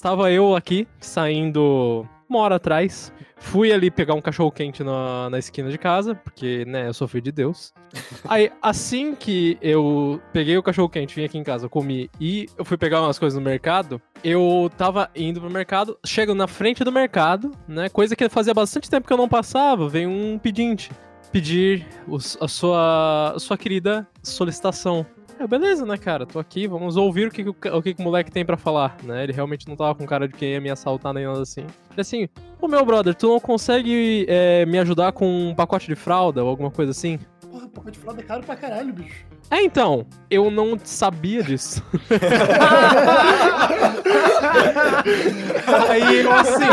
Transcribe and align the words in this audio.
Estava 0.00 0.32
eu 0.32 0.56
aqui, 0.56 0.88
saindo 0.98 2.08
uma 2.26 2.38
hora 2.38 2.54
atrás. 2.54 3.12
Fui 3.36 3.70
ali 3.70 3.90
pegar 3.90 4.14
um 4.14 4.20
cachorro 4.22 4.50
quente 4.50 4.82
na, 4.82 5.28
na 5.28 5.38
esquina 5.38 5.68
de 5.68 5.76
casa, 5.76 6.14
porque, 6.14 6.64
né, 6.64 6.88
eu 6.88 6.94
sou 6.94 7.06
filho 7.06 7.24
de 7.24 7.30
Deus. 7.30 7.74
Aí, 8.26 8.50
assim 8.62 9.14
que 9.14 9.58
eu 9.60 10.18
peguei 10.32 10.56
o 10.56 10.62
cachorro 10.62 10.88
quente, 10.88 11.14
vim 11.14 11.26
aqui 11.26 11.36
em 11.36 11.44
casa, 11.44 11.68
comi 11.68 12.10
e 12.18 12.48
eu 12.56 12.64
fui 12.64 12.78
pegar 12.78 13.02
umas 13.02 13.18
coisas 13.18 13.38
no 13.38 13.44
mercado, 13.44 14.00
eu 14.24 14.70
tava 14.74 15.10
indo 15.14 15.38
pro 15.38 15.50
mercado, 15.50 15.98
chego 16.06 16.32
na 16.32 16.46
frente 16.46 16.82
do 16.82 16.90
mercado, 16.90 17.50
né, 17.68 17.90
coisa 17.90 18.16
que 18.16 18.26
fazia 18.30 18.54
bastante 18.54 18.88
tempo 18.88 19.06
que 19.06 19.12
eu 19.12 19.18
não 19.18 19.28
passava, 19.28 19.86
vem 19.86 20.06
um 20.06 20.38
pedinte 20.38 20.90
pedir 21.30 21.86
os, 22.08 22.38
a, 22.40 22.48
sua, 22.48 23.34
a 23.36 23.38
sua 23.38 23.56
querida 23.56 24.08
solicitação. 24.22 25.06
É, 25.40 25.46
beleza, 25.46 25.86
né, 25.86 25.96
cara? 25.96 26.26
Tô 26.26 26.38
aqui, 26.38 26.68
vamos 26.68 26.98
ouvir 26.98 27.28
o 27.28 27.30
que, 27.30 27.42
o, 27.42 27.56
o, 27.72 27.82
que 27.82 27.96
o 27.98 28.02
moleque 28.02 28.30
tem 28.30 28.44
para 28.44 28.58
falar, 28.58 28.98
né? 29.02 29.24
Ele 29.24 29.32
realmente 29.32 29.66
não 29.66 29.74
tava 29.74 29.94
com 29.94 30.04
cara 30.04 30.28
de 30.28 30.34
quem 30.34 30.50
ia 30.50 30.60
me 30.60 30.68
assaltar 30.68 31.14
nem 31.14 31.24
nada 31.24 31.40
assim. 31.40 31.62
Ele 31.62 32.00
assim, 32.00 32.28
ô 32.60 32.68
meu 32.68 32.84
brother, 32.84 33.14
tu 33.14 33.26
não 33.26 33.40
consegue 33.40 34.26
é, 34.28 34.66
me 34.66 34.78
ajudar 34.78 35.12
com 35.12 35.48
um 35.48 35.54
pacote 35.54 35.86
de 35.86 35.96
fralda 35.96 36.44
ou 36.44 36.50
alguma 36.50 36.70
coisa 36.70 36.90
assim? 36.90 37.18
Porra, 37.50 37.66
pacote 37.68 37.92
de 37.92 37.98
fralda 38.00 38.20
é 38.20 38.24
caro 38.24 38.42
pra 38.42 38.54
caralho, 38.54 38.92
bicho. 38.92 39.24
É, 39.50 39.62
então, 39.62 40.04
eu 40.30 40.50
não 40.50 40.78
sabia 40.84 41.42
disso. 41.42 41.82
aí 45.88 46.18
eu 46.18 46.32
assim. 46.32 46.64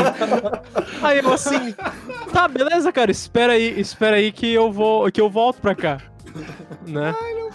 Aí 1.02 1.20
eu 1.20 1.34
assim. 1.34 1.74
Tá, 2.34 2.50
beleza, 2.50 2.92
cara, 2.92 3.12
espera 3.12 3.54
aí, 3.54 3.80
espera 3.80 4.18
aí 4.18 4.30
que 4.30 4.54
eu 4.54 4.74
vou. 4.74 5.10
que 5.10 5.22
eu 5.22 5.30
volto 5.30 5.62
pra 5.62 5.74
cá. 5.74 6.02
Né? 6.86 7.16
Ai, 7.18 7.34
não. 7.34 7.47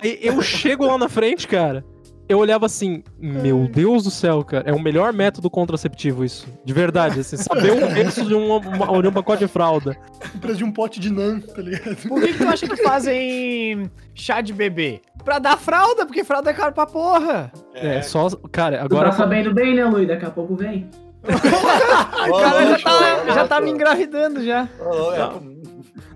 Aí 0.00 0.18
eu 0.22 0.40
chego 0.42 0.86
lá 0.86 0.98
na 0.98 1.08
frente, 1.08 1.46
cara. 1.46 1.84
Eu 2.28 2.38
olhava 2.38 2.66
assim, 2.66 3.02
meu 3.18 3.66
Deus 3.66 4.04
do 4.04 4.10
céu, 4.10 4.44
cara, 4.44 4.68
é 4.68 4.72
o 4.74 4.78
melhor 4.78 5.14
método 5.14 5.48
contraceptivo 5.48 6.22
isso. 6.22 6.46
De 6.62 6.74
verdade, 6.74 7.20
assim, 7.20 7.38
saber 7.38 7.72
o 7.72 7.88
preço 7.88 8.22
de, 8.22 8.34
uma, 8.34 8.58
uma, 8.58 9.02
de 9.02 9.08
um 9.08 9.12
pacote 9.12 9.46
de 9.46 9.50
fralda. 9.50 9.96
O 10.34 10.38
preço 10.38 10.58
de 10.58 10.64
um 10.64 10.70
pote 10.70 11.00
de 11.00 11.10
nan, 11.10 11.40
tá 11.40 11.62
ligado? 11.62 11.96
Por 12.06 12.20
que, 12.20 12.34
que 12.34 12.38
tu 12.38 12.46
acha 12.46 12.68
que 12.68 12.76
fazem 12.82 13.90
chá 14.14 14.42
de 14.42 14.52
bebê? 14.52 15.00
Pra 15.24 15.38
dar 15.38 15.56
fralda, 15.56 16.04
porque 16.04 16.22
fralda 16.22 16.50
é 16.50 16.52
caro 16.52 16.74
pra 16.74 16.84
porra. 16.84 17.50
É, 17.74 17.96
é 17.96 18.02
só. 18.02 18.28
Cara, 18.52 18.82
agora. 18.82 19.08
Tu 19.08 19.12
tá 19.12 19.16
sabendo 19.16 19.54
bem, 19.54 19.74
né, 19.74 19.86
Luiz? 19.86 20.06
Daqui 20.06 20.26
a 20.26 20.30
pouco 20.30 20.54
vem. 20.54 20.86
cara, 21.24 22.66
já 22.66 22.78
tá, 22.78 23.34
já 23.34 23.48
tá 23.48 23.60
me 23.60 23.70
engravidando 23.70 24.44
já. 24.44 24.68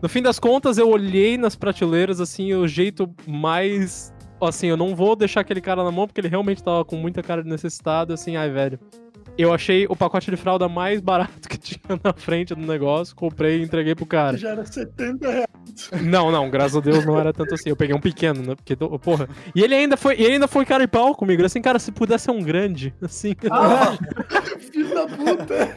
No 0.00 0.08
fim 0.08 0.22
das 0.22 0.38
contas, 0.38 0.78
eu 0.78 0.88
olhei 0.88 1.36
nas 1.36 1.56
prateleiras, 1.56 2.20
assim, 2.20 2.52
o 2.54 2.66
jeito 2.66 3.12
mais 3.26 4.12
assim, 4.48 4.66
eu 4.66 4.76
não 4.76 4.94
vou 4.94 5.14
deixar 5.14 5.40
aquele 5.40 5.60
cara 5.60 5.84
na 5.84 5.90
mão 5.92 6.06
porque 6.06 6.20
ele 6.20 6.28
realmente 6.28 6.62
tava 6.62 6.84
com 6.84 6.96
muita 6.96 7.22
cara 7.22 7.42
de 7.42 7.48
necessitado, 7.48 8.12
assim, 8.12 8.36
ai, 8.36 8.50
velho. 8.50 8.78
Eu 9.38 9.52
achei 9.52 9.86
o 9.88 9.96
pacote 9.96 10.30
de 10.30 10.36
fralda 10.36 10.68
mais 10.68 11.00
barato 11.00 11.32
que 11.48 11.56
tinha 11.56 11.98
na 12.02 12.12
frente 12.12 12.54
do 12.54 12.60
negócio, 12.60 13.16
comprei 13.16 13.60
e 13.60 13.62
entreguei 13.62 13.94
pro 13.94 14.04
cara. 14.04 14.36
Já 14.36 14.50
era 14.50 14.64
70 14.64 15.30
reais. 15.30 15.46
Não, 16.02 16.30
não, 16.30 16.50
graças 16.50 16.76
a 16.76 16.80
Deus 16.80 17.04
não 17.06 17.18
era 17.18 17.32
tanto 17.32 17.54
assim. 17.54 17.70
Eu 17.70 17.76
peguei 17.76 17.96
um 17.96 18.00
pequeno, 18.00 18.42
né? 18.42 18.54
Porque, 18.54 18.76
porra. 18.76 19.26
E 19.54 19.62
ele 19.62 19.74
ainda 19.74 19.96
foi, 19.96 20.14
ele 20.14 20.34
ainda 20.34 20.46
foi 20.46 20.66
cara 20.66 20.84
e 20.84 20.86
pau 20.86 21.14
comigo. 21.14 21.42
Assim, 21.44 21.62
cara, 21.62 21.78
se 21.78 21.90
pudesse 21.90 22.24
ser 22.24 22.30
um 22.30 22.42
grande, 22.42 22.94
assim. 23.00 23.34
Ah, 23.50 23.96
filho 24.58 24.94
da 24.94 25.06
puta. 25.06 25.74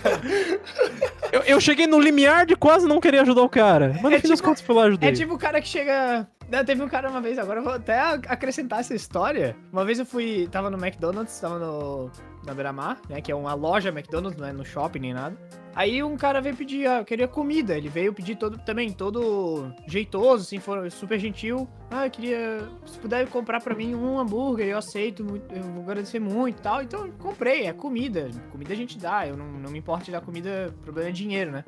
Eu, 1.35 1.41
eu, 1.41 1.59
cheguei 1.59 1.85
no 1.85 1.99
limiar 1.99 2.45
de 2.45 2.55
quase 2.55 2.87
não 2.87 3.01
querer 3.01 3.19
ajudar 3.19 3.41
o 3.41 3.49
cara. 3.49 3.89
Mas 3.95 4.03
no 4.03 4.07
é 4.07 4.11
fim 4.13 4.21
tipo, 4.21 4.29
das 4.29 4.39
contas 4.39 4.61
foi 4.61 4.73
lá 4.73 4.83
ajudei. 4.83 5.09
É 5.09 5.11
tipo 5.11 5.33
o 5.33 5.37
cara 5.37 5.59
que 5.59 5.67
chega. 5.67 6.25
Teve 6.65 6.81
um 6.81 6.87
cara 6.87 7.09
uma 7.09 7.19
vez, 7.19 7.37
agora 7.37 7.59
eu 7.59 7.63
vou 7.63 7.73
até 7.73 7.99
acrescentar 7.99 8.79
essa 8.79 8.95
história. 8.95 9.53
Uma 9.69 9.83
vez 9.83 9.99
eu 9.99 10.05
fui. 10.05 10.47
Tava 10.49 10.69
no 10.69 10.77
McDonald's, 10.77 11.37
tava 11.37 11.59
no. 11.59 12.09
Na 12.45 12.53
Beira-Mar, 12.53 13.01
né? 13.09 13.19
Que 13.19 13.33
é 13.33 13.35
uma 13.35 13.53
loja 13.53 13.89
McDonald's, 13.89 14.39
não 14.39 14.47
é 14.47 14.53
no 14.53 14.63
shopping 14.63 14.99
nem 14.99 15.13
nada. 15.13 15.35
Aí 15.75 16.01
um 16.01 16.15
cara 16.15 16.39
veio 16.39 16.55
pedir, 16.55 16.87
ah, 16.87 16.99
eu 16.99 17.05
queria 17.05 17.27
comida. 17.27 17.77
Ele 17.77 17.89
veio 17.89 18.13
pedir 18.13 18.37
todo 18.37 18.57
também, 18.57 18.93
todo 18.93 19.73
jeitoso, 19.85 20.43
assim, 20.43 20.57
foi 20.57 20.89
super 20.89 21.19
gentil. 21.19 21.67
Ah, 21.91 22.07
eu 22.07 22.11
queria. 22.11 22.69
Se 22.85 22.97
puder 22.97 23.27
comprar 23.27 23.61
pra 23.61 23.75
mim 23.75 23.93
um 23.93 24.17
hambúrguer, 24.17 24.67
eu 24.67 24.77
aceito, 24.77 25.25
eu 25.53 25.63
vou 25.63 25.83
agradecer 25.83 26.19
muito 26.19 26.59
e 26.59 26.61
tal. 26.61 26.81
Então 26.81 27.11
comprei, 27.19 27.65
é 27.65 27.73
comida. 27.73 28.31
Comida 28.51 28.71
a 28.71 28.77
gente 28.77 28.97
dá, 28.97 29.27
eu 29.27 29.35
não, 29.35 29.45
não 29.51 29.69
me 29.69 29.79
importo 29.79 30.05
de 30.05 30.11
dar 30.11 30.21
comida, 30.21 30.73
problema 30.81 31.09
é 31.09 31.11
dinheiro, 31.11 31.51
né? 31.51 31.65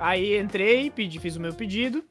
Aí 0.00 0.36
entrei, 0.36 0.90
pedi, 0.90 1.20
fiz 1.20 1.36
o 1.36 1.40
meu 1.40 1.54
pedido 1.54 2.04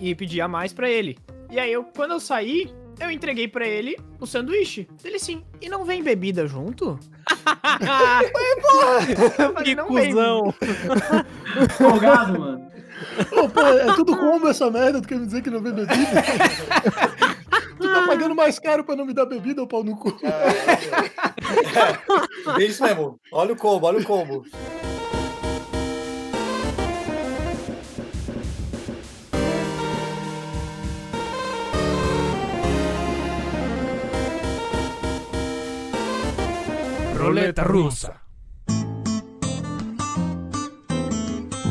e 0.00 0.14
pedi 0.14 0.40
a 0.40 0.48
mais 0.48 0.72
pra 0.72 0.88
ele. 0.88 1.18
E 1.50 1.60
aí, 1.60 1.70
eu, 1.70 1.84
quando 1.84 2.12
eu 2.12 2.20
saí, 2.20 2.72
eu 2.98 3.10
entreguei 3.10 3.46
para 3.46 3.68
ele 3.68 3.96
o 4.18 4.26
sanduíche. 4.26 4.88
Ele 5.04 5.18
sim. 5.18 5.44
E 5.60 5.68
não 5.68 5.84
vem 5.84 6.02
bebida 6.02 6.46
junto? 6.46 6.98
Ué, 7.46 8.56
porra! 8.60 9.62
Que 9.62 9.74
não 9.74 9.86
cuzão! 9.86 10.54
Folgado, 11.78 12.38
mano. 12.38 12.66
Ô, 13.32 13.48
pô, 13.48 13.60
é 13.60 13.94
tudo 13.94 14.16
combo 14.16 14.48
essa 14.48 14.70
merda, 14.70 15.00
tu 15.00 15.08
quer 15.08 15.18
me 15.18 15.26
dizer 15.26 15.42
que 15.42 15.50
não 15.50 15.60
vem 15.60 15.72
bebida? 15.72 16.22
tu 17.78 17.92
tá 17.92 18.06
pagando 18.06 18.34
mais 18.34 18.58
caro 18.58 18.82
pra 18.84 18.96
não 18.96 19.04
me 19.04 19.12
dar 19.12 19.26
bebida, 19.26 19.62
ô 19.62 19.66
pau 19.66 19.84
no 19.84 19.96
cu. 19.96 20.16
É, 22.56 22.62
é 22.62 22.64
isso 22.64 22.82
mesmo. 22.82 23.20
Olha 23.30 23.52
o 23.52 23.56
combo, 23.56 23.86
olha 23.86 23.98
o 23.98 24.04
combo. 24.04 24.44
Roleta 37.26 37.64
Russa. 37.64 38.14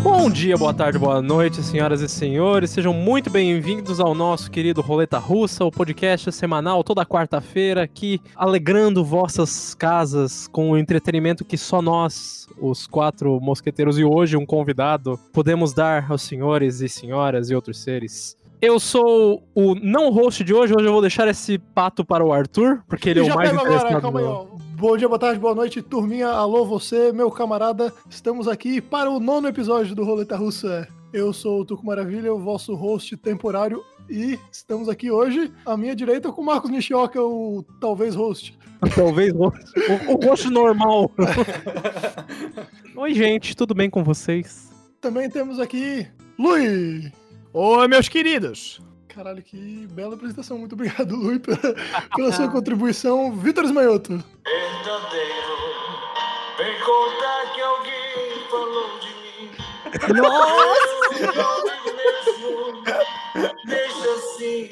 Bom 0.03 0.29
dia, 0.29 0.57
boa 0.57 0.73
tarde, 0.73 0.99
boa 0.99 1.21
noite, 1.21 1.63
senhoras 1.63 2.01
e 2.01 2.09
senhores. 2.09 2.71
Sejam 2.71 2.91
muito 2.91 3.29
bem-vindos 3.29 4.01
ao 4.01 4.13
nosso 4.13 4.51
querido 4.51 4.81
Roleta 4.81 5.17
Russa, 5.17 5.63
o 5.63 5.71
podcast 5.71 6.29
semanal 6.33 6.83
toda 6.83 7.05
quarta-feira 7.05 7.81
aqui, 7.83 8.19
alegrando 8.35 9.01
vossas 9.05 9.73
casas 9.73 10.45
com 10.45 10.71
o 10.71 10.77
entretenimento 10.77 11.45
que 11.45 11.57
só 11.57 11.81
nós, 11.81 12.49
os 12.59 12.85
quatro 12.85 13.39
mosqueteiros 13.39 13.97
e 13.97 14.03
hoje 14.03 14.35
um 14.35 14.45
convidado, 14.45 15.17
podemos 15.31 15.73
dar 15.73 16.11
aos 16.11 16.22
senhores 16.22 16.81
e 16.81 16.89
senhoras 16.89 17.49
e 17.49 17.55
outros 17.55 17.81
seres. 17.81 18.35
Eu 18.65 18.79
sou 18.79 19.47
o 19.53 19.75
não 19.75 20.09
host 20.09 20.43
de 20.43 20.51
hoje, 20.51 20.73
hoje 20.75 20.87
eu 20.87 20.91
vou 20.91 20.99
deixar 20.99 21.27
esse 21.27 21.59
pato 21.59 22.03
para 22.03 22.25
o 22.25 22.33
Arthur, 22.33 22.83
porque 22.87 23.11
ele 23.11 23.19
é 23.19 23.23
o 23.23 23.35
mais 23.35 23.53
interessado. 23.53 24.07
Agora, 24.07 24.25
aí, 24.25 24.47
Bom 24.75 24.97
dia, 24.97 25.07
boa 25.07 25.19
tarde, 25.19 25.39
boa 25.39 25.53
noite, 25.53 25.83
turminha. 25.83 26.29
Alô, 26.29 26.65
você, 26.65 27.11
meu 27.11 27.29
camarada. 27.29 27.93
Estamos 28.09 28.47
aqui 28.47 28.81
para 28.81 29.07
o 29.11 29.19
nono 29.19 29.47
episódio 29.47 29.93
do 29.93 30.03
Roleta 30.03 30.35
Russa. 30.35 30.87
Eu 31.13 31.31
sou 31.31 31.61
o 31.61 31.65
Tuco 31.65 31.85
Maravilha, 31.85 32.33
o 32.33 32.39
vosso 32.39 32.73
host 32.73 33.15
temporário. 33.17 33.83
E 34.09 34.39
estamos 34.51 34.89
aqui 34.89 35.11
hoje, 35.11 35.53
à 35.63 35.77
minha 35.77 35.95
direita, 35.95 36.31
com 36.31 36.41
o 36.41 36.45
Marcos 36.45 36.71
Nishioka, 36.71 37.21
o 37.21 37.63
talvez 37.79 38.15
host. 38.15 38.57
Talvez 38.95 39.31
host. 39.31 39.63
O, 40.07 40.13
o 40.15 40.25
host 40.27 40.49
normal. 40.49 41.11
Oi, 42.97 43.13
gente, 43.13 43.55
tudo 43.55 43.75
bem 43.75 43.91
com 43.91 44.03
vocês? 44.03 44.71
Também 44.99 45.29
temos 45.29 45.59
aqui 45.59 46.07
Lui. 46.39 47.11
Oi, 47.57 47.88
meus 47.88 48.09
queridos. 48.09 48.81
Caralho, 49.07 49.41
que 49.41 49.88
bela 49.88 50.16
apresentação. 50.16 50.57
Muito 50.57 50.73
obrigado, 50.73 51.16
Lui, 51.16 51.39
pela, 51.39 51.57
pela 52.13 52.33
sua 52.33 52.51
contribuição. 52.51 53.31
Vitor 53.31 53.63
Esmanhoto. 53.63 54.21
Verdadeiro, 54.43 55.55
vem 56.57 56.77
contar 56.81 57.53
que 57.55 57.61
alguém 57.61 58.49
falou 58.51 58.99
de 58.99 59.07
mim. 59.07 59.51
Nossa! 60.21 61.05
Deixa 63.66 64.11
assim. 64.16 64.69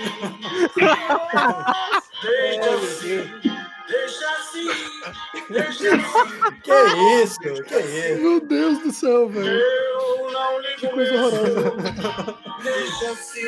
Deixa 2.22 2.70
assim. 2.76 3.73
Deixa 3.94 4.28
assim, 4.40 4.68
deixa 5.52 5.96
assim. 5.96 6.62
Que 6.64 6.72
isso, 7.24 7.40
que 7.40 7.78
isso. 7.78 8.22
Meu 8.22 8.40
Deus 8.42 8.80
do 8.80 8.92
céu, 8.92 9.30
velho. 9.30 9.48
Eu 9.50 10.32
não 10.32 10.62
ligo 10.62 10.80
Que 10.80 10.88
coisa 10.88 11.14
horrorosa. 11.14 11.74
Deixa 12.64 13.12
assim. 13.12 13.44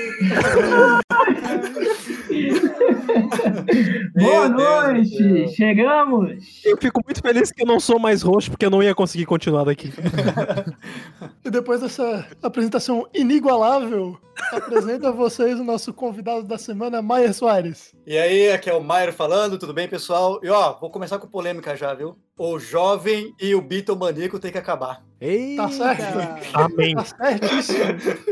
Boa 4.13 4.49
noite! 4.49 5.47
Chegamos! 5.55 6.61
Eu 6.63 6.77
fico 6.77 7.01
muito 7.03 7.21
feliz 7.21 7.51
que 7.51 7.63
eu 7.63 7.67
não 7.67 7.79
sou 7.79 7.97
mais 7.97 8.21
host, 8.21 8.51
porque 8.51 8.65
eu 8.65 8.69
não 8.69 8.83
ia 8.83 8.93
conseguir 8.93 9.25
continuar 9.25 9.63
daqui. 9.63 9.91
e 11.43 11.49
depois 11.49 11.81
dessa 11.81 12.27
apresentação 12.43 13.07
inigualável, 13.13 14.19
apresento 14.51 15.07
a 15.07 15.11
vocês 15.11 15.59
o 15.59 15.63
nosso 15.63 15.93
convidado 15.93 16.43
da 16.43 16.57
semana, 16.57 17.01
Maier 17.01 17.33
Soares. 17.33 17.93
E 18.05 18.17
aí, 18.17 18.51
aqui 18.51 18.69
é 18.69 18.73
o 18.73 18.83
Maier 18.83 19.13
falando, 19.13 19.57
tudo 19.57 19.73
bem, 19.73 19.87
pessoal? 19.87 20.34
E 20.43 20.49
ó, 20.49 20.73
vou 20.79 20.89
começar 20.89 21.19
com 21.19 21.27
polêmica 21.27 21.75
já, 21.75 21.93
viu? 21.93 22.17
O 22.37 22.59
jovem 22.59 23.33
e 23.39 23.55
o 23.55 23.61
bitomaníaco 23.61 24.39
tem 24.39 24.51
que 24.51 24.57
acabar. 24.57 25.03
Eita. 25.19 25.63
Tá 25.63 25.69
certo? 25.69 26.17
Amém. 26.53 26.95
Tá 26.95 27.05
certíssimo. 27.05 27.85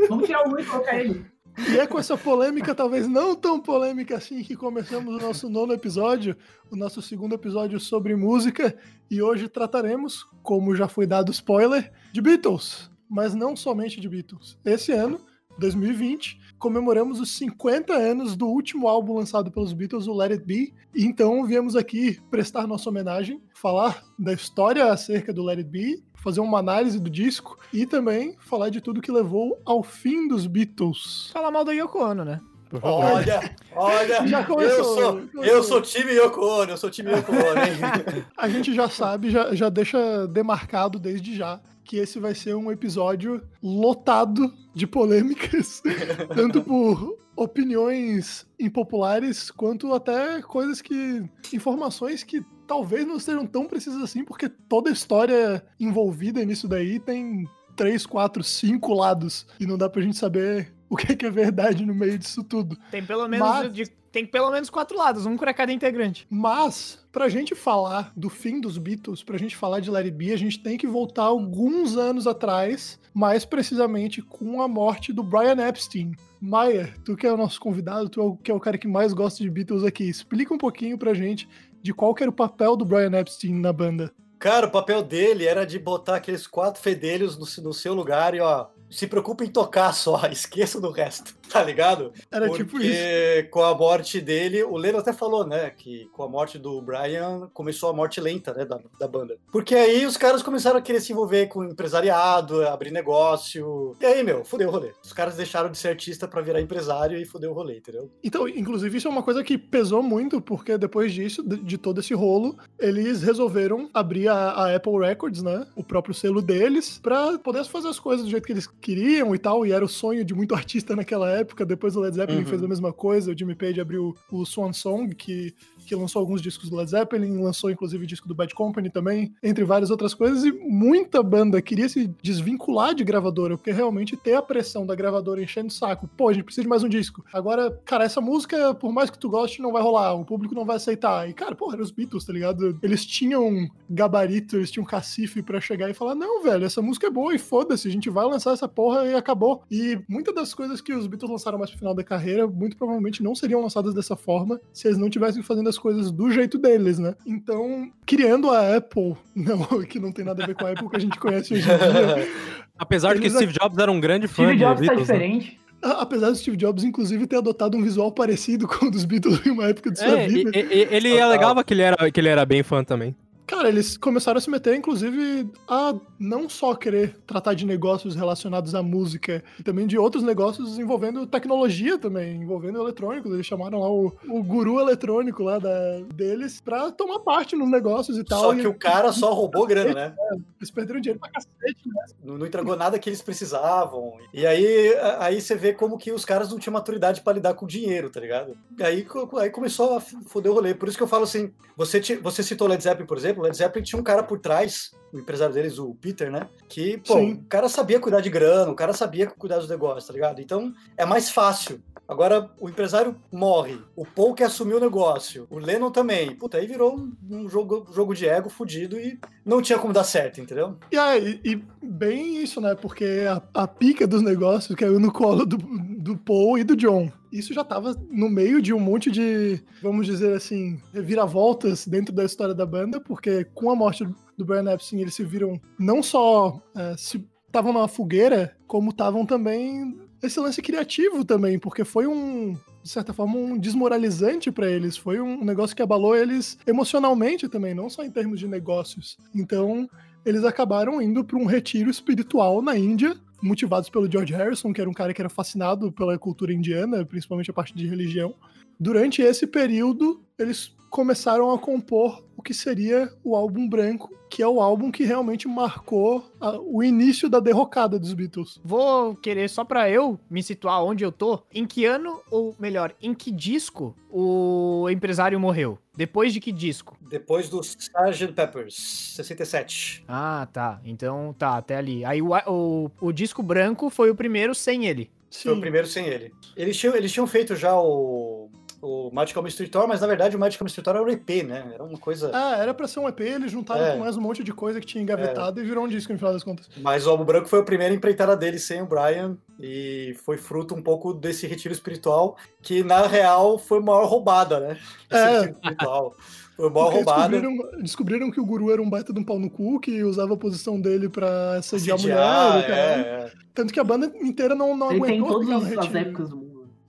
Vamos 0.09 0.25
tirar 0.25 0.47
o 0.47 0.51
Luiz 0.51 0.65
e 0.65 0.69
colocar 0.69 0.99
ele. 0.99 1.25
E 1.69 1.77
é 1.77 1.85
com 1.85 1.99
essa 1.99 2.17
polêmica, 2.17 2.73
talvez 2.73 3.07
não 3.07 3.35
tão 3.35 3.59
polêmica 3.59 4.17
assim, 4.17 4.41
que 4.41 4.55
começamos 4.55 5.15
o 5.15 5.25
nosso 5.25 5.47
nono 5.47 5.71
episódio, 5.71 6.35
o 6.71 6.75
nosso 6.75 7.01
segundo 7.01 7.35
episódio 7.35 7.79
sobre 7.79 8.15
música. 8.15 8.75
E 9.09 9.21
hoje 9.21 9.47
trataremos, 9.47 10.25
como 10.41 10.75
já 10.75 10.87
foi 10.87 11.05
dado 11.05 11.31
spoiler, 11.31 11.91
de 12.11 12.21
Beatles. 12.21 12.89
Mas 13.07 13.35
não 13.35 13.55
somente 13.55 14.01
de 14.01 14.09
Beatles. 14.09 14.57
Esse 14.65 14.91
ano, 14.91 15.21
2020, 15.59 16.39
comemoramos 16.63 17.19
os 17.19 17.29
50 17.31 17.91
anos 17.91 18.37
do 18.37 18.47
último 18.47 18.87
álbum 18.87 19.17
lançado 19.17 19.51
pelos 19.51 19.73
Beatles, 19.73 20.07
o 20.07 20.13
Let 20.13 20.31
It 20.31 20.45
Be. 20.45 20.73
E 20.95 21.03
então 21.03 21.45
viemos 21.45 21.75
aqui 21.75 22.21
prestar 22.31 22.65
nossa 22.65 22.89
homenagem, 22.89 23.43
falar 23.53 24.01
da 24.17 24.31
história 24.31 24.85
acerca 24.85 25.33
do 25.33 25.43
Let 25.43 25.57
It 25.57 25.69
Be, 25.69 26.01
fazer 26.15 26.39
uma 26.39 26.59
análise 26.59 27.01
do 27.01 27.09
disco 27.09 27.57
e 27.73 27.85
também 27.85 28.37
falar 28.39 28.69
de 28.69 28.79
tudo 28.79 29.01
que 29.01 29.11
levou 29.11 29.61
ao 29.65 29.83
fim 29.83 30.25
dos 30.25 30.47
Beatles. 30.47 31.31
Falar 31.33 31.51
mal 31.51 31.65
da 31.65 31.73
Yoko 31.73 31.99
Ono, 31.99 32.23
né? 32.23 32.39
Olha, 32.81 33.53
olha, 33.75 34.25
Já 34.25 34.45
começou, 34.45 34.77
eu, 34.77 34.83
sou, 34.83 35.13
começou. 35.13 35.43
eu 35.43 35.63
sou 35.63 35.81
time 35.81 36.13
Yoko 36.13 36.45
Ono, 36.45 36.71
eu 36.71 36.77
sou 36.77 36.89
time 36.89 37.11
Yoko 37.11 37.33
Ono, 37.33 37.59
hein? 37.59 38.25
A 38.37 38.47
gente 38.47 38.73
já 38.73 38.87
sabe, 38.87 39.29
já, 39.29 39.53
já 39.53 39.67
deixa 39.67 40.25
demarcado 40.27 40.97
desde 40.97 41.35
já 41.35 41.59
que 41.83 41.97
esse 41.97 42.19
vai 42.19 42.33
ser 42.33 42.55
um 42.55 42.71
episódio 42.71 43.41
lotado 43.61 44.53
de 44.73 44.87
polêmicas, 44.87 45.81
tanto 46.35 46.61
por 46.61 47.17
opiniões 47.35 48.45
impopulares 48.59 49.49
quanto 49.49 49.93
até 49.93 50.41
coisas 50.41 50.81
que 50.81 51.23
informações 51.51 52.23
que 52.23 52.45
talvez 52.67 53.05
não 53.05 53.19
sejam 53.19 53.45
tão 53.45 53.65
precisas 53.65 54.01
assim, 54.01 54.23
porque 54.23 54.47
toda 54.47 54.89
a 54.89 54.93
história 54.93 55.65
envolvida 55.79 56.43
nisso 56.45 56.67
daí 56.67 56.99
tem 56.99 57.47
três, 57.75 58.05
quatro, 58.05 58.43
cinco 58.43 58.93
lados 58.93 59.45
e 59.59 59.65
não 59.65 59.77
dá 59.77 59.89
pra 59.89 60.01
gente 60.01 60.17
saber 60.17 60.73
o 60.89 60.95
que 60.95 61.11
é 61.11 61.15
que 61.15 61.25
é 61.25 61.31
verdade 61.31 61.85
no 61.85 61.93
meio 61.95 62.17
disso 62.17 62.43
tudo. 62.43 62.77
Tem 62.91 63.03
pelo 63.03 63.27
menos, 63.27 63.47
Mas- 63.47 63.73
de- 63.73 64.03
tem 64.11 64.25
pelo 64.27 64.51
menos 64.51 64.69
quatro 64.69 64.95
lados, 64.95 65.25
um 65.25 65.35
pra 65.35 65.53
cada 65.55 65.73
integrante. 65.73 66.27
Mas, 66.29 67.03
pra 67.11 67.27
gente 67.29 67.55
falar 67.55 68.13
do 68.15 68.29
fim 68.29 68.61
dos 68.61 68.77
Beatles, 68.77 69.23
pra 69.23 69.39
gente 69.39 69.55
falar 69.57 69.79
de 69.79 69.89
Larry 69.89 70.11
B, 70.11 70.31
a 70.31 70.37
gente 70.37 70.59
tem 70.61 70.77
que 70.77 70.85
voltar 70.85 71.23
alguns 71.23 71.97
anos 71.97 72.27
atrás, 72.27 72.99
mais 73.11 73.43
precisamente 73.43 74.21
com 74.21 74.61
a 74.61 74.67
morte 74.67 75.11
do 75.11 75.23
Brian 75.23 75.57
Epstein. 75.67 76.11
Maia, 76.39 76.93
tu 77.03 77.15
que 77.15 77.25
é 77.25 77.33
o 77.33 77.37
nosso 77.37 77.59
convidado, 77.59 78.07
tu 78.07 78.21
é 78.21 78.23
o, 78.23 78.35
que 78.35 78.51
é 78.51 78.53
o 78.53 78.59
cara 78.59 78.77
que 78.77 78.87
mais 78.87 79.13
gosta 79.13 79.41
de 79.41 79.49
Beatles 79.49 79.83
aqui, 79.83 80.03
explica 80.03 80.53
um 80.53 80.57
pouquinho 80.59 80.95
pra 80.97 81.13
gente 81.15 81.49
de 81.81 81.91
qual 81.93 82.13
era 82.19 82.29
o 82.29 82.33
papel 82.33 82.75
do 82.77 82.85
Brian 82.85 83.17
Epstein 83.19 83.55
na 83.59 83.73
banda. 83.73 84.13
Cara, 84.43 84.67
o 84.67 84.71
papel 84.71 85.01
dele 85.01 85.47
era 85.47 85.65
de 85.65 85.79
botar 85.79 86.17
aqueles 86.17 86.45
quatro 86.45 86.81
fedelhos 86.81 87.37
no, 87.37 87.63
no 87.63 87.73
seu 87.73 87.93
lugar 87.93 88.35
e, 88.35 88.41
ó, 88.41 88.67
se 88.91 89.07
preocupa 89.07 89.45
em 89.45 89.47
tocar 89.47 89.93
só, 89.93 90.19
esqueça 90.29 90.81
do 90.81 90.91
resto, 90.91 91.33
tá 91.49 91.63
ligado? 91.63 92.11
Era 92.31 92.47
Porque 92.47 92.63
tipo 92.63 92.81
isso. 92.81 93.49
com 93.49 93.63
a 93.63 93.75
morte 93.75 94.19
dele, 94.21 94.63
o 94.63 94.77
Leno 94.77 94.97
até 94.97 95.13
falou, 95.13 95.45
né, 95.45 95.69
que 95.69 96.05
com 96.13 96.23
a 96.23 96.29
morte 96.29 96.57
do 96.57 96.81
Brian 96.81 97.49
começou 97.53 97.89
a 97.89 97.93
morte 97.93 98.19
lenta, 98.21 98.53
né, 98.53 98.65
da, 98.65 98.79
da 98.99 99.07
banda. 99.07 99.37
Porque 99.51 99.75
aí 99.75 100.05
os 100.05 100.17
caras 100.17 100.41
começaram 100.41 100.77
a 100.77 100.81
querer 100.81 101.01
se 101.01 101.11
envolver 101.11 101.47
com 101.47 101.63
empresariado, 101.63 102.65
abrir 102.67 102.91
negócio. 102.91 103.95
E 103.99 104.05
aí, 104.05 104.23
meu, 104.23 104.43
fudeu 104.43 104.69
o 104.69 104.71
rolê. 104.71 104.91
Os 105.03 105.13
caras 105.13 105.35
deixaram 105.35 105.69
de 105.69 105.77
ser 105.77 105.89
artista 105.89 106.27
pra 106.27 106.41
virar 106.41 106.61
empresário 106.61 107.17
e 107.17 107.25
fudeu 107.25 107.51
o 107.51 107.53
rolê, 107.53 107.77
entendeu? 107.77 108.09
Então, 108.23 108.47
inclusive, 108.47 108.97
isso 108.97 109.07
é 109.07 109.11
uma 109.11 109.23
coisa 109.23 109.43
que 109.43 109.57
pesou 109.57 110.01
muito, 110.01 110.41
porque 110.41 110.77
depois 110.77 111.13
disso, 111.13 111.43
de, 111.43 111.57
de 111.57 111.77
todo 111.77 111.99
esse 111.99 112.13
rolo, 112.13 112.57
eles 112.79 113.21
resolveram 113.21 113.89
abrir 113.93 114.27
a, 114.27 114.51
a 114.51 114.75
Apple 114.75 114.99
Records, 114.99 115.41
né? 115.43 115.65
O 115.75 115.83
próprio 115.83 116.13
selo 116.13 116.41
deles, 116.41 116.99
pra 117.01 117.37
poder 117.37 117.63
fazer 117.65 117.87
as 117.87 117.99
coisas 117.99 118.25
do 118.25 118.31
jeito 118.31 118.45
que 118.45 118.53
eles 118.53 118.67
queriam 118.67 119.33
e 119.35 119.37
tal. 119.37 119.65
E 119.65 119.71
era 119.71 119.83
o 119.83 119.89
sonho 119.89 120.23
de 120.23 120.33
muito 120.33 120.55
artista 120.55 120.95
naquela 120.95 121.29
época. 121.35 121.65
Depois 121.65 121.95
o 121.95 121.99
Led 122.01 122.15
Zeppelin 122.15 122.39
Uhum. 122.39 122.45
fez 122.45 122.63
a 122.63 122.67
mesma 122.67 122.93
coisa. 122.93 123.31
O 123.31 123.37
Jimmy 123.37 123.55
Page 123.55 123.79
abriu 123.81 124.15
o 124.31 124.45
Swan 124.45 124.73
Song, 124.73 125.09
que, 125.09 125.53
que 125.83 125.95
lançou 125.95 126.19
alguns 126.19 126.41
discos 126.41 126.69
do 126.69 126.75
Led 126.75 126.89
Zeppelin, 126.89 127.41
lançou 127.41 127.69
inclusive 127.69 128.03
o 128.03 128.07
disco 128.07 128.27
do 128.27 128.35
Bad 128.35 128.53
Company 128.53 128.89
também, 128.89 129.33
entre 129.41 129.63
várias 129.63 129.89
outras 129.89 130.13
coisas. 130.13 130.43
E 130.43 130.51
muita 130.51 131.21
banda 131.21 131.61
queria 131.61 131.87
se 131.89 132.07
desvincular 132.21 132.93
de 132.93 133.03
gravadora, 133.03 133.57
porque 133.57 133.71
realmente 133.71 134.17
ter 134.17 134.35
a 134.35 134.41
pressão 134.41 134.85
da 134.85 134.95
gravadora 134.95 135.41
enchendo 135.41 135.67
o 135.67 135.71
saco. 135.71 136.09
Pô, 136.17 136.29
a 136.29 136.33
gente 136.33 136.43
precisa 136.43 136.63
de 136.63 136.69
mais 136.69 136.83
um 136.83 136.89
disco. 136.89 137.23
Agora, 137.33 137.71
cara, 137.85 138.03
essa 138.03 138.21
música, 138.21 138.73
por 138.73 138.91
mais 138.91 139.09
que 139.09 139.17
tu 139.17 139.29
goste, 139.29 139.61
não 139.61 139.71
vai 139.71 139.81
rolar. 139.81 140.13
O 140.13 140.25
público 140.25 140.55
não 140.55 140.65
vai 140.65 140.77
aceitar. 140.77 141.29
E, 141.29 141.33
cara, 141.33 141.55
porra, 141.55 141.75
eram 141.75 141.83
os 141.83 141.91
Beatles, 141.91 142.25
tá 142.25 142.33
ligado? 142.33 142.77
Eles 142.81 143.05
tinham 143.05 143.67
gabarito, 143.89 144.57
eles 144.57 144.71
tinham 144.71 144.85
cacife 144.85 145.41
pra 145.41 145.61
chegar 145.61 145.89
e 145.89 145.93
falar: 145.93 146.15
não, 146.15 146.43
velho, 146.43 146.65
essa 146.65 146.81
música 146.81 147.07
é 147.07 147.09
boa 147.09 147.33
e 147.33 147.39
foda-se, 147.39 147.87
a 147.87 147.91
gente 147.91 148.09
vai 148.09 148.25
lançar 148.25 148.53
essa 148.53 148.67
porra 148.67 149.05
e 149.05 149.13
acabou. 149.13 149.63
E 149.69 149.99
muitas 150.07 150.33
das 150.33 150.53
coisas 150.53 150.81
que 150.81 150.93
os 150.93 151.07
Beatles 151.07 151.31
lançaram 151.31 151.57
mais 151.57 151.69
pro 151.69 151.79
final 151.79 151.93
da 151.93 152.03
carreira, 152.03 152.47
muito 152.47 152.77
provavelmente 152.77 153.23
não 153.23 153.35
seriam 153.35 153.61
lançadas 153.61 153.93
dessa 153.93 154.15
forma 154.15 154.59
se 154.71 154.87
eles 154.87 154.97
não 154.97 155.09
tivessem 155.09 155.43
fazendo 155.43 155.69
as 155.73 155.79
coisas 155.79 156.11
do 156.11 156.31
jeito 156.31 156.57
deles, 156.57 156.99
né? 156.99 157.15
Então, 157.25 157.89
criando 158.05 158.49
a 158.49 158.75
Apple, 158.77 159.15
não, 159.35 159.83
que 159.83 159.99
não 159.99 160.11
tem 160.11 160.23
nada 160.25 160.43
a 160.43 160.47
ver 160.47 160.55
com 160.55 160.65
a 160.65 160.71
Apple 160.71 160.89
que 160.89 160.95
a 160.95 160.99
gente 160.99 161.19
conhece 161.19 161.53
hoje 161.53 161.63
em 161.63 161.65
dia. 161.65 162.27
Apesar 162.77 163.15
de 163.15 163.21
que 163.21 163.29
Steve 163.29 163.53
Jobs 163.53 163.77
era 163.77 163.91
um 163.91 163.99
grande 163.99 164.27
fã 164.27 164.43
Steve 164.43 164.53
de 164.53 164.59
Jobs 164.63 164.75
tá 164.87 164.93
Beatles, 164.95 165.07
né? 165.07 165.13
diferente. 165.15 165.59
A- 165.81 166.01
Apesar 166.01 166.29
do 166.29 166.35
Steve 166.35 166.57
Jobs, 166.57 166.83
inclusive, 166.83 167.27
ter 167.27 167.37
adotado 167.37 167.77
um 167.77 167.83
visual 167.83 168.11
parecido 168.11 168.67
com 168.67 168.85
o 168.87 168.91
dos 168.91 169.05
Beatles 169.05 169.45
em 169.45 169.51
uma 169.51 169.65
época 169.65 169.91
de 169.91 169.99
sua 169.99 170.19
É, 170.19 170.27
vida. 170.27 170.51
e- 170.55 170.59
e- 170.61 170.87
ele 170.91 171.09
Total. 171.11 171.27
alegava 171.27 171.63
que 171.63 171.73
ele, 171.73 171.81
era, 171.81 172.11
que 172.11 172.19
ele 172.19 172.29
era 172.29 172.45
bem 172.45 172.63
fã 172.63 172.83
também. 172.83 173.15
Cara, 173.45 173.67
eles 173.67 173.97
começaram 173.97 174.37
a 174.37 174.41
se 174.41 174.49
meter, 174.49 174.75
inclusive, 174.75 175.49
a 175.67 175.93
não 176.17 176.47
só 176.47 176.73
querer 176.73 177.17
tratar 177.27 177.53
de 177.53 177.65
negócios 177.65 178.15
relacionados 178.15 178.73
à 178.73 178.81
música, 178.81 179.43
e 179.59 179.63
também 179.63 179.85
de 179.85 179.97
outros 179.97 180.23
negócios 180.23 180.79
envolvendo 180.79 181.27
tecnologia 181.27 181.97
também, 181.97 182.37
envolvendo 182.41 182.79
eletrônicos. 182.81 183.31
Eles 183.33 183.45
chamaram 183.45 183.79
lá 183.79 183.89
o, 183.91 184.13
o 184.29 184.41
guru 184.43 184.79
eletrônico 184.79 185.43
lá 185.43 185.59
da, 185.59 185.99
deles 186.13 186.61
pra 186.61 186.89
tomar 186.91 187.19
parte 187.19 187.55
nos 187.55 187.69
negócios 187.69 188.17
e 188.17 188.23
tal. 188.23 188.39
Só 188.39 188.53
e 188.53 188.61
que 188.61 188.67
o 188.67 188.73
cara 188.73 189.11
só 189.11 189.33
roubou 189.33 189.67
grana, 189.67 189.93
né? 189.93 190.15
Eles 190.57 190.71
perderam 190.71 191.01
dinheiro 191.01 191.19
pra 191.19 191.29
cacete, 191.29 191.81
né? 191.85 192.05
Não, 192.23 192.37
não 192.37 192.45
entregou 192.47 192.75
nada 192.77 192.97
que 192.97 193.09
eles 193.09 193.21
precisavam. 193.21 194.13
E 194.33 194.47
aí, 194.47 194.95
aí 195.19 195.41
você 195.41 195.55
vê 195.55 195.73
como 195.73 195.97
que 195.97 196.11
os 196.11 196.23
caras 196.23 196.49
não 196.49 196.57
tinham 196.57 196.73
maturidade 196.73 197.21
pra 197.21 197.33
lidar 197.33 197.53
com 197.55 197.67
dinheiro, 197.67 198.09
tá 198.09 198.19
ligado? 198.19 198.55
E 198.79 198.83
aí, 198.83 199.05
aí 199.39 199.49
começou 199.49 199.97
a 199.97 199.99
foder 199.99 200.51
o 200.51 200.55
rolê. 200.55 200.73
Por 200.73 200.87
isso 200.87 200.97
que 200.97 201.03
eu 201.03 201.07
falo 201.07 201.23
assim: 201.23 201.51
você, 201.75 201.99
ti- 201.99 202.15
você 202.15 202.41
citou 202.41 202.67
Led 202.67 202.81
Zeppelin, 202.81 203.05
por 203.05 203.17
exemplo. 203.17 203.32
Led 203.41 203.55
Zeppelin 203.55 203.83
tinha 203.83 203.99
um 203.99 204.03
cara 204.03 204.23
por 204.23 204.39
trás, 204.39 204.91
o 205.11 205.19
empresário 205.19 205.53
deles, 205.53 205.77
o 205.79 205.93
Peter, 205.95 206.31
né? 206.31 206.47
Que, 206.67 206.97
pô, 206.97 207.15
Sim. 207.15 207.33
o 207.33 207.45
cara 207.45 207.69
sabia 207.69 207.99
cuidar 207.99 208.21
de 208.21 208.29
grana, 208.29 208.71
o 208.71 208.75
cara 208.75 208.93
sabia 208.93 209.27
cuidar 209.27 209.57
dos 209.57 209.69
negócios, 209.69 210.05
tá 210.05 210.13
ligado? 210.13 210.41
Então 210.41 210.73
é 210.97 211.05
mais 211.05 211.29
fácil. 211.29 211.81
Agora, 212.07 212.49
o 212.59 212.67
empresário 212.67 213.15
morre, 213.31 213.79
o 213.95 214.05
Paul 214.05 214.33
quer 214.33 214.45
assumir 214.45 214.73
o 214.73 214.79
negócio, 214.79 215.47
o 215.49 215.57
Lennon 215.57 215.89
também. 215.89 216.35
Puta, 216.35 216.57
aí 216.57 216.67
virou 216.67 216.97
um, 216.97 217.13
um 217.29 217.49
jogo, 217.49 217.87
jogo 217.93 218.13
de 218.13 218.27
ego 218.27 218.49
fudido 218.49 218.99
e 218.99 219.17
não 219.45 219.61
tinha 219.61 219.79
como 219.79 219.93
dar 219.93 220.03
certo, 220.03 220.41
entendeu? 220.41 220.77
E, 220.91 221.39
e 221.43 221.63
bem 221.81 222.43
isso, 222.43 222.59
né? 222.59 222.75
Porque 222.75 223.25
a, 223.27 223.41
a 223.53 223.67
pica 223.67 224.05
dos 224.05 224.21
negócios 224.21 224.75
caiu 224.75 224.99
no 224.99 225.13
colo 225.13 225.45
do, 225.45 225.57
do 225.57 226.17
Paul 226.17 226.57
e 226.57 226.63
do 226.63 226.75
John. 226.75 227.09
Isso 227.33 227.53
já 227.53 227.63
tava 227.63 227.99
no 228.11 228.29
meio 228.29 228.61
de 228.61 228.71
um 228.71 228.79
monte 228.79 229.09
de, 229.09 229.59
vamos 229.81 230.05
dizer 230.05 230.35
assim, 230.37 230.79
reviravoltas 230.93 231.87
dentro 231.87 232.13
da 232.13 232.23
história 232.23 232.53
da 232.53 232.65
banda, 232.65 233.01
porque 233.01 233.43
com 233.55 233.71
a 233.71 233.75
morte 233.75 234.07
do 234.37 234.45
Brian 234.45 234.71
Epstein, 234.71 235.01
eles 235.01 235.15
se 235.15 235.23
viram 235.23 235.59
não 235.79 236.03
só 236.03 236.61
é, 236.75 236.95
se 236.95 237.27
estavam 237.47 237.73
na 237.73 237.87
fogueira, 237.87 238.55
como 238.67 238.91
estavam 238.91 239.25
também 239.25 239.99
esse 240.21 240.39
lance 240.39 240.61
criativo 240.61 241.25
também, 241.25 241.59
porque 241.59 241.83
foi 241.83 242.07
um 242.07 242.55
de 242.83 242.89
certa 242.89 243.13
forma 243.13 243.35
um 243.37 243.57
desmoralizante 243.57 244.51
pra 244.51 244.69
eles, 244.69 244.97
foi 244.97 245.21
um 245.21 245.43
negócio 245.43 245.75
que 245.75 245.81
abalou 245.81 246.15
eles 246.15 246.57
emocionalmente 246.67 247.47
também, 247.47 247.73
não 247.73 247.89
só 247.89 248.03
em 248.03 248.11
termos 248.11 248.39
de 248.39 248.47
negócios. 248.47 249.17
Então, 249.33 249.89
eles 250.25 250.43
acabaram 250.43 251.01
indo 251.01 251.23
para 251.23 251.37
um 251.37 251.45
retiro 251.45 251.89
espiritual 251.89 252.61
na 252.61 252.77
Índia, 252.77 253.15
motivados 253.43 253.89
pelo 253.89 254.09
George 254.09 254.33
Harrison, 254.33 254.71
que 254.71 254.79
era 254.79 254.89
um 254.89 254.93
cara 254.93 255.13
que 255.13 255.21
era 255.21 255.29
fascinado 255.29 255.91
pela 255.91 256.17
cultura 256.17 256.53
indiana, 256.53 257.05
principalmente 257.05 257.51
a 257.51 257.53
parte 257.53 257.75
de 257.75 257.85
religião. 257.85 258.33
Durante 258.79 259.21
esse 259.21 259.45
período, 259.45 260.21
eles 260.39 260.73
começaram 260.97 261.49
a 261.51 261.57
compor 261.57 262.23
o 262.37 262.41
que 262.43 262.53
seria 262.53 263.11
o 263.23 263.35
álbum 263.35 263.67
branco, 263.67 264.13
que 264.29 264.43
é 264.43 264.47
o 264.47 264.61
álbum 264.61 264.91
que 264.91 265.03
realmente 265.03 265.47
marcou 265.47 266.23
a- 266.39 266.59
o 266.59 266.83
início 266.83 267.27
da 267.27 267.39
derrocada 267.39 267.97
dos 267.97 268.13
Beatles. 268.13 268.61
Vou 268.63 269.15
querer 269.15 269.49
só 269.49 269.63
pra 269.65 269.89
eu 269.89 270.19
me 270.29 270.43
situar 270.43 270.83
onde 270.83 271.03
eu 271.03 271.11
tô. 271.11 271.41
Em 271.51 271.65
que 271.65 271.83
ano, 271.83 272.21
ou 272.29 272.55
melhor, 272.59 272.93
em 273.01 273.11
que 273.11 273.31
disco 273.31 273.95
o 274.07 274.87
empresário 274.87 275.39
morreu? 275.39 275.79
Depois 275.97 276.31
de 276.31 276.39
que 276.39 276.51
disco? 276.51 276.95
Depois 277.01 277.49
do 277.49 277.59
Sgt. 277.61 278.27
Peppers, 278.33 278.75
67. 279.15 280.03
Ah, 280.07 280.47
tá. 280.53 280.79
Então 280.85 281.33
tá, 281.39 281.57
até 281.57 281.75
ali. 281.75 282.05
Aí 282.05 282.21
o, 282.21 282.29
o, 282.47 282.91
o 283.01 283.11
disco 283.11 283.41
branco 283.41 283.89
foi 283.89 284.11
o 284.11 284.15
primeiro 284.15 284.53
sem 284.53 284.85
ele. 284.85 285.09
Foi 285.31 285.53
o 285.53 285.59
primeiro 285.59 285.87
sem 285.87 286.05
ele. 286.05 286.31
Eles 286.55 286.77
tinham, 286.77 286.95
eles 286.95 287.11
tinham 287.11 287.25
feito 287.25 287.55
já 287.55 287.75
o 287.75 288.51
o 288.85 289.09
Magical 289.13 289.41
Mystery 289.41 289.69
Tour, 289.69 289.87
mas 289.87 290.01
na 290.01 290.07
verdade 290.07 290.35
o 290.35 290.39
Magical 290.39 290.65
Mystery 290.65 290.83
Tour 290.83 290.95
era 290.97 291.03
um 291.05 291.09
EP, 291.09 291.29
né? 291.47 291.71
Era 291.73 291.83
uma 291.83 291.97
coisa. 291.97 292.29
Ah, 292.33 292.57
era 292.57 292.73
pra 292.73 292.85
ser 292.85 292.99
um 292.99 293.07
EP, 293.07 293.21
eles 293.21 293.49
juntaram 293.49 293.81
É. 293.85 293.91
com 293.93 293.99
mais 293.99 294.17
um 294.17 294.21
monte 294.21 294.43
de 294.43 294.51
coisa 294.53 294.79
que 294.81 294.85
tinha 294.85 295.01
engavetado 295.01 295.61
e 295.61 295.63
virou 295.63 295.85
um 295.85 295.87
disco 295.87 296.11
no 296.11 296.19
final 296.19 296.33
das 296.33 296.43
contas. 296.43 296.69
Mas 296.81 297.07
o 297.07 297.09
Álbum 297.09 297.23
Branco 297.23 297.47
foi 297.47 297.59
a 297.59 297.63
primeira 297.63 297.93
empreitada 297.95 298.35
dele 298.35 298.59
sem 298.59 298.81
o 298.81 298.85
Brian 298.85 299.37
e 299.59 300.13
foi 300.25 300.37
fruto 300.37 300.75
um 300.75 300.81
pouco 300.81 301.13
desse 301.13 301.47
retiro 301.47 301.73
espiritual, 301.73 302.35
que 302.61 302.83
na 302.83 303.07
real 303.07 303.57
foi 303.57 303.77
a 303.77 303.81
maior 303.81 304.05
roubada, 304.05 304.59
né? 304.59 304.77
Esse 305.09 305.21
É. 305.23 305.31
retiro 305.39 305.53
espiritual. 305.53 306.13
Foi 306.55 306.69
Porque 306.69 306.95
roubada. 306.97 307.29
descobriram, 307.39 307.81
descobriram 307.81 308.31
que 308.31 308.39
o 308.39 308.45
guru 308.45 308.71
era 308.71 308.79
um 308.81 308.87
baita 308.89 309.11
de 309.11 309.19
um 309.19 309.23
pau 309.23 309.39
no 309.39 309.49
cu, 309.49 309.79
que 309.79 310.03
usava 310.03 310.35
a 310.35 310.37
posição 310.37 310.79
dele 310.79 311.09
pra 311.09 311.53
assediar 311.55 311.97
a 311.97 312.01
mulher. 312.01 312.69
É, 312.69 312.73
é. 312.73 313.31
Tanto 313.55 313.73
que 313.73 313.79
a 313.79 313.83
banda 313.83 314.05
inteira 314.21 314.53
não, 314.53 314.77
não 314.77 314.91
Ele 314.91 315.01
tem 315.01 315.19
aguentou 315.19 315.27
todas 315.41 315.45
ficar 315.47 315.57
no 315.57 315.63
as 315.65 315.69
retiro. 315.87 315.97
épocas 315.97 316.29
do 316.29 316.35
mundo. 316.37 316.42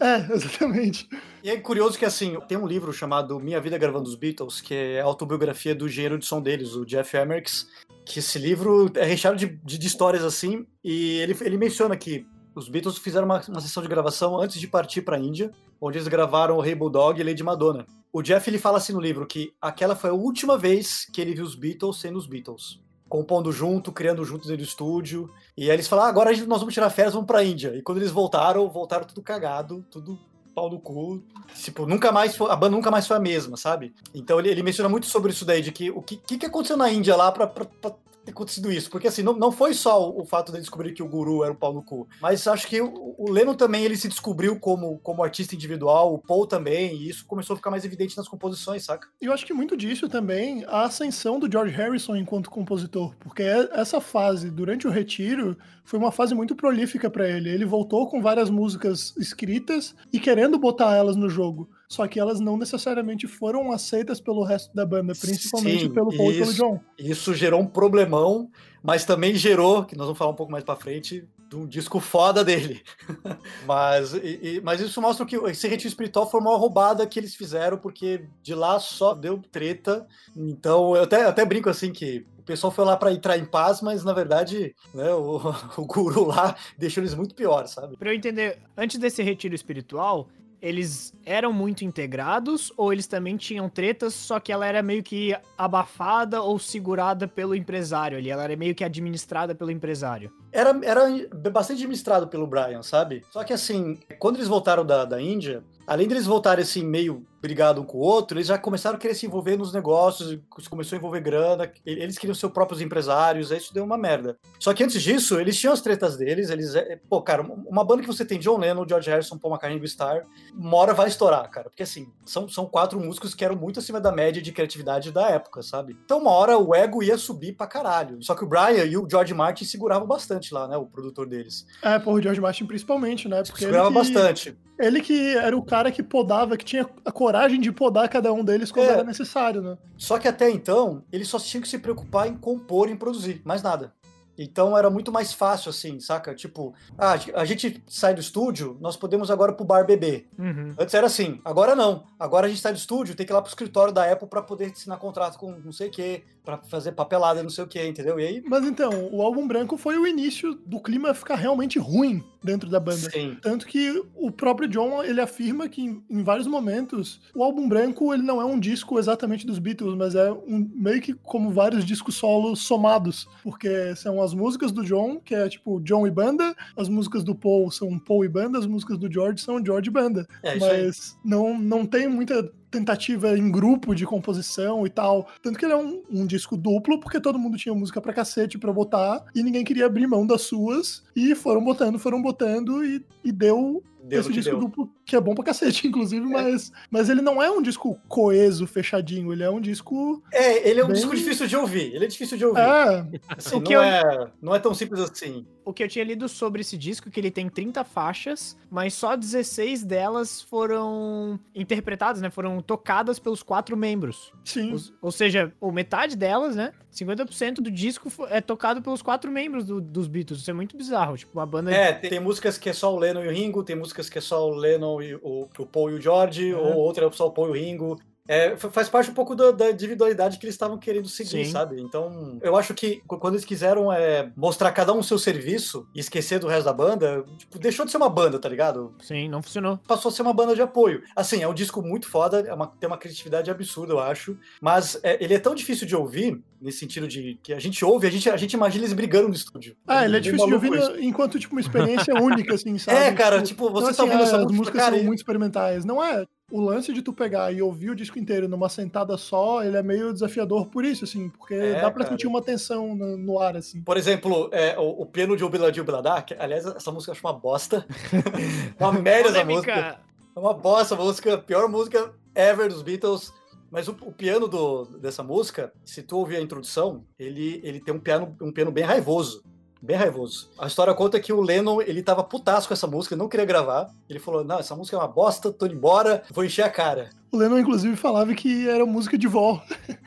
É, 0.05 0.31
exatamente. 0.35 1.09
E 1.43 1.49
é 1.49 1.59
curioso 1.59 1.99
que, 1.99 2.05
assim, 2.05 2.39
tem 2.47 2.59
um 2.59 2.67
livro 2.67 2.93
chamado 2.93 3.41
Minha 3.41 3.59
Vida 3.59 3.79
Gravando 3.79 4.07
os 4.07 4.15
Beatles, 4.15 4.61
que 4.61 4.75
é 4.75 5.01
a 5.01 5.05
autobiografia 5.05 5.75
do 5.75 5.87
engenheiro 5.87 6.19
de 6.19 6.27
som 6.27 6.43
deles, 6.43 6.75
o 6.75 6.85
Jeff 6.85 7.17
Emmerichs, 7.17 7.67
que 8.05 8.19
esse 8.19 8.39
livro 8.39 8.93
é 8.97 9.05
recheado 9.05 9.39
de, 9.39 9.47
de, 9.47 9.79
de 9.79 9.87
histórias, 9.87 10.23
assim, 10.23 10.67
e 10.85 11.19
ele, 11.21 11.35
ele 11.41 11.57
menciona 11.57 11.97
que 11.97 12.27
os 12.55 12.69
Beatles 12.69 12.99
fizeram 12.99 13.25
uma, 13.25 13.41
uma 13.49 13.61
sessão 13.63 13.83
de 13.83 13.89
gravação 13.89 14.39
antes 14.39 14.61
de 14.61 14.69
partir 14.69 15.01
para 15.01 15.17
a 15.17 15.19
Índia, 15.19 15.51
onde 15.81 15.97
eles 15.97 16.07
gravaram 16.07 16.57
o 16.57 16.61
Rei 16.61 16.75
Bulldog 16.75 17.19
e 17.19 17.25
Lady 17.25 17.43
Madonna. 17.43 17.87
O 18.13 18.23
Jeff, 18.23 18.49
ele 18.49 18.59
fala 18.59 18.77
assim 18.77 18.93
no 18.93 19.01
livro 19.01 19.27
que 19.27 19.55
aquela 19.61 19.97
foi 19.97 20.11
a 20.11 20.15
última 20.15 20.59
vez 20.59 21.07
que 21.13 21.21
ele 21.21 21.35
viu 21.35 21.45
os 21.45 21.55
Beatles 21.55 21.99
sendo 21.99 22.19
os 22.19 22.27
Beatles. 22.27 22.84
Compondo 23.15 23.53
junto, 23.53 23.93
criando 23.93 24.25
junto 24.25 24.49
dentro 24.49 24.65
do 24.65 24.67
estúdio. 24.67 25.33
E 25.57 25.71
aí 25.71 25.77
eles 25.77 25.87
falaram, 25.87 26.09
ah, 26.09 26.11
agora 26.11 26.37
nós 26.49 26.59
vamos 26.59 26.75
tirar 26.75 26.91
férias, 26.91 27.15
vamos 27.15 27.29
pra 27.29 27.45
Índia. 27.45 27.73
E 27.77 27.81
quando 27.81 27.99
eles 27.99 28.11
voltaram, 28.11 28.69
voltaram 28.69 29.07
tudo 29.07 29.23
cagado, 29.23 29.87
tudo 29.89 30.19
pau 30.53 30.69
no 30.69 30.81
cu. 30.81 31.23
Tipo, 31.55 31.87
nunca 31.87 32.11
mais 32.11 32.35
foi, 32.35 32.51
a 32.51 32.57
banda 32.57 32.75
nunca 32.75 32.91
mais 32.91 33.07
foi 33.07 33.17
a 33.17 33.21
mesma, 33.21 33.57
sabe? 33.57 33.95
Então 34.13 34.41
ele, 34.41 34.49
ele 34.49 34.65
menciona 34.65 34.89
muito 34.89 35.07
sobre 35.07 35.31
isso 35.31 35.45
daí, 35.45 35.63
de 35.63 35.71
que 35.71 35.93
o 35.93 36.03
que, 36.03 36.17
que 36.17 36.39
que 36.39 36.47
aconteceu 36.47 36.77
na 36.77 36.91
Índia 36.91 37.15
lá 37.15 37.31
pra, 37.31 37.47
pra, 37.47 37.65
pra 37.65 37.95
ter 38.25 38.33
acontecido 38.33 38.73
isso? 38.73 38.91
Porque 38.91 39.09
assim, 39.09 39.23
não, 39.23 39.35
não 39.35 39.53
foi 39.53 39.75
só 39.75 40.11
o, 40.11 40.23
o 40.23 40.25
fato 40.25 40.53
de 40.53 40.61
descobrir 40.61 40.93
que 40.93 41.03
o 41.03 41.09
guru 41.09 41.45
era 41.45 41.53
um 41.53 41.57
pau 41.57 41.73
no 41.73 41.83
cu, 41.83 42.09
mas 42.21 42.47
acho 42.47 42.67
que 42.67 42.81
o, 42.81 43.15
o 43.19 43.55
também 43.55 43.85
ele 43.85 43.97
se 43.97 44.09
descobriu 44.09 44.59
como, 44.59 44.99
como 44.99 45.23
artista 45.23 45.55
individual, 45.55 46.15
o 46.15 46.19
Paul 46.19 46.47
também, 46.47 46.97
e 46.97 47.09
isso 47.09 47.27
começou 47.27 47.55
a 47.55 47.57
ficar 47.57 47.71
mais 47.71 47.85
evidente 47.85 48.17
nas 48.17 48.29
composições, 48.29 48.85
saca? 48.85 49.09
E 49.21 49.27
eu 49.27 49.33
acho 49.33 49.45
que 49.47 49.53
muito 49.53 49.77
disso 49.77 50.09
também 50.09 50.65
a 50.67 50.85
ascensão 50.85 51.39
do 51.39 51.51
George 51.51 51.75
Harrison 51.75 52.17
enquanto 52.17 52.51
compositor, 52.51 53.15
porque 53.21 53.43
é- 53.43 53.69
essa 53.73 54.01
fase 54.01 54.51
durante 54.51 54.87
o 54.87 54.91
retiro 54.91 55.57
foi 55.85 55.99
uma 55.99 56.11
fase 56.11 56.35
muito 56.35 56.57
prolífica 56.57 57.11
pra 57.11 57.29
ele. 57.29 57.51
Ele 57.51 57.65
voltou 57.65 58.09
com 58.09 58.23
várias 58.23 58.49
músicas 58.51 59.15
escritas 59.19 59.95
e 60.13 60.19
querendo 60.19 60.59
botar 60.59 60.95
elas 60.97 61.15
no 61.17 61.29
jogo, 61.29 61.69
só 61.89 62.07
que 62.09 62.19
elas 62.19 62.41
não 62.41 62.57
necessariamente 62.57 63.27
foram 63.27 63.71
aceitas 63.71 64.21
pelo 64.21 64.43
resto 64.43 64.75
da 64.75 64.87
banda, 64.87 65.13
principalmente 65.15 65.83
Sim, 65.85 65.93
pelo 65.93 66.17
Paul 66.17 66.33
e 66.33 66.39
pelo. 66.39 66.53
John. 66.55 66.81
Isso 66.99 67.35
gerou 67.35 67.61
um 67.61 67.67
problemão, 67.67 68.51
mas 68.83 69.05
também 69.05 69.35
gerou, 69.35 69.85
que 69.85 69.97
nós 69.97 70.07
vamos 70.07 70.19
falar 70.19 70.31
um 70.31 70.37
pouco 70.37 70.51
mais 70.51 70.65
pra 70.65 70.75
frente, 70.77 71.29
de 71.49 71.57
um 71.57 71.67
disco 71.67 72.01
foda 72.01 72.43
dele. 72.43 72.83
mas, 73.67 74.15
e- 74.15 74.41
e- 74.43 74.61
mas 74.63 74.81
isso 74.81 75.01
mostra 75.01 75.25
que 75.27 75.37
esse 75.37 75.69
retiro 75.69 75.89
espiritual 75.89 76.29
foi 76.31 76.41
uma 76.41 76.57
roubada 76.57 77.07
que 77.07 77.19
eles 77.21 77.35
fizeram, 77.35 77.77
porque 77.77 78.25
de 78.43 78.55
lá 78.55 78.79
só 78.81 79.15
deu 79.15 79.39
treta. 79.53 80.07
Então, 80.37 80.97
eu 80.97 81.03
até, 81.05 81.25
até 81.27 81.45
brinco 81.45 81.69
assim 81.69 81.93
que 81.93 82.27
pessoal 82.45 82.71
foi 82.71 82.85
lá 82.85 82.97
pra 82.97 83.13
entrar 83.13 83.39
em 83.39 83.45
paz, 83.45 83.81
mas 83.81 84.05
na 84.05 84.13
verdade, 84.13 84.75
né, 84.93 85.13
o, 85.13 85.41
o 85.77 85.87
guru 85.87 86.27
lá 86.27 86.55
deixou 86.79 87.03
eles 87.03 87.15
muito 87.15 87.35
pior, 87.35 87.67
sabe? 87.67 87.97
Pra 87.97 88.11
eu 88.11 88.15
entender, 88.15 88.59
antes 88.77 88.99
desse 88.99 89.23
retiro 89.23 89.55
espiritual, 89.55 90.29
eles 90.65 91.13
eram 91.27 91.53
muito 91.53 91.85
integrados 91.85 92.73
ou 92.75 92.91
eles 92.91 93.07
também 93.07 93.37
tinham 93.37 93.69
tretas, 93.69 94.15
só 94.15 94.41
que 94.41 94.51
ela 94.51 94.65
era 94.65 94.83
meio 94.83 95.03
que 95.03 95.37
abafada 95.59 96.41
ou 96.41 96.59
segurada 96.59 97.29
pelo 97.29 97.55
empresário 97.55 98.17
ali? 98.17 98.31
Ela 98.31 98.45
era 98.45 98.57
meio 98.57 98.75
que 98.75 98.83
administrada 98.83 99.55
pelo 99.55 99.71
empresário. 99.71 100.33
Era, 100.51 100.71
era 100.83 101.07
bastante 101.51 101.83
administrado 101.83 102.29
pelo 102.29 102.47
Brian, 102.47 102.83
sabe? 102.83 103.23
Só 103.31 103.45
que 103.45 103.53
assim, 103.53 103.99
quando 104.19 104.37
eles 104.37 104.49
voltaram 104.49 104.87
da, 104.87 105.05
da 105.05 105.21
Índia, 105.21 105.63
além 105.87 106.09
deles 106.09 106.27
voltarem 106.27 106.63
assim, 106.63 106.85
meio 106.85 107.27
brigado 107.45 107.83
um 107.83 107.85
com 107.85 107.99
o 107.99 108.01
outro, 108.01 108.39
eles 108.39 108.47
já 108.47 108.57
começaram 108.57 108.97
a 108.97 108.99
querer 108.99 109.15
se 109.15 109.27
envolver 109.27 109.59
nos 109.59 109.71
negócios, 109.71 110.39
começou 110.71 110.97
a 110.97 110.99
envolver 110.99 111.21
grana, 111.21 111.71
eles 111.85 112.17
queriam 112.17 112.35
ser 112.35 112.47
os 112.47 112.53
próprios 112.53 112.81
empresários, 112.81 113.53
aí 113.53 113.59
isso 113.59 113.75
deu 113.75 113.85
uma 113.85 113.99
merda. 113.99 114.39
Só 114.59 114.73
que 114.73 114.83
antes 114.83 115.03
disso, 115.03 115.39
eles 115.39 115.59
tinham 115.59 115.75
as 115.75 115.83
tretas 115.83 116.17
deles, 116.17 116.49
eles. 116.49 116.75
é, 116.75 116.99
Pô, 117.07 117.21
cara, 117.21 117.43
uma 117.43 117.85
banda 117.85 118.01
que 118.01 118.09
você 118.09 118.25
tem 118.25 118.39
John 118.39 118.57
Lennon, 118.57 118.89
George 118.89 119.11
Harrison, 119.11 119.37
Paul 119.37 119.53
McCartney 119.53 119.77
e 119.77 119.79
Ringo 119.79 119.85
Starr, 119.85 120.25
uma 120.55 120.79
hora 120.79 120.95
vai 120.95 121.07
estourar, 121.07 121.47
cara. 121.51 121.69
Porque 121.69 121.83
assim, 121.83 122.11
são, 122.25 122.49
são 122.49 122.65
quatro 122.65 122.99
músicos 122.99 123.35
que 123.35 123.45
eram 123.45 123.57
muito 123.57 123.79
acima 123.79 124.01
da 124.01 124.11
média 124.11 124.41
de 124.41 124.51
criatividade 124.51 125.13
da 125.13 125.29
época, 125.29 125.63
sabe? 125.63 125.99
Então 126.03 126.21
uma 126.21 126.31
hora 126.31 126.57
o 126.57 126.75
ego 126.75 127.03
ia 127.03 127.19
subir 127.19 127.53
pra 127.53 127.67
caralho. 127.67 128.23
Só 128.23 128.35
que 128.35 128.43
o 128.43 128.49
Brian 128.49 128.87
e 128.87 128.97
o 128.97 129.07
George 129.07 129.35
Martin 129.35 129.67
seguravam 129.67 130.09
bastante 130.09 130.55
lá, 130.55 130.67
né? 130.67 130.79
O 130.79 130.87
produtor 130.87 131.27
deles. 131.27 131.67
É, 131.83 131.99
por 131.99 132.23
George 132.23 132.41
Martin 132.41 132.65
principalmente, 132.65 133.29
né? 133.29 133.43
Porque 133.43 133.65
ele 133.65 133.73
Segurava 133.73 133.89
que, 133.89 133.95
bastante. 133.95 134.57
Ele 134.79 135.01
que 135.01 135.37
era 135.37 135.57
o 135.57 135.63
cara 135.63 135.91
que 135.93 136.03
podava, 136.03 136.57
que 136.57 136.65
tinha 136.65 136.89
a 137.05 137.13
coragem 137.13 137.61
de 137.61 137.71
podar 137.73 138.09
cada 138.09 138.33
um 138.33 138.45
deles 138.45 138.71
quando 138.73 138.87
É. 138.89 138.93
era 138.93 139.05
necessário, 139.05 139.63
né? 139.63 139.79
Só 139.97 140.19
que 140.19 140.27
até 140.29 140.51
então, 140.51 141.03
eles 141.13 141.29
só 141.29 141.39
tinham 141.39 141.63
que 141.63 141.69
se 141.69 141.79
preocupar 141.79 142.27
em 142.29 142.37
compor 142.37 142.89
e 142.89 142.93
em 142.93 142.97
produzir, 142.97 143.41
mais 143.45 143.63
nada. 143.63 143.93
Então 144.37 144.77
era 144.77 144.91
muito 144.91 145.13
mais 145.13 145.33
fácil, 145.33 145.71
assim, 145.71 146.01
saca? 146.01 146.35
Tipo, 146.35 146.75
ah, 146.99 147.15
a 147.37 147.45
gente 147.45 147.81
sai 147.87 148.15
do 148.15 148.21
estúdio, 148.21 148.77
nós 148.81 148.97
podemos 148.97 149.31
agora 149.31 149.53
pro 149.53 149.65
bar 149.65 149.87
beber. 149.87 150.29
Uhum. 150.37 150.75
Antes 150.77 150.93
era 150.93 151.07
assim, 151.07 151.41
agora 151.45 151.77
não. 151.77 152.03
Agora 152.19 152.47
a 152.47 152.49
gente 152.49 152.61
sai 152.61 152.73
do 152.73 152.77
estúdio, 152.79 153.15
tem 153.15 153.25
que 153.25 153.31
ir 153.33 153.35
lá 153.35 153.41
pro 153.41 153.49
escritório 153.49 153.93
da 153.95 154.11
Apple 154.11 154.27
pra 154.29 154.43
poder 154.43 154.73
assinar 154.73 154.99
contrato 154.99 155.39
com 155.39 155.53
não 155.65 155.71
sei 155.71 155.87
o 155.87 155.91
quê, 155.93 156.25
pra 156.45 156.59
fazer 156.59 156.93
papelada, 156.93 157.43
não 157.43 157.49
sei 157.49 157.65
o 157.65 157.67
quê, 157.67 157.87
entendeu? 157.87 158.21
E 158.21 158.27
aí, 158.27 158.43
Mas 158.47 158.65
então, 158.65 159.09
o 159.11 159.23
álbum 159.23 159.49
branco 159.49 159.79
foi 159.79 159.97
o 159.97 160.07
início 160.07 160.55
do 160.67 160.79
clima 160.79 161.15
ficar 161.15 161.37
realmente 161.37 161.79
ruim 161.79 162.23
dentro 162.43 162.69
da 162.69 162.79
banda. 162.79 163.11
sim. 163.11 163.39
Tanto 163.41 163.67
que 163.67 164.05
o 164.15 164.31
próprio 164.31 164.69
John, 164.69 165.03
ele 165.03 165.23
afirma 165.23 165.67
que 165.67 166.03
em, 166.11 166.23
vários 166.23 166.47
momentos, 166.47 167.21
o 167.35 167.43
álbum 167.43 167.67
branco, 167.67 168.13
ele 168.13 168.23
não 168.23 168.41
é 168.41 168.45
um 168.45 168.61
disco 168.61 168.99
exatamente 168.99 169.47
dos 169.47 169.59
Beatles, 169.59 169.97
mas 169.97 170.15
é 170.15 170.31
um, 170.31 170.71
meio 170.75 171.01
que 171.01 171.15
como 171.15 171.51
vários 171.51 171.85
discos 171.85 172.17
solos 172.17 172.67
somados, 172.67 173.27
porque 173.43 173.97
são 173.97 174.21
as 174.21 174.35
músicas 174.35 174.71
do 174.71 174.85
John, 174.85 175.19
que 175.19 175.35
é 175.35 175.49
tipo 175.49 175.81
John 175.81 176.07
e 176.07 176.11
banda, 176.11 176.55
as 176.77 176.91
músicas 176.91 177.25
do 177.25 177.35
Paul 177.35 177.71
são 177.71 177.99
Paul 177.99 178.25
e 178.25 178.29
banda, 178.29 178.59
as 178.59 178.67
músicas 178.67 178.99
do 178.99 179.11
George 179.11 179.41
são 179.41 179.65
George 179.65 179.89
e 179.89 179.93
banda. 179.93 180.29
É 180.43 180.59
mas 180.59 181.17
não, 181.25 181.59
não 181.59 181.87
tem 181.87 182.07
muita 182.07 182.53
tentativa 182.75 183.37
em 183.39 183.51
grupo 183.51 183.95
de 183.95 184.05
composição 184.05 184.87
e 184.87 184.91
tal. 184.91 185.29
Tanto 185.43 185.59
que 185.59 185.65
ele 185.65 185.73
é 185.73 185.77
um, 185.77 186.03
um 186.11 186.27
disco 186.27 186.57
duplo, 186.57 186.99
porque 186.99 187.21
todo 187.21 187.39
mundo 187.39 187.57
tinha 187.57 187.75
música 187.75 188.01
pra 188.01 188.13
cacete 188.13 188.59
pra 188.59 188.73
botar, 188.73 189.25
e 189.35 189.43
ninguém 189.43 189.65
queria 189.65 189.87
abrir 189.87 190.07
mão 190.07 190.27
das 190.27 190.43
suas, 190.43 191.05
e 191.15 191.35
foram 191.35 191.63
botando, 191.63 191.99
foram 191.99 192.21
botando, 192.21 192.85
e, 192.85 193.05
e 193.23 193.33
deu 193.33 193.83
Deu 194.07 194.21
esse 194.21 194.33
disco 194.33 194.51
deu. 194.51 194.61
duplo, 194.61 194.91
que 195.07 195.15
é 195.17 195.21
bom 195.21 195.35
pra 195.35 195.45
cacete, 195.45 195.87
inclusive, 195.89 196.25
mas, 196.27 196.73
mas 196.91 197.09
ele 197.09 197.21
não 197.23 197.43
é 197.43 197.51
um 197.51 197.61
disco 197.63 197.99
coeso, 198.09 198.67
fechadinho, 198.67 199.33
ele 199.33 199.43
é 199.43 199.51
um 199.51 199.61
disco. 199.61 200.23
É, 200.33 200.69
ele 200.69 200.81
é 200.81 200.85
um 200.85 200.89
Bem- 200.89 200.97
disco 200.97 201.15
difícil 201.15 201.47
de 201.47 201.57
ouvir. 201.57 201.95
Ele 201.95 202.05
é 202.05 202.09
difícil 202.09 202.37
de 202.39 202.45
ouvir. 202.47 202.61
É, 202.61 203.07
Assim, 203.37 203.57
O 203.57 203.61
que 203.63 203.75
não, 203.75 203.83
eu- 203.83 203.89
é, 203.89 204.31
não 204.41 204.55
é 204.55 204.59
tão 204.59 204.73
simples 204.75 205.01
assim. 205.01 205.47
O 205.65 205.73
que 205.73 205.83
eu 205.83 205.89
tinha 205.89 206.05
lido 206.05 206.29
sobre 206.29 206.61
esse 206.61 206.77
disco, 206.77 207.11
que 207.11 207.19
ele 207.19 207.31
tem 207.31 207.49
30 207.49 207.85
faixas, 207.85 208.55
mas 208.71 208.93
só 208.93 209.17
16 209.17 209.83
delas 209.83 210.43
foram 210.43 211.41
interpretadas, 211.55 212.21
né? 212.21 212.29
Foram 212.31 212.61
tocadas 212.61 213.19
pelos 213.19 213.43
quatro 213.43 213.77
membros. 213.77 214.33
sim. 214.45 214.73
Os- 214.73 214.93
ou 215.01 215.11
seja, 215.11 215.53
o 215.61 215.73
metade 215.73 216.17
delas, 216.17 216.55
né? 216.57 216.73
50% 216.93 217.55
do 217.61 217.71
disco 217.71 218.11
é 218.29 218.41
tocado 218.41 218.81
pelos 218.81 219.03
quatro 219.03 219.31
membros 219.31 219.65
do- 219.65 219.81
dos 219.81 220.07
Beatles. 220.07 220.41
Isso 220.41 220.51
é 220.51 220.55
muito 220.55 220.77
bizarro. 220.77 221.17
Tipo, 221.17 221.39
uma 221.39 221.47
banda. 221.47 221.73
É, 221.73 221.93
tem, 221.93 222.11
tem 222.11 222.21
músicas 222.21 222.57
que 222.59 222.69
é 222.69 222.73
só 222.73 222.95
o 222.95 222.99
Lennon 222.99 223.25
e 223.25 223.29
o 223.29 223.33
Ringo, 223.33 223.65
tem 223.65 223.75
músicas 223.75 224.09
que 224.09 224.19
é 224.19 224.21
só 224.21 224.47
o 224.49 224.55
Lennon 224.55 224.94
e 225.03 225.15
o, 225.17 225.49
o 225.59 225.67
Paul 225.67 225.91
e 225.91 225.95
o 225.95 226.01
George, 226.01 226.51
É. 226.51 226.57
ou 226.57 226.75
outra 226.77 227.11
só 227.13 227.27
o 227.27 227.31
Paul 227.33 227.49
e 227.49 227.51
o 227.51 227.55
Ringo. 227.55 227.99
É, 228.27 228.57
fa- 228.57 228.71
faz 228.71 228.89
parte 228.89 229.11
um 229.11 229.15
pouco 229.15 229.35
da, 229.35 229.51
da 229.51 229.71
individualidade 229.71 230.39
que 230.39 230.47
eles 230.47 230.55
estavam 230.55 230.79
querendo 230.79 231.07
seguir, 231.11 231.45
Sim. 231.45 231.51
sabe? 231.51 231.79
Então, 231.79 232.39
eu 232.41 232.57
acho 232.57 232.73
que 232.73 233.03
qu- 233.07 233.19
quando 233.19 233.35
eles 233.35 233.45
quiseram 233.45 233.93
é, 233.93 234.33
mostrar 234.35 234.73
cada 234.73 234.95
um 234.95 235.01
o 235.01 235.05
seu 235.05 235.19
serviço 235.19 235.87
e 235.95 236.01
esquecer 236.01 236.39
do 236.39 236.47
resto 236.47 236.65
da 236.65 236.73
banda, 236.73 237.23
tipo, 237.37 237.59
deixou 237.59 237.85
de 237.85 237.91
ser 237.91 237.99
uma 237.99 238.09
banda, 238.09 238.39
tá 238.39 238.49
ligado? 238.49 238.95
Sim, 239.03 239.29
não 239.29 239.43
funcionou. 239.43 239.79
Passou 239.87 240.09
a 240.09 240.13
ser 240.13 240.23
uma 240.23 240.33
banda 240.33 240.55
de 240.55 240.63
apoio. 240.63 241.03
Assim, 241.15 241.43
é 241.43 241.49
um 241.49 241.53
disco 241.53 241.83
muito 241.83 242.09
foda, 242.09 242.41
é 242.41 242.55
uma- 242.55 242.67
tem 242.67 242.87
uma 242.87 242.97
criatividade 242.97 243.51
absurda, 243.51 243.93
eu 243.93 244.01
acho. 244.01 244.39
Mas 244.59 244.99
é, 245.03 245.23
ele 245.23 245.35
é 245.35 245.39
tão 245.39 245.55
difícil 245.55 245.87
de 245.87 245.95
ouvir, 245.95 246.43
nesse 246.65 246.79
sentido 246.79 247.07
de 247.07 247.39
que 247.43 247.53
a 247.53 247.61
gente 247.61 247.85
ouve, 247.85 248.07
a 248.07 248.11
gente, 248.11 248.29
a 248.31 248.37
gente 248.37 248.55
imagina 248.55 248.85
eles 248.85 248.95
brigando 248.95 249.29
no 249.29 249.35
estúdio. 249.35 249.77
Ah, 249.87 250.05
ele 250.05 250.17
é 250.17 250.21
difícil 250.21 250.47
de 250.47 250.55
ouvir 250.55 250.71
enquanto, 251.01 251.39
tipo, 251.39 251.55
uma 251.55 251.61
experiência 251.61 252.15
única, 252.21 252.55
assim, 252.55 252.79
sabe? 252.79 252.99
É, 252.99 253.13
cara, 253.13 253.43
tipo, 253.43 253.71
você 253.71 253.93
Então, 253.93 253.95
tá 253.97 254.03
ouvindo 254.05 254.23
assim, 254.23 254.29
essa 254.29 254.37
as 254.39 254.43
música, 254.45 254.59
músicas 254.59 254.81
cara, 254.83 254.95
são 254.97 255.03
e- 255.05 255.07
muito 255.07 255.19
experimentais. 255.19 255.85
Não 255.85 256.03
é 256.03 256.25
o 256.51 256.61
lance 256.61 256.93
de 256.93 257.03
tu 257.03 257.13
pegar 257.13 257.53
e 257.53 257.61
ouvir 257.63 257.91
o 257.91 257.95
disco 257.95 258.19
inteiro 258.19 258.49
numa 258.49 258.69
sentada 258.69 259.17
só, 259.17 259.63
ele 259.63 259.77
é 259.77 259.83
meio 259.83 260.13
desafiador 260.13 260.67
por 260.67 260.85
isso, 260.85 261.05
assim, 261.05 261.29
porque 261.29 261.55
É, 261.55 261.75
dá 261.81 261.91
pra 261.91 262.05
cara. 262.05 262.09
sentir 262.11 262.27
uma 262.27 262.41
tensão 262.43 262.95
no, 262.95 263.17
no 263.17 263.39
ar, 263.39 263.57
assim. 263.57 263.83
Por 263.83 263.97
exemplo, 263.97 264.49
é, 264.53 264.79
o, 264.79 265.03
o 265.03 265.07
piano 265.07 265.37
de 265.37 265.45
Obiladil 265.45 265.85
Biladá, 265.85 266.23
que 266.23 266.35
aliás, 266.35 266.65
essa 266.67 266.91
música 266.91 267.11
eu 267.11 267.15
acho 267.15 267.27
uma 267.27 267.33
bosta. 267.33 267.87
uma 268.81 268.93
merda 268.93 269.31
essa 269.31 269.45
música. 269.45 270.01
É 270.37 270.39
uma 270.41 270.55
bosta 270.55 270.95
a 270.95 270.99
música, 270.99 271.39
pior 271.39 271.69
música 271.69 272.13
ever 272.35 272.69
dos 272.69 272.83
Beatles. 272.83 273.33
Mas 273.75 273.89
o, 273.89 273.97
o 274.03 274.13
piano 274.13 274.47
do, 274.47 274.85
dessa 275.01 275.21
música, 275.21 275.73
se 275.85 276.01
tu 276.01 276.17
ouvir 276.17 276.37
a 276.37 276.41
introdução, 276.41 277.05
ele, 277.19 277.61
ele 277.65 277.81
tem 277.81 277.93
um 277.93 277.99
piano, 277.99 278.37
um 278.41 278.53
piano 278.53 278.71
bem 278.71 278.85
raivoso. 278.85 279.43
Bem 279.83 279.97
raivoso. 279.97 280.49
A 280.57 280.69
história 280.69 280.95
conta 280.95 281.19
que 281.19 281.33
o 281.33 281.41
Lennon, 281.41 281.83
ele 281.83 282.01
tava 282.01 282.23
putaço 282.23 282.69
com 282.69 282.73
essa 282.73 282.87
música, 282.87 283.17
não 283.17 283.29
queria 283.29 283.45
gravar. 283.45 283.93
Ele 284.09 284.21
falou, 284.21 284.45
não, 284.45 284.61
essa 284.61 284.77
música 284.77 284.97
é 284.97 285.01
uma 285.01 285.09
bosta, 285.09 285.53
tô 285.53 285.67
indo 285.67 285.75
embora, 285.75 286.23
vou 286.31 286.45
encher 286.45 286.63
a 286.63 286.71
cara. 286.71 287.11
O 287.35 287.37
Lennon, 287.37 287.59
inclusive, 287.59 287.97
falava 287.97 288.33
que 288.33 288.69
era 288.69 288.87
música 288.87 289.19
de 289.19 289.27
vó. 289.27 289.61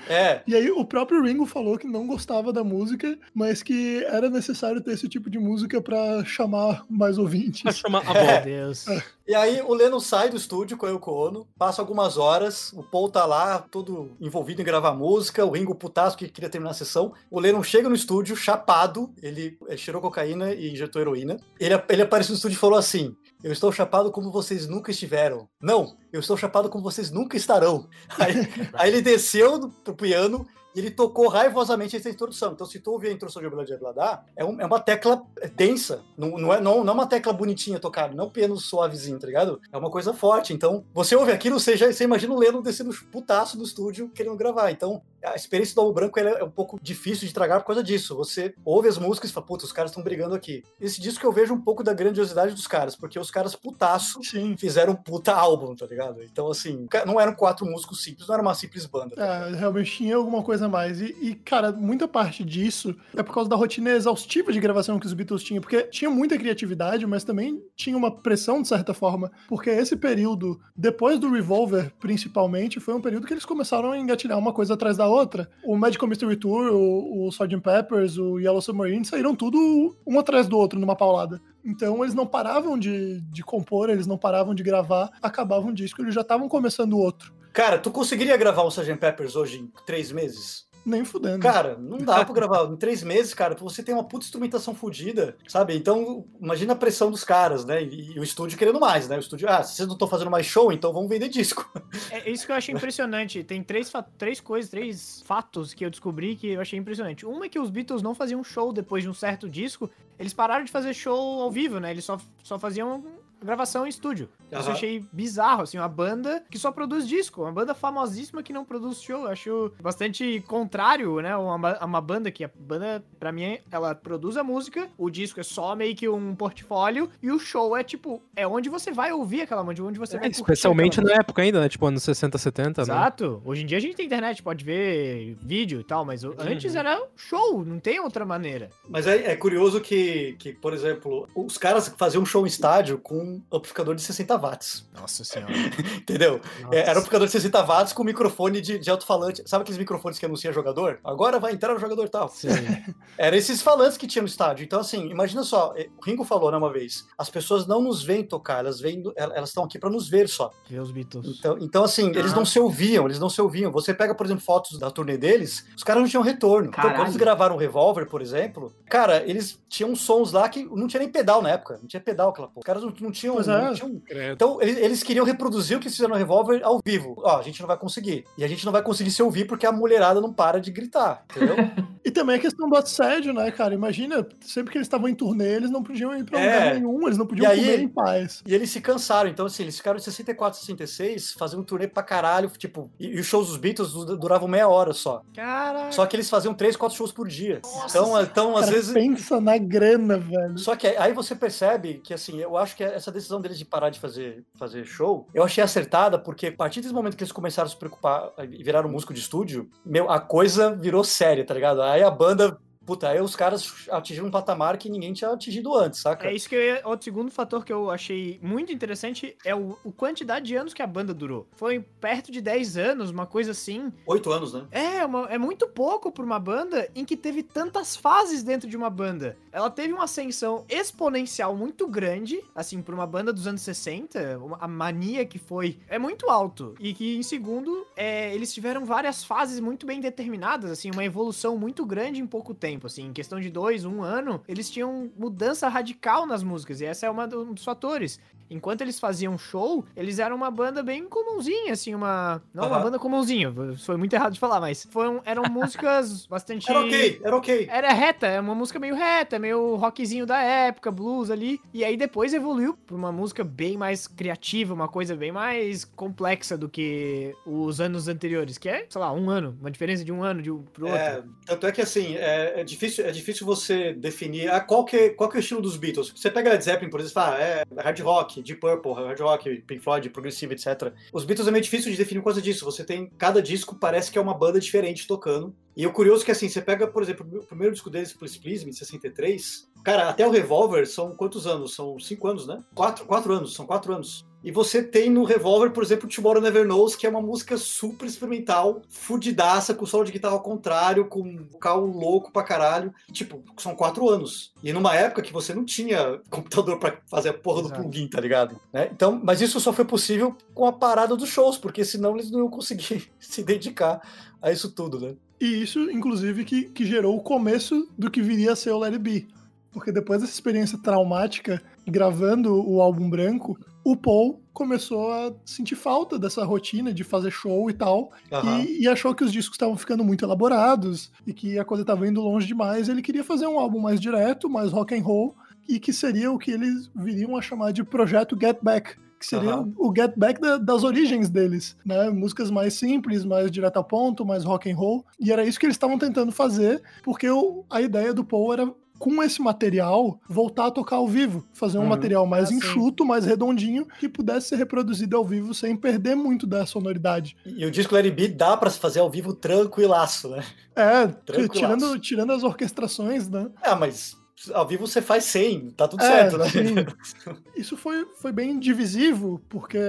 É, 0.07 0.41
E 0.47 0.55
aí 0.55 0.71
o 0.71 0.85
próprio 0.85 1.21
Ringo 1.21 1.45
falou 1.45 1.77
que 1.77 1.85
não 1.85 2.07
gostava 2.07 2.53
da 2.53 2.63
música, 2.63 3.17
mas 3.33 3.61
que 3.61 4.01
era 4.05 4.29
necessário 4.29 4.79
ter 4.81 4.91
esse 4.93 5.09
tipo 5.09 5.29
de 5.29 5.37
música 5.37 5.81
pra 5.81 6.23
chamar 6.23 6.85
mais 6.89 7.15
Pra 7.15 7.23
ouvintes. 7.23 7.75
chamar 7.77 8.01
a 8.07 8.13
Meu 8.13 8.25
bola. 8.25 8.39
Deus. 8.41 8.85
E 9.27 9.35
aí 9.35 9.61
o 9.61 9.73
Lennon 9.73 9.99
sai 9.99 10.29
do 10.29 10.37
estúdio 10.37 10.77
com 10.77 10.85
a 10.85 10.89
Yoko 10.89 11.11
Ono, 11.11 11.47
passa 11.57 11.81
algumas 11.81 12.17
horas, 12.17 12.71
o 12.71 12.81
Paul 12.81 13.09
tá 13.09 13.25
lá, 13.25 13.59
todo 13.59 14.11
envolvido 14.21 14.61
em 14.61 14.65
gravar 14.65 14.93
música, 14.93 15.43
o 15.45 15.51
Ringo 15.51 15.75
putaço 15.75 16.17
que 16.17 16.29
queria 16.29 16.49
terminar 16.49 16.71
a 16.71 16.75
sessão. 16.75 17.11
O 17.29 17.39
Lennon 17.41 17.61
chega 17.61 17.89
no 17.89 17.95
estúdio, 17.95 18.37
chapado, 18.37 19.11
ele 19.21 19.57
cheirou 19.75 20.01
cocaína 20.01 20.53
e 20.53 20.71
injetou 20.71 21.01
heroína. 21.01 21.37
Ele, 21.59 21.73
ele 21.89 22.01
apareceu 22.03 22.31
no 22.31 22.37
estúdio 22.37 22.55
e 22.55 22.59
falou 22.59 22.79
assim: 22.79 23.13
Eu 23.43 23.51
estou 23.51 23.71
chapado 23.71 24.11
como 24.11 24.31
vocês 24.31 24.67
nunca 24.67 24.91
estiveram. 24.91 25.47
Não, 25.61 25.95
eu 26.11 26.19
estou 26.19 26.35
chapado 26.35 26.69
como 26.69 26.83
vocês 26.83 27.11
nunca 27.11 27.37
estarão. 27.37 27.87
Aí, 28.17 28.33
aí 28.73 28.89
ele 28.91 29.01
desceu 29.01 29.59
do, 29.59 29.69
pro 29.69 29.95
piano 29.95 30.47
e 30.75 30.79
ele 30.79 30.91
tocou 30.91 31.27
raivosamente 31.27 31.95
essa 31.95 32.09
introdução. 32.09 32.51
Então, 32.53 32.65
se 32.67 32.79
tu 32.79 32.91
ouvir 32.91 33.09
a 33.09 33.11
introdução 33.13 33.41
de 33.41 33.47
Oblada 33.47 33.77
Bladá, 33.77 34.23
é, 34.35 34.43
um- 34.45 34.59
é 34.61 34.65
uma 34.65 34.79
tecla 34.79 35.23
densa. 35.55 36.03
Não, 36.17 36.29
não, 36.37 36.53
é, 36.53 36.59
não, 36.61 36.83
não 36.83 36.91
é 36.91 36.95
uma 36.95 37.07
tecla 37.07 37.31
bonitinha 37.33 37.79
tocada, 37.79 38.13
não 38.13 38.25
é 38.25 38.27
um 38.27 38.31
piano 38.31 38.57
suavezinho, 38.57 39.17
tá 39.19 39.25
ligado? 39.27 39.59
É 39.71 39.77
uma 39.77 39.89
coisa 39.89 40.13
forte. 40.13 40.53
Então, 40.53 40.83
você 40.93 41.15
ouve 41.15 41.31
aquilo, 41.31 41.59
você, 41.59 41.75
já, 41.77 41.91
você 41.91 42.03
imagina 42.03 42.33
o 42.33 42.39
Lennon 42.39 42.61
descendo 42.61 42.93
putaço 43.11 43.57
do 43.57 43.63
estúdio 43.63 44.09
querendo 44.09 44.35
gravar. 44.35 44.69
Então, 44.71 45.01
a 45.23 45.35
experiência 45.35 45.75
do 45.75 45.81
Alvo 45.81 45.93
Branco 45.93 46.19
é 46.19 46.43
um 46.43 46.49
pouco 46.49 46.79
difícil 46.81 47.27
de 47.27 47.33
tragar 47.33 47.59
por 47.59 47.67
causa 47.67 47.83
disso. 47.83 48.15
Você 48.15 48.53
ouve 48.63 48.87
as 48.87 48.97
músicas 48.97 49.29
e 49.29 49.33
fala, 49.33 49.45
puta, 49.45 49.65
os 49.65 49.71
caras 49.71 49.91
estão 49.91 50.03
brigando 50.03 50.35
aqui. 50.35 50.63
Esse 50.79 51.01
disco 51.01 51.25
eu 51.25 51.31
vejo 51.31 51.53
um 51.53 51.61
pouco 51.61 51.83
da 51.83 51.93
grandiosidade 51.93 52.53
dos 52.53 52.67
caras, 52.67 52.95
porque 52.95 53.19
os 53.19 53.31
caras 53.31 53.55
putaço 53.55 54.23
Sim. 54.23 54.55
fizeram 54.57 54.93
um 54.93 54.95
puta 54.95 55.33
álbum, 55.33 55.75
tá 55.75 55.85
ligado? 55.85 56.23
Então, 56.23 56.49
assim, 56.49 56.87
não 57.05 57.19
eram 57.19 57.33
quatro 57.33 57.65
músicos 57.65 58.03
simples, 58.03 58.27
não 58.27 58.35
era 58.35 58.41
uma 58.41 58.53
simples 58.53 58.85
banda. 58.85 59.15
tá? 59.15 59.49
É, 59.49 59.55
realmente 59.55 59.91
tinha 59.91 60.15
alguma 60.15 60.43
coisa 60.43 60.65
a 60.65 60.69
mais. 60.69 61.01
E, 61.01 61.15
e, 61.21 61.35
cara, 61.35 61.71
muita 61.71 62.07
parte 62.07 62.43
disso 62.43 62.95
é 63.15 63.23
por 63.23 63.33
causa 63.33 63.49
da 63.49 63.55
rotina 63.55 63.91
exaustiva 63.91 64.51
de 64.51 64.59
gravação 64.59 64.99
que 64.99 65.05
os 65.05 65.13
Beatles 65.13 65.43
tinham, 65.43 65.61
porque 65.61 65.83
tinha 65.83 66.09
muita 66.09 66.37
criatividade, 66.37 67.05
mas 67.05 67.23
também 67.23 67.61
tinha 67.75 67.97
uma 67.97 68.11
pressão, 68.11 68.61
de 68.61 68.67
certa 68.67 68.93
forma, 68.93 69.31
porque 69.47 69.69
esse 69.69 69.95
período, 69.95 70.59
depois 70.75 71.19
do 71.19 71.31
Revolver, 71.31 71.91
principalmente, 71.99 72.79
foi 72.79 72.93
um 72.93 73.01
período 73.01 73.25
que 73.25 73.33
eles 73.33 73.45
começaram 73.45 73.91
a 73.91 73.97
engatilhar 73.97 74.37
uma 74.37 74.53
coisa 74.53 74.73
atrás 74.73 74.97
da 74.97 75.06
outra. 75.09 75.49
O 75.63 75.77
Magical 75.77 76.07
Mystery 76.07 76.35
Tour, 76.35 76.71
o, 76.73 77.25
o 77.25 77.29
Sgt. 77.29 77.59
Peppers, 77.61 78.17
o 78.17 78.39
Yellow 78.39 78.61
Submarine 78.61 79.05
saíram 79.05 79.35
tudo 79.35 79.95
um 80.05 80.19
atrás 80.19 80.47
do 80.47 80.57
outro 80.57 80.79
numa 80.79 80.95
paulada. 80.95 81.41
Então 81.63 82.03
eles 82.03 82.13
não 82.13 82.25
paravam 82.25 82.77
de, 82.77 83.21
de 83.21 83.43
compor, 83.43 83.89
eles 83.89 84.07
não 84.07 84.17
paravam 84.17 84.55
de 84.55 84.63
gravar, 84.63 85.11
acabava 85.21 85.67
um 85.67 85.73
disco, 85.73 86.01
eles 86.01 86.13
já 86.13 86.21
estavam 86.21 86.47
começando 86.47 86.93
o 86.93 86.99
outro. 86.99 87.33
Cara, 87.51 87.79
tu 87.79 87.89
conseguiria 87.89 88.37
gravar 88.37 88.63
um 88.63 88.69
Sgt. 88.69 88.97
Peppers 88.97 89.35
hoje 89.35 89.57
em 89.57 89.71
três 89.85 90.11
meses? 90.11 90.66
Nem 90.87 91.03
fudendo. 91.03 91.39
Cara, 91.39 91.77
não 91.77 91.97
dá 91.97 92.23
pra 92.23 92.33
gravar. 92.33 92.63
Em 92.71 92.77
três 92.77 93.03
meses, 93.03 93.33
cara, 93.33 93.53
você 93.59 93.83
tem 93.83 93.93
uma 93.93 94.05
puta 94.05 94.23
instrumentação 94.23 94.73
fodida, 94.73 95.35
sabe? 95.45 95.75
Então, 95.75 96.23
imagina 96.39 96.71
a 96.71 96.77
pressão 96.77 97.11
dos 97.11 97.25
caras, 97.25 97.65
né? 97.65 97.83
E, 97.83 98.13
e 98.13 98.19
o 98.19 98.23
estúdio 98.23 98.57
querendo 98.57 98.79
mais, 98.79 99.09
né? 99.09 99.17
O 99.17 99.19
estúdio, 99.19 99.49
ah, 99.49 99.61
se 99.61 99.75
vocês 99.75 99.85
não 99.85 99.95
estão 99.95 100.07
fazendo 100.07 100.31
mais 100.31 100.45
show, 100.45 100.71
então 100.71 100.93
vamos 100.93 101.09
vender 101.09 101.27
disco. 101.27 101.69
É 102.09 102.29
isso 102.29 102.45
que 102.45 102.53
eu 102.53 102.55
achei 102.55 102.73
impressionante. 102.73 103.43
Tem 103.43 103.61
três, 103.61 103.91
três 104.17 104.39
coisas, 104.39 104.71
três 104.71 105.21
fatos 105.25 105.73
que 105.73 105.83
eu 105.83 105.89
descobri 105.89 106.37
que 106.37 106.51
eu 106.51 106.61
achei 106.61 106.79
impressionante. 106.79 107.25
Uma 107.25 107.47
é 107.47 107.49
que 107.49 107.59
os 107.59 107.69
Beatles 107.69 108.01
não 108.01 108.15
faziam 108.15 108.41
show 108.41 108.71
depois 108.71 109.03
de 109.03 109.09
um 109.09 109.13
certo 109.13 109.49
disco. 109.49 109.89
Eles 110.17 110.33
pararam 110.33 110.63
de 110.63 110.71
fazer 110.71 110.93
show 110.93 111.41
ao 111.41 111.51
vivo, 111.51 111.81
né? 111.81 111.91
Eles 111.91 112.05
só, 112.05 112.17
só 112.41 112.57
faziam 112.57 113.03
gravação 113.43 113.85
em 113.85 113.89
estúdio. 113.89 114.29
Isso 114.51 114.69
eu 114.69 114.73
achei 114.73 115.05
bizarro, 115.11 115.63
assim, 115.63 115.77
uma 115.77 115.87
banda 115.89 116.43
que 116.49 116.57
só 116.57 116.71
produz 116.71 117.07
disco, 117.07 117.41
uma 117.41 117.51
banda 117.51 117.73
famosíssima 117.75 118.41
que 118.41 118.53
não 118.53 118.63
produz 118.63 119.01
show. 119.01 119.23
Eu 119.23 119.27
acho 119.27 119.71
bastante 119.81 120.41
contrário, 120.47 121.19
né? 121.21 121.35
Uma, 121.35 121.83
uma 121.83 122.01
banda 122.01 122.31
que 122.31 122.43
a 122.45 122.49
banda, 122.57 123.03
pra 123.19 123.31
mim, 123.31 123.57
ela 123.69 123.93
produz 123.93 124.37
a 124.37 124.43
música, 124.43 124.87
o 124.97 125.09
disco 125.09 125.39
é 125.39 125.43
só 125.43 125.75
meio 125.75 125.95
que 125.95 126.07
um 126.07 126.33
portfólio, 126.35 127.09
e 127.21 127.29
o 127.31 127.39
show 127.39 127.75
é 127.75 127.83
tipo, 127.83 128.21
é 128.35 128.47
onde 128.47 128.69
você 128.69 128.91
vai 128.91 129.11
ouvir 129.11 129.41
aquela 129.41 129.63
música, 129.63 129.83
onde 129.85 129.99
você 129.99 130.13
vai 130.17 130.27
curtir 130.29 130.41
Especialmente 130.41 131.01
na 131.01 131.13
época 131.13 131.41
ainda, 131.41 131.59
né? 131.59 131.67
Tipo, 131.67 131.85
anos 131.87 132.03
60, 132.03 132.37
70, 132.37 132.81
né? 132.81 132.83
Exato. 132.83 133.41
Hoje 133.45 133.63
em 133.63 133.65
dia 133.65 133.77
a 133.77 133.81
gente 133.81 133.95
tem 133.95 134.05
internet, 134.05 134.41
pode 134.41 134.63
ver 134.63 135.35
vídeo 135.41 135.81
e 135.81 135.83
tal, 135.83 136.05
mas 136.05 136.23
o- 136.23 136.33
antes 136.39 136.73
era 136.75 137.01
show, 137.15 137.65
não 137.65 137.79
tem 137.79 137.99
outra 137.99 138.25
maneira. 138.25 138.69
Mas 138.87 139.05
é, 139.07 139.31
é 139.31 139.35
curioso 139.35 139.81
que, 139.81 140.35
que, 140.39 140.53
por 140.53 140.73
exemplo, 140.73 141.27
os 141.35 141.57
caras 141.57 141.93
faziam 141.97 142.23
um 142.23 142.25
show 142.25 142.45
em 142.45 142.47
estádio 142.47 142.97
com 142.97 143.26
um 143.27 143.43
amplificador 143.51 143.95
de 143.95 144.01
60 144.01 144.37
watts, 144.37 144.89
Nossa 144.93 145.23
senhora. 145.23 145.51
entendeu? 145.97 146.39
É, 146.71 146.79
era 146.79 146.91
um 146.91 146.97
amplificador 146.99 147.27
de 147.27 147.33
60 147.33 147.61
watts 147.63 147.93
com 147.93 148.03
microfone 148.03 148.61
de, 148.61 148.79
de 148.79 148.89
alto-falante. 148.89 149.43
Sabe 149.45 149.63
aqueles 149.63 149.77
microfones 149.77 150.17
que 150.17 150.25
anuncia 150.25 150.51
jogador? 150.51 150.99
Agora 151.03 151.39
vai 151.39 151.53
entrar 151.53 151.75
o 151.75 151.79
jogador 151.79 152.09
tal. 152.09 152.29
Sim. 152.29 152.49
Era 153.17 153.35
esses 153.35 153.61
falantes 153.61 153.97
que 153.97 154.07
tinha 154.07 154.21
no 154.21 154.27
estádio. 154.27 154.63
Então, 154.63 154.79
assim, 154.79 155.09
imagina 155.09 155.43
só, 155.43 155.73
eh, 155.75 155.89
o 155.97 156.03
Ringo 156.03 156.23
falou, 156.23 156.51
né, 156.51 156.57
uma 156.57 156.71
vez, 156.71 157.05
as 157.17 157.29
pessoas 157.29 157.67
não 157.67 157.81
nos 157.81 158.03
veem 158.03 158.23
tocar, 158.23 158.59
elas 158.59 158.79
vêm, 158.79 159.03
elas 159.15 159.49
estão 159.49 159.63
aqui 159.63 159.79
para 159.79 159.89
nos 159.89 160.07
ver 160.07 160.29
só. 160.29 160.51
Ver 160.69 160.79
os 160.79 160.91
Beatles. 160.91 161.37
Então, 161.39 161.57
então 161.59 161.83
assim, 161.83 162.09
eles 162.09 162.33
não 162.33 162.45
se 162.45 162.59
ouviam, 162.59 163.05
eles 163.05 163.19
não 163.19 163.29
se 163.29 163.41
ouviam. 163.41 163.71
Você 163.71 163.93
pega, 163.93 164.13
por 164.13 164.25
exemplo, 164.25 164.43
fotos 164.43 164.77
da 164.77 164.91
turnê 164.91 165.17
deles, 165.17 165.65
os 165.75 165.83
caras 165.83 166.01
não 166.01 166.09
tinham 166.09 166.23
retorno. 166.23 166.69
Então, 166.69 166.81
Caralho. 166.81 166.95
quando 166.95 167.07
eles 167.07 167.17
gravaram 167.17 167.55
o 167.55 167.57
Revolver, 167.57 168.07
por 168.07 168.21
exemplo, 168.21 168.73
cara, 168.89 169.23
eles 169.25 169.59
tinham 169.67 169.95
sons 169.95 170.31
lá 170.31 170.47
que 170.47 170.63
não 170.65 170.87
tinha 170.87 170.99
nem 170.99 171.11
pedal 171.11 171.41
na 171.41 171.49
época. 171.49 171.77
Não 171.81 171.87
tinha 171.87 172.01
pedal 172.01 172.29
aquela 172.29 172.47
porra. 172.47 172.59
Os 172.59 172.65
caras 172.65 172.83
não, 172.83 172.93
não 172.99 173.11
tinham. 173.17 173.35
Pois 173.35 173.47
é. 173.47 173.61
não 173.61 173.73
tinham- 173.73 174.01
Então, 174.33 174.61
eles, 174.61 174.77
eles 174.77 175.03
queriam 175.03 175.25
reproduzir 175.25 175.77
o 175.77 175.79
que 175.79 175.87
eles 175.87 175.95
fizeram 175.95 176.13
no 176.13 176.17
Revolver 176.19 176.61
ao 176.63 176.79
vivo. 176.85 177.15
Ó, 177.17 177.37
a 177.37 177.41
gente 177.41 177.59
não 177.59 177.67
vai 177.67 177.77
conseguir. 177.77 178.23
E 178.37 178.43
a 178.43 178.47
gente 178.47 178.65
não 178.65 178.71
vai 178.71 178.81
conseguir 178.81 179.11
se 179.11 179.21
ouvir 179.23 179.45
porque 179.45 179.65
a 179.65 179.71
mulherada 179.71 180.21
não 180.21 180.31
para 180.33 180.59
de 180.59 180.71
gritar, 180.71 181.23
entendeu? 181.35 181.55
E 182.07 182.11
também 182.11 182.37
a 182.37 182.39
questão 182.39 182.69
do 182.69 182.77
assédio, 182.77 183.33
né, 183.33 183.51
cara? 183.51 183.73
Imagina, 183.73 184.25
sempre 184.39 184.71
que 184.71 184.77
eles 184.77 184.85
estavam 184.87 185.09
em 185.09 185.13
turnê, 185.13 185.55
eles 185.55 185.69
não 185.69 185.83
podiam 185.83 186.17
ir 186.17 186.23
pra 186.23 186.39
É. 186.39 186.53
lugar 186.53 186.73
nenhum, 186.75 187.05
eles 187.05 187.17
não 187.17 187.27
podiam 187.27 187.43
E 187.43 187.51
aí- 187.51 187.59
comer 187.59 187.79
em 187.81 187.87
paz. 187.89 188.41
E 188.47 188.55
eles 188.55 188.69
se 188.69 188.79
cansaram, 188.79 189.29
então 189.29 189.45
assim, 189.45 189.63
eles 189.63 189.75
ficaram 189.75 189.97
de 189.97 190.03
64, 190.05 190.57
66, 190.57 191.33
fazendo 191.33 191.59
um 191.59 191.63
turnê 191.65 191.85
pra 191.85 192.01
caralho, 192.01 192.49
tipo, 192.57 192.89
e, 192.97 193.07
e 193.07 193.19
os 193.19 193.25
shows 193.25 193.47
dos 193.49 193.57
Beatles 193.57 193.91
du- 193.91 194.15
duravam 194.17 194.47
meia 194.47 194.69
hora 194.69 194.93
só. 194.93 195.21
Caraca. 195.35 195.91
Só 195.91 196.05
que 196.05 196.15
eles 196.15 196.29
faziam 196.29 196.53
três, 196.53 196.77
quatro 196.77 196.95
shows 196.95 197.11
por 197.11 197.27
dia. 197.27 197.59
então, 197.89 198.21
então 198.21 198.55
às 198.55 198.61
Cara, 198.67 198.71
vezes. 198.77 198.93
pensa 198.93 199.41
na 199.41 199.57
grana, 199.57 200.17
velho. 200.17 200.57
Só 200.57 200.77
que 200.77 200.87
aí 200.87 201.11
você 201.11 201.35
percebe 201.35 201.99
que, 202.01 202.13
assim, 202.13 202.39
eu 202.39 202.55
acho 202.55 202.73
que 202.77 202.85
essa 202.85 203.06
decisão 203.11 203.41
deles 203.41 203.57
de 203.57 203.65
parar 203.65 203.89
de 203.89 203.99
fazer, 203.99 204.43
fazer 204.55 204.85
show, 204.85 205.27
eu 205.33 205.43
achei 205.43 205.63
acertada, 205.63 206.17
porque 206.19 206.47
a 206.47 206.55
partir 206.55 206.81
desse 206.81 206.93
momento 206.93 207.15
que 207.15 207.23
eles 207.23 207.31
começaram 207.31 207.67
a 207.67 207.69
se 207.69 207.77
preocupar 207.77 208.31
e 208.43 208.63
viraram 208.63 208.89
músico 208.89 209.13
de 209.13 209.19
estúdio, 209.19 209.69
meu, 209.85 210.09
a 210.09 210.19
coisa 210.19 210.75
virou 210.75 211.03
séria, 211.03 211.45
tá 211.45 211.53
ligado? 211.53 211.81
Aí 211.81 212.03
a 212.03 212.11
banda. 212.11 212.59
Puta, 212.87 213.09
aí 213.09 213.19
os 213.21 213.35
caras 213.35 213.85
atingiram 213.91 214.27
um 214.27 214.31
patamar 214.31 214.77
que 214.77 214.89
ninguém 214.89 215.11
tinha 215.11 215.29
atingido 215.29 215.75
antes, 215.75 215.99
saca? 215.99 216.27
É 216.29 216.33
isso 216.33 216.47
que 216.47 216.55
eu 216.55 216.61
ia, 216.61 216.81
outro 216.85 217.03
segundo 217.03 217.29
fator 217.29 217.65
que 217.65 217.73
eu 217.73 217.91
achei 217.91 218.39
muito 218.41 218.71
interessante 218.71 219.35
é 219.43 219.53
o, 219.53 219.77
o 219.83 219.91
quantidade 219.91 220.45
de 220.45 220.55
anos 220.55 220.73
que 220.73 220.81
a 220.81 220.87
banda 220.87 221.13
durou. 221.13 221.45
Foi 221.57 221.81
perto 221.99 222.31
de 222.31 222.39
10 222.39 222.77
anos, 222.77 223.09
uma 223.11 223.25
coisa 223.25 223.51
assim. 223.51 223.91
Oito 224.05 224.31
anos, 224.31 224.53
né? 224.53 224.65
É, 224.71 225.05
uma- 225.05 225.27
é 225.27 225.37
muito 225.37 225.67
pouco 225.67 226.09
pra 226.13 226.23
uma 226.23 226.39
banda 226.39 226.89
em 226.95 227.03
que 227.03 227.17
teve 227.17 227.43
tantas 227.43 227.95
fases 227.97 228.41
dentro 228.41 228.69
de 228.69 228.77
uma 228.77 228.89
banda. 228.89 229.37
Ela 229.51 229.69
teve 229.69 229.91
uma 229.91 230.05
ascensão 230.05 230.63
exponencial 230.69 231.55
muito 231.57 231.87
grande, 231.87 232.41
assim, 232.55 232.81
pra 232.81 232.95
uma 232.95 233.05
banda 233.05 233.33
dos 233.33 233.47
anos 233.47 233.61
60, 233.63 234.39
uma- 234.39 234.57
a 234.61 234.67
mania 234.67 235.25
que 235.25 235.37
foi, 235.37 235.77
é 235.89 235.99
muito 235.99 236.29
alto. 236.29 236.73
E 236.79 236.93
que, 236.93 237.17
em 237.17 237.23
segundo, 237.23 237.85
é, 237.97 238.33
eles 238.33 238.53
tiveram 238.53 238.85
várias 238.85 239.25
fases 239.25 239.59
muito 239.59 239.85
bem 239.85 239.99
determinadas, 239.99 240.71
assim, 240.71 240.89
uma 240.89 241.03
evolução 241.03 241.57
muito 241.57 241.85
grande 241.85 242.21
em 242.21 242.25
pouco 242.27 242.53
tempo, 242.53 242.76
assim, 242.85 243.07
em 243.07 243.13
questão 243.13 243.39
de 243.39 243.49
dois, 243.49 243.83
um 243.85 244.03
ano, 244.03 244.43
eles 244.47 244.69
tinham 244.69 245.09
mudança 245.17 245.67
radical 245.67 246.27
nas 246.27 246.43
músicas, 246.43 246.79
e 246.81 246.85
essa 246.85 247.07
é 247.07 247.09
uma 247.09 247.27
do- 247.27 247.41
um 247.41 247.53
dos 247.53 247.63
fatores. 247.63 248.19
Enquanto 248.49 248.79
eles 248.79 248.97
faziam 248.97 249.37
show, 249.37 249.83
eles 249.93 250.19
eram 250.19 250.33
uma 250.37 250.49
banda 250.49 250.81
bem 250.81 251.05
comumzinha, 251.09 251.73
assim, 251.73 251.93
uma. 251.93 252.41
Não 252.53 252.65
uma 252.67 252.75
Aham. 252.77 252.83
banda 252.85 252.97
comumzinha, 252.99 253.53
foi 253.77 253.97
muito 253.97 254.13
errado 254.13 254.31
de 254.31 254.39
falar, 254.39 254.61
mas 254.61 254.85
foram, 254.89 255.21
eram 255.25 255.49
músicas 255.49 256.25
bastante. 256.31 256.69
Era 256.69 256.79
ok, 256.79 257.19
era 257.21 257.35
ok. 257.35 257.67
Era 257.69 257.91
reta, 257.91 258.25
é 258.25 258.39
uma 258.39 258.55
música 258.55 258.79
meio 258.79 258.95
reta, 258.95 259.37
meio 259.37 259.75
rockzinho 259.75 260.25
da 260.25 260.41
época, 260.41 260.89
blues 260.89 261.29
ali. 261.29 261.59
E 261.73 261.83
aí 261.83 261.97
depois 261.97 262.33
evoluiu 262.33 262.73
pra 262.85 262.95
uma 262.95 263.11
música 263.11 263.43
bem 263.43 263.75
mais 263.75 264.07
criativa, 264.07 264.73
uma 264.73 264.87
coisa 264.87 265.13
bem 265.13 265.29
mais 265.33 265.83
complexa 265.83 266.57
do 266.57 266.69
que 266.69 267.35
os 267.45 267.81
anos 267.81 268.07
anteriores, 268.07 268.57
que 268.57 268.69
é, 268.69 268.85
sei 268.89 269.01
lá, 269.01 269.11
um 269.11 269.29
ano, 269.29 269.57
uma 269.59 269.69
diferença 269.69 270.05
de 270.05 270.11
um 270.13 270.23
ano 270.23 270.41
de 270.41 270.49
um 270.49 270.63
pro 270.63 270.87
outro. 270.87 271.01
É, 271.01 271.23
tanto 271.45 271.67
é 271.67 271.71
que 271.73 271.81
assim, 271.81 272.15
é, 272.15 272.61
difícil, 272.67 273.05
é 273.05 273.11
difícil 273.11 273.45
você 273.45 273.93
definir 273.93 274.49
ah, 274.49 274.59
qual, 274.59 274.85
que 274.85 275.09
qual 275.11 275.29
que 275.29 275.37
é 275.37 275.39
o 275.39 275.41
estilo 275.41 275.61
dos 275.61 275.77
Beatles. 275.77 276.13
Você 276.15 276.29
pega 276.29 276.49
Led 276.49 276.63
Zeppelin, 276.63 276.89
por 276.89 276.99
exemplo, 276.99 277.13
fala, 277.13 277.37
ah, 277.37 277.41
é 277.41 277.65
hard 277.77 277.99
rock, 277.99 278.41
Deep 278.41 278.59
Purple, 278.59 278.93
hard 278.93 279.19
rock, 279.19 279.61
Pink 279.61 279.83
Floyd, 279.83 280.09
progressivo, 280.09 280.53
etc. 280.53 280.93
Os 281.11 281.23
Beatles 281.23 281.47
é 281.47 281.51
meio 281.51 281.63
difícil 281.63 281.91
de 281.91 281.97
definir 281.97 282.19
por 282.19 282.25
causa 282.25 282.41
disso. 282.41 282.65
Você 282.65 282.83
tem, 282.83 283.09
cada 283.17 283.41
disco 283.41 283.75
parece 283.75 284.11
que 284.11 284.17
é 284.17 284.21
uma 284.21 284.33
banda 284.33 284.59
diferente 284.59 285.07
tocando. 285.07 285.55
E 285.75 285.85
o 285.85 285.93
curioso 285.93 286.23
é 286.23 286.25
que, 286.25 286.31
assim, 286.31 286.49
você 286.49 286.59
pega, 286.59 286.87
por 286.87 287.03
exemplo, 287.03 287.27
o 287.39 287.45
primeiro 287.45 287.71
disco 287.71 287.89
deles, 287.89 288.11
Please 288.11 288.39
Please 288.39 288.65
Me, 288.65 288.71
de 288.71 288.77
63, 288.77 289.69
cara, 289.87 290.09
até 290.09 290.27
o 290.27 290.31
Revolver 290.31 290.85
são 290.85 291.15
quantos 291.15 291.47
anos? 291.47 291.73
São 291.73 291.97
cinco 291.97 292.27
anos, 292.27 292.45
né? 292.45 292.61
Quatro, 292.75 293.05
quatro 293.05 293.33
anos, 293.33 293.53
são 293.53 293.65
quatro 293.65 293.93
anos. 293.93 294.25
E 294.43 294.51
você 294.51 294.83
tem 294.83 295.09
no 295.09 295.23
Revolver, 295.23 295.71
por 295.71 295.81
exemplo, 295.81 296.09
Tomorrow 296.09 296.41
Never 296.41 296.65
Knows, 296.65 296.95
que 296.95 297.07
é 297.07 297.09
uma 297.09 297.21
música 297.21 297.57
super 297.57 298.05
experimental, 298.05 298.81
fudidaça, 298.87 299.73
com 299.73 299.85
solo 299.85 300.03
de 300.03 300.11
guitarra 300.11 300.35
ao 300.35 300.41
contrário, 300.41 301.07
com 301.07 301.21
um 301.21 301.45
vocal 301.49 301.85
louco 301.85 302.31
pra 302.31 302.43
caralho. 302.43 302.93
Tipo, 303.11 303.41
são 303.57 303.75
quatro 303.75 304.09
anos. 304.09 304.53
E 304.61 304.71
numa 304.71 304.93
época 304.93 305.21
que 305.21 305.33
você 305.33 305.53
não 305.53 305.65
tinha 305.65 306.21
computador 306.29 306.79
pra 306.79 306.97
fazer 307.07 307.29
a 307.29 307.33
porra 307.33 307.61
do 307.61 307.67
Exato. 307.69 307.81
plugin, 307.81 308.07
tá 308.07 308.21
ligado? 308.21 308.59
Né? 308.71 308.89
Então, 308.91 309.19
mas 309.23 309.41
isso 309.41 309.59
só 309.59 309.73
foi 309.73 309.85
possível 309.85 310.35
com 310.53 310.65
a 310.65 310.73
parada 310.73 311.15
dos 311.15 311.29
shows, 311.29 311.57
porque 311.57 311.83
senão 311.83 312.13
eles 312.13 312.29
não 312.29 312.39
iam 312.39 312.49
conseguir 312.49 313.09
se 313.19 313.41
dedicar 313.41 314.01
a 314.41 314.51
isso 314.51 314.71
tudo, 314.71 314.99
né? 314.99 315.15
E 315.39 315.61
isso, 315.61 315.89
inclusive, 315.91 316.43
que, 316.43 316.63
que 316.69 316.85
gerou 316.85 317.15
o 317.15 317.21
começo 317.21 317.87
do 317.97 318.09
que 318.09 318.21
viria 318.21 318.53
a 318.53 318.55
ser 318.55 318.71
o 318.71 318.79
Let 318.79 318.93
It 318.93 318.99
Be. 318.99 319.27
Porque 319.71 319.91
depois 319.91 320.21
dessa 320.21 320.33
experiência 320.33 320.77
traumática, 320.77 321.61
gravando 321.85 322.53
o 322.67 322.81
álbum 322.81 323.09
branco, 323.09 323.57
o 323.83 323.95
Paul 323.95 324.41
começou 324.51 325.11
a 325.11 325.31
sentir 325.45 325.75
falta 325.75 326.17
dessa 326.17 326.43
rotina 326.43 326.91
de 326.91 327.03
fazer 327.03 327.31
show 327.31 327.69
e 327.69 327.73
tal, 327.73 328.11
Aham. 328.31 328.61
e, 328.63 328.81
e 328.83 328.87
achou 328.87 329.13
que 329.13 329.23
os 329.23 329.31
discos 329.31 329.55
estavam 329.55 329.77
ficando 329.77 330.03
muito 330.03 330.25
elaborados 330.25 331.11
e 331.25 331.33
que 331.33 331.59
a 331.59 331.63
coisa 331.65 331.83
estava 331.83 332.07
indo 332.07 332.21
longe 332.21 332.47
demais. 332.47 332.89
Ele 332.89 333.01
queria 333.01 333.23
fazer 333.23 333.47
um 333.47 333.59
álbum 333.59 333.79
mais 333.79 333.99
direto, 333.99 334.49
mais 334.49 334.71
rock 334.71 334.95
and 334.97 335.03
roll, 335.03 335.35
e 335.69 335.79
que 335.79 335.93
seria 335.93 336.31
o 336.31 336.37
que 336.39 336.51
eles 336.51 336.89
viriam 336.95 337.37
a 337.37 337.41
chamar 337.41 337.71
de 337.71 337.83
projeto 337.83 338.37
Get 338.39 338.57
Back, 338.61 338.95
que 339.19 339.25
seria 339.25 339.51
Aham. 339.53 339.73
o 339.77 339.93
Get 339.95 340.13
Back 340.17 340.39
da- 340.41 340.57
das 340.57 340.83
origens 340.83 341.29
deles, 341.29 341.75
né? 341.85 342.09
Músicas 342.09 342.49
mais 342.51 342.73
simples, 342.73 343.23
mais 343.25 343.49
direto 343.51 343.77
ao 343.77 343.83
ponto, 343.83 344.25
mais 344.25 344.43
rock 344.43 344.71
and 344.71 344.75
roll. 344.75 345.05
E 345.19 345.31
era 345.31 345.43
isso 345.45 345.59
que 345.59 345.65
eles 345.65 345.75
estavam 345.75 345.97
tentando 345.97 346.31
fazer, 346.31 346.81
porque 347.03 347.29
o- 347.29 347.63
a 347.69 347.81
ideia 347.81 348.13
do 348.13 348.23
Paul 348.23 348.53
era 348.53 348.73
com 348.99 349.21
esse 349.23 349.41
material 349.41 350.19
voltar 350.27 350.67
a 350.67 350.71
tocar 350.71 350.97
ao 350.97 351.07
vivo, 351.07 351.45
fazer 351.53 351.77
um 351.77 351.81
Uhum. 351.81 351.87
material 351.89 352.25
mais 352.25 352.45
Ah, 352.45 352.51
sim. 352.51 352.57
enxuto, 352.57 353.05
mais 353.05 353.25
redondinho, 353.25 353.85
que 353.99 354.09
pudesse 354.09 354.49
ser 354.49 354.55
reproduzido 354.57 355.15
ao 355.17 355.23
vivo 355.25 355.53
sem 355.53 355.75
perder 355.75 356.15
muito 356.15 356.45
da 356.47 356.65
sonoridade. 356.65 357.35
E 357.45 357.65
o 357.65 357.71
disco 357.71 357.95
It 357.95 358.11
Be 358.11 358.27
dá 358.27 358.55
pra 358.57 358.69
se 358.69 358.79
fazer 358.79 358.99
ao 358.99 359.09
vivo 359.09 359.33
tranquilaço, 359.33 360.29
né? 360.29 360.43
É, 360.75 361.07
Tranquilaço. 361.07 361.51
tirando, 361.77 361.99
tirando 361.99 362.31
as 362.33 362.43
orquestrações, 362.43 363.27
né? 363.27 363.49
Ah, 363.63 363.75
mas 363.75 364.15
ao 364.53 364.67
vivo 364.67 364.85
você 364.85 365.01
faz 365.01 365.23
100, 365.25 365.71
tá 365.71 365.87
tudo 365.87 366.03
É, 366.03 366.07
certo, 366.07 366.37
né? 366.37 366.45
sim. 366.49 366.75
Isso 367.57 367.75
foi, 367.75 368.05
foi 368.21 368.31
bem 368.31 368.59
divisivo, 368.59 369.41
porque 369.49 369.79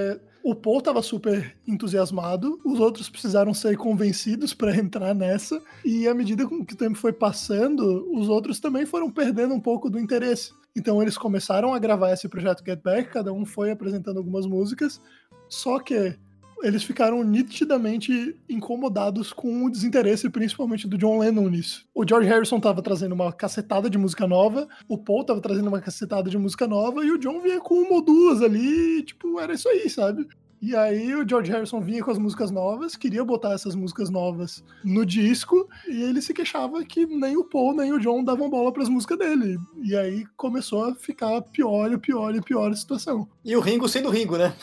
o 0.50 0.54
Paul 0.54 0.80
tava 0.80 1.02
super 1.02 1.54
entusiasmado, 1.66 2.58
os 2.64 2.80
outros 2.80 3.10
precisaram 3.10 3.52
ser 3.52 3.76
convencidos 3.76 4.54
para 4.54 4.74
entrar 4.74 5.14
nessa, 5.14 5.62
e 5.84 6.08
à 6.08 6.14
medida 6.14 6.46
com 6.46 6.64
que 6.64 6.72
o 6.72 6.76
tempo 6.76 6.96
foi 6.96 7.12
passando, 7.12 8.08
os 8.14 8.30
outros 8.30 8.58
também 8.58 8.86
foram 8.86 9.10
perdendo 9.10 9.52
um 9.52 9.60
pouco 9.60 9.90
do 9.90 10.00
interesse. 10.00 10.52
Então 10.74 11.02
eles 11.02 11.18
começaram 11.18 11.74
a 11.74 11.78
gravar 11.78 12.12
esse 12.12 12.26
projeto 12.30 12.64
Get 12.64 12.82
Back, 12.82 13.10
cada 13.10 13.30
um 13.30 13.44
foi 13.44 13.72
apresentando 13.72 14.16
algumas 14.16 14.46
músicas, 14.46 15.02
só 15.50 15.78
que 15.80 16.18
eles 16.62 16.82
ficaram 16.82 17.22
nitidamente 17.22 18.36
incomodados 18.48 19.32
com 19.32 19.64
o 19.64 19.70
desinteresse, 19.70 20.28
principalmente 20.28 20.88
do 20.88 20.98
John 20.98 21.18
Lennon 21.18 21.48
nisso. 21.48 21.86
O 21.94 22.06
George 22.06 22.28
Harrison 22.28 22.58
tava 22.58 22.82
trazendo 22.82 23.14
uma 23.14 23.32
cacetada 23.32 23.88
de 23.88 23.98
música 23.98 24.26
nova, 24.26 24.66
o 24.88 24.98
Paul 24.98 25.24
tava 25.24 25.40
trazendo 25.40 25.68
uma 25.68 25.80
cacetada 25.80 26.28
de 26.28 26.38
música 26.38 26.66
nova, 26.66 27.04
e 27.04 27.10
o 27.10 27.18
John 27.18 27.40
vinha 27.40 27.60
com 27.60 27.74
uma 27.74 27.94
ou 27.94 28.02
duas 28.04 28.42
ali, 28.42 29.02
tipo, 29.02 29.38
era 29.38 29.54
isso 29.54 29.68
aí, 29.68 29.88
sabe? 29.88 30.26
E 30.60 30.74
aí 30.74 31.14
o 31.14 31.28
George 31.28 31.50
Harrison 31.50 31.80
vinha 31.80 32.02
com 32.02 32.10
as 32.10 32.18
músicas 32.18 32.50
novas, 32.50 32.96
queria 32.96 33.24
botar 33.24 33.52
essas 33.52 33.74
músicas 33.74 34.10
novas 34.10 34.64
no 34.84 35.06
disco, 35.06 35.68
e 35.86 36.02
ele 36.02 36.20
se 36.20 36.34
queixava 36.34 36.84
que 36.84 37.06
nem 37.06 37.36
o 37.36 37.44
Paul 37.44 37.74
nem 37.74 37.92
o 37.92 37.98
John 37.98 38.24
davam 38.24 38.50
bola 38.50 38.72
pras 38.72 38.88
músicas 38.88 39.18
dele. 39.18 39.58
E 39.82 39.96
aí 39.96 40.26
começou 40.36 40.84
a 40.84 40.94
ficar 40.94 41.40
pior 41.42 41.92
e 41.92 41.98
pior 41.98 42.34
e 42.34 42.40
pior 42.40 42.70
a 42.70 42.76
situação. 42.76 43.28
E 43.44 43.56
o 43.56 43.60
Ringo 43.60 43.88
sendo 43.88 44.10
Ringo, 44.10 44.36
né? 44.36 44.54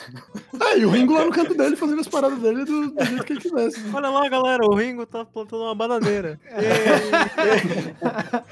É, 0.61 0.79
e 0.79 0.85
o 0.85 0.89
Ringo 0.89 1.13
lá 1.13 1.25
no 1.25 1.31
canto 1.31 1.53
dele 1.53 1.75
fazendo 1.75 2.01
as 2.01 2.07
paradas 2.07 2.39
dele 2.39 2.65
do, 2.65 2.91
do 2.91 3.05
jeito 3.05 3.23
que 3.23 3.33
ele 3.33 3.41
quisesse. 3.41 3.83
Olha 3.93 4.09
lá, 4.09 4.27
galera, 4.27 4.65
o 4.65 4.75
Ringo 4.75 5.05
tá 5.05 5.25
plantando 5.25 5.63
uma 5.63 5.75
bananeira. 5.75 6.39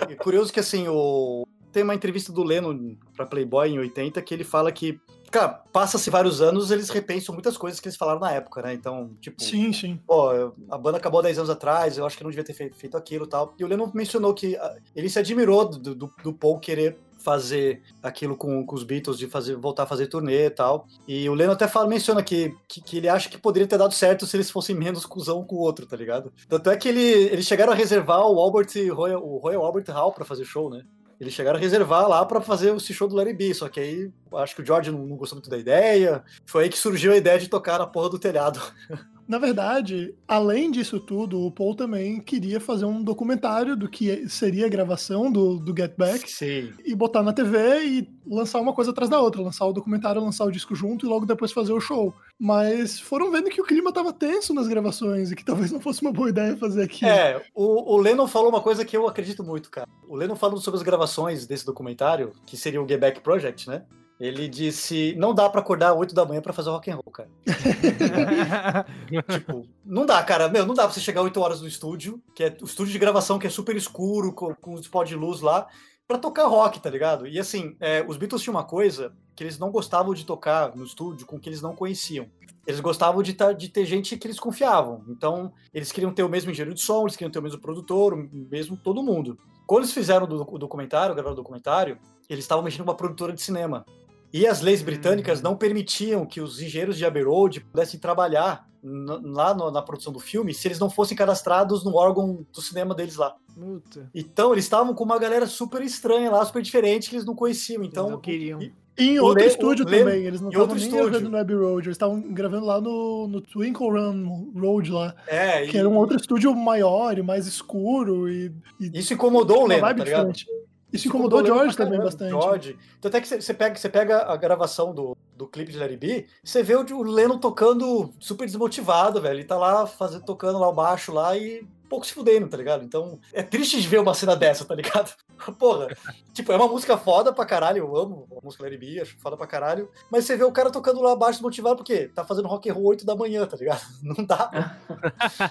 E 0.10 0.16
curioso 0.16 0.52
que 0.52 0.60
assim, 0.60 0.88
o... 0.88 1.48
tem 1.72 1.84
uma 1.84 1.96
entrevista 1.96 2.32
do 2.32 2.44
Leno 2.44 2.98
pra 3.16 3.26
Playboy 3.26 3.70
em 3.70 3.80
80 3.80 4.22
que 4.22 4.34
ele 4.34 4.44
fala 4.44 4.72
que, 4.72 5.00
cara, 5.34 5.50
passa-se 5.72 6.10
vários 6.10 6.42
anos, 6.42 6.72
eles 6.72 6.90
repensam 6.90 7.34
muitas 7.34 7.58
coisas 7.58 7.80
que 7.80 7.88
eles 7.88 7.98
falaram 7.98 8.20
na 8.20 8.32
época, 8.32 8.62
né? 8.62 8.74
Então, 8.74 9.12
tipo, 9.20 9.42
Sim, 9.42 9.74
sim. 9.74 10.00
pô, 10.08 10.30
a 10.70 10.78
banda 10.78 10.98
acabou 10.98 11.22
10 11.22 11.40
anos 11.40 11.50
atrás, 11.50 11.98
eu 11.98 12.06
acho 12.06 12.16
que 12.18 12.24
não 12.24 12.30
devia 12.32 12.44
ter 12.44 12.54
fe- 12.54 12.72
feito 12.76 12.96
aquilo 12.96 13.26
e 13.26 13.30
tal. 13.30 13.54
E 13.58 13.64
o 13.64 13.68
Lennon 13.68 13.90
mencionou 13.94 14.34
que 14.34 14.56
ah, 14.56 14.76
ele 14.96 15.10
se 15.10 15.18
admirou 15.20 15.68
do, 15.68 15.96
do, 15.96 16.14
do 16.24 16.34
Paul 16.34 16.60
querer 16.60 16.98
fazer 17.20 17.82
aquilo 18.02 18.36
com, 18.36 18.66
com 18.66 18.76
os 18.76 18.84
Beatles, 18.84 19.18
de 19.18 19.28
fazer, 19.28 19.56
voltar 19.56 19.84
a 19.84 19.86
fazer 19.88 20.08
turnê 20.08 20.48
e 20.48 20.50
tal. 20.50 20.86
E 21.08 21.30
o 21.30 21.34
Lennon 21.34 21.54
até 21.54 21.70
fala, 21.70 21.88
menciona 21.88 22.22
que, 22.22 22.54
que, 22.68 22.82
que 22.82 22.98
ele 22.98 23.08
acha 23.08 23.30
que 23.30 23.38
poderia 23.38 23.66
ter 23.66 23.78
dado 23.78 23.94
certo 23.94 24.26
se 24.28 24.36
eles 24.36 24.52
fossem 24.52 24.76
menos 24.76 25.06
cuzão 25.06 25.40
um 25.40 25.44
com 25.46 25.56
o 25.56 25.60
outro, 25.60 25.86
tá 25.86 25.96
ligado? 25.96 26.34
Tanto 26.50 26.70
é 26.70 26.76
que 26.76 26.90
ele, 26.90 27.00
eles 27.02 27.46
chegaram 27.46 27.72
a 27.72 27.76
reservar 27.76 28.20
o 28.28 28.38
Albert 28.40 28.68
Royal, 28.94 29.24
o 29.26 29.38
Royal 29.38 29.64
Albert 29.66 29.86
Hall 29.90 30.12
pra 30.12 30.26
fazer 30.26 30.44
show, 30.44 30.70
né? 30.70 30.84
Eles 31.20 31.34
chegaram 31.34 31.58
a 31.58 31.62
reservar 31.62 32.08
lá 32.08 32.26
pra 32.26 32.42
fazer 32.42 32.76
esse 32.76 32.94
show 32.94 33.08
do 33.08 33.16
Larry 33.16 33.34
B, 33.34 33.54
só 33.54 33.70
que 33.70 33.80
aí 33.80 34.12
acho 34.36 34.56
que 34.56 34.62
o 34.62 34.66
George 34.66 34.92
não, 34.92 35.06
não 35.06 35.16
gostou 35.16 35.38
muito 35.38 35.50
da 35.50 35.58
ideia. 35.58 36.24
Foi 36.46 36.64
aí 36.64 36.70
que 36.70 36.78
surgiu 36.78 37.14
a 37.14 37.18
ideia 37.18 37.40
de 37.40 37.48
tocar 37.48 37.80
na 37.80 37.88
porra 37.88 38.10
do 38.10 38.20
telhado. 38.20 38.60
Na 39.28 39.38
verdade, 39.38 40.14
além 40.28 40.70
disso 40.70 41.00
tudo, 41.00 41.46
o 41.46 41.52
Paul 41.52 41.76
também 41.76 42.20
queria 42.20 42.60
fazer 42.60 42.86
um 42.86 43.02
documentário 43.02 43.76
do 43.76 43.88
que 43.88 44.28
seria 44.28 44.66
a 44.66 44.70
gravação 44.70 45.32
do, 45.32 45.58
do 45.60 45.76
Get 45.76 45.94
Back 45.98 46.30
Sim. 46.30 46.74
e 46.86 46.94
botar 46.94 47.24
na 47.24 47.32
TV 47.32 47.86
e 47.86 48.10
lançar 48.26 48.60
uma 48.60 48.74
coisa 48.74 48.92
atrás 48.92 49.10
da 49.10 49.20
outra, 49.20 49.42
lançar 49.42 49.66
o 49.66 49.74
documentário, 49.74 50.22
lançar 50.22 50.46
o 50.46 50.52
disco 50.52 50.76
junto 50.76 51.06
e 51.06 51.10
logo 51.10 51.26
depois 51.26 51.52
fazer 51.52 51.74
o 51.74 51.80
show. 51.80 52.14
Mas 52.38 53.00
foram 53.00 53.32
vendo 53.32 53.50
que 53.50 53.62
o 53.62 53.66
clima 53.66 53.94
tava 53.94 54.12
tenso 54.12 54.54
nas 54.54 54.68
gravações 54.68 55.32
e 55.32 55.36
que 55.36 55.46
talvez 55.46 55.72
não 55.72 55.80
fosse 55.80 56.02
uma 56.02 56.12
boa 56.12 56.30
ideia 56.30 56.58
fazer 56.58 56.84
aquilo. 56.84 57.12
É, 57.12 57.42
o, 57.56 57.96
o 57.96 57.98
Lennon 57.98 58.28
falou 58.28 58.50
uma 58.50 58.62
coisa 58.62 58.84
que 58.84 58.96
eu 58.96 59.08
acredito 59.08 59.44
muito, 59.44 59.70
cara. 59.70 59.88
O 60.08 60.16
Lennon 60.16 60.36
falando 60.36 60.60
sobre 60.60 60.78
as 60.78 60.84
gravações 60.84 61.48
desse 61.48 61.66
documentário, 61.66 62.34
que 62.46 62.58
seria 62.58 62.82
o 62.82 62.88
Get 62.88 63.00
Back 63.00 63.22
Project, 63.22 63.70
né? 63.70 63.84
Ele 64.24 64.48
disse: 64.48 65.14
não 65.18 65.34
dá 65.34 65.50
pra 65.50 65.60
acordar 65.60 65.94
8 65.94 66.16
da 66.16 66.24
manhã 66.24 66.42
pra 66.42 66.54
fazer 66.54 66.70
rock 66.70 66.90
and 66.90 66.96
roll, 66.96 67.12
cara. 67.12 67.30
tipo, 69.30 69.68
não 69.86 70.06
dá, 70.06 70.24
cara. 70.24 70.48
Meu, 70.48 70.66
não 70.66 70.74
dá 70.74 70.84
pra 70.84 70.94
você 70.94 71.02
chegar 71.02 71.22
8 71.22 71.38
horas 71.42 71.60
no 71.62 71.68
estúdio, 71.68 72.24
que 72.34 72.42
é 72.46 72.58
o 72.62 72.66
estúdio 72.66 72.94
de 72.94 73.00
gravação 73.00 73.38
que 73.38 73.48
é 73.48 73.50
super 73.50 73.76
escuro, 73.76 74.32
com, 74.32 74.56
com 74.56 74.76
os 74.76 74.88
pó 74.88 75.04
de 75.04 75.14
luz 75.14 75.42
lá, 75.42 75.68
pra 76.08 76.18
tocar 76.18 76.46
rock, 76.48 76.80
tá 76.80 76.90
ligado? 76.90 77.28
E 77.28 77.38
assim, 77.38 77.76
é, 77.82 78.06
os 78.08 78.16
Beatles 78.16 78.42
tinham 78.42 78.56
uma 78.56 78.64
coisa 78.64 79.12
que 79.36 79.44
eles 79.44 79.60
não 79.60 79.72
gostavam 79.72 80.14
de 80.14 80.26
tocar 80.26 80.74
no 80.74 80.86
estúdio 80.86 81.26
com 81.26 81.38
que 81.38 81.50
eles 81.50 81.62
não 81.62 81.76
conheciam. 81.76 82.26
Eles 82.66 82.80
gostavam 82.80 83.22
de, 83.22 83.34
tá- 83.34 83.52
de 83.52 83.68
ter 83.68 83.84
gente 83.84 84.16
que 84.16 84.26
eles 84.26 84.40
confiavam. 84.40 85.04
Então, 85.10 85.52
eles 85.74 85.92
queriam 85.92 86.14
ter 86.14 86.24
o 86.24 86.30
mesmo 86.30 86.50
engenheiro 86.50 86.74
de 86.74 86.80
som, 86.82 87.02
eles 87.02 87.18
queriam 87.18 87.32
ter 87.32 87.40
o 87.40 87.44
mesmo 87.44 87.60
produtor, 87.60 88.14
o 88.14 88.30
mesmo 88.50 88.78
todo 88.78 89.04
mundo. 89.04 89.38
Quando 89.68 89.84
eles 89.84 89.94
fizeram 89.94 90.26
o 90.26 90.58
documentário, 90.58 91.14
gravaram 91.14 91.34
o 91.34 91.42
documentário, 91.42 91.98
eles 92.30 92.46
estavam 92.46 92.64
mexendo 92.64 92.86
com 92.86 92.92
uma 92.92 92.96
produtora 92.96 93.34
de 93.34 93.42
cinema. 93.42 93.86
E 94.34 94.48
as 94.48 94.62
leis 94.62 94.82
britânicas 94.82 95.42
não 95.44 95.56
permitiam 95.56 96.26
que 96.26 96.42
os 96.42 96.60
engenheiros 96.60 96.98
de 96.98 97.06
Abbey 97.06 97.24
Road 97.24 97.60
pudessem 97.62 98.00
trabalhar 98.00 98.68
lá 98.84 99.54
no- 99.54 99.72
na 99.72 99.82
produção 99.82 100.12
do 100.12 100.20
filme 100.20 100.54
se 100.54 100.68
eles 100.68 100.80
não 100.80 100.90
fossem 100.90 101.16
cadastrados 101.16 101.86
no 101.86 101.96
órgão 101.96 102.46
do 102.52 102.62
cinema 102.62 102.94
deles 102.96 103.16
lá. 103.16 103.36
Puta. 103.54 104.10
Então, 104.14 104.52
eles 104.52 104.66
estavam 104.66 104.94
com 104.94 105.04
uma 105.04 105.18
galera 105.20 105.46
super 105.46 105.82
estranha 105.84 106.32
lá, 106.32 106.44
super 106.44 106.62
diferente, 106.62 107.10
que 107.10 107.16
eles 107.16 107.26
não 107.26 107.36
conheciam. 107.36 107.84
Então, 107.84 108.06
Então, 108.06 108.10
não 108.16 108.20
queriam. 108.20 108.62
e- 108.62 108.74
E 108.96 109.10
em 109.12 109.20
outro 109.20 109.42
Le- 109.44 109.50
estúdio 109.50 109.86
o 109.86 109.90
Le- 109.90 110.00
também, 110.00 110.24
eles 110.26 110.40
não 110.42 110.50
em 110.50 110.52
estavam 110.52 110.68
outro 110.70 110.76
nem 110.76 110.86
estúdio. 110.88 111.10
gravando 111.10 111.30
no 111.32 111.38
Abbey 111.38 111.56
Road, 111.56 111.88
eles 111.88 111.96
estavam 111.96 112.22
gravando 112.34 112.66
lá 112.66 112.80
no, 112.82 113.28
no 113.28 113.42
Twinkle 113.42 113.90
Run 113.90 114.52
Road 114.56 114.92
lá, 114.92 115.16
é, 115.28 115.66
que 115.66 115.78
e- 115.78 115.80
era 115.80 115.90
um 115.90 115.96
outro 115.96 116.16
estúdio 116.16 116.54
maior 116.56 117.18
e 117.18 117.24
mais 117.24 117.48
escuro 117.48 118.30
e, 118.30 118.52
e 118.80 118.92
isso 119.00 119.14
incomodou 119.14 119.64
o 119.66 119.68
vibe 119.68 119.82
tá 120.00 120.04
ligado? 120.04 120.32
diferente. 120.32 120.46
Isso 120.94 121.08
incomodou 121.08 121.42
o 121.42 121.46
George 121.46 121.76
também 121.76 122.00
bastante. 122.00 122.30
George. 122.30 122.78
Tanto 123.02 123.18
é 123.18 123.22
que 123.22 123.28
você- 123.42 123.54
pega, 123.54 123.76
você 123.76 123.90
pega 123.90 124.32
a 124.32 124.38
gravação 124.38 124.94
do, 124.94 125.18
do 125.36 125.48
clipe 125.48 125.72
de 125.72 125.78
Larry 125.80 125.98
B, 125.98 126.28
você 126.44 126.62
vê 126.62 126.76
o, 126.76 126.86
o 126.96 127.04
Lennon 127.04 127.40
tocando 127.40 128.14
super 128.20 128.46
desmotivado, 128.46 129.20
velho. 129.22 129.38
Ele 129.38 129.44
tá 129.44 129.58
lá 129.58 129.88
fazendo, 129.88 130.24
tocando 130.24 130.60
lá 130.60 130.70
o 130.70 130.74
baixo 130.74 131.12
lá 131.12 131.36
e 131.36 131.66
pouco 131.90 132.06
se 132.08 132.14
fudendo, 132.14 132.48
tá 132.48 132.58
ligado? 132.58 132.84
Então 132.84 133.20
é 133.32 133.44
triste 133.44 133.80
de 133.80 133.88
ver 133.88 134.00
uma 134.00 134.14
cena 134.16 134.36
dessa, 134.36 134.66
tá 134.66 134.74
ligado? 134.74 135.14
Porra, 135.60 135.88
tipo, 136.34 136.52
é 136.52 136.56
uma 136.56 136.68
música 136.68 136.98
foda 136.98 137.32
pra 137.32 137.46
caralho, 137.46 137.80
eu 137.80 137.96
amo 137.96 138.28
a 138.36 138.44
música 138.44 138.64
Larry 138.64 138.78
B, 138.78 139.00
acho 139.02 139.16
foda 139.20 139.38
pra 139.38 139.46
caralho, 139.46 139.90
mas 140.12 140.26
você 140.26 140.36
vê 140.36 140.44
o 140.44 140.52
cara 140.52 140.72
tocando 140.72 141.02
lá 141.02 141.12
abaixo 141.12 141.34
desmotivado 141.40 141.78
porque 141.78 142.08
tá 142.08 142.24
fazendo 142.24 142.48
rock 142.48 142.70
and 142.70 142.74
roll 142.74 142.86
8 142.88 143.06
da 143.06 143.16
manhã, 143.16 143.46
tá 143.46 143.58
ligado? 143.58 143.82
Não 144.02 144.26
dá, 144.26 144.78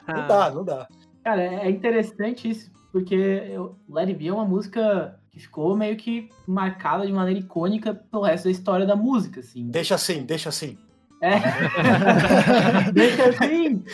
não 0.09 0.27
dá, 0.27 0.51
não 0.51 0.65
dá. 0.65 0.89
Cara, 1.23 1.43
é 1.43 1.71
interessante 1.71 2.51
isso, 2.51 2.71
porque 2.91 3.15
eu, 3.15 3.77
It 3.97 4.15
Be 4.15 4.27
é 4.27 4.33
uma 4.33 4.45
música 4.45 5.17
que 5.33 5.41
ficou 5.41 5.75
meio 5.75 5.97
que 5.97 6.29
marcada 6.47 7.07
de 7.07 7.13
maneira 7.13 7.41
icônica 7.41 7.95
pelo 7.95 8.23
resto 8.25 8.45
da 8.45 8.51
história 8.51 8.87
da 8.87 8.95
música, 8.95 9.41
assim. 9.41 9.67
Deixa 9.69 9.95
assim, 9.95 10.25
deixa 10.25 10.51
assim. 10.51 10.77
É. 11.23 11.39
Deixa 12.93 13.29
assim. 13.29 13.85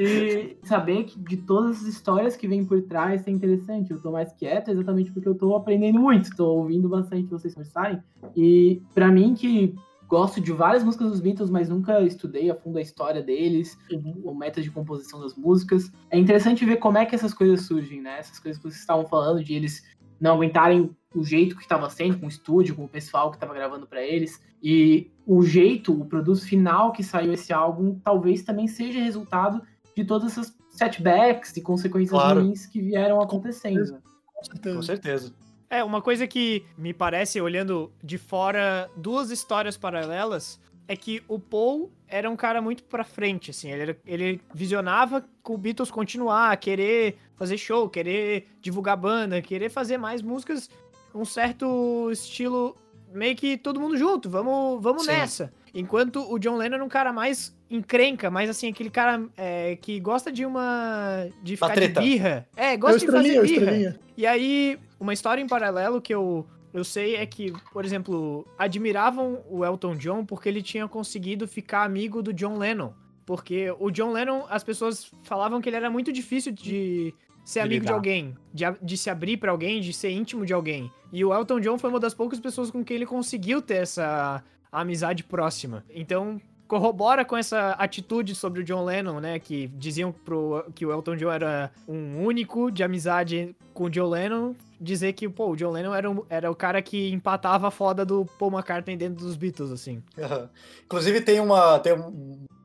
E 0.00 0.56
saber 0.64 1.04
que 1.04 1.16
de 1.16 1.36
todas 1.36 1.76
as 1.76 1.86
histórias 1.86 2.34
que 2.34 2.48
vêm 2.48 2.64
por 2.64 2.82
trás 2.82 3.24
é 3.24 3.30
interessante. 3.30 3.92
Eu 3.92 4.02
tô 4.02 4.10
mais 4.10 4.32
quieto 4.32 4.72
exatamente 4.72 5.12
porque 5.12 5.28
eu 5.28 5.36
tô 5.36 5.54
aprendendo 5.54 6.00
muito. 6.00 6.34
Tô 6.34 6.56
ouvindo 6.56 6.88
bastante 6.88 7.30
vocês 7.30 7.54
conversarem. 7.54 8.02
E 8.34 8.82
para 8.92 9.12
mim 9.12 9.32
que 9.34 9.76
gosto 10.08 10.40
de 10.40 10.52
várias 10.52 10.82
músicas 10.82 11.10
dos 11.10 11.20
Beatles, 11.20 11.50
mas 11.50 11.68
nunca 11.68 12.00
estudei 12.02 12.50
a 12.50 12.54
fundo 12.54 12.78
a 12.78 12.82
história 12.82 13.22
deles, 13.22 13.78
o 14.24 14.34
método 14.34 14.62
de 14.62 14.70
composição 14.70 15.20
das 15.20 15.34
músicas. 15.34 15.90
É 16.10 16.18
interessante 16.18 16.64
ver 16.64 16.76
como 16.76 16.98
é 16.98 17.06
que 17.06 17.14
essas 17.14 17.34
coisas 17.34 17.62
surgem, 17.62 18.00
né? 18.00 18.18
Essas 18.18 18.38
coisas 18.38 18.60
que 18.60 18.68
vocês 18.68 18.80
estavam 18.80 19.06
falando 19.06 19.42
de 19.42 19.54
eles 19.54 19.84
não 20.20 20.34
aguentarem 20.34 20.90
o 21.14 21.24
jeito 21.24 21.56
que 21.56 21.62
estava 21.62 21.88
sendo, 21.88 22.18
com 22.18 22.26
o 22.26 22.28
estúdio, 22.28 22.74
com 22.74 22.84
o 22.84 22.88
pessoal 22.88 23.30
que 23.30 23.36
estava 23.36 23.54
gravando 23.54 23.86
para 23.86 24.02
eles. 24.02 24.40
E 24.62 25.10
o 25.26 25.42
jeito, 25.42 25.98
o 25.98 26.04
produto 26.04 26.42
final 26.42 26.92
que 26.92 27.02
saiu 27.02 27.32
esse 27.32 27.52
álbum, 27.52 27.98
talvez 28.04 28.42
também 28.42 28.68
seja 28.68 29.00
resultado 29.00 29.62
de 29.94 30.04
todas 30.04 30.32
essas 30.32 30.54
setbacks 30.70 31.56
e 31.56 31.62
consequências 31.62 32.10
Claro. 32.10 32.42
ruins 32.42 32.66
que 32.66 32.80
vieram 32.80 33.20
acontecendo. 33.20 33.98
Com 34.34 34.44
certeza. 34.44 34.76
Com 34.76 34.82
certeza. 34.82 35.34
É, 35.68 35.82
uma 35.82 36.00
coisa 36.00 36.26
que 36.26 36.64
me 36.78 36.92
parece, 36.92 37.40
olhando 37.40 37.90
de 38.04 38.18
fora 38.18 38.88
duas 38.96 39.30
histórias 39.30 39.76
paralelas, 39.76 40.60
é 40.88 40.94
que 40.96 41.22
o 41.28 41.38
Paul 41.38 41.90
era 42.08 42.30
um 42.30 42.36
cara 42.36 42.62
muito 42.62 42.84
pra 42.84 43.02
frente, 43.04 43.50
assim. 43.50 43.70
Ele, 43.70 43.82
era- 43.82 43.96
ele 44.06 44.40
visionava 44.54 45.24
com 45.42 45.54
o 45.54 45.58
Beatles 45.58 45.90
continuar, 45.90 46.56
querer 46.58 47.16
fazer 47.36 47.58
show, 47.58 47.88
querer 47.88 48.48
divulgar 48.60 48.96
banda, 48.96 49.42
querer 49.42 49.68
fazer 49.70 49.98
mais 49.98 50.22
músicas, 50.22 50.70
um 51.14 51.24
certo 51.24 52.08
estilo 52.10 52.76
meio 53.12 53.34
que 53.36 53.56
todo 53.56 53.80
mundo 53.80 53.96
junto, 53.96 54.28
vamos, 54.28 54.82
vamos 54.82 55.04
Sim. 55.04 55.12
nessa. 55.12 55.52
Enquanto 55.74 56.20
o 56.32 56.38
John 56.38 56.56
Lennon 56.56 56.76
era 56.76 56.84
um 56.84 56.88
cara 56.88 57.12
mais 57.12 57.54
encrenca, 57.70 58.30
mais 58.30 58.48
assim, 58.48 58.68
aquele 58.70 58.88
cara 58.90 59.22
é, 59.36 59.76
que 59.76 59.98
gosta 60.00 60.30
de 60.32 60.46
uma. 60.46 61.26
de 61.42 61.56
ficar 61.56 61.78
de 61.78 61.88
birra. 61.88 62.48
É, 62.56 62.72
É 62.72 62.76
gosta 62.76 62.98
de 62.98 63.04
estrelinha, 63.04 63.34
é 63.34 63.40
fazer 63.42 63.56
o 63.56 63.60
birra. 63.60 64.00
E 64.16 64.26
aí, 64.26 64.78
uma 64.98 65.12
história 65.12 65.42
em 65.42 65.46
paralelo 65.46 66.00
que 66.00 66.14
eu, 66.14 66.46
eu 66.76 66.84
sei 66.84 67.16
é 67.16 67.24
que, 67.24 67.54
por 67.72 67.86
exemplo, 67.86 68.46
admiravam 68.58 69.42
o 69.48 69.64
Elton 69.64 69.96
John 69.96 70.26
porque 70.26 70.46
ele 70.46 70.62
tinha 70.62 70.86
conseguido 70.86 71.48
ficar 71.48 71.84
amigo 71.84 72.22
do 72.22 72.34
John 72.34 72.58
Lennon. 72.58 72.92
Porque 73.24 73.74
o 73.80 73.90
John 73.90 74.12
Lennon, 74.12 74.44
as 74.50 74.62
pessoas 74.62 75.10
falavam 75.22 75.58
que 75.58 75.70
ele 75.70 75.76
era 75.76 75.88
muito 75.88 76.12
difícil 76.12 76.52
de 76.52 77.14
ser 77.42 77.60
amigo 77.60 77.86
de 77.86 77.92
alguém, 77.92 78.36
de, 78.52 78.64
de 78.82 78.98
se 78.98 79.08
abrir 79.08 79.38
pra 79.38 79.52
alguém, 79.52 79.80
de 79.80 79.90
ser 79.90 80.10
íntimo 80.10 80.44
de 80.44 80.52
alguém. 80.52 80.92
E 81.10 81.24
o 81.24 81.32
Elton 81.32 81.60
John 81.60 81.78
foi 81.78 81.88
uma 81.88 81.98
das 81.98 82.12
poucas 82.12 82.38
pessoas 82.38 82.70
com 82.70 82.84
quem 82.84 82.96
ele 82.96 83.06
conseguiu 83.06 83.62
ter 83.62 83.76
essa 83.76 84.44
amizade 84.70 85.24
próxima. 85.24 85.82
Então, 85.88 86.38
corrobora 86.66 87.24
com 87.24 87.36
essa 87.36 87.70
atitude 87.72 88.34
sobre 88.34 88.60
o 88.60 88.64
John 88.64 88.84
Lennon, 88.84 89.20
né? 89.20 89.38
Que 89.38 89.68
diziam 89.68 90.12
pro, 90.12 90.64
que 90.74 90.84
o 90.84 90.92
Elton 90.92 91.16
John 91.16 91.30
era 91.30 91.70
um 91.88 92.22
único 92.24 92.70
de 92.70 92.82
amizade 92.82 93.54
com 93.72 93.84
o 93.84 93.90
John 93.90 94.08
Lennon. 94.08 94.54
Dizer 94.78 95.14
que, 95.14 95.26
pô, 95.28 95.50
o 95.50 95.56
John 95.56 95.70
Lennon 95.70 95.94
era, 95.94 96.10
um- 96.10 96.22
era 96.28 96.50
o 96.50 96.54
cara 96.54 96.82
que 96.82 97.10
empatava 97.10 97.68
a 97.68 97.70
foda 97.70 98.04
do 98.04 98.26
Paul 98.38 98.52
McCartney 98.52 98.96
dentro 98.96 99.24
dos 99.24 99.34
Beatles, 99.36 99.70
assim. 99.70 100.02
Aham. 100.18 100.50
Inclusive 100.84 101.20
tem 101.22 101.40
uma, 101.40 101.78
tem 101.78 101.94
uma 101.94 102.12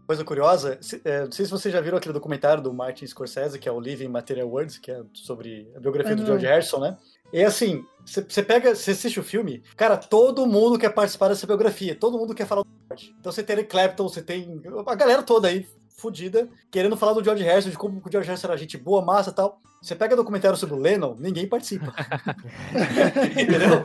coisa 0.05 0.25
curiosa. 0.25 0.77
Se- 0.81 0.99
é, 1.05 1.23
não 1.23 1.31
sei 1.31 1.45
se 1.45 1.51
vocês 1.51 1.73
já 1.73 1.79
viram 1.79 1.97
aquele 1.97 2.11
documentário 2.13 2.61
do 2.61 2.73
Martin 2.73 3.07
Scorsese, 3.07 3.57
que 3.57 3.69
é 3.69 3.71
o 3.71 3.79
Living 3.79 4.09
Material 4.09 4.49
Words, 4.49 4.77
que 4.77 4.91
é 4.91 5.01
sobre 5.13 5.71
a 5.73 5.79
biografia 5.79 6.11
Ah, 6.11 6.15
do. 6.15 6.25
George 6.25 6.45
Harrison, 6.45 6.79
né? 6.81 6.97
E 7.33 7.43
assim, 7.43 7.85
você 8.05 8.43
pega, 8.43 8.75
você 8.75 8.91
assiste 8.91 9.19
o 9.19 9.23
filme, 9.23 9.63
cara, 9.75 9.97
todo 9.97 10.45
mundo 10.45 10.77
quer 10.77 10.89
participar 10.89 11.29
dessa 11.29 11.47
biografia, 11.47 11.95
todo 11.95 12.17
mundo 12.17 12.35
quer 12.35 12.45
falar 12.45 12.63
do 12.63 12.69
George. 12.87 13.15
Então 13.19 13.31
você 13.31 13.43
tem 13.43 13.55
Eric 13.55 13.69
Clapton, 13.69 14.07
você 14.07 14.21
tem 14.21 14.61
a 14.85 14.95
galera 14.95 15.23
toda 15.23 15.47
aí 15.47 15.65
fudida, 15.97 16.49
querendo 16.71 16.97
falar 16.97 17.13
do 17.13 17.23
George 17.23 17.43
Harrison, 17.43 17.69
de 17.69 17.77
como 17.77 18.01
o 18.03 18.11
George 18.11 18.27
Harrison 18.27 18.47
era 18.47 18.57
gente 18.57 18.77
boa, 18.77 19.03
massa 19.03 19.29
e 19.29 19.33
tal. 19.33 19.61
Você 19.81 19.95
pega 19.95 20.15
documentário 20.15 20.57
sobre 20.57 20.75
o 20.75 20.79
Lennon, 20.79 21.15
ninguém 21.17 21.47
participa. 21.47 21.93
Entendeu? 23.31 23.83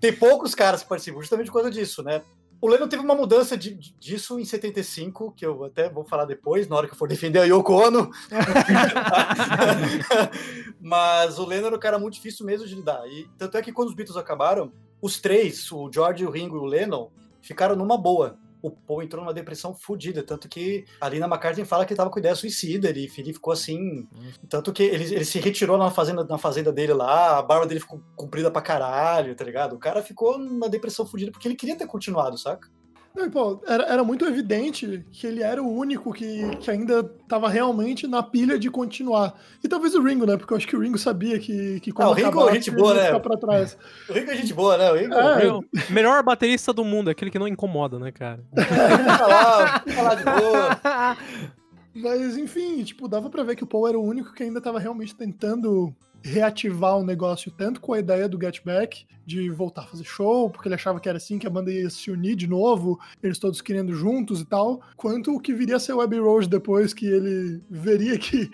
Tem 0.00 0.12
poucos 0.12 0.54
caras 0.54 0.82
que 0.82 0.88
participam, 0.88 1.20
justamente 1.20 1.46
por 1.46 1.54
causa 1.54 1.70
disso, 1.70 2.02
né? 2.02 2.22
O 2.60 2.68
Lennon 2.68 2.88
teve 2.88 3.02
uma 3.02 3.14
mudança 3.14 3.56
de- 3.56 3.74
de- 3.74 3.94
disso 3.98 4.38
em 4.40 4.44
75, 4.44 5.32
que 5.32 5.44
eu 5.44 5.64
até 5.64 5.90
vou 5.90 6.04
falar 6.04 6.24
depois, 6.24 6.68
na 6.68 6.76
hora 6.76 6.86
que 6.86 6.94
eu 6.94 6.98
for 6.98 7.08
defender 7.08 7.40
a 7.40 7.44
Yoko 7.44 7.72
Ono. 7.74 8.10
Mas 10.80 11.38
o 11.38 11.46
Lennon 11.46 11.66
era 11.68 11.76
um 11.76 11.80
cara 11.80 11.98
muito 11.98 12.14
difícil 12.14 12.46
mesmo 12.46 12.66
de 12.66 12.74
lidar. 12.74 13.06
E 13.08 13.28
tanto 13.38 13.56
é 13.56 13.62
que 13.62 13.72
quando 13.72 13.88
os 13.88 13.94
Beatles 13.94 14.16
acabaram, 14.16 14.72
os 15.00 15.20
três, 15.20 15.70
o 15.70 15.90
George, 15.92 16.24
o 16.24 16.30
Ringo 16.30 16.56
e 16.56 16.60
o 16.60 16.64
Lennon, 16.64 17.08
ficaram 17.42 17.76
numa 17.76 17.98
boa. 17.98 18.38
O 18.66 18.70
Paul 18.70 19.02
entrou 19.02 19.22
numa 19.22 19.32
depressão 19.32 19.74
fodida, 19.74 20.22
tanto 20.22 20.48
que 20.48 20.84
a 21.00 21.08
Lina 21.08 21.26
McCartney 21.26 21.64
fala 21.64 21.84
que 21.84 21.92
ele 21.92 21.98
tava 21.98 22.10
com 22.10 22.18
ideia 22.18 22.34
suicida, 22.34 22.88
ele, 22.88 23.10
ele 23.16 23.32
ficou 23.32 23.52
assim, 23.52 24.08
tanto 24.48 24.72
que 24.72 24.82
ele, 24.82 25.04
ele 25.04 25.24
se 25.24 25.38
retirou 25.38 25.78
na 25.78 25.90
fazenda, 25.90 26.24
na 26.24 26.38
fazenda 26.38 26.72
dele 26.72 26.92
lá, 26.92 27.38
a 27.38 27.42
barba 27.42 27.66
dele 27.66 27.80
ficou 27.80 28.02
comprida 28.16 28.50
pra 28.50 28.62
caralho, 28.62 29.34
tá 29.34 29.44
ligado? 29.44 29.74
O 29.74 29.78
cara 29.78 30.02
ficou 30.02 30.38
na 30.38 30.66
depressão 30.66 31.06
fodida 31.06 31.30
porque 31.30 31.46
ele 31.46 31.54
queria 31.54 31.76
ter 31.76 31.86
continuado, 31.86 32.36
saca? 32.36 32.68
Não, 33.16 33.24
e, 33.24 33.30
pô, 33.30 33.58
era, 33.66 33.84
era 33.84 34.04
muito 34.04 34.26
evidente 34.26 35.02
que 35.10 35.26
ele 35.26 35.42
era 35.42 35.62
o 35.62 35.72
único 35.74 36.12
que, 36.12 36.54
que 36.58 36.70
ainda 36.70 37.02
tava 37.26 37.48
realmente 37.48 38.06
na 38.06 38.22
pilha 38.22 38.58
de 38.58 38.70
continuar. 38.70 39.34
E 39.64 39.68
talvez 39.68 39.94
o 39.94 40.02
Ringo, 40.02 40.26
né? 40.26 40.36
Porque 40.36 40.52
eu 40.52 40.56
acho 40.58 40.68
que 40.68 40.76
o 40.76 40.80
Ringo 40.80 40.98
sabia 40.98 41.38
que, 41.38 41.80
que 41.80 41.92
quando 41.92 42.08
Ah, 42.08 42.10
o 42.10 42.14
Ringo 42.14 42.26
é 42.26 42.30
acabasse, 42.30 42.54
gente 42.56 42.70
ele 42.70 42.76
boa, 42.76 42.94
ia 42.94 43.00
né? 43.00 43.06
ficar 43.06 43.20
pra 43.20 43.36
trás. 43.38 43.78
O 44.08 44.12
Ringo 44.12 44.30
é 44.30 44.36
gente 44.36 44.52
boa, 44.52 44.76
né? 44.76 44.92
O 44.92 44.94
Ringo 44.96 45.14
É. 45.14 45.36
Meu, 45.38 45.64
melhor 45.88 46.22
baterista 46.22 46.74
do 46.74 46.84
mundo, 46.84 47.08
é 47.08 47.12
aquele 47.12 47.30
que 47.30 47.38
não 47.38 47.48
incomoda, 47.48 47.98
né, 47.98 48.12
cara? 48.12 48.44
lá 48.54 50.14
de 50.14 50.24
boa. 50.24 51.16
Mas, 51.94 52.36
enfim, 52.36 52.84
tipo, 52.84 53.08
dava 53.08 53.30
pra 53.30 53.42
ver 53.42 53.56
que 53.56 53.64
o 53.64 53.66
Paul 53.66 53.88
era 53.88 53.98
o 53.98 54.04
único 54.04 54.34
que 54.34 54.42
ainda 54.42 54.60
tava 54.60 54.78
realmente 54.78 55.14
tentando 55.14 55.94
reativar 56.26 56.98
o 56.98 57.04
negócio, 57.04 57.50
tanto 57.50 57.80
com 57.80 57.92
a 57.92 57.98
ideia 57.98 58.28
do 58.28 58.40
Get 58.40 58.60
Back, 58.64 59.06
de 59.24 59.48
voltar 59.48 59.82
a 59.82 59.86
fazer 59.86 60.04
show, 60.04 60.50
porque 60.50 60.68
ele 60.68 60.74
achava 60.74 61.00
que 61.00 61.08
era 61.08 61.18
assim 61.18 61.38
que 61.38 61.46
a 61.46 61.50
banda 61.50 61.72
ia 61.72 61.88
se 61.88 62.10
unir 62.10 62.34
de 62.34 62.46
novo, 62.46 62.98
eles 63.22 63.38
todos 63.38 63.60
querendo 63.60 63.94
juntos 63.94 64.40
e 64.40 64.44
tal, 64.44 64.80
quanto 64.96 65.34
o 65.34 65.40
que 65.40 65.54
viria 65.54 65.76
a 65.76 65.80
ser 65.80 65.92
o 65.92 66.00
Abbey 66.00 66.18
Road 66.18 66.48
depois, 66.48 66.92
que 66.92 67.06
ele 67.06 67.62
veria 67.70 68.18
que, 68.18 68.50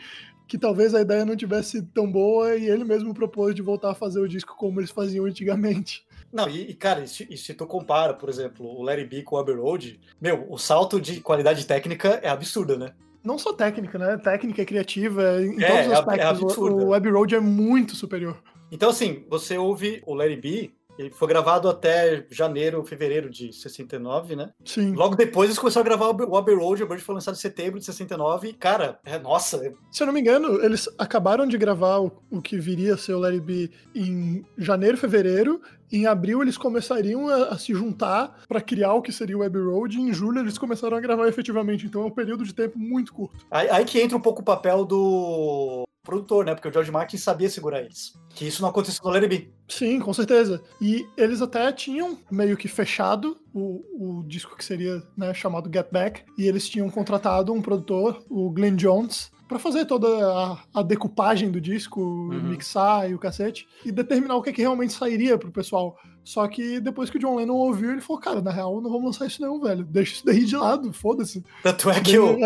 que 0.46 0.58
talvez 0.58 0.94
a 0.94 1.00
ideia 1.00 1.24
não 1.24 1.34
tivesse 1.34 1.82
tão 1.82 2.10
boa 2.10 2.54
e 2.56 2.68
ele 2.68 2.84
mesmo 2.84 3.14
propôs 3.14 3.54
de 3.54 3.62
voltar 3.62 3.92
a 3.92 3.94
fazer 3.94 4.20
o 4.20 4.28
disco 4.28 4.54
como 4.56 4.80
eles 4.80 4.90
faziam 4.90 5.24
antigamente. 5.24 6.06
Não, 6.32 6.48
e, 6.48 6.70
e, 6.70 6.74
cara, 6.74 7.04
e 7.04 7.08
se, 7.08 7.26
e 7.28 7.36
se 7.36 7.52
tu 7.52 7.66
compara, 7.66 8.14
por 8.14 8.28
exemplo, 8.28 8.66
o 8.66 8.82
Larry 8.82 9.04
B 9.04 9.22
com 9.22 9.36
o 9.36 9.38
Abbey 9.38 9.54
Road, 9.54 10.00
meu, 10.20 10.46
o 10.50 10.56
salto 10.56 11.00
de 11.00 11.20
qualidade 11.20 11.66
técnica 11.66 12.20
é 12.22 12.28
absurdo, 12.28 12.78
né? 12.78 12.94
Não 13.24 13.38
só 13.38 13.52
técnica, 13.52 13.98
né? 13.98 14.16
Técnica, 14.18 14.64
criativa, 14.64 15.40
em 15.42 15.62
É, 15.62 15.66
todos 15.66 15.86
os 15.86 15.92
é 15.92 15.94
é 15.94 15.98
aspectos. 15.98 16.42
absurdo. 16.42 16.76
o, 16.76 16.86
o 16.88 16.94
Abbey 16.94 17.12
Road 17.12 17.34
é 17.34 17.40
muito 17.40 17.94
superior. 17.94 18.36
Então, 18.70 18.90
assim, 18.90 19.24
você 19.28 19.56
ouve 19.58 20.02
o 20.06 20.14
Larry 20.14 20.36
B, 20.36 20.70
ele 20.98 21.10
foi 21.10 21.26
gravado 21.28 21.68
até 21.68 22.26
janeiro, 22.30 22.84
fevereiro 22.84 23.30
de 23.30 23.52
69, 23.52 24.36
né? 24.36 24.50
Sim. 24.64 24.92
Logo 24.94 25.16
depois 25.16 25.48
eles 25.48 25.58
começaram 25.58 25.84
a 25.84 25.88
gravar 25.88 26.06
o 26.06 26.36
Abbey 26.36 26.54
Road, 26.54 26.82
o 26.82 26.84
Abbey 26.84 26.88
Road 26.96 27.02
foi 27.02 27.14
lançado 27.14 27.34
em 27.34 27.38
setembro 27.38 27.78
de 27.78 27.84
69, 27.86 28.48
e, 28.48 28.52
cara, 28.52 28.98
é, 29.04 29.18
nossa, 29.18 29.56
é- 29.66 29.72
Se 29.90 30.02
eu 30.02 30.06
não 30.06 30.14
me 30.14 30.20
engano, 30.20 30.62
eles 30.64 30.88
acabaram 30.98 31.46
de 31.46 31.56
gravar 31.56 31.98
o, 32.00 32.12
o 32.30 32.40
que 32.42 32.58
viria 32.58 32.94
a 32.94 32.98
ser 32.98 33.14
o 33.14 33.18
Larry 33.18 33.40
B 33.40 33.70
em 33.94 34.44
janeiro, 34.58 34.96
fevereiro. 34.98 35.60
Em 35.90 36.06
abril 36.06 36.40
eles 36.40 36.56
começariam 36.56 37.28
a, 37.28 37.48
a 37.48 37.58
se 37.58 37.74
juntar 37.74 38.42
pra 38.48 38.60
criar 38.62 38.94
o 38.94 39.02
que 39.02 39.12
seria 39.12 39.36
o 39.36 39.42
Abbey 39.42 39.60
Road. 39.62 39.98
E 39.98 40.00
em 40.00 40.12
julho 40.12 40.40
eles 40.40 40.56
começaram 40.56 40.96
a 40.96 41.00
gravar 41.00 41.28
efetivamente. 41.28 41.84
Então 41.86 42.02
é 42.02 42.06
um 42.06 42.10
período 42.10 42.44
de 42.44 42.54
tempo 42.54 42.78
muito 42.78 43.12
curto. 43.12 43.44
aí, 43.50 43.68
aí 43.68 43.84
que 43.84 44.00
entra 44.00 44.16
um 44.16 44.20
pouco 44.20 44.40
o 44.40 44.44
papel 44.44 44.84
do 44.86 45.84
produtor, 46.06 46.44
né? 46.44 46.54
Porque 46.54 46.68
o 46.68 46.72
George 46.72 46.90
Martin 46.90 47.16
sabia 47.16 47.48
segurar 47.48 47.80
eles. 47.80 48.12
Que 48.30 48.46
isso 48.46 48.60
não 48.60 48.68
aconteceu 48.68 49.00
no 49.04 49.10
Larry 49.10 49.28
B. 49.28 49.50
Sim, 49.68 50.00
com 50.00 50.12
certeza. 50.12 50.62
E 50.80 51.06
eles 51.16 51.40
até 51.40 51.70
tinham 51.72 52.18
meio 52.30 52.56
que 52.56 52.68
fechado 52.68 53.38
o, 53.54 54.18
o 54.20 54.24
disco 54.26 54.56
que 54.56 54.64
seria 54.64 55.02
né, 55.16 55.32
chamado 55.32 55.70
Get 55.72 55.86
Back. 55.92 56.24
E 56.36 56.46
eles 56.46 56.68
tinham 56.68 56.90
contratado 56.90 57.52
um 57.52 57.62
produtor, 57.62 58.22
o 58.28 58.50
Glenn 58.50 58.74
Jones, 58.76 59.30
pra 59.48 59.58
fazer 59.58 59.84
toda 59.86 60.08
a, 60.08 60.58
a 60.74 60.82
decupagem 60.82 61.50
do 61.50 61.60
disco, 61.60 62.00
mixar 62.32 63.08
e 63.08 63.14
o 63.14 63.18
cacete, 63.18 63.68
e 63.84 63.92
determinar 63.92 64.36
o 64.36 64.42
que, 64.42 64.50
é 64.50 64.52
que 64.52 64.62
realmente 64.62 64.92
sairia 64.94 65.38
pro 65.38 65.52
pessoal. 65.52 65.96
Só 66.24 66.46
que 66.48 66.80
depois 66.80 67.10
que 67.10 67.16
o 67.16 67.20
John 67.20 67.36
Lennon 67.36 67.54
ouviu, 67.54 67.90
ele 67.92 68.00
falou: 68.00 68.20
Cara, 68.22 68.40
na 68.40 68.50
real, 68.50 68.80
não 68.80 68.90
vamos 68.90 69.04
lançar 69.06 69.26
isso, 69.26 69.42
não, 69.42 69.60
velho. 69.60 69.84
Deixa 69.84 70.14
isso 70.14 70.24
daí 70.26 70.44
de 70.44 70.56
lado, 70.56 70.92
foda-se. 70.92 71.44
Tanto 71.62 71.90
é 71.90 72.00
que 72.00 72.18
o, 72.18 72.38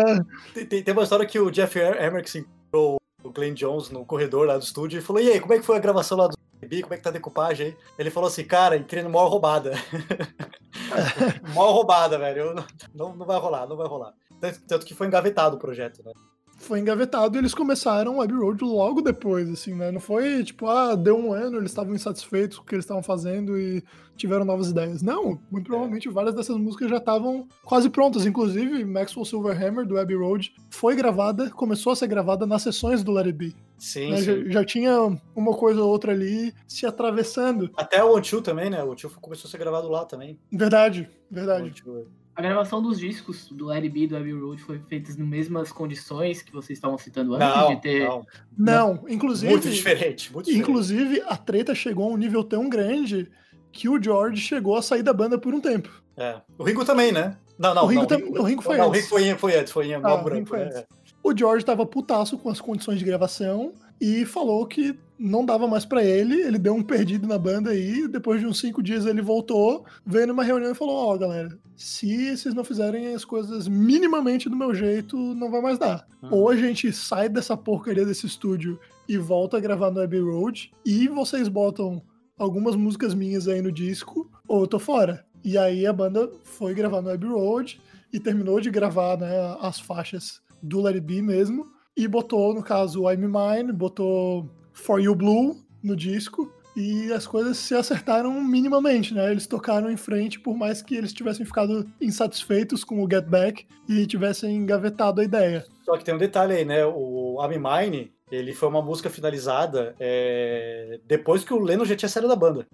É, 0.55 0.65
tem- 0.65 0.83
uma 0.93 1.03
história 1.03 1.25
que 1.25 1.39
o 1.39 1.49
Jeff 1.51 1.77
Emmerich 1.79 2.39
encontrou 2.39 2.97
o 3.27 3.31
Glenn 3.31 3.53
Jones 3.53 3.89
no 3.89 4.05
corredor 4.05 4.47
lá 4.47 4.57
do 4.57 4.63
estúdio 4.63 4.99
e 4.99 5.01
falou: 5.01 5.21
E 5.21 5.29
aí, 5.29 5.39
como 5.39 5.53
é 5.53 5.59
que 5.59 5.65
foi 5.65 5.77
a 5.77 5.79
gravação 5.79 6.17
lá 6.17 6.27
do 6.27 6.37
B? 6.65 6.81
Como 6.81 6.93
é 6.93 6.97
que 6.97 7.03
tá 7.03 7.09
a 7.09 7.13
decupagem 7.13 7.67
aí? 7.67 7.77
Ele 7.97 8.09
falou 8.09 8.27
assim: 8.27 8.43
Cara, 8.43 8.77
entrei 8.77 9.03
no 9.03 9.09
maior 9.09 9.27
roubada. 9.27 9.71
maior 11.53 11.71
roubada, 11.71 12.17
velho. 12.17 12.41
Eu 12.41 12.55
não, 12.93 13.15
não 13.15 13.25
vai 13.25 13.39
rolar, 13.39 13.67
não 13.67 13.77
vai 13.77 13.87
rolar. 13.87 14.13
Tanto, 14.39 14.61
tanto 14.67 14.85
que 14.85 14.95
foi 14.95 15.07
engavetado 15.07 15.55
o 15.55 15.59
projeto, 15.59 16.03
né? 16.03 16.11
Foi 16.57 16.79
engavetado 16.79 17.37
e 17.37 17.39
eles 17.39 17.53
começaram 17.53 18.17
o 18.17 18.21
Abbey 18.21 18.35
Road 18.35 18.63
logo 18.63 19.01
depois, 19.01 19.49
assim, 19.49 19.75
né? 19.75 19.91
Não 19.91 19.99
foi 19.99 20.43
tipo, 20.43 20.67
ah, 20.67 20.95
deu 20.95 21.17
um 21.17 21.31
ano, 21.31 21.57
eles 21.57 21.71
estavam 21.71 21.93
insatisfeitos 21.93 22.57
com 22.57 22.63
o 22.63 22.65
que 22.65 22.75
eles 22.75 22.83
estavam 22.83 23.03
fazendo 23.03 23.57
e 23.57 23.83
tiveram 24.15 24.43
novas 24.43 24.69
ideias. 24.69 25.01
Não, 25.01 25.39
muito 25.51 25.67
provavelmente 25.67 26.09
várias 26.09 26.35
dessas 26.35 26.57
músicas 26.57 26.89
já 26.89 26.97
estavam 26.97 27.47
quase 27.63 27.89
prontas. 27.89 28.25
Inclusive, 28.25 28.83
Maxwell 28.83 29.25
Silverhammer, 29.25 29.85
do 29.85 29.97
Abbey 29.97 30.17
Road, 30.17 30.53
foi 30.69 30.95
gravada, 30.95 31.49
começou 31.51 31.93
a 31.93 31.95
ser 31.95 32.07
gravada 32.07 32.45
nas 32.45 32.63
sessões 32.63 33.03
do 33.03 33.11
Let 33.11 33.27
It 33.27 33.37
Be. 33.37 33.55
Sim, 33.77 34.11
né? 34.11 34.17
sim. 34.17 34.23
Já, 34.23 34.49
já 34.49 34.65
tinha 34.65 35.17
uma 35.35 35.53
coisa 35.53 35.81
ou 35.81 35.89
outra 35.89 36.11
ali 36.11 36.53
se 36.67 36.85
atravessando. 36.85 37.69
Até 37.77 38.03
o 38.03 38.13
One 38.15 38.41
também, 38.43 38.69
né? 38.69 38.83
O 38.83 38.89
One 38.89 38.97
começou 39.21 39.47
a 39.47 39.51
ser 39.51 39.59
gravado 39.59 39.87
lá 39.87 40.03
também. 40.05 40.39
Verdade, 40.51 41.07
O 41.31 41.35
verdade. 41.35 41.63
One-Two. 41.63 42.07
A 42.37 42.41
gravação 42.41 42.79
dos 42.83 42.99
discos 42.99 43.49
do 43.51 43.65
Larry 43.65 43.89
B 43.89 44.01
e 44.01 44.07
do 44.07 44.15
Abbey 44.15 44.31
Road 44.31 44.61
foi 44.61 44.77
feita 44.77 45.09
nas 45.09 45.17
mesmas 45.17 45.71
condições 45.71 46.43
que 46.43 46.51
vocês 46.51 46.77
estavam 46.77 46.95
citando 46.95 47.33
antes 47.33 47.47
Não, 47.47 47.69
de 47.75 47.81
ter. 47.81 48.07
não. 48.07 48.25
Não, 48.55 49.03
inclusive. 49.09 49.51
Muito 49.51 49.67
diferente, 49.67 50.31
muito 50.31 50.45
diferente. 50.45 50.69
Inclusive, 50.69 51.23
a 51.27 51.35
treta 51.35 51.73
chegou 51.73 52.07
a 52.07 52.13
um 52.13 52.17
nível 52.17 52.43
tão 52.43 52.69
grande 52.69 53.27
que 53.71 53.89
o 53.89 54.01
George 54.01 54.39
chegou 54.39 54.75
a 54.75 54.83
sair 54.83 55.01
da 55.01 55.11
banda 55.13 55.39
por 55.39 55.51
um 55.51 55.59
tempo. 55.59 55.89
É. 56.15 56.39
O 56.59 56.63
Ringo 56.63 56.85
também, 56.85 57.11
né? 57.11 57.35
Não, 57.57 57.73
não. 57.73 57.83
O 57.85 57.87
Ringo 57.87 58.01
não, 58.01 58.07
tam- 58.07 58.41
o 58.41 58.43
Ringo 58.43 58.61
foi 58.61 58.77
não, 58.77 58.89
antes. 58.89 59.11
O 59.11 59.15
Ringo 59.15 59.29
foi, 59.39 59.51
foi 59.51 59.59
antes, 59.59 59.73
foi 59.73 59.87
em 59.87 59.93
Ah, 59.95 59.99
Branco. 59.99 60.29
Ringo 60.29 60.47
foi 60.47 60.59
né? 60.59 60.65
antes. 60.65 60.85
O 61.23 61.35
George 61.35 61.65
tava 61.65 61.87
putaço 61.87 62.37
com 62.37 62.49
as 62.49 62.61
condições 62.61 62.99
de 62.99 63.05
gravação 63.05 63.73
e 63.99 64.25
falou 64.25 64.63
que 64.67 64.95
não 65.19 65.45
dava 65.45 65.67
mais 65.67 65.85
pra 65.85 66.03
ele. 66.03 66.41
Ele 66.41 66.57
deu 66.57 66.73
um 66.73 66.83
perdido 66.83 67.27
na 67.27 67.37
banda 67.37 67.71
aí. 67.71 68.07
Depois 68.07 68.39
de 68.39 68.47
uns 68.47 68.59
cinco 68.59 68.81
dias 68.83 69.05
ele 69.05 69.21
voltou, 69.21 69.85
veio 70.05 70.27
numa 70.27 70.43
reunião 70.43 70.71
e 70.71 70.75
falou: 70.75 70.95
Ó, 70.95 71.17
galera, 71.17 71.57
se 71.75 72.35
vocês 72.35 72.53
não 72.53 72.63
fizerem 72.63 73.13
as 73.13 73.23
coisas 73.23 73.67
minimamente 73.67 74.49
do 74.49 74.55
meu 74.55 74.73
jeito, 74.73 75.17
não 75.35 75.51
vai 75.51 75.61
mais 75.61 75.77
dar. 75.77 76.07
Uhum. 76.23 76.29
Ou 76.31 76.49
a 76.49 76.55
gente 76.55 76.91
sai 76.91 77.29
dessa 77.29 77.55
porcaria 77.55 78.05
desse 78.05 78.25
estúdio 78.25 78.79
e 79.07 79.17
volta 79.17 79.57
a 79.57 79.59
gravar 79.59 79.91
no 79.91 80.01
Abbey 80.01 80.19
Road, 80.19 80.71
e 80.85 81.07
vocês 81.07 81.47
botam 81.47 82.01
algumas 82.37 82.75
músicas 82.75 83.13
minhas 83.13 83.47
aí 83.47 83.61
no 83.61 83.71
disco, 83.71 84.29
ou 84.47 84.61
eu 84.61 84.67
tô 84.67 84.79
fora. 84.79 85.25
E 85.43 85.57
aí 85.57 85.85
a 85.85 85.93
banda 85.93 86.29
foi 86.43 86.73
gravar 86.73 87.01
no 87.01 87.09
Abbey 87.09 87.29
Road 87.29 87.79
e 88.11 88.19
terminou 88.19 88.59
de 88.59 88.69
gravar 88.69 89.17
né, 89.17 89.57
as 89.61 89.79
faixas 89.79 90.41
do 90.61 90.81
Let 90.81 90.95
It 90.95 91.05
Be 91.05 91.21
mesmo, 91.21 91.67
e 91.95 92.07
botou, 92.07 92.53
no 92.53 92.61
caso, 92.61 93.09
I'm 93.09 93.27
Mine, 93.27 93.71
botou 93.71 94.49
For 94.77 94.99
You 95.01 95.15
Blue 95.15 95.57
no 95.83 95.95
disco, 95.95 96.51
e 96.75 97.11
as 97.11 97.25
coisas 97.25 97.57
se 97.57 97.73
acertaram 97.73 98.31
minimamente, 98.43 99.13
né? 99.13 99.31
Eles 99.31 99.47
tocaram 99.47 99.89
em 99.89 99.97
frente, 99.97 100.39
por 100.39 100.55
mais 100.55 100.81
que 100.81 100.95
eles 100.95 101.11
tivessem 101.11 101.45
ficado 101.45 101.87
insatisfeitos 101.99 102.83
com 102.83 103.03
o 103.03 103.09
Get 103.09 103.25
Back 103.25 103.65
e 103.89 104.05
tivessem 104.05 104.55
engavetado 104.55 105.19
a 105.21 105.23
ideia. 105.23 105.65
Só 105.83 105.97
que 105.97 106.03
tem 106.05 106.13
um 106.13 106.17
detalhe 106.19 106.53
aí, 106.53 106.65
né? 106.65 106.85
O 106.85 107.37
I'm 107.43 107.57
Mine, 107.59 108.11
ele 108.31 108.53
foi 108.53 108.69
uma 108.69 108.81
música 108.81 109.09
finalizada 109.09 109.95
é, 109.99 110.99
depois 111.07 111.43
que 111.43 111.53
o 111.53 111.59
Lennon 111.59 111.85
já 111.85 111.95
tinha 111.95 112.09
saído 112.09 112.27
da 112.27 112.35
banda. 112.35 112.67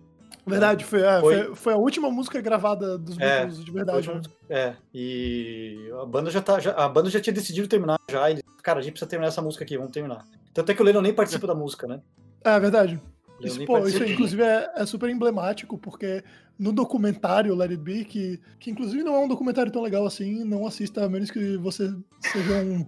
Verdade, 0.45 0.83
foi, 0.83 1.01
é, 1.01 1.21
Foi- 1.21 1.43
foi, 1.45 1.55
foi 1.55 1.73
a 1.73 1.77
última 1.77 2.09
música 2.11 2.41
gravada 2.41 2.97
dos 2.97 3.17
É, 3.17 3.45
Beatles 3.45 3.63
de 3.63 3.71
verdade. 3.71 4.07
Né? 4.09 4.13
uma- 4.15 4.21
É, 4.49 4.73
e 4.93 5.89
a 6.01 6.05
banda 6.05 6.29
já 6.29 6.41
tá. 6.41 6.59
já- 6.59 6.73
a 6.73 6.89
banda 6.89 7.09
já 7.09 7.21
tinha 7.21 7.33
decidido 7.33 7.67
terminar 7.69 7.97
já. 8.11 8.29
E, 8.29 8.41
cara, 8.63 8.79
a 8.79 8.81
gente 8.81 8.93
precisa 8.93 9.09
terminar 9.09 9.27
essa 9.27 9.41
música 9.41 9.63
aqui, 9.63 9.77
vamos 9.77 9.91
terminar. 9.91 10.25
Tanto 10.53 10.71
é 10.71 10.73
que 10.75 10.81
o 10.81 10.85
Lennon 10.85 11.01
nem 11.01 11.13
participa 11.13 11.45
da 11.45 11.53
música, 11.53 11.85
né? 11.85 11.99
É 12.43 12.59
verdade. 12.59 12.99
O 13.39 13.43
Lennon 13.43 13.55
Isso, 13.55 13.65
pô, 13.65 13.79
isso 13.87 14.03
inclusive 14.03 14.41
é, 14.43 14.71
é 14.75 14.85
super 14.85 15.09
emblemático, 15.09 15.77
porque 15.77 16.23
no 16.57 16.71
documentário 16.71 17.55
Let 17.55 17.71
It 17.71 17.81
Be, 17.83 18.05
que, 18.05 18.39
que 18.59 18.71
inclusive 18.71 19.03
não 19.03 19.15
é 19.15 19.19
um 19.19 19.27
documentário 19.27 19.71
tão 19.71 19.81
legal 19.81 20.05
assim, 20.05 20.43
não 20.43 20.65
assista 20.65 21.03
a 21.03 21.09
menos 21.09 21.29
que 21.31 21.57
você 21.57 21.93
seja 22.21 22.63
um, 22.63 22.87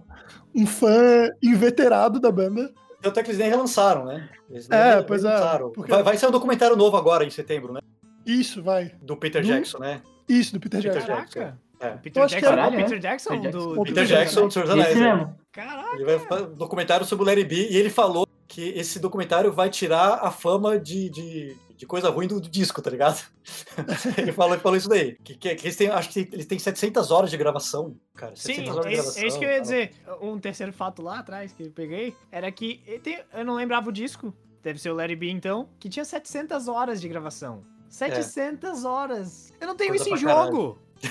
um 0.54 0.66
fã 0.66 1.28
inveterado 1.42 2.18
da 2.20 2.30
banda. 2.30 2.72
Tanto 3.02 3.20
é 3.20 3.22
que 3.22 3.28
eles 3.30 3.38
nem 3.38 3.48
relançaram, 3.50 4.04
né? 4.04 4.28
Eles 4.48 4.68
nem 4.68 4.78
É, 4.78 4.96
re- 4.96 5.02
pois 5.02 5.24
é, 5.24 5.28
relançaram. 5.28 5.70
porque- 5.72 5.90
Vai, 5.90 6.02
vai 6.02 6.16
sair 6.16 6.28
um 6.28 6.32
documentário 6.32 6.76
novo 6.76 6.96
agora, 6.96 7.24
em 7.24 7.30
setembro, 7.30 7.72
né? 7.72 7.80
Isso, 8.24 8.62
vai. 8.62 8.92
Do 9.02 9.16
Peter 9.16 9.42
Do- 9.42 9.48
Jackson, 9.48 9.78
né? 9.78 10.00
Isso, 10.28 10.52
do 10.52 10.60
Peter 10.60 10.80
Peter 10.82 11.04
Jackson. 11.04 11.40
Jackson. 11.40 11.58
É. 11.80 11.90
O 11.94 11.98
Peter 11.98 12.26
Jackson, 12.26 12.46
era- 12.52 12.68
o 12.68 12.72
Peter 12.72 12.98
Jackson 12.98 13.30
Peter 13.30 13.50
do, 13.52 13.58
Jackson. 13.58 13.74
do 13.74 13.82
Peter 13.84 14.04
Jackson, 14.06 14.46
do 14.46 14.50
Senhor 14.52 14.64
dos 14.64 14.74
Anéis. 14.74 14.96
Né? 14.96 15.14
mesmo. 15.14 15.36
Caraca. 15.52 15.94
Ele 15.96 16.04
vai 16.04 16.18
fazer 16.20 16.44
um 16.44 16.54
documentário 16.54 17.06
sobre 17.06 17.24
o 17.24 17.26
Larry 17.26 17.44
B 17.44 17.68
e 17.70 17.76
ele 17.76 17.90
falou 17.90 18.26
que 18.48 18.70
esse 18.70 18.98
documentário 18.98 19.52
vai 19.52 19.68
tirar 19.68 20.20
a 20.22 20.30
fama 20.30 20.78
de, 20.78 21.10
de, 21.10 21.56
de 21.76 21.86
coisa 21.86 22.08
ruim 22.10 22.26
do, 22.28 22.40
do 22.40 22.48
disco, 22.48 22.80
tá 22.80 22.88
ligado? 22.90 23.22
ele, 24.16 24.32
falou, 24.32 24.54
ele 24.54 24.62
falou 24.62 24.76
isso 24.78 24.88
daí. 24.88 25.16
Que, 25.22 25.34
que, 25.34 25.54
que 25.54 25.66
eles 25.66 25.76
têm, 25.76 25.88
acho 25.88 26.08
que 26.10 26.20
eles 26.32 26.46
têm 26.46 26.58
700 26.58 27.10
horas 27.10 27.30
de 27.30 27.36
gravação, 27.36 27.96
cara. 28.14 28.34
Sim, 28.36 28.54
700 28.54 28.76
horas 28.76 28.86
de 28.86 28.92
é, 28.92 28.96
gravação. 28.96 29.22
é 29.22 29.26
isso 29.26 29.38
que 29.38 29.44
eu 29.44 29.48
ia 29.48 29.54
tal. 29.56 29.62
dizer. 29.62 29.90
Um 30.22 30.38
terceiro 30.38 30.72
fato 30.72 31.02
lá 31.02 31.18
atrás 31.18 31.52
que 31.52 31.62
eu 31.64 31.70
peguei 31.70 32.14
era 32.30 32.50
que 32.52 32.82
ele 32.86 33.00
tem- 33.00 33.20
eu 33.34 33.44
não 33.44 33.54
lembrava 33.54 33.88
o 33.88 33.92
disco, 33.92 34.32
deve 34.62 34.78
ser 34.78 34.90
o 34.90 34.94
Larry 34.94 35.16
B 35.16 35.28
então, 35.30 35.68
que 35.78 35.88
tinha 35.88 36.04
700 36.04 36.68
horas 36.68 37.00
de 37.00 37.08
gravação. 37.08 37.62
700 37.88 38.84
horas. 38.84 39.52
Eu 39.60 39.66
não 39.66 39.76
tenho 39.76 39.90
Coisa 39.90 40.04
isso 40.04 40.14
em 40.14 40.20
pra 40.26 40.34
caralho. 40.34 40.78
Se 41.00 41.08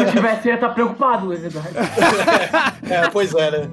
eu 0.00 0.10
tivesse, 0.12 0.48
ia 0.48 0.54
estar 0.54 0.70
preocupado, 0.70 1.28
na 1.28 1.34
verdade. 1.36 1.68
É, 2.88 3.08
pois 3.10 3.34
é, 3.34 3.50
né? 3.50 3.70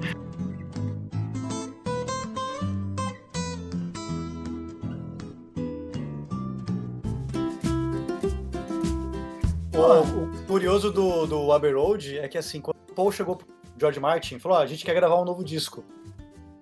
O, 9.74 10.24
o 10.24 10.46
curioso 10.46 10.90
do, 10.92 11.26
do 11.26 11.52
Abbey 11.52 11.72
Road 11.72 12.18
é 12.18 12.28
que 12.28 12.38
assim, 12.38 12.60
quando 12.60 12.76
o 12.90 12.94
Paul 12.94 13.10
chegou 13.10 13.36
pro 13.36 13.46
George 13.78 13.98
Martin 14.00 14.36
e 14.36 14.38
falou: 14.38 14.58
"Ah, 14.58 14.62
a 14.62 14.66
gente 14.66 14.84
quer 14.84 14.94
gravar 14.94 15.20
um 15.20 15.24
novo 15.24 15.42
disco. 15.44 15.84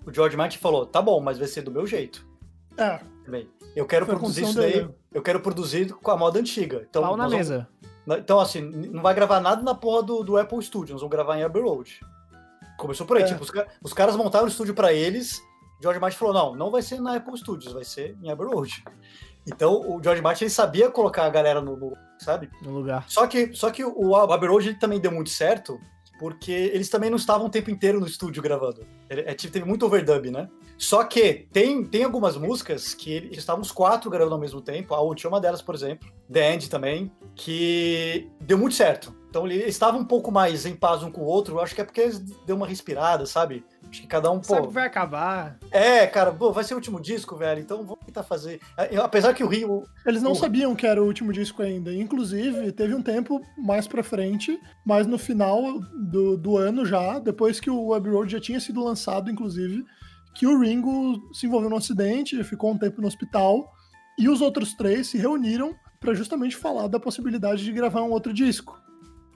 O 0.07 0.13
George 0.13 0.37
Martin 0.37 0.59
falou: 0.59 0.87
tá 0.87 1.03
bom, 1.03 1.21
mas 1.21 1.39
vai 1.39 1.49
ser 1.49 1.63
do 1.63 1.71
meu 1.71 1.87
jeito. 1.87 2.27
É, 2.77 3.01
Também. 3.25 3.49
Eu 3.77 3.87
quero 3.87 4.07
Foi 4.07 4.17
produzir 4.17 4.43
isso 4.45 4.57
daí. 4.57 4.73
dele. 4.73 4.95
Eu 5.13 5.23
quero 5.23 5.41
produzir 5.41 5.93
com 5.93 6.11
a 6.11 6.17
moda 6.17 6.39
antiga. 6.39 6.85
Então, 6.89 7.03
Pau 7.03 7.17
na 7.17 7.25
vamos- 7.25 7.37
mesa. 7.39 7.69
então, 8.19 8.41
assim, 8.41 8.61
não 8.61 9.03
vai 9.03 9.15
gravar 9.15 9.41
nada 9.41 9.63
na 9.63 9.75
porra 9.75 10.03
do, 10.03 10.23
do 10.25 10.37
Apple 10.37 10.63
Studio, 10.63 10.93
nós 10.95 11.01
vamos 11.03 11.11
gravar 11.15 11.39
em 11.39 11.43
Abbey 11.45 11.63
Road. 11.63 12.01
Começou 12.79 13.07
por 13.07 13.17
aí, 13.17 13.23
É. 13.23 13.27
tipo, 13.27 13.43
os, 13.43 13.51
os 13.83 13.93
caras 13.93 14.17
montaram 14.17 14.45
o 14.47 14.49
estúdio 14.49 14.75
pra 14.75 14.93
eles, 14.93 15.41
George 15.83 16.01
Martin 16.01 16.17
falou, 16.19 16.35
não, 16.35 16.55
não 16.55 16.71
vai 16.71 16.83
ser 16.83 17.01
na 17.01 17.17
Apple 17.17 17.37
Studios, 17.39 17.73
vai 17.73 17.85
ser 17.85 18.17
em 18.23 18.31
Abbey 18.31 18.47
Road. 18.47 18.83
Então, 19.47 19.73
o 19.97 20.03
George 20.03 20.21
Martin, 20.23 20.45
ele 20.45 20.51
sabia 20.51 20.91
colocar 20.91 21.25
a 21.25 21.31
galera 21.31 21.61
no, 21.61 21.77
no- 21.77 21.97
sabe? 22.19 22.51
No 22.63 22.71
lugar. 22.73 23.05
Só 23.09 23.27
que, 23.27 23.53
só 23.55 23.71
que 23.71 23.85
o 23.85 24.15
Abbey 24.17 24.49
Road 24.49 24.69
ele 24.69 24.79
também 24.79 25.01
deu 25.01 25.11
muito 25.13 25.31
certo, 25.31 25.79
porque 26.21 26.53
eles 26.53 26.91
também 26.91 27.09
não 27.09 27.17
estavam 27.17 27.47
o 27.47 27.51
tempo 27.51 27.71
inteiro 27.71 27.99
no 27.99 28.07
estúdio 28.07 28.43
gravando. 28.43 28.87
É, 29.09 29.33
tipo, 29.33 29.51
teve 29.51 29.65
muito 29.65 29.87
overdub, 29.87 30.31
né? 30.31 30.51
Só 30.77 31.03
que 31.03 31.49
tem, 31.51 31.83
tem 31.83 32.05
algumas 32.05 32.37
músicas 32.37 32.93
que 32.93 33.11
eles 33.11 33.39
estavam 33.39 33.63
os 33.63 33.73
quatro 33.73 34.11
gravando 34.11 34.35
ao 34.35 34.41
mesmo 34.41 34.61
tempo. 34.61 34.95
A 34.95 35.01
última 35.01 35.41
delas, 35.41 35.63
por 35.63 35.75
exemplo, 35.75 36.13
The 36.31 36.53
End 36.53 36.69
também, 36.69 37.11
que 37.35 38.29
deu 38.39 38.59
muito 38.59 38.75
certo. 38.75 39.17
Então 39.31 39.47
eles 39.47 39.69
estavam 39.69 40.01
um 40.01 40.05
pouco 40.05 40.31
mais 40.31 40.67
em 40.67 40.77
paz 40.77 41.03
um 41.03 41.11
com 41.11 41.23
o 41.23 41.25
outro. 41.25 41.59
Acho 41.59 41.75
que 41.75 41.81
é 41.81 41.85
porque 41.85 42.03
eles 42.03 42.19
deu 42.19 42.55
uma 42.55 42.67
respirada, 42.67 43.25
sabe? 43.25 43.65
Acho 43.91 44.03
que 44.03 44.07
cada 44.07 44.31
um, 44.31 44.41
Sabe 44.43 44.61
pô. 44.63 44.69
que 44.69 44.75
vai 44.75 44.87
acabar. 44.87 45.59
É, 45.71 46.07
cara, 46.07 46.33
pô, 46.33 46.53
vai 46.53 46.63
ser 46.63 46.75
o 46.75 46.77
último 46.77 47.01
disco, 47.01 47.37
velho. 47.37 47.61
Então 47.61 47.79
vamos 47.79 48.05
tentar 48.07 48.23
fazer. 48.23 48.61
É, 48.77 48.97
Apesar 48.99 49.35
que 49.35 49.43
o 49.43 49.49
Rio. 49.49 49.83
Eles 50.07 50.23
não 50.23 50.31
Porra. 50.31 50.43
sabiam 50.43 50.77
que 50.77 50.87
era 50.87 51.03
o 51.03 51.07
último 51.07 51.33
disco 51.33 51.61
ainda. 51.63 51.93
Inclusive, 51.93 52.71
teve 52.73 52.95
um 52.95 53.03
tempo 53.03 53.41
mais 53.59 53.89
pra 53.89 54.03
frente, 54.05 54.59
mas 54.87 55.07
no 55.09 55.19
final 55.19 55.81
do, 56.11 56.37
do 56.37 56.57
ano 56.57 56.87
já, 56.87 57.19
depois 57.19 57.59
que 57.59 57.69
o 57.69 57.93
Abbey 57.93 58.13
Road 58.13 58.31
já 58.31 58.41
tinha 58.41 58.61
sido 58.61 58.83
lançado, 58.85 59.29
inclusive, 59.29 59.85
que 60.35 60.47
o 60.47 60.61
Ringo 60.61 61.21
se 61.35 61.47
envolveu 61.47 61.69
num 61.69 61.77
acidente, 61.77 62.43
ficou 62.45 62.71
um 62.71 62.79
tempo 62.79 63.01
no 63.01 63.09
hospital, 63.09 63.73
e 64.17 64.29
os 64.29 64.41
outros 64.41 64.75
três 64.75 65.09
se 65.09 65.19
reuniram 65.19 65.75
pra 65.99 66.15
justamente 66.15 66.57
falar 66.57 66.87
da 66.87 67.01
possibilidade 67.01 67.65
de 67.65 67.73
gravar 67.73 68.03
um 68.03 68.13
outro 68.13 68.33
disco. 68.33 68.81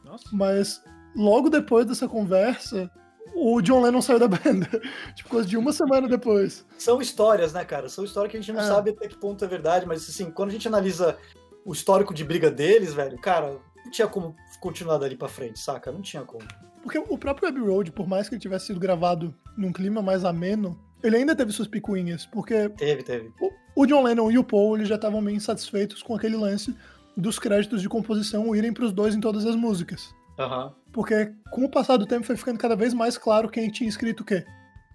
Nossa. 0.04 0.24
Mas 0.32 0.80
logo 1.16 1.50
depois 1.50 1.86
dessa 1.86 2.06
conversa, 2.06 2.88
o 3.34 3.60
John 3.62 3.82
Lennon 3.82 4.00
saiu 4.02 4.18
da 4.18 4.28
banda. 4.28 4.68
tipo, 5.14 5.28
coisa 5.28 5.48
de 5.48 5.56
uma 5.56 5.72
semana 5.72 6.08
depois. 6.08 6.64
São 6.78 7.00
histórias, 7.00 7.52
né, 7.52 7.64
cara? 7.64 7.88
São 7.88 8.04
histórias 8.04 8.30
que 8.30 8.36
a 8.36 8.40
gente 8.40 8.52
não 8.52 8.60
É. 8.60 8.64
sabe 8.66 8.90
até 8.90 9.08
que 9.08 9.16
ponto 9.16 9.44
é 9.44 9.48
verdade, 9.48 9.86
mas 9.86 10.08
assim, 10.08 10.30
quando 10.30 10.50
a 10.50 10.52
gente 10.52 10.68
analisa 10.68 11.16
o 11.64 11.72
histórico 11.72 12.12
de 12.12 12.24
briga 12.24 12.50
deles, 12.50 12.92
velho, 12.94 13.18
cara, 13.18 13.58
não 13.84 13.90
tinha 13.90 14.06
como 14.06 14.34
continuar 14.60 14.98
dali 14.98 15.16
pra 15.16 15.28
frente, 15.28 15.58
saca? 15.58 15.90
Não 15.90 16.02
tinha 16.02 16.22
como. 16.22 16.44
Porque 16.82 16.98
o 16.98 17.16
próprio 17.16 17.48
Abbey 17.48 17.62
Road, 17.62 17.92
por 17.92 18.06
mais 18.06 18.28
que 18.28 18.34
ele 18.34 18.42
tivesse 18.42 18.66
sido 18.66 18.78
gravado 18.78 19.34
num 19.56 19.72
clima 19.72 20.02
mais 20.02 20.24
ameno, 20.24 20.78
ele 21.02 21.16
ainda 21.16 21.34
teve 21.34 21.50
suas 21.52 21.66
picuinhas, 21.68 22.26
porque 22.26 22.68
Teve, 22.70 23.02
teve. 23.02 23.32
o 23.74 23.86
John 23.86 24.02
Lennon 24.02 24.30
e 24.30 24.36
o 24.38 24.44
Paul 24.44 24.76
eles 24.76 24.88
já 24.88 24.94
estavam 24.96 25.20
meio 25.22 25.36
insatisfeitos 25.36 26.02
com 26.02 26.14
aquele 26.14 26.36
lance 26.36 26.74
dos 27.16 27.38
créditos 27.38 27.80
de 27.80 27.88
composição 27.88 28.54
irem 28.54 28.72
pros 28.72 28.92
dois 28.92 29.14
em 29.14 29.20
todas 29.20 29.46
as 29.46 29.54
músicas. 29.56 30.14
Aham. 30.38 30.74
Porque 30.94 31.32
com 31.50 31.64
o 31.64 31.68
passar 31.68 31.96
do 31.96 32.06
tempo 32.06 32.24
foi 32.24 32.36
ficando 32.36 32.56
cada 32.56 32.76
vez 32.76 32.94
mais 32.94 33.18
claro 33.18 33.48
quem 33.48 33.68
tinha 33.68 33.88
escrito 33.88 34.20
o 34.20 34.24
quê. 34.24 34.46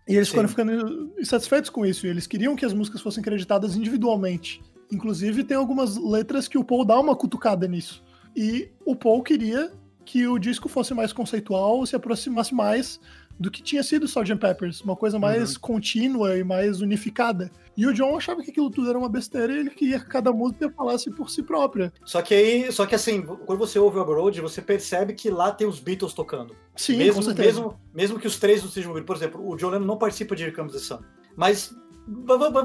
E 0.08 0.16
eles 0.16 0.30
Sim. 0.30 0.36
foram 0.36 0.48
ficando 0.48 1.14
insatisfeitos 1.20 1.70
com 1.70 1.86
isso, 1.86 2.08
e 2.08 2.10
eles 2.10 2.26
queriam 2.26 2.56
que 2.56 2.66
as 2.66 2.74
músicas 2.74 3.02
fossem 3.02 3.22
creditadas 3.22 3.76
individualmente. 3.76 4.62
Inclusive, 4.90 5.44
tem 5.44 5.58
algumas 5.58 5.98
letras 5.98 6.48
que 6.48 6.58
o 6.58 6.64
Paul 6.64 6.86
dá 6.86 6.98
uma 6.98 7.18
cutucada 7.18 7.68
nisso. 7.68 8.02
E 8.34 8.72
o 8.86 8.96
Paul 8.96 9.22
queria 9.22 9.74
que 10.06 10.26
o 10.26 10.40
disco 10.40 10.70
fosse 10.70 10.94
mais 10.94 11.12
conceitual, 11.12 11.86
se 11.86 11.98
aproximasse 11.98 12.56
mais 12.56 12.98
do 13.40 13.50
que 13.50 13.64
tinha 13.64 13.82
sido 13.82 14.06
Sgt. 14.06 14.36
Peppers, 14.36 14.82
uma 14.82 14.96
coisa 14.96 15.18
mais 15.18 15.56
contínua 15.58 16.38
e 16.38 16.44
mais 16.44 16.82
unificada. 16.82 17.50
E 17.78 17.88
o 17.88 17.94
John 17.94 18.18
achava 18.18 18.42
que 18.44 18.52
aquilo 18.52 18.70
tudo 18.70 18.90
era 18.90 19.00
uma 19.00 19.08
besteira 19.08 19.54
e 19.54 19.60
ele 19.60 19.70
queria 19.70 20.00
que 20.00 20.08
cada 20.08 20.34
música 20.34 20.70
falasse 20.70 21.10
por 21.10 21.30
si 21.30 21.42
própria. 21.42 21.94
Só 22.04 22.22
que 22.22 22.34
aí, 22.34 22.72
só 22.72 22.86
que 22.86 22.94
assim, 22.94 23.22
quando 23.22 23.58
você 23.58 23.80
ouve 23.80 23.98
o 23.98 24.02
Abbey 24.02 24.16
Road, 24.16 24.42
você 24.42 24.62
percebe 24.62 25.14
que 25.14 25.30
lá 25.30 25.52
tem 25.52 25.66
os 25.66 25.80
Beatles 25.80 26.14
tocando. 26.14 26.54
Sim, 26.76 26.98
mesmo, 26.98 27.16
com 27.16 27.22
certeza. 27.22 27.62
mesmo, 27.62 27.80
mesmo 27.94 28.20
que 28.20 28.28
os 28.28 28.38
três 28.38 28.62
não 28.62 28.70
sejam 28.70 28.94
Por 29.04 29.16
exemplo, 29.16 29.48
o 29.48 29.56
John 29.56 29.70
Lennon 29.70 29.86
não 29.86 29.98
participa 29.98 30.36
de 30.36 30.44
Here 30.44 30.54
Comes 30.54 30.74
the 30.74 30.80
Sun. 30.80 31.00
Mas 31.38 31.74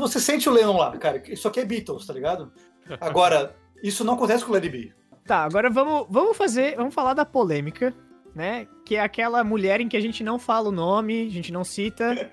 você 0.01 0.19
sente 0.19 0.49
o 0.49 0.53
Lennon 0.53 0.77
lá, 0.77 0.97
cara. 0.97 1.23
Isso 1.29 1.47
aqui 1.47 1.61
é 1.61 1.65
Beatles, 1.65 2.05
tá 2.07 2.13
ligado? 2.13 2.53
Agora, 3.01 3.55
isso 3.81 4.03
não 4.03 4.15
acontece 4.15 4.45
com 4.45 4.51
o 4.51 4.55
Lady 4.55 4.69
B. 4.69 4.93
Tá, 5.27 5.45
agora 5.45 5.71
vamos, 5.71 6.07
vamos 6.11 6.37
fazer. 6.37 6.77
Vamos 6.77 6.95
falar 6.95 7.15
da 7.15 7.25
polêmica, 7.25 7.95
né? 8.35 8.67
Que 8.85 8.97
é 8.97 9.01
aquela 9.01 9.45
mulher 9.45 9.81
em 9.81 9.89
que 9.89 9.97
a 9.97 10.01
gente 10.01 10.25
não 10.25 10.39
fala 10.39 10.69
o 10.69 10.73
nome, 10.73 11.27
a 11.27 11.31
gente 11.31 11.53
não 11.53 11.65
cita. 11.65 12.31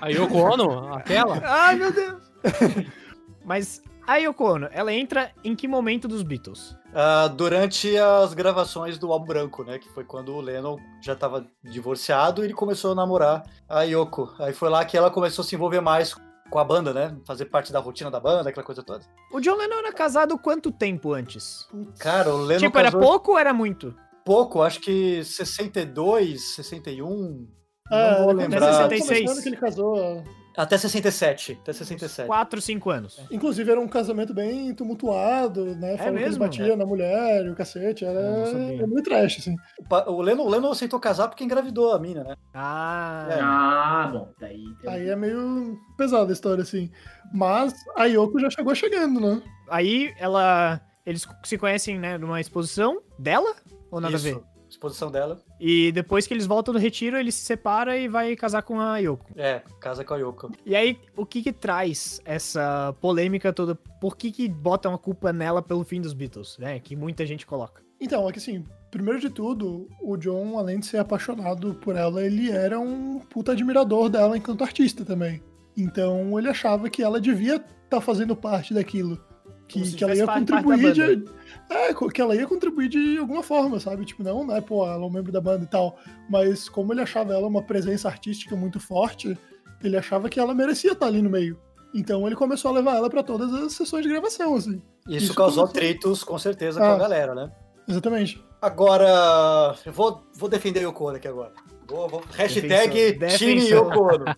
A 0.00 0.08
Yoko 0.08 0.36
Ono, 0.36 0.94
aquela? 0.94 1.40
Ai, 1.44 1.76
meu 1.76 1.92
Deus! 1.92 2.22
Mas 3.44 3.82
a 4.06 4.16
Yoko 4.16 4.44
Ono, 4.44 4.68
ela 4.72 4.92
entra 4.92 5.30
em 5.44 5.54
que 5.54 5.68
momento 5.68 6.08
dos 6.08 6.22
Beatles? 6.22 6.76
Ah, 6.94 7.28
durante 7.28 7.96
as 7.96 8.34
gravações 8.34 8.98
do 8.98 9.12
álbum 9.12 9.26
branco, 9.26 9.64
né? 9.64 9.78
Que 9.78 9.88
foi 9.88 10.04
quando 10.04 10.34
o 10.34 10.40
Lennon 10.40 10.76
já 11.00 11.12
estava 11.12 11.46
divorciado 11.62 12.42
e 12.42 12.46
ele 12.46 12.54
começou 12.54 12.92
a 12.92 12.94
namorar 12.94 13.42
a 13.68 13.82
Yoko. 13.82 14.32
Aí 14.38 14.52
foi 14.52 14.68
lá 14.68 14.84
que 14.84 14.96
ela 14.96 15.10
começou 15.10 15.42
a 15.42 15.46
se 15.46 15.54
envolver 15.54 15.80
mais 15.80 16.14
com 16.50 16.58
a 16.58 16.64
banda, 16.64 16.92
né? 16.92 17.16
Fazer 17.26 17.46
parte 17.46 17.72
da 17.72 17.80
rotina 17.80 18.10
da 18.10 18.20
banda, 18.20 18.48
aquela 18.48 18.64
coisa 18.64 18.82
toda. 18.82 19.04
O 19.32 19.40
John 19.40 19.56
Lennon 19.56 19.78
era 19.78 19.92
casado 19.92 20.38
quanto 20.38 20.70
tempo 20.70 21.12
antes? 21.12 21.66
Cara, 21.98 22.32
o 22.32 22.38
Lennon 22.38 22.60
tipo, 22.60 22.78
era 22.78 22.92
casou 22.92 23.00
pouco 23.00 23.32
ou 23.32 23.38
era 23.38 23.52
muito? 23.52 23.92
Pouco, 24.24 24.62
acho 24.62 24.80
que 24.80 25.22
62, 25.24 26.54
61. 26.56 27.46
É, 27.90 28.10
não 28.18 28.24
vou 28.24 28.32
lembrar. 28.32 28.60
começou- 28.60 28.82
66. 28.88 29.20
começando 29.20 29.42
que 29.42 29.48
ele 29.50 29.56
casou. 29.56 30.24
Até 30.56 30.78
67. 30.78 31.58
Até 31.60 31.72
67. 31.72 32.26
4, 32.28 32.60
5 32.60 32.88
anos. 32.88 33.20
Inclusive, 33.28 33.68
era 33.72 33.80
um 33.80 33.88
casamento 33.88 34.32
bem 34.32 34.72
tumultuado, 34.72 35.74
né? 35.74 35.96
Falando 35.96 35.98
que 35.98 36.18
ele 36.20 36.24
mesmo? 36.26 36.38
batia 36.38 36.76
na 36.76 36.86
mulher 36.86 37.44
e 37.44 37.50
o 37.50 37.56
cacete. 37.56 38.04
Era, 38.04 38.20
era 38.20 38.86
muito 38.86 39.02
trash, 39.02 39.38
assim. 39.40 39.56
O, 39.80 39.88
pa- 39.88 40.04
o 40.08 40.22
Lennon, 40.22 40.44
o 40.44 40.48
Lennon 40.48 40.70
aceitou 40.70 41.00
casar 41.00 41.26
porque 41.26 41.42
engravidou 41.42 41.92
a 41.92 41.98
mina, 41.98 42.22
né? 42.22 42.36
Ah, 42.54 43.26
É. 43.30 43.38
Ah, 43.42 44.10
bom, 44.12 44.28
daí 44.40 44.62
Aí 44.86 45.08
é 45.10 45.16
meio 45.16 45.76
pesada 45.98 46.30
a 46.30 46.32
história, 46.32 46.62
assim. 46.62 46.88
Mas 47.34 47.74
a 47.96 48.04
Yoko 48.04 48.38
já 48.38 48.48
chegou 48.48 48.74
chegando, 48.76 49.20
né? 49.20 49.42
aí 49.68 50.14
ela. 50.18 50.80
Eles 51.06 51.26
se 51.44 51.58
conhecem, 51.58 51.98
né, 51.98 52.16
numa 52.16 52.40
exposição 52.40 53.02
dela? 53.18 53.54
Ou 53.94 54.00
nada 54.00 54.16
Isso. 54.16 54.28
a 54.28 54.32
ver? 54.32 54.42
Exposição 54.68 55.08
dela. 55.08 55.40
E 55.60 55.92
depois 55.92 56.26
que 56.26 56.34
eles 56.34 56.46
voltam 56.46 56.74
do 56.74 56.80
retiro, 56.80 57.16
ele 57.16 57.30
se 57.30 57.44
separa 57.44 57.96
e 57.96 58.08
vai 58.08 58.34
casar 58.34 58.62
com 58.62 58.80
a 58.80 58.98
Yoko. 58.98 59.30
É, 59.36 59.62
casa 59.78 60.04
com 60.04 60.14
a 60.14 60.16
Yoko. 60.16 60.50
E 60.66 60.74
aí, 60.74 60.98
o 61.16 61.24
que 61.24 61.44
que 61.44 61.52
traz 61.52 62.20
essa 62.24 62.92
polêmica 63.00 63.52
toda? 63.52 63.76
Por 64.00 64.16
que 64.16 64.32
que 64.32 64.48
botam 64.48 64.92
a 64.92 64.98
culpa 64.98 65.32
nela 65.32 65.62
pelo 65.62 65.84
fim 65.84 66.00
dos 66.00 66.12
Beatles, 66.12 66.58
né? 66.58 66.80
Que 66.80 66.96
muita 66.96 67.24
gente 67.24 67.46
coloca. 67.46 67.84
Então, 68.00 68.28
é 68.28 68.32
que 68.32 68.38
assim, 68.40 68.64
primeiro 68.90 69.20
de 69.20 69.30
tudo, 69.30 69.88
o 70.02 70.16
John, 70.16 70.58
além 70.58 70.80
de 70.80 70.86
ser 70.86 70.98
apaixonado 70.98 71.74
por 71.74 71.94
ela, 71.94 72.24
ele 72.24 72.50
era 72.50 72.80
um 72.80 73.20
puta 73.20 73.52
admirador 73.52 74.08
dela 74.08 74.36
enquanto 74.36 74.64
artista 74.64 75.04
também. 75.04 75.40
Então 75.76 76.36
ele 76.36 76.48
achava 76.48 76.90
que 76.90 77.02
ela 77.02 77.20
devia 77.20 77.64
estar 77.84 78.00
fazendo 78.00 78.34
parte 78.34 78.74
daquilo. 78.74 79.20
Que, 79.66 79.92
que 79.96 80.04
ela 80.04 80.14
ia 80.14 80.26
contribuir 80.26 80.92
de. 80.92 81.24
É, 81.70 81.94
co- 81.94 82.08
que 82.08 82.20
ela 82.20 82.36
ia 82.36 82.46
contribuir 82.46 82.88
de 82.88 83.18
alguma 83.18 83.42
forma, 83.42 83.80
sabe? 83.80 84.04
Tipo, 84.04 84.22
não, 84.22 84.46
né, 84.46 84.60
pô, 84.60 84.84
ela 84.86 85.02
é 85.02 85.06
um 85.06 85.10
membro 85.10 85.32
da 85.32 85.40
banda 85.40 85.64
e 85.64 85.66
tal. 85.66 85.96
Mas 86.28 86.68
como 86.68 86.92
ele 86.92 87.00
achava 87.00 87.32
ela 87.32 87.46
uma 87.46 87.62
presença 87.62 88.06
artística 88.08 88.54
muito 88.54 88.78
forte, 88.78 89.36
ele 89.82 89.96
achava 89.96 90.28
que 90.28 90.38
ela 90.38 90.54
merecia 90.54 90.92
estar 90.92 91.06
ali 91.06 91.22
no 91.22 91.30
meio. 91.30 91.58
Então 91.94 92.26
ele 92.26 92.36
começou 92.36 92.70
a 92.70 92.74
levar 92.74 92.96
ela 92.96 93.08
pra 93.08 93.22
todas 93.22 93.52
as 93.54 93.72
sessões 93.72 94.02
de 94.02 94.08
gravação, 94.10 94.54
assim. 94.54 94.82
Isso, 95.08 95.26
Isso 95.26 95.34
causou 95.34 95.64
começou- 95.66 95.82
atritos, 95.82 96.22
com 96.24 96.38
certeza, 96.38 96.78
com 96.80 96.86
Ah. 96.86 96.94
a 96.94 96.98
galera, 96.98 97.34
né? 97.34 97.50
Exatamente. 97.88 98.44
Agora, 98.60 99.74
eu 99.86 99.92
vou, 99.92 100.22
vou 100.34 100.48
defender 100.48 100.80
a 100.80 100.82
Yoko 100.84 101.06
Ono 101.08 101.16
aqui 101.16 101.28
agora. 101.28 101.52
Vou, 101.86 102.08
vou- 102.08 102.22
hashtag 102.32 103.12
Defensor. 103.12 103.90
time. 103.92 104.34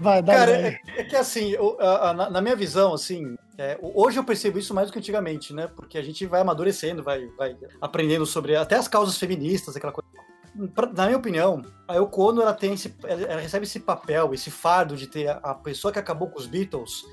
Vai, 0.00 0.22
dá 0.22 0.34
Cara, 0.34 0.52
é, 0.52 0.78
é 0.96 1.04
que 1.04 1.16
assim, 1.16 1.50
eu- 1.50 1.76
a- 1.80 2.10
a- 2.10 2.14
na, 2.14 2.30
na 2.30 2.40
minha 2.40 2.54
visão, 2.56 2.94
assim, 2.94 3.36
é, 3.58 3.78
hoje 3.82 4.18
eu 4.18 4.24
percebo 4.24 4.58
isso 4.58 4.72
mais 4.74 4.88
do 4.88 4.92
que 4.92 4.98
antigamente, 4.98 5.52
né? 5.52 5.66
Porque 5.66 5.98
a 5.98 6.02
gente 6.02 6.24
vai 6.26 6.40
amadurecendo, 6.40 7.02
vai, 7.02 7.26
vai 7.36 7.56
aprendendo 7.80 8.24
sobre 8.24 8.56
até 8.56 8.76
as 8.76 8.88
causas 8.88 9.18
feministas, 9.18 9.76
aquela 9.76 9.92
coisa. 9.92 10.08
Na 10.94 11.06
minha 11.06 11.16
opinião, 11.16 11.62
a 11.88 11.94
Yoko 11.94 12.40
ela 12.40 12.52
tem 12.52 12.74
esse, 12.74 12.94
ela, 13.04 13.40
recebe 13.40 13.64
esse 13.64 13.80
papel, 13.80 14.34
esse 14.34 14.50
fardo 14.50 14.96
de 14.96 15.06
ter 15.06 15.28
a, 15.28 15.54
pessoa 15.54 15.92
que 15.92 15.98
acabou 15.98 16.28
com 16.28 16.38
os 16.38 16.46
Beatles 16.46 17.04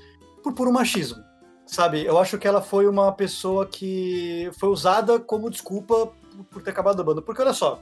por 0.42 0.52
puro 0.52 0.72
machismo. 0.72 1.22
Sabe, 1.66 2.04
eu 2.04 2.18
acho 2.18 2.36
que 2.36 2.48
ela 2.48 2.60
foi 2.60 2.86
uma 2.88 3.12
pessoa 3.12 3.66
que 3.66 4.50
foi 4.58 4.68
usada 4.68 5.20
como 5.20 5.48
desculpa 5.48 6.06
por- 6.06 6.44
por 6.50 6.62
ter 6.62 6.70
acabado 6.70 7.00
a 7.00 7.04
banda. 7.04 7.22
Porque 7.22 7.40
olha 7.40 7.52
só, 7.52 7.80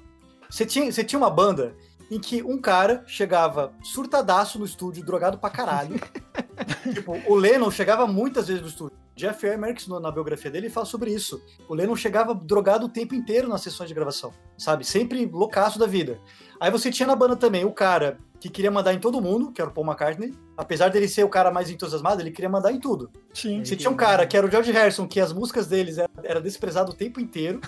você 0.48 0.66
tinha, 0.66 0.92
você 0.92 1.02
tinha 1.02 1.18
uma 1.18 1.30
banda 1.30 1.74
em 2.10 2.20
que 2.20 2.42
um 2.42 2.60
cara 2.60 3.02
chegava 3.06 3.72
surtadaço 3.82 4.58
no 4.58 4.64
estúdio, 4.64 5.04
drogado 5.04 5.38
pra 5.38 5.50
caralho. 5.50 5.98
tipo, 6.94 7.20
o 7.26 7.34
Lennon 7.34 7.70
chegava 7.70 8.06
muitas 8.06 8.48
vezes 8.48 8.62
no 8.62 8.68
estúdio. 8.68 8.96
Jeff 9.14 9.44
Emerson, 9.44 9.98
na 9.98 10.12
biografia 10.12 10.50
dele, 10.50 10.70
fala 10.70 10.86
sobre 10.86 11.12
isso. 11.12 11.42
O 11.68 11.74
Lennon 11.74 11.96
chegava 11.96 12.34
drogado 12.34 12.86
o 12.86 12.88
tempo 12.88 13.14
inteiro 13.14 13.48
nas 13.48 13.62
sessões 13.62 13.88
de 13.88 13.94
gravação, 13.94 14.32
sabe? 14.56 14.84
Sempre 14.84 15.26
loucaço 15.26 15.76
da 15.78 15.86
vida. 15.86 16.20
Aí 16.60 16.70
você 16.70 16.90
tinha 16.90 17.06
na 17.06 17.16
banda 17.16 17.34
também 17.34 17.64
o 17.64 17.72
cara 17.72 18.18
que 18.40 18.48
queria 18.48 18.70
mandar 18.70 18.94
em 18.94 19.00
todo 19.00 19.20
mundo, 19.20 19.50
que 19.50 19.60
era 19.60 19.68
o 19.68 19.74
Paul 19.74 19.86
McCartney. 19.86 20.32
Apesar 20.56 20.88
dele 20.88 21.08
ser 21.08 21.24
o 21.24 21.28
cara 21.28 21.50
mais 21.50 21.68
entusiasmado, 21.68 22.22
ele 22.22 22.30
queria 22.30 22.48
mandar 22.48 22.72
em 22.72 22.78
tudo. 22.78 23.10
Sim. 23.34 23.64
Você 23.64 23.74
tinha 23.74 23.90
um 23.90 23.96
cara 23.96 24.26
que 24.26 24.36
era 24.36 24.46
o 24.46 24.50
George 24.50 24.70
Harrison, 24.70 25.08
que 25.08 25.20
as 25.20 25.32
músicas 25.32 25.66
deles 25.66 25.98
era, 25.98 26.10
era 26.22 26.40
desprezado 26.40 26.92
o 26.92 26.94
tempo 26.94 27.20
inteiro. 27.20 27.60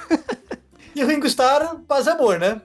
e 0.94 1.02
o 1.02 1.06
Ringo 1.06 1.26
Starr, 1.26 1.80
paz 1.86 2.06
e 2.06 2.10
amor, 2.10 2.38
né? 2.38 2.62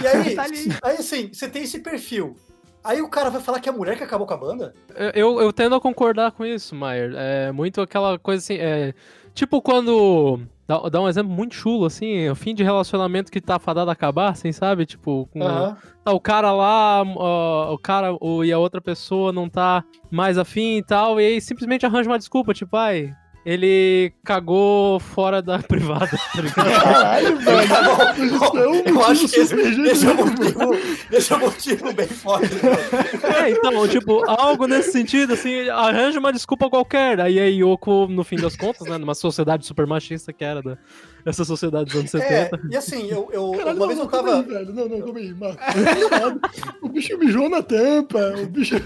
E 0.00 0.06
aí, 0.06 0.34
Tá 0.34 0.88
aí 0.88 0.96
assim, 0.96 1.30
você 1.32 1.48
tem 1.48 1.64
esse 1.64 1.80
perfil. 1.80 2.36
Aí 2.84 3.00
o 3.00 3.08
cara 3.08 3.30
vai 3.30 3.40
falar 3.40 3.60
que 3.60 3.68
é 3.68 3.72
a 3.72 3.74
mulher 3.74 3.96
que 3.96 4.02
acabou 4.02 4.26
com 4.26 4.34
a 4.34 4.36
banda? 4.36 4.74
Eu, 5.14 5.40
eu 5.40 5.52
tendo 5.52 5.74
a 5.74 5.80
concordar 5.80 6.32
com 6.32 6.44
isso, 6.44 6.74
Maier. 6.74 7.12
É 7.14 7.52
muito 7.52 7.80
aquela 7.80 8.18
coisa 8.18 8.42
assim. 8.42 8.56
É, 8.58 8.92
tipo 9.34 9.62
quando. 9.62 10.40
Dá, 10.66 10.78
dá 10.88 11.00
um 11.00 11.08
exemplo 11.08 11.32
muito 11.32 11.54
chulo, 11.54 11.86
assim, 11.86 12.28
o 12.28 12.36
fim 12.36 12.54
de 12.54 12.62
relacionamento 12.62 13.32
que 13.32 13.40
tá 13.40 13.58
fadado 13.58 13.90
a 13.90 13.92
acabar, 13.92 14.30
assim, 14.30 14.52
sabe? 14.52 14.86
Tipo, 14.86 15.28
com, 15.32 15.40
tá, 15.40 16.12
o 16.12 16.20
cara 16.20 16.52
lá, 16.52 17.02
ó, 17.02 17.74
o 17.74 17.78
cara 17.78 18.16
o, 18.20 18.44
e 18.44 18.52
a 18.52 18.58
outra 18.58 18.80
pessoa 18.80 19.32
não 19.32 19.48
tá 19.48 19.84
mais 20.08 20.38
afim 20.38 20.76
e 20.76 20.82
tal, 20.82 21.20
e 21.20 21.26
aí 21.26 21.40
simplesmente 21.40 21.84
arranja 21.84 22.08
uma 22.08 22.18
desculpa, 22.18 22.54
tipo, 22.54 22.76
ai, 22.76 23.12
ele 23.44 24.12
cagou 24.24 25.00
fora 25.00 25.42
da 25.42 25.58
privada, 25.62 26.06
tá? 26.06 26.42
Caralho, 26.64 27.38
velho. 27.38 27.68
Tá. 27.68 28.14
Isso 28.16 28.56
é 28.56 28.68
um 28.68 28.74
Eu 28.86 29.04
acho 29.04 29.28
que 29.28 29.40
esse, 29.40 29.54
esse 29.54 30.06
é 30.06 30.10
um 30.10 30.16
motivo, 30.16 30.74
esse 31.10 31.32
é 31.32 31.36
um 31.36 31.40
motivo 31.40 31.92
bem 31.92 32.06
forte. 32.06 32.54
né? 32.54 33.42
É, 33.46 33.50
então, 33.50 33.88
tipo, 33.88 34.28
algo 34.30 34.66
nesse 34.66 34.92
sentido, 34.92 35.32
assim, 35.34 35.68
arranja 35.68 36.18
uma 36.18 36.32
desculpa 36.32 36.70
qualquer. 36.70 37.20
Aí 37.20 37.38
a 37.38 37.46
Yoko, 37.46 38.06
no 38.06 38.22
fim 38.22 38.36
das 38.36 38.56
contas, 38.56 38.86
né, 38.86 38.96
numa 38.98 39.14
sociedade 39.14 39.66
super 39.66 39.86
machista 39.86 40.32
que 40.32 40.44
era 40.44 40.62
da, 40.62 40.78
essa 41.24 41.44
sociedade 41.44 41.86
dos 41.86 41.94
anos 41.96 42.14
É, 42.14 42.44
70. 42.46 42.60
e 42.70 42.76
assim, 42.76 43.08
eu, 43.10 43.28
eu 43.32 43.50
Caralho, 43.52 43.76
uma 43.76 43.86
não, 43.86 43.86
vez 43.86 43.98
não, 43.98 44.04
eu 44.06 44.10
tava. 44.10 44.36
aí, 44.36 44.42
velho. 44.42 44.72
Não, 44.74 44.88
não, 44.88 45.00
calma 45.02 45.18
aí, 45.18 45.34
Marcos. 45.34 45.66
o 46.82 46.88
bicho 46.88 47.18
mijou 47.18 47.48
na 47.48 47.62
tampa, 47.62 48.34
o 48.42 48.46
bicho, 48.46 48.76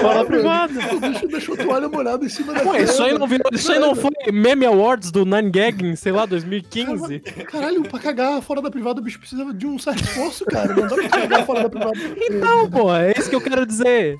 Fora 0.00 0.14
da 0.14 0.24
privada. 0.24 0.72
o 0.94 1.00
bicho 1.00 1.28
deixou 1.28 1.54
a 1.54 1.58
toalha 1.58 1.88
molhada 1.88 2.24
em 2.24 2.28
cima 2.28 2.52
da 2.54 2.62
Ué, 2.70 2.82
isso 2.82 3.02
aí 3.02 3.08
tampa. 3.10 3.18
não, 3.20 3.26
virou, 3.26 3.50
isso 3.52 3.72
aí 3.72 3.78
não 3.78 3.94
foi 3.94 4.10
Meme 4.32 4.66
Awards 4.66 5.10
do 5.10 5.24
Nine 5.24 5.50
Gagging, 5.50 5.96
sei 5.96 6.12
lá, 6.12 6.26
2015? 6.26 7.20
Caralho, 7.20 7.82
pra 7.82 7.98
cagar 7.98 8.40
fora 8.42 8.60
da 8.62 8.70
privada, 8.70 9.00
o 9.00 9.04
bicho 9.04 9.18
precisa 9.18 9.52
de 9.52 9.66
um 9.66 9.78
certo 9.78 10.02
esforço, 10.02 10.44
cara. 10.46 10.74
Não 10.74 10.86
dá 10.86 10.94
pra 10.96 11.08
cagar 11.08 11.46
fora 11.46 11.62
da 11.64 11.68
privada. 11.70 11.98
Não, 12.30 12.70
pô, 12.70 12.94
é 12.94 13.12
isso 13.16 13.28
que 13.28 13.36
eu 13.36 13.40
quero 13.40 13.66
dizer. 13.66 14.16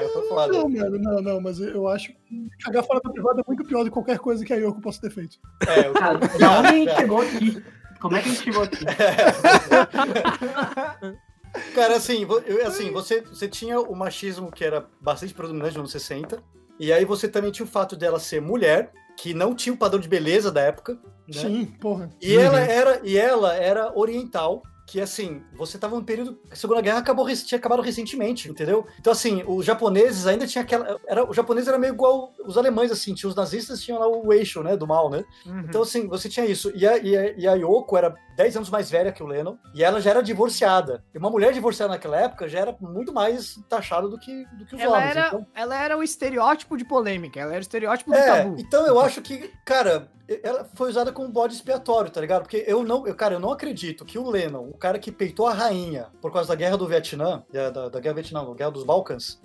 É, 0.00 0.08
foi 0.08 0.28
foda. 0.28 0.52
Não, 0.52 0.68
mano, 0.68 0.98
não, 0.98 1.22
não, 1.22 1.40
mas 1.40 1.60
eu 1.60 1.88
acho 1.88 2.08
que 2.12 2.48
cagar 2.64 2.84
fora 2.84 3.00
da 3.02 3.10
privada 3.10 3.40
é 3.40 3.44
muito 3.46 3.64
pior 3.64 3.80
do 3.80 3.84
que 3.86 3.90
qualquer 3.90 4.18
coisa 4.18 4.44
que 4.44 4.52
a 4.52 4.56
Yoko 4.56 4.80
possa 4.80 5.00
ter 5.00 5.10
feito. 5.10 5.36
É, 5.66 5.88
eu- 5.88 5.92
Cara, 5.94 6.18
da 6.18 6.58
onde 6.58 6.68
a 6.68 6.72
gente 6.72 6.94
chegou 6.96 7.20
aqui? 7.20 7.62
Como 8.00 8.16
é 8.16 8.22
que 8.22 8.28
a 8.28 8.32
gente 8.32 8.44
chegou 8.44 8.62
aqui? 8.62 8.84
Cara, 11.74 11.96
assim, 11.96 12.26
assim 12.66 12.90
você, 12.90 13.20
você 13.20 13.46
tinha 13.46 13.78
o 13.80 13.94
machismo 13.94 14.50
que 14.50 14.64
era 14.64 14.86
bastante 15.00 15.34
predominante 15.34 15.72
nos 15.76 15.80
anos 15.80 15.92
60, 15.92 16.42
e 16.80 16.90
aí 16.92 17.04
você 17.04 17.28
também 17.28 17.50
tinha 17.50 17.66
o 17.66 17.68
fato 17.68 17.94
dela 17.94 18.18
ser 18.18 18.40
mulher, 18.40 18.90
que 19.18 19.34
não 19.34 19.54
tinha 19.54 19.74
o 19.74 19.76
padrão 19.76 20.00
de 20.00 20.08
beleza 20.08 20.50
da 20.50 20.62
época, 20.62 20.94
né? 21.28 21.40
Sim, 21.42 21.66
porra. 21.66 22.08
E 22.20 22.34
ela 22.34 22.58
era 22.60 23.00
e 23.04 23.18
ela 23.18 23.54
era 23.54 23.92
oriental, 23.96 24.62
que, 24.92 25.00
assim, 25.00 25.42
você 25.54 25.78
tava 25.78 25.96
num 25.96 26.04
período. 26.04 26.38
A 26.50 26.54
Segunda 26.54 26.82
Guerra 26.82 26.98
acabou, 26.98 27.26
tinha 27.26 27.58
acabado 27.58 27.80
recentemente, 27.80 28.50
entendeu? 28.50 28.86
Então, 29.00 29.10
assim, 29.10 29.42
os 29.46 29.64
japoneses 29.64 30.26
ainda 30.26 30.46
tinha 30.46 30.60
aquela. 30.60 31.00
Era, 31.06 31.24
o 31.24 31.32
japonês 31.32 31.66
era 31.66 31.78
meio 31.78 31.94
igual 31.94 32.34
os 32.44 32.58
alemães, 32.58 32.92
assim, 32.92 33.14
tinha 33.14 33.30
os 33.30 33.34
nazistas 33.34 33.80
tinham 33.80 33.98
lá 33.98 34.06
o 34.06 34.30
eixo, 34.34 34.62
né, 34.62 34.76
do 34.76 34.86
mal, 34.86 35.08
né? 35.08 35.24
Uhum. 35.46 35.60
Então, 35.60 35.80
assim, 35.80 36.06
você 36.06 36.28
tinha 36.28 36.44
isso. 36.44 36.70
E 36.74 36.86
a, 36.86 36.98
e 36.98 37.16
a, 37.16 37.32
e 37.38 37.48
a 37.48 37.54
Yoko 37.54 37.96
era 37.96 38.14
10 38.36 38.56
anos 38.56 38.68
mais 38.68 38.90
velha 38.90 39.10
que 39.10 39.22
o 39.22 39.26
Lennon, 39.26 39.56
e 39.74 39.82
ela 39.82 39.98
já 39.98 40.10
era 40.10 40.22
divorciada. 40.22 41.02
E 41.14 41.16
uma 41.16 41.30
mulher 41.30 41.54
divorciada 41.54 41.94
naquela 41.94 42.18
época 42.18 42.46
já 42.46 42.58
era 42.58 42.76
muito 42.78 43.14
mais 43.14 43.58
taxada 43.70 44.06
do 44.08 44.18
que, 44.18 44.44
do 44.58 44.66
que 44.66 44.74
os 44.74 44.80
ela, 44.80 44.98
homens. 44.98 45.16
era, 45.16 45.26
Então, 45.28 45.46
ela 45.54 45.82
era 45.82 45.96
o 45.96 46.02
estereótipo 46.02 46.76
de 46.76 46.84
polêmica, 46.84 47.40
ela 47.40 47.52
era 47.52 47.60
o 47.60 47.62
estereótipo 47.62 48.10
do 48.10 48.16
é, 48.16 48.26
tabu. 48.26 48.56
então 48.58 48.86
eu 48.86 49.00
acho 49.00 49.22
que, 49.22 49.50
cara, 49.64 50.10
ela 50.42 50.68
foi 50.74 50.90
usada 50.90 51.12
como 51.12 51.28
bode 51.28 51.54
expiatório, 51.54 52.10
tá 52.10 52.20
ligado? 52.20 52.42
Porque 52.42 52.64
eu 52.66 52.82
não, 52.82 53.06
eu, 53.06 53.14
cara, 53.14 53.34
eu 53.34 53.40
não 53.40 53.52
acredito 53.52 54.04
que 54.04 54.18
o 54.18 54.28
Lennon, 54.28 54.68
o 54.68 54.76
cara 54.76 54.98
que 54.98 55.10
peitou 55.10 55.46
a 55.46 55.52
rainha 55.52 56.08
por 56.20 56.32
causa 56.32 56.48
da 56.48 56.54
guerra 56.54 56.76
do 56.76 56.86
Vietnã, 56.86 57.42
da, 57.52 57.70
da, 57.70 57.88
da 57.88 58.00
guerra 58.00 58.14
do 58.14 58.20
Vietnã, 58.20 58.42
não, 58.42 58.54
guerra 58.54 58.70
dos 58.70 58.84
Balcãs, 58.84 59.40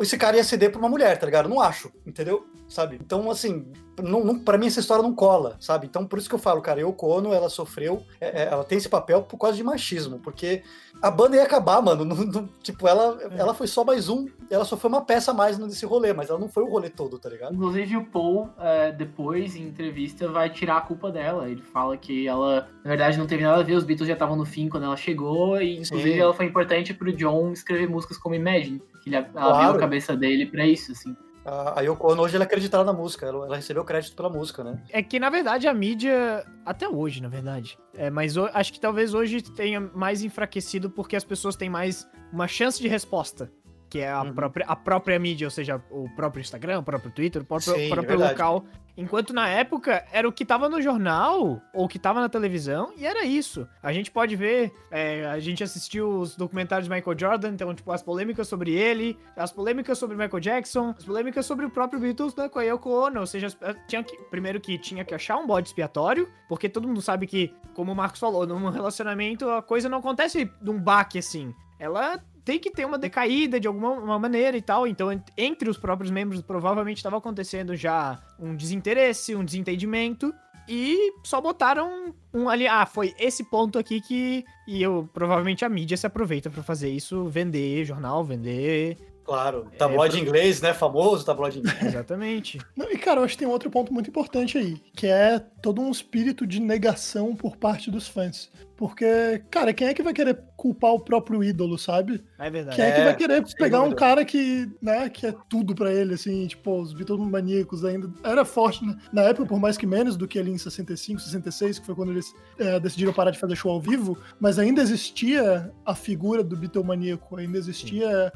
esse 0.00 0.16
cara 0.16 0.36
ia 0.36 0.44
ceder 0.44 0.70
pra 0.70 0.78
uma 0.78 0.88
mulher, 0.88 1.18
tá 1.18 1.26
ligado? 1.26 1.46
Eu 1.46 1.50
não 1.54 1.60
acho, 1.60 1.90
entendeu? 2.06 2.46
Sabe? 2.68 2.98
Então, 3.00 3.30
assim, 3.30 3.66
não, 4.02 4.24
não, 4.24 4.38
pra 4.38 4.56
mim 4.56 4.66
essa 4.66 4.80
história 4.80 5.02
não 5.02 5.14
cola, 5.14 5.56
sabe? 5.60 5.86
Então, 5.86 6.06
por 6.06 6.18
isso 6.18 6.28
que 6.28 6.34
eu 6.34 6.38
falo, 6.38 6.62
cara, 6.62 6.80
Yoko 6.80 7.06
Ono, 7.06 7.32
ela 7.34 7.50
sofreu, 7.50 8.02
é, 8.20 8.42
é, 8.42 8.48
ela 8.50 8.64
tem 8.64 8.78
esse 8.78 8.88
papel 8.88 9.22
por 9.22 9.36
causa 9.36 9.56
de 9.56 9.62
machismo, 9.62 10.18
porque 10.20 10.62
a 11.02 11.10
banda 11.10 11.36
ia 11.36 11.42
acabar, 11.42 11.82
mano. 11.82 12.04
não- 12.06 12.16
não- 12.24 12.48
tipo, 12.62 12.88
ela, 12.88 13.18
ela 13.36 13.52
foi 13.52 13.66
só 13.66 13.84
mais 13.84 14.08
um, 14.08 14.26
ela 14.48 14.64
só 14.64 14.76
foi 14.76 14.88
uma 14.88 15.02
peça 15.04 15.32
a 15.32 15.34
mais 15.34 15.58
nesse 15.58 15.84
rolê, 15.84 16.12
mas 16.14 16.30
ela 16.30 16.38
não 16.38 16.48
foi 16.48 16.62
o 16.62 16.68
rolê 16.70 16.88
todo, 16.88 17.18
tá 17.18 17.28
ligado? 17.28 17.54
Inclusive 17.54 17.96
o 17.98 18.06
Paul, 18.06 18.48
é, 18.58 18.92
depois, 18.92 19.54
em 19.54 19.64
entrevista, 19.64 20.28
vai 20.28 20.48
tirar 20.48 20.78
a 20.78 20.80
culpa 20.82 21.10
dela. 21.10 21.50
Ele 21.50 21.62
fala 21.62 21.96
que 21.96 22.26
ela, 22.26 22.68
na 22.82 22.88
verdade, 22.88 23.18
não 23.18 23.26
teve 23.26 23.42
nada 23.42 23.60
a 23.60 23.64
ver, 23.64 23.74
os 23.74 23.84
Beatles 23.84 24.06
já 24.08 24.14
estavam 24.14 24.36
no 24.36 24.44
fim 24.46 24.68
quando 24.68 24.84
ela 24.84 24.96
chegou, 24.96 25.60
e 25.60 25.74
inclusive 25.80 26.12
Sim. 26.14 26.18
ela 26.20 26.32
foi 26.32 26.46
importante 26.46 26.94
pro 26.94 27.12
John 27.12 27.52
escrever 27.52 27.88
músicas 27.88 28.16
como 28.16 28.34
Imagine, 28.34 28.80
que 29.02 29.08
ele, 29.10 29.16
ela 29.16 29.24
Claro. 29.28 29.54
abriu 29.56 29.70
a 29.76 29.78
cabeça 29.78 30.16
dele 30.16 30.46
pra 30.46 30.66
isso, 30.66 30.92
assim. 30.92 31.14
A, 31.44 31.80
Yoko 31.80 32.12
Ono 32.12 32.22
hoje 32.22 32.36
ela 32.36 32.44
é 32.44 32.46
acreditada 32.46 32.84
na 32.84 32.92
música, 32.92 33.26
ela, 33.26 33.46
ela 33.46 33.56
recebeu 33.56 33.84
crédito 33.84 34.14
pela 34.14 34.28
música, 34.30 34.62
né? 34.62 34.80
É 34.90 35.02
que, 35.02 35.18
na 35.18 35.28
verdade, 35.28 35.66
a 35.66 35.74
mídia, 35.74 36.46
até 36.64 36.88
hoje, 36.88 37.20
na 37.20 37.28
verdade, 37.28 37.76
é, 37.94 38.08
mas 38.10 38.36
ho- 38.36 38.48
acho 38.54 38.72
que 38.72 38.78
talvez 38.78 39.12
hoje 39.12 39.42
tenha 39.42 39.80
mais 39.80 40.22
enfraquecido 40.22 40.88
porque 40.88 41.16
as 41.16 41.24
pessoas 41.24 41.56
têm 41.56 41.68
mais 41.68 42.08
uma 42.32 42.46
chance 42.46 42.80
de 42.80 42.86
resposta. 42.86 43.50
Que 43.92 44.00
é 44.00 44.10
a, 44.10 44.22
Uhum. 44.22 44.32
própria, 44.32 44.64
a 44.66 44.74
própria 44.74 45.18
mídia, 45.18 45.46
ou 45.46 45.50
seja, 45.50 45.78
o 45.90 46.08
próprio 46.16 46.40
Instagram, 46.40 46.78
o 46.78 46.82
próprio 46.82 47.10
Twitter, 47.10 47.42
o 47.42 47.44
próprio, 47.44 47.74
Sim, 47.74 47.88
próprio 47.90 48.08
verdade. 48.16 48.32
local. 48.32 48.64
Enquanto 48.96 49.32
na 49.34 49.48
época 49.48 50.02
era 50.12 50.26
o 50.26 50.32
que 50.32 50.44
tava 50.46 50.66
no 50.68 50.80
jornal, 50.80 51.60
ou 51.74 51.84
o 51.84 51.88
que 51.88 51.98
tava 51.98 52.18
na 52.20 52.28
televisão, 52.28 52.92
e 52.96 53.04
era 53.06 53.24
isso. 53.24 53.68
A 53.82 53.92
gente 53.92 54.10
pode 54.10 54.34
ver, 54.36 54.72
é, 54.90 55.26
a 55.26 55.38
gente 55.40 55.62
assistiu 55.62 56.08
os 56.20 56.36
documentários 56.36 56.88
de 56.88 56.94
Michael 56.94 57.18
Jordan, 57.18 57.48
então, 57.50 57.74
tipo, 57.74 57.90
as 57.92 58.02
polêmicas 58.02 58.48
sobre 58.48 58.72
ele, 58.72 59.18
as 59.36 59.52
polêmicas 59.52 59.98
sobre 59.98 60.16
Michael 60.16 60.40
Jackson, 60.40 60.94
as 60.96 61.04
polêmicas 61.04 61.44
sobre 61.44 61.66
o 61.66 61.70
próprio 61.70 62.00
Beatles 62.00 62.34
né, 62.34 62.48
com 62.48 62.58
a 62.58 62.62
Yoko 62.62 62.88
Ono, 62.90 63.20
ou 63.20 63.26
seja, 63.26 63.46
as- 63.48 63.56
tinha 63.88 64.02
que, 64.02 64.16
primeiro 64.30 64.58
que 64.60 64.78
tinha 64.78 65.04
que 65.04 65.14
achar 65.14 65.36
um 65.36 65.46
bode 65.46 65.68
expiatório, 65.68 66.28
porque 66.48 66.66
todo 66.68 66.88
mundo 66.88 67.02
sabe 67.02 67.26
que, 67.26 67.54
como 67.74 67.92
o 67.92 67.94
Marcos 67.94 68.20
falou, 68.20 68.46
num 68.46 68.68
relacionamento 68.70 69.48
a 69.50 69.62
coisa 69.62 69.86
não 69.88 69.98
acontece 69.98 70.50
de 70.62 70.70
um 70.70 70.78
baque 70.78 71.18
assim. 71.18 71.54
Ela 71.78 72.22
tem 72.44 72.58
que 72.58 72.70
ter 72.70 72.84
uma 72.84 72.98
decaída 72.98 73.58
de 73.60 73.66
alguma 73.68 73.90
uma 73.92 74.18
maneira 74.18 74.56
e 74.56 74.62
tal. 74.62 74.86
Então, 74.86 75.12
ent- 75.12 75.28
entre 75.36 75.68
os 75.70 75.76
próprios 75.78 76.10
membros, 76.10 76.42
provavelmente 76.42 76.98
estava 76.98 77.16
acontecendo 77.18 77.74
já 77.76 78.20
um 78.38 78.54
desinteresse, 78.56 79.34
um 79.34 79.44
desentendimento. 79.44 80.34
E 80.68 81.12
só 81.24 81.40
botaram 81.40 82.14
um 82.32 82.48
ali. 82.48 82.68
Ah, 82.68 82.86
foi 82.86 83.12
esse 83.18 83.42
ponto 83.44 83.78
aqui 83.78 84.00
que. 84.00 84.44
E 84.68 84.80
eu 84.80 85.08
provavelmente 85.12 85.64
a 85.64 85.68
mídia 85.68 85.96
se 85.96 86.06
aproveita 86.06 86.48
pra 86.50 86.62
fazer 86.62 86.88
isso, 86.88 87.24
vender 87.28 87.84
jornal, 87.84 88.22
vender. 88.24 88.96
Claro. 89.24 89.66
Tabloide 89.78 90.20
inglês, 90.20 90.60
né? 90.60 90.72
Famoso 90.74 91.24
tabloide 91.24 91.58
inglês. 91.60 91.82
Exatamente. 91.94 92.58
Não, 92.76 92.90
e 92.90 92.96
cara, 92.98 93.20
eu 93.20 93.24
acho 93.24 93.34
que 93.34 93.38
tem 93.44 93.48
outro 93.48 93.70
ponto 93.70 93.92
muito 93.92 94.08
importante 94.10 94.56
aí, 94.58 94.80
que 94.96 95.06
é 95.06 95.38
todo 95.62 95.80
um 95.80 95.90
espírito 95.90 96.44
de 96.46 96.60
negação 96.60 97.34
por 97.34 97.56
parte 97.56 97.90
dos 97.90 98.06
fãs. 98.08 98.50
Porque, 98.76 99.42
cara, 99.50 99.72
quem 99.72 99.88
é 99.88 99.94
que 99.94 100.02
vai 100.02 100.12
querer 100.12 100.38
culpar 100.56 100.92
o 100.92 101.00
próprio 101.00 101.42
ídolo, 101.42 101.78
sabe? 101.78 102.22
É 102.38 102.50
verdade. 102.50 102.76
Quem 102.76 102.84
é, 102.84 102.92
que 102.92 103.00
É, 103.00 103.04
vai 103.04 103.16
querer 103.16 103.46
sem 103.46 103.56
pegar 103.56 103.82
um 103.82 103.92
cara 103.92 104.24
que, 104.24 104.70
né, 104.80 105.08
que 105.08 105.26
é 105.26 105.34
tudo 105.48 105.74
pra 105.74 105.92
ele, 105.92 106.14
assim, 106.14 106.46
tipo, 106.46 106.80
os 106.80 106.92
Beatles 106.92 107.20
maníacos 107.20 107.84
ainda. 107.84 108.10
Era 108.22 108.44
forte 108.44 108.84
né? 108.84 108.96
na 109.12 109.22
época, 109.22 109.46
por 109.48 109.58
mais 109.58 109.76
que 109.76 109.86
menos 109.86 110.16
do 110.16 110.26
que 110.26 110.38
ali 110.38 110.50
em 110.50 110.58
65, 110.58 111.20
66, 111.20 111.78
que 111.78 111.86
foi 111.86 111.94
quando 111.94 112.12
eles 112.12 112.34
é, 112.58 112.78
decidiram 112.80 113.12
parar 113.12 113.30
de 113.30 113.38
fazer 113.38 113.56
show 113.56 113.72
ao 113.72 113.80
vivo, 113.80 114.16
mas 114.40 114.58
ainda 114.58 114.80
existia 114.80 115.70
a 115.84 115.94
figura 115.94 116.42
do 116.42 116.56
Beatlemaníaco, 116.56 117.36
ainda 117.36 117.58
existia 117.58 118.32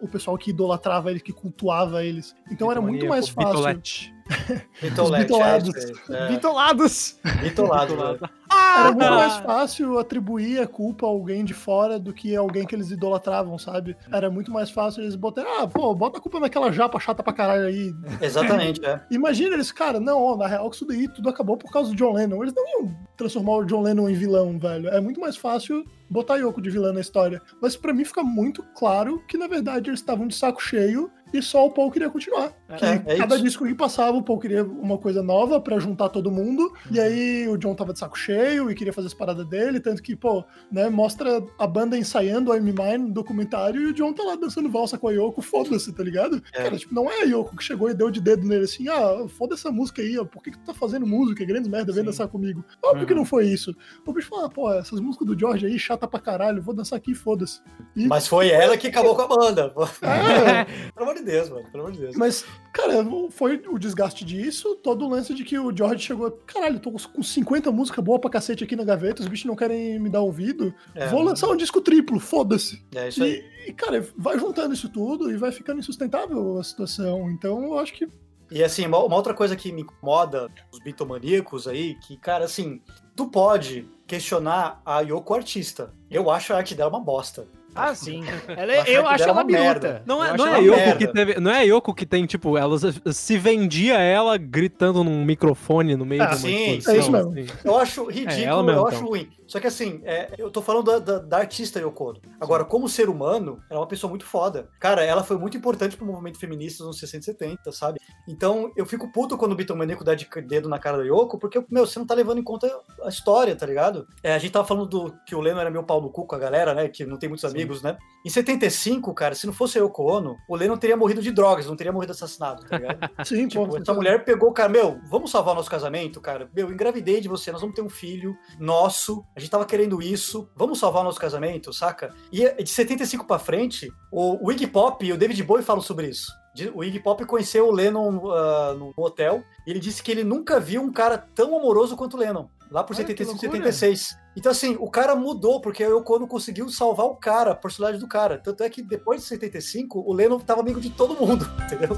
o 0.00 0.08
pessoal 0.08 0.38
que 0.38 0.50
idolatrava 0.50 1.10
eles, 1.10 1.22
que 1.22 1.32
cultuava 1.32 2.04
eles. 2.04 2.34
Então 2.50 2.70
era 2.70 2.80
muito 2.80 3.06
mais 3.06 3.28
fácil. 3.28 4.13
Bitolete, 4.80 5.24
bitolados. 5.24 5.74
é, 5.76 6.14
é, 6.14 6.28
Bitolados! 6.28 7.18
Bitolado, 7.42 7.92
Bitolado. 7.92 8.18
velho. 8.20 8.30
Era 8.76 8.84
muito 8.92 9.04
Ah! 9.04 9.10
mais 9.10 9.36
fácil 9.36 9.98
atribuir 9.98 10.60
a 10.60 10.66
culpa 10.66 11.06
a 11.06 11.08
alguém 11.08 11.44
de 11.44 11.52
fora 11.54 11.98
do 11.98 12.12
que 12.12 12.34
alguém 12.34 12.66
que 12.66 12.74
eles 12.74 12.90
idolatravam, 12.90 13.58
sabe? 13.58 13.96
Era 14.12 14.30
muito 14.30 14.50
mais 14.52 14.70
fácil 14.70 15.02
eles 15.02 15.14
botarem, 15.16 15.50
ah, 15.58 15.66
pô, 15.66 15.94
bota 15.94 16.18
a 16.18 16.20
culpa 16.20 16.40
naquela 16.40 16.70
japa 16.72 16.98
chata 17.00 17.22
pra 17.22 17.32
caralho 17.32 17.66
aí. 17.66 17.92
Exatamente, 18.20 18.84
é. 18.84 19.00
Imagina 19.10 19.54
eles, 19.54 19.72
cara, 19.72 19.98
não, 20.00 20.20
ó, 20.22 20.36
na 20.36 20.46
real 20.46 20.68
que 20.70 20.76
isso 20.76 20.86
daí 20.86 21.08
tudo 21.08 21.28
acabou 21.28 21.56
por 21.56 21.70
causa 21.72 21.90
do 21.90 21.96
John 21.96 22.12
Lennon. 22.14 22.42
Eles 22.42 22.54
não 22.54 22.64
iam 22.80 22.96
transformar 23.16 23.56
o 23.56 23.64
John 23.64 23.82
Lennon 23.82 24.08
em 24.08 24.14
vilão, 24.14 24.58
velho. 24.58 24.88
É 24.88 25.00
muito 25.00 25.20
mais 25.20 25.36
fácil 25.36 25.84
botar 26.08 26.36
Yoko 26.36 26.60
de 26.62 26.70
vilã 26.70 26.92
na 26.92 27.00
história. 27.00 27.40
Mas 27.60 27.76
pra 27.76 27.92
mim 27.92 28.04
fica 28.04 28.22
muito 28.22 28.62
claro 28.76 29.22
que, 29.28 29.36
na 29.36 29.46
verdade, 29.48 29.90
eles 29.90 30.00
estavam 30.00 30.26
de 30.28 30.34
saco 30.34 30.62
cheio 30.62 31.10
e 31.36 31.42
só 31.42 31.66
o 31.66 31.70
Paul 31.70 31.90
queria 31.90 32.08
continuar. 32.08 32.52
Que 32.78 32.84
É, 32.84 33.02
é 33.06 33.16
cada 33.18 33.34
isso. 33.34 33.44
disco 33.44 33.66
que 33.66 33.74
passava, 33.74 34.16
o 34.16 34.22
Paul 34.22 34.38
queria 34.38 34.64
uma 34.64 34.96
coisa 34.98 35.22
nova 35.22 35.60
pra 35.60 35.78
juntar 35.78 36.08
todo 36.08 36.30
mundo. 36.30 36.72
E 36.90 36.98
aí 37.00 37.48
o 37.48 37.56
John 37.58 37.74
tava 37.74 37.92
de 37.92 37.98
saco 37.98 38.16
cheio 38.18 38.70
e 38.70 38.74
queria 38.74 38.92
fazer 38.92 39.08
as 39.08 39.14
paradas 39.14 39.46
dele. 39.46 39.80
Tanto 39.80 40.02
que, 40.02 40.14
pô, 40.16 40.44
né, 40.70 40.88
mostra 40.88 41.44
a 41.58 41.66
banda 41.66 41.98
ensaiando 41.98 42.54
I'm 42.54 42.60
Mine 42.72 42.98
no 42.98 43.12
documentário 43.12 43.80
e 43.82 43.86
o 43.86 43.92
John 43.92 44.12
tá 44.12 44.22
lá 44.22 44.36
dançando 44.36 44.70
valsa 44.70 44.96
com 44.96 45.08
a 45.08 45.12
Yoko. 45.12 45.42
Foda-se, 45.42 45.92
tá 45.92 46.02
ligado? 46.02 46.42
É. 46.52 46.62
Cara, 46.62 46.76
tipo, 46.78 46.94
não 46.94 47.10
é 47.10 47.22
a 47.22 47.24
Yoko 47.24 47.56
que 47.56 47.62
chegou 47.64 47.90
e 47.90 47.94
deu 47.94 48.10
de 48.10 48.20
dedo 48.20 48.46
nele 48.46 48.64
assim, 48.64 48.88
ah, 48.88 49.26
foda 49.28 49.54
essa 49.54 49.70
música 49.70 50.00
aí, 50.00 50.16
ó. 50.18 50.24
Por 50.24 50.42
que, 50.42 50.50
que 50.52 50.58
tu 50.58 50.64
tá 50.64 50.74
fazendo 50.74 51.06
música? 51.06 51.44
Grandes 51.44 51.68
merda, 51.70 51.92
vem 51.92 52.02
Sim. 52.02 52.06
dançar 52.10 52.28
comigo. 52.28 52.64
Óbvio 52.82 53.06
que 53.06 53.12
Uhum. 53.12 53.18
não 53.20 53.24
foi 53.26 53.46
isso. 53.46 53.74
O 54.06 54.12
bicho 54.12 54.28
falou, 54.28 54.44
ah, 54.46 54.48
pô, 54.48 54.72
essas 54.72 55.00
músicas 55.00 55.26
do 55.26 55.38
George 55.38 55.66
aí, 55.66 55.78
chata 55.78 56.06
pra 56.06 56.20
caralho, 56.20 56.62
vou 56.62 56.74
dançar 56.74 56.96
aqui, 56.96 57.14
foda-se. 57.14 57.60
E- 57.96 58.06
Mas 58.06 58.26
foi 58.28 58.48
ela 58.50 58.76
que 58.76 58.86
acabou 58.88 59.14
com 59.16 59.22
a 59.22 59.28
banda. 59.28 59.72
É, 60.02 60.64
Pelo 60.94 61.10
amor 61.10 61.14
de 61.14 61.22
Deus, 61.24 61.48
mano. 61.48 61.64
Pelo 61.70 61.84
amor 61.84 61.92
de 61.92 62.00
Deus. 62.00 62.16
Mas, 62.16 62.44
cara, 62.72 63.04
foi 63.30 63.62
o 63.68 63.78
desgaste 63.78 64.24
disso, 64.24 64.76
todo 64.76 65.04
o 65.04 65.08
lance 65.08 65.34
de 65.34 65.44
que 65.44 65.58
o 65.58 65.74
George 65.76 66.04
chegou, 66.04 66.30
caralho, 66.46 66.78
tô 66.78 66.90
com 66.92 67.22
50 67.22 67.72
músicas 67.72 68.04
boas 68.04 68.20
pra 68.20 68.30
cacete 68.30 68.64
aqui 68.64 68.76
na 68.76 68.84
gaveta, 68.84 69.22
os 69.22 69.28
bichos 69.28 69.46
não 69.46 69.56
querem 69.56 69.98
me 69.98 70.08
dar 70.08 70.20
ouvido, 70.20 70.74
É, 70.94 71.06
vou 71.08 71.22
lançar 71.22 71.48
um 71.48 71.56
disco 71.56 71.80
triplo, 71.80 72.20
foda-se. 72.20 72.82
É 72.94 73.08
isso 73.08 73.22
aí. 73.22 73.44
E, 73.66 73.70
e, 73.70 73.72
cara, 73.72 74.06
vai 74.16 74.38
juntando 74.38 74.74
isso 74.74 74.88
tudo 74.88 75.30
e 75.30 75.36
vai 75.36 75.50
ficando 75.50 75.80
insustentável 75.80 76.58
a 76.58 76.64
situação. 76.64 77.30
Então, 77.30 77.64
eu 77.64 77.78
acho 77.78 77.92
que 77.92 78.08
E 78.50 78.62
assim, 78.62 78.86
uma, 78.86 78.98
uma 78.98 79.16
outra 79.16 79.34
coisa 79.34 79.56
que 79.56 79.72
me 79.72 79.82
incomoda, 79.82 80.50
os 80.72 80.78
bitomaníacos 80.78 81.66
aí, 81.66 81.94
que, 81.96 82.16
cara, 82.16 82.44
assim, 82.44 82.80
tu 83.16 83.26
pode 83.28 83.88
questionar 84.06 84.80
a 84.84 85.00
Yoko 85.00 85.34
artista. 85.34 85.92
Eu 86.10 86.30
acho 86.30 86.52
a 86.52 86.56
arte 86.56 86.74
dela 86.74 86.90
uma 86.90 87.00
bosta. 87.00 87.46
Ah, 87.74 87.94
sim. 87.94 88.22
Ela, 88.56 88.74
Eu 88.74 88.80
acho 88.82 88.90
eu 88.90 89.06
acho 89.08 89.22
ela 89.24 89.32
uma 89.32 89.44
merda. 89.44 89.80
biruta. 89.80 90.02
Não 90.06 90.24
é, 90.24 90.36
não, 90.36 90.46
é 90.54 90.60
Yoko 90.60 90.98
que 90.98 91.06
teve, 91.08 91.40
não 91.40 91.50
é 91.50 91.58
a 91.58 91.62
Yoko 91.62 91.94
que 91.94 92.06
tem, 92.06 92.24
tipo, 92.26 92.56
ela 92.56 92.76
se 93.12 93.36
vendia 93.38 93.98
ela 93.98 94.36
gritando 94.36 95.02
num 95.02 95.24
microfone 95.24 95.96
no 95.96 96.04
meio 96.06 96.22
Ah, 96.22 96.26
de 96.26 96.32
uma 96.34 96.38
sim, 96.40 96.76
exposição, 96.76 96.94
é 96.94 96.98
isso 96.98 97.12
mesmo. 97.12 97.30
assim. 97.30 97.46
Eu 97.64 97.76
acho 97.78 98.10
É, 98.10 98.12
ridículo, 98.12 98.42
ela 98.44 98.62
mesmo, 98.62 98.80
eu 98.80 98.86
então. 98.86 98.98
acho 98.98 99.06
ruim. 99.06 99.28
Só 99.46 99.60
que 99.60 99.66
assim, 99.66 100.00
é, 100.04 100.30
eu 100.38 100.50
tô 100.50 100.62
falando 100.62 100.84
da, 100.86 100.98
da- 100.98 101.18
da 101.18 101.36
artista 101.38 101.78
Yoko 101.80 102.10
Ono. 102.10 102.20
Agora, 102.40 102.64
como 102.64 102.88
ser 102.88 103.08
humano, 103.08 103.60
ela 103.68 103.78
é 103.78 103.82
uma 103.82 103.86
pessoa 103.88 104.08
muito 104.08 104.24
foda. 104.24 104.68
Cara, 104.80 105.04
ela 105.04 105.22
foi 105.22 105.36
muito 105.36 105.56
importante 105.56 105.96
pro 105.96 106.06
movimento 106.06 106.38
feminista 106.38 106.82
nos 106.84 106.96
anos 106.96 107.00
60 107.00 107.22
e 107.22 107.24
70, 107.24 107.72
sabe? 107.72 108.00
Então, 108.26 108.70
eu 108.76 108.86
fico 108.86 109.12
puto 109.12 109.36
quando 109.36 109.52
o 109.52 109.56
Bitomaníaco 109.56 110.02
dá 110.04 110.14
de 110.14 110.26
dedo 110.46 110.68
na 110.68 110.78
cara 110.78 110.96
da 110.98 111.04
Yoko, 111.04 111.38
porque, 111.38 111.62
meu, 111.70 111.86
você 111.86 111.98
não 111.98 112.06
tá 112.06 112.14
levando 112.14 112.38
em 112.38 112.42
conta 112.42 112.70
a 113.02 113.08
história, 113.08 113.54
tá 113.54 113.66
ligado? 113.66 114.06
É, 114.22 114.34
a 114.34 114.38
gente 114.38 114.52
tava 114.52 114.66
falando 114.66 114.86
do, 114.86 115.14
que 115.26 115.34
o 115.34 115.40
Leno 115.40 115.60
era 115.60 115.70
meu 115.70 115.82
pau 115.84 116.00
no 116.00 116.08
cu 116.10 116.26
com 116.26 116.34
a 116.34 116.38
galera, 116.38 116.72
né? 116.74 116.88
Que 116.88 117.04
não 117.04 117.18
tem 117.18 117.28
muitos 117.28 117.44
amigos, 117.44 117.63
né? 117.82 117.96
Em 118.24 118.30
75, 118.30 119.12
cara, 119.12 119.34
se 119.34 119.46
não 119.46 119.52
fosse 119.52 119.78
Yoko 119.78 120.02
Ono, 120.04 120.36
o 120.48 120.56
Leno 120.56 120.78
teria 120.78 120.96
morrido 120.96 121.20
de 121.20 121.30
drogas, 121.30 121.66
não 121.66 121.76
teria 121.76 121.92
morrido 121.92 122.12
assassinado, 122.12 122.64
tá 122.64 122.78
ligado? 122.78 122.98
sim, 123.24 123.46
Tipo, 123.46 123.68
pô. 123.68 123.76
essa 123.76 123.92
mulher 123.92 124.24
pegou, 124.24 124.50
cara, 124.52 124.68
meu, 124.68 124.98
vamos 125.10 125.30
salvar 125.30 125.52
o 125.52 125.56
nosso 125.56 125.70
casamento, 125.70 126.20
cara. 126.20 126.48
Meu, 126.54 126.72
engravidei 126.72 127.20
de 127.20 127.28
você, 127.28 127.52
nós 127.52 127.60
vamos 127.60 127.76
ter 127.76 127.82
um 127.82 127.90
filho 127.90 128.34
nosso, 128.58 129.24
a 129.36 129.40
gente 129.40 129.50
tava 129.50 129.66
querendo 129.66 130.00
isso, 130.00 130.48
vamos 130.56 130.78
salvar 130.78 131.02
o 131.02 131.04
nosso 131.04 131.20
casamento, 131.20 131.72
saca? 131.72 132.14
E 132.32 132.62
de 132.62 132.70
75 132.70 133.26
pra 133.26 133.38
frente, 133.38 133.92
o, 134.10 134.46
o 134.46 134.50
Iggy 134.50 134.66
Pop 134.68 135.04
e 135.04 135.12
o 135.12 135.18
David 135.18 135.42
Bowie 135.42 135.62
falam 135.62 135.82
sobre 135.82 136.08
isso. 136.08 136.32
O 136.72 136.84
Iggy 136.84 137.00
Pop 137.00 137.24
conheceu 137.26 137.66
o 137.66 137.72
Lennon 137.72 138.30
ah, 138.30 138.74
no 138.78 138.92
hotel 138.96 139.42
e 139.66 139.70
ele 139.70 139.80
disse 139.80 140.02
que 140.02 140.12
ele 140.12 140.22
nunca 140.22 140.60
viu 140.60 140.80
um 140.80 140.92
cara 140.92 141.18
tão 141.18 141.58
amoroso 141.58 141.96
quanto 141.96 142.16
o 142.16 142.20
Lennon. 142.20 142.46
Lá 142.74 142.82
por 142.82 142.96
Olha 142.96 143.04
que 143.04 143.12
75, 143.24 143.30
loucura. 143.30 143.72
76. 143.72 144.18
Então, 144.34 144.50
assim, 144.50 144.76
o 144.80 144.90
cara 144.90 145.14
mudou, 145.14 145.60
porque 145.60 145.84
a 145.84 145.86
Yoko 145.86 146.16
Ono 146.16 146.26
conseguiu 146.26 146.68
salvar 146.68 147.06
o 147.06 147.14
cara, 147.14 147.52
a 147.52 147.54
personagem 147.54 148.00
do 148.00 148.08
cara. 148.08 148.36
Tanto 148.36 148.64
é 148.64 148.68
que 148.68 148.82
depois 148.82 149.20
de 149.20 149.28
75, 149.28 150.00
o 150.00 150.12
Lennon 150.12 150.40
tava 150.40 150.60
amigo 150.60 150.80
de 150.80 150.90
todo 150.90 151.14
mundo, 151.14 151.48
entendeu? 151.64 151.96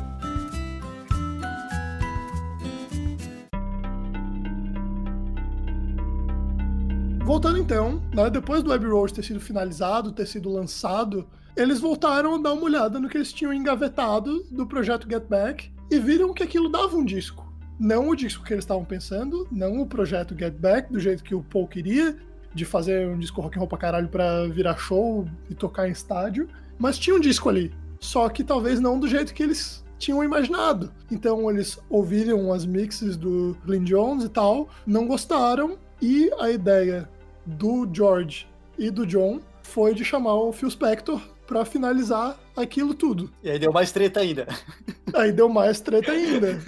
Voltando 7.25 7.57
então, 7.57 8.03
né, 8.13 8.29
depois 8.29 8.63
do 8.63 8.71
Abbey 8.71 8.91
Road 8.91 9.15
ter 9.15 9.23
sido 9.23 9.41
finalizado, 9.41 10.13
ter 10.13 10.27
sido 10.27 10.53
lançado, 10.53 11.27
eles 11.57 11.81
voltaram 11.81 12.35
a 12.35 12.39
dar 12.39 12.53
uma 12.53 12.65
olhada 12.65 13.01
no 13.01 13.09
que 13.09 13.17
eles 13.17 13.33
tinham 13.33 13.55
engavetado 13.55 14.45
do 14.51 14.67
projeto 14.67 15.09
Get 15.11 15.25
Back 15.25 15.73
e 15.91 15.99
viram 15.99 16.35
que 16.35 16.43
aquilo 16.43 16.69
dava 16.69 16.95
um 16.99 17.05
disco. 17.05 17.46
Não 17.79 18.09
o 18.09 18.17
disco 18.17 18.45
que 18.45 18.53
eles 18.53 18.65
estavam 18.65 18.85
pensando, 18.85 19.47
não 19.51 19.81
o 19.81 19.87
projeto 19.87 20.37
Get 20.39 20.55
Back, 20.55 20.93
do 20.93 20.99
jeito 20.99 21.23
que 21.23 21.35
o 21.35 21.43
Paul 21.43 21.69
queria, 21.69 22.17
de 22.55 22.65
fazer 22.65 23.07
um 23.07 23.19
disco 23.19 23.41
rock 23.41 23.57
and 23.57 23.61
roll 23.61 23.69
pra 23.69 23.79
caralho 23.79 24.09
pra 24.09 24.47
virar 24.47 24.77
show 24.79 25.29
e 25.51 25.55
tocar 25.55 25.87
em 25.87 25.93
estádio, 25.93 26.49
mas 26.79 26.99
tinha 26.99 27.15
um 27.15 27.21
disco 27.21 27.49
ali. 27.49 27.73
Só 28.01 28.29
que 28.29 28.43
talvez 28.43 28.81
não 28.81 28.99
do 28.99 29.07
jeito 29.07 29.35
que 29.35 29.43
eles 29.43 29.85
tinham 29.99 30.25
imaginado. 30.25 30.91
Então 31.11 31.51
eles 31.51 31.79
ouviram 31.91 32.53
as 32.53 32.65
mixes 32.65 33.17
do 33.17 33.57
Glyn 33.65 33.85
Jones 33.85 34.25
e 34.25 34.29
tal, 34.29 34.69
não 34.87 35.07
gostaram, 35.07 35.79
e 36.01 36.31
a 36.39 36.51
ideia 36.51 37.09
do 37.45 37.89
George 37.93 38.47
e 38.79 38.91
do 38.91 39.07
John 39.07 39.41
foi 39.63 39.95
de 39.95 40.05
chamar 40.05 40.35
o 40.35 40.53
Phil 40.53 40.71
Spector 40.71 41.21
pra 41.47 41.65
finalizar 41.65 42.39
aquilo 42.57 42.95
tudo. 42.95 43.31
E 43.43 43.51
aí 43.51 43.59
deu 43.59 43.73
mais 43.73 43.93
treta 43.93 44.21
ainda. 44.21 44.47
Aí 45.15 45.33
deu 45.33 45.49
mais 45.49 45.81
treta 45.81 46.11
ainda. 46.13 46.61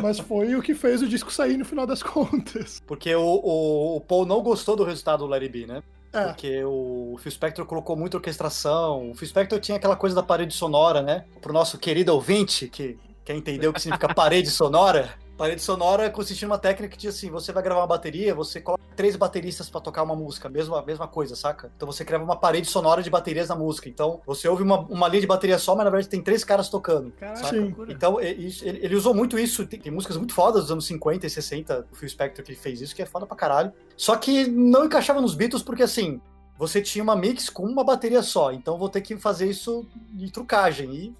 Mas 0.00 0.20
foi 0.20 0.54
o 0.54 0.62
que 0.62 0.74
fez 0.74 1.02
o 1.02 1.08
disco 1.08 1.32
sair 1.32 1.56
no 1.56 1.64
final 1.64 1.86
das 1.86 2.02
contas. 2.02 2.80
Porque 2.86 3.12
o, 3.14 3.22
o, 3.22 3.96
o 3.96 4.00
Paul 4.02 4.26
não 4.26 4.40
gostou 4.40 4.76
do 4.76 4.84
resultado 4.84 5.20
do 5.20 5.26
Larry 5.26 5.48
B, 5.48 5.66
né? 5.66 5.82
É, 6.12 6.24
Porque 6.26 6.62
o 6.64 7.16
Phil 7.18 7.32
Spector 7.32 7.66
colocou 7.66 7.96
muita 7.96 8.16
orquestração. 8.16 9.10
O 9.10 9.14
Phil 9.14 9.28
Spector 9.28 9.58
tinha 9.58 9.76
aquela 9.76 9.96
coisa 9.96 10.14
da 10.14 10.22
parede 10.22 10.54
sonora, 10.54 11.02
né? 11.02 11.24
Pro 11.40 11.52
nosso 11.52 11.78
querido 11.78 12.12
ouvinte, 12.12 12.68
que 12.68 12.98
quer 13.24 13.34
entender 13.34 13.66
o 13.66 13.72
que 13.72 13.80
significa 13.80 14.12
parede 14.14 14.50
sonora. 14.50 15.10
Parede 15.38 15.62
sonora 15.62 16.10
consistia 16.10 16.48
numa 16.48 16.58
técnica 16.58 16.96
que 16.96 16.98
diz 16.98 17.14
assim: 17.14 17.30
você 17.30 17.52
vai 17.52 17.62
gravar 17.62 17.82
uma 17.82 17.86
bateria, 17.86 18.34
você 18.34 18.60
coloca 18.60 18.82
três 18.96 19.14
bateristas 19.14 19.70
pra 19.70 19.80
tocar 19.80 20.02
uma 20.02 20.16
música, 20.16 20.48
mesma, 20.48 20.82
mesma 20.84 21.06
coisa, 21.06 21.36
saca? 21.36 21.70
Então 21.76 21.86
você 21.86 22.04
cria 22.04 22.18
uma 22.18 22.34
parede 22.34 22.66
sonora 22.66 23.00
de 23.04 23.08
baterias 23.08 23.48
na 23.48 23.54
música. 23.54 23.88
Então 23.88 24.20
você 24.26 24.48
ouve 24.48 24.64
uma, 24.64 24.80
uma 24.80 25.06
linha 25.06 25.20
de 25.20 25.28
bateria 25.28 25.56
só, 25.56 25.76
mas 25.76 25.84
na 25.84 25.90
verdade 25.90 26.08
tem 26.08 26.20
três 26.20 26.42
caras 26.42 26.68
tocando. 26.68 27.12
Caraca. 27.12 27.56
Então, 27.88 28.18
é 28.18 28.30
ele, 28.30 28.52
ele 28.62 28.96
usou 28.96 29.14
muito 29.14 29.38
isso. 29.38 29.64
Tem, 29.64 29.78
tem 29.78 29.92
músicas 29.92 30.16
muito 30.16 30.34
fodas 30.34 30.62
dos 30.62 30.72
anos 30.72 30.86
50 30.86 31.24
e 31.24 31.30
60 31.30 31.82
do 31.82 31.94
Phil 31.94 32.08
Spector 32.08 32.44
que 32.44 32.50
ele 32.50 32.58
fez 32.58 32.80
isso, 32.80 32.96
que 32.96 33.02
é 33.02 33.06
foda 33.06 33.24
pra 33.24 33.36
caralho. 33.36 33.72
Só 33.96 34.16
que 34.16 34.48
não 34.48 34.86
encaixava 34.86 35.20
nos 35.20 35.36
Beatles 35.36 35.62
porque, 35.62 35.84
assim, 35.84 36.20
você 36.58 36.82
tinha 36.82 37.04
uma 37.04 37.14
mix 37.14 37.48
com 37.48 37.62
uma 37.62 37.84
bateria 37.84 38.22
só. 38.22 38.50
Então, 38.50 38.76
vou 38.76 38.88
ter 38.88 39.02
que 39.02 39.16
fazer 39.16 39.48
isso 39.48 39.88
de 40.10 40.32
trucagem. 40.32 40.92
E 40.92 41.14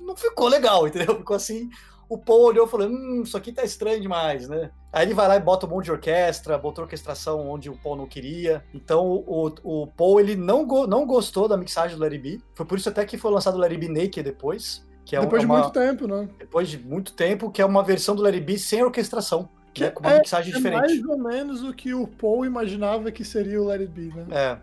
não 0.00 0.16
ficou 0.16 0.48
legal, 0.48 0.86
entendeu? 0.88 1.16
Ficou 1.16 1.36
assim. 1.36 1.70
O 2.10 2.18
Paul 2.18 2.42
olhou 2.42 2.66
e 2.66 2.68
falou: 2.68 2.88
Hum, 2.88 3.22
isso 3.22 3.36
aqui 3.36 3.52
tá 3.52 3.62
estranho 3.64 4.00
demais, 4.00 4.48
né? 4.48 4.70
Aí 4.92 5.06
ele 5.06 5.14
vai 5.14 5.28
lá 5.28 5.36
e 5.36 5.40
bota 5.40 5.64
um 5.66 5.70
monte 5.70 5.84
de 5.84 5.92
orquestra, 5.92 6.58
botou 6.58 6.82
orquestração 6.84 7.48
onde 7.48 7.70
o 7.70 7.76
Paul 7.76 7.94
não 7.96 8.06
queria. 8.06 8.64
Então 8.74 9.06
o, 9.26 9.52
o 9.62 9.86
Paul 9.86 10.18
ele 10.20 10.34
não, 10.34 10.66
go- 10.66 10.86
não 10.88 11.06
gostou 11.06 11.46
da 11.46 11.56
mixagem 11.56 11.96
do 11.96 12.02
Larry 12.02 12.18
B. 12.18 12.40
Foi 12.54 12.66
por 12.66 12.76
isso 12.76 12.88
até 12.88 13.04
que 13.06 13.16
foi 13.16 13.30
lançado 13.30 13.54
o 13.54 13.58
Larry 13.58 13.78
B 13.78 13.88
Naked 13.88 14.22
depois. 14.24 14.84
Que 15.06 15.14
é, 15.16 15.20
depois 15.20 15.42
é 15.42 15.46
de 15.46 15.52
muito 15.52 15.70
tempo, 15.70 16.06
né? 16.06 16.28
depois 16.38 16.68
de 16.68 16.78
muito 16.78 17.12
tempo, 17.14 17.50
que 17.50 17.62
é 17.62 17.64
uma 17.64 17.82
versão 17.82 18.14
do 18.14 18.22
Larry 18.22 18.40
B 18.40 18.58
sem 18.58 18.82
orquestração, 18.82 19.48
Que 19.72 19.82
né, 19.84 19.90
com 19.90 20.00
uma 20.04 20.12
é- 20.14 20.18
mixagem 20.18 20.52
É 20.52 20.56
diferente. 20.56 20.80
mais 20.80 21.04
ou 21.04 21.18
menos 21.18 21.62
o 21.62 21.72
que 21.72 21.94
o 21.94 22.06
Paul 22.06 22.44
imaginava 22.44 23.10
que 23.10 23.24
seria 23.24 23.60
o 23.62 23.70
It 23.70 23.86
Be, 23.86 24.12
né? 24.14 24.26
É, 24.30 24.58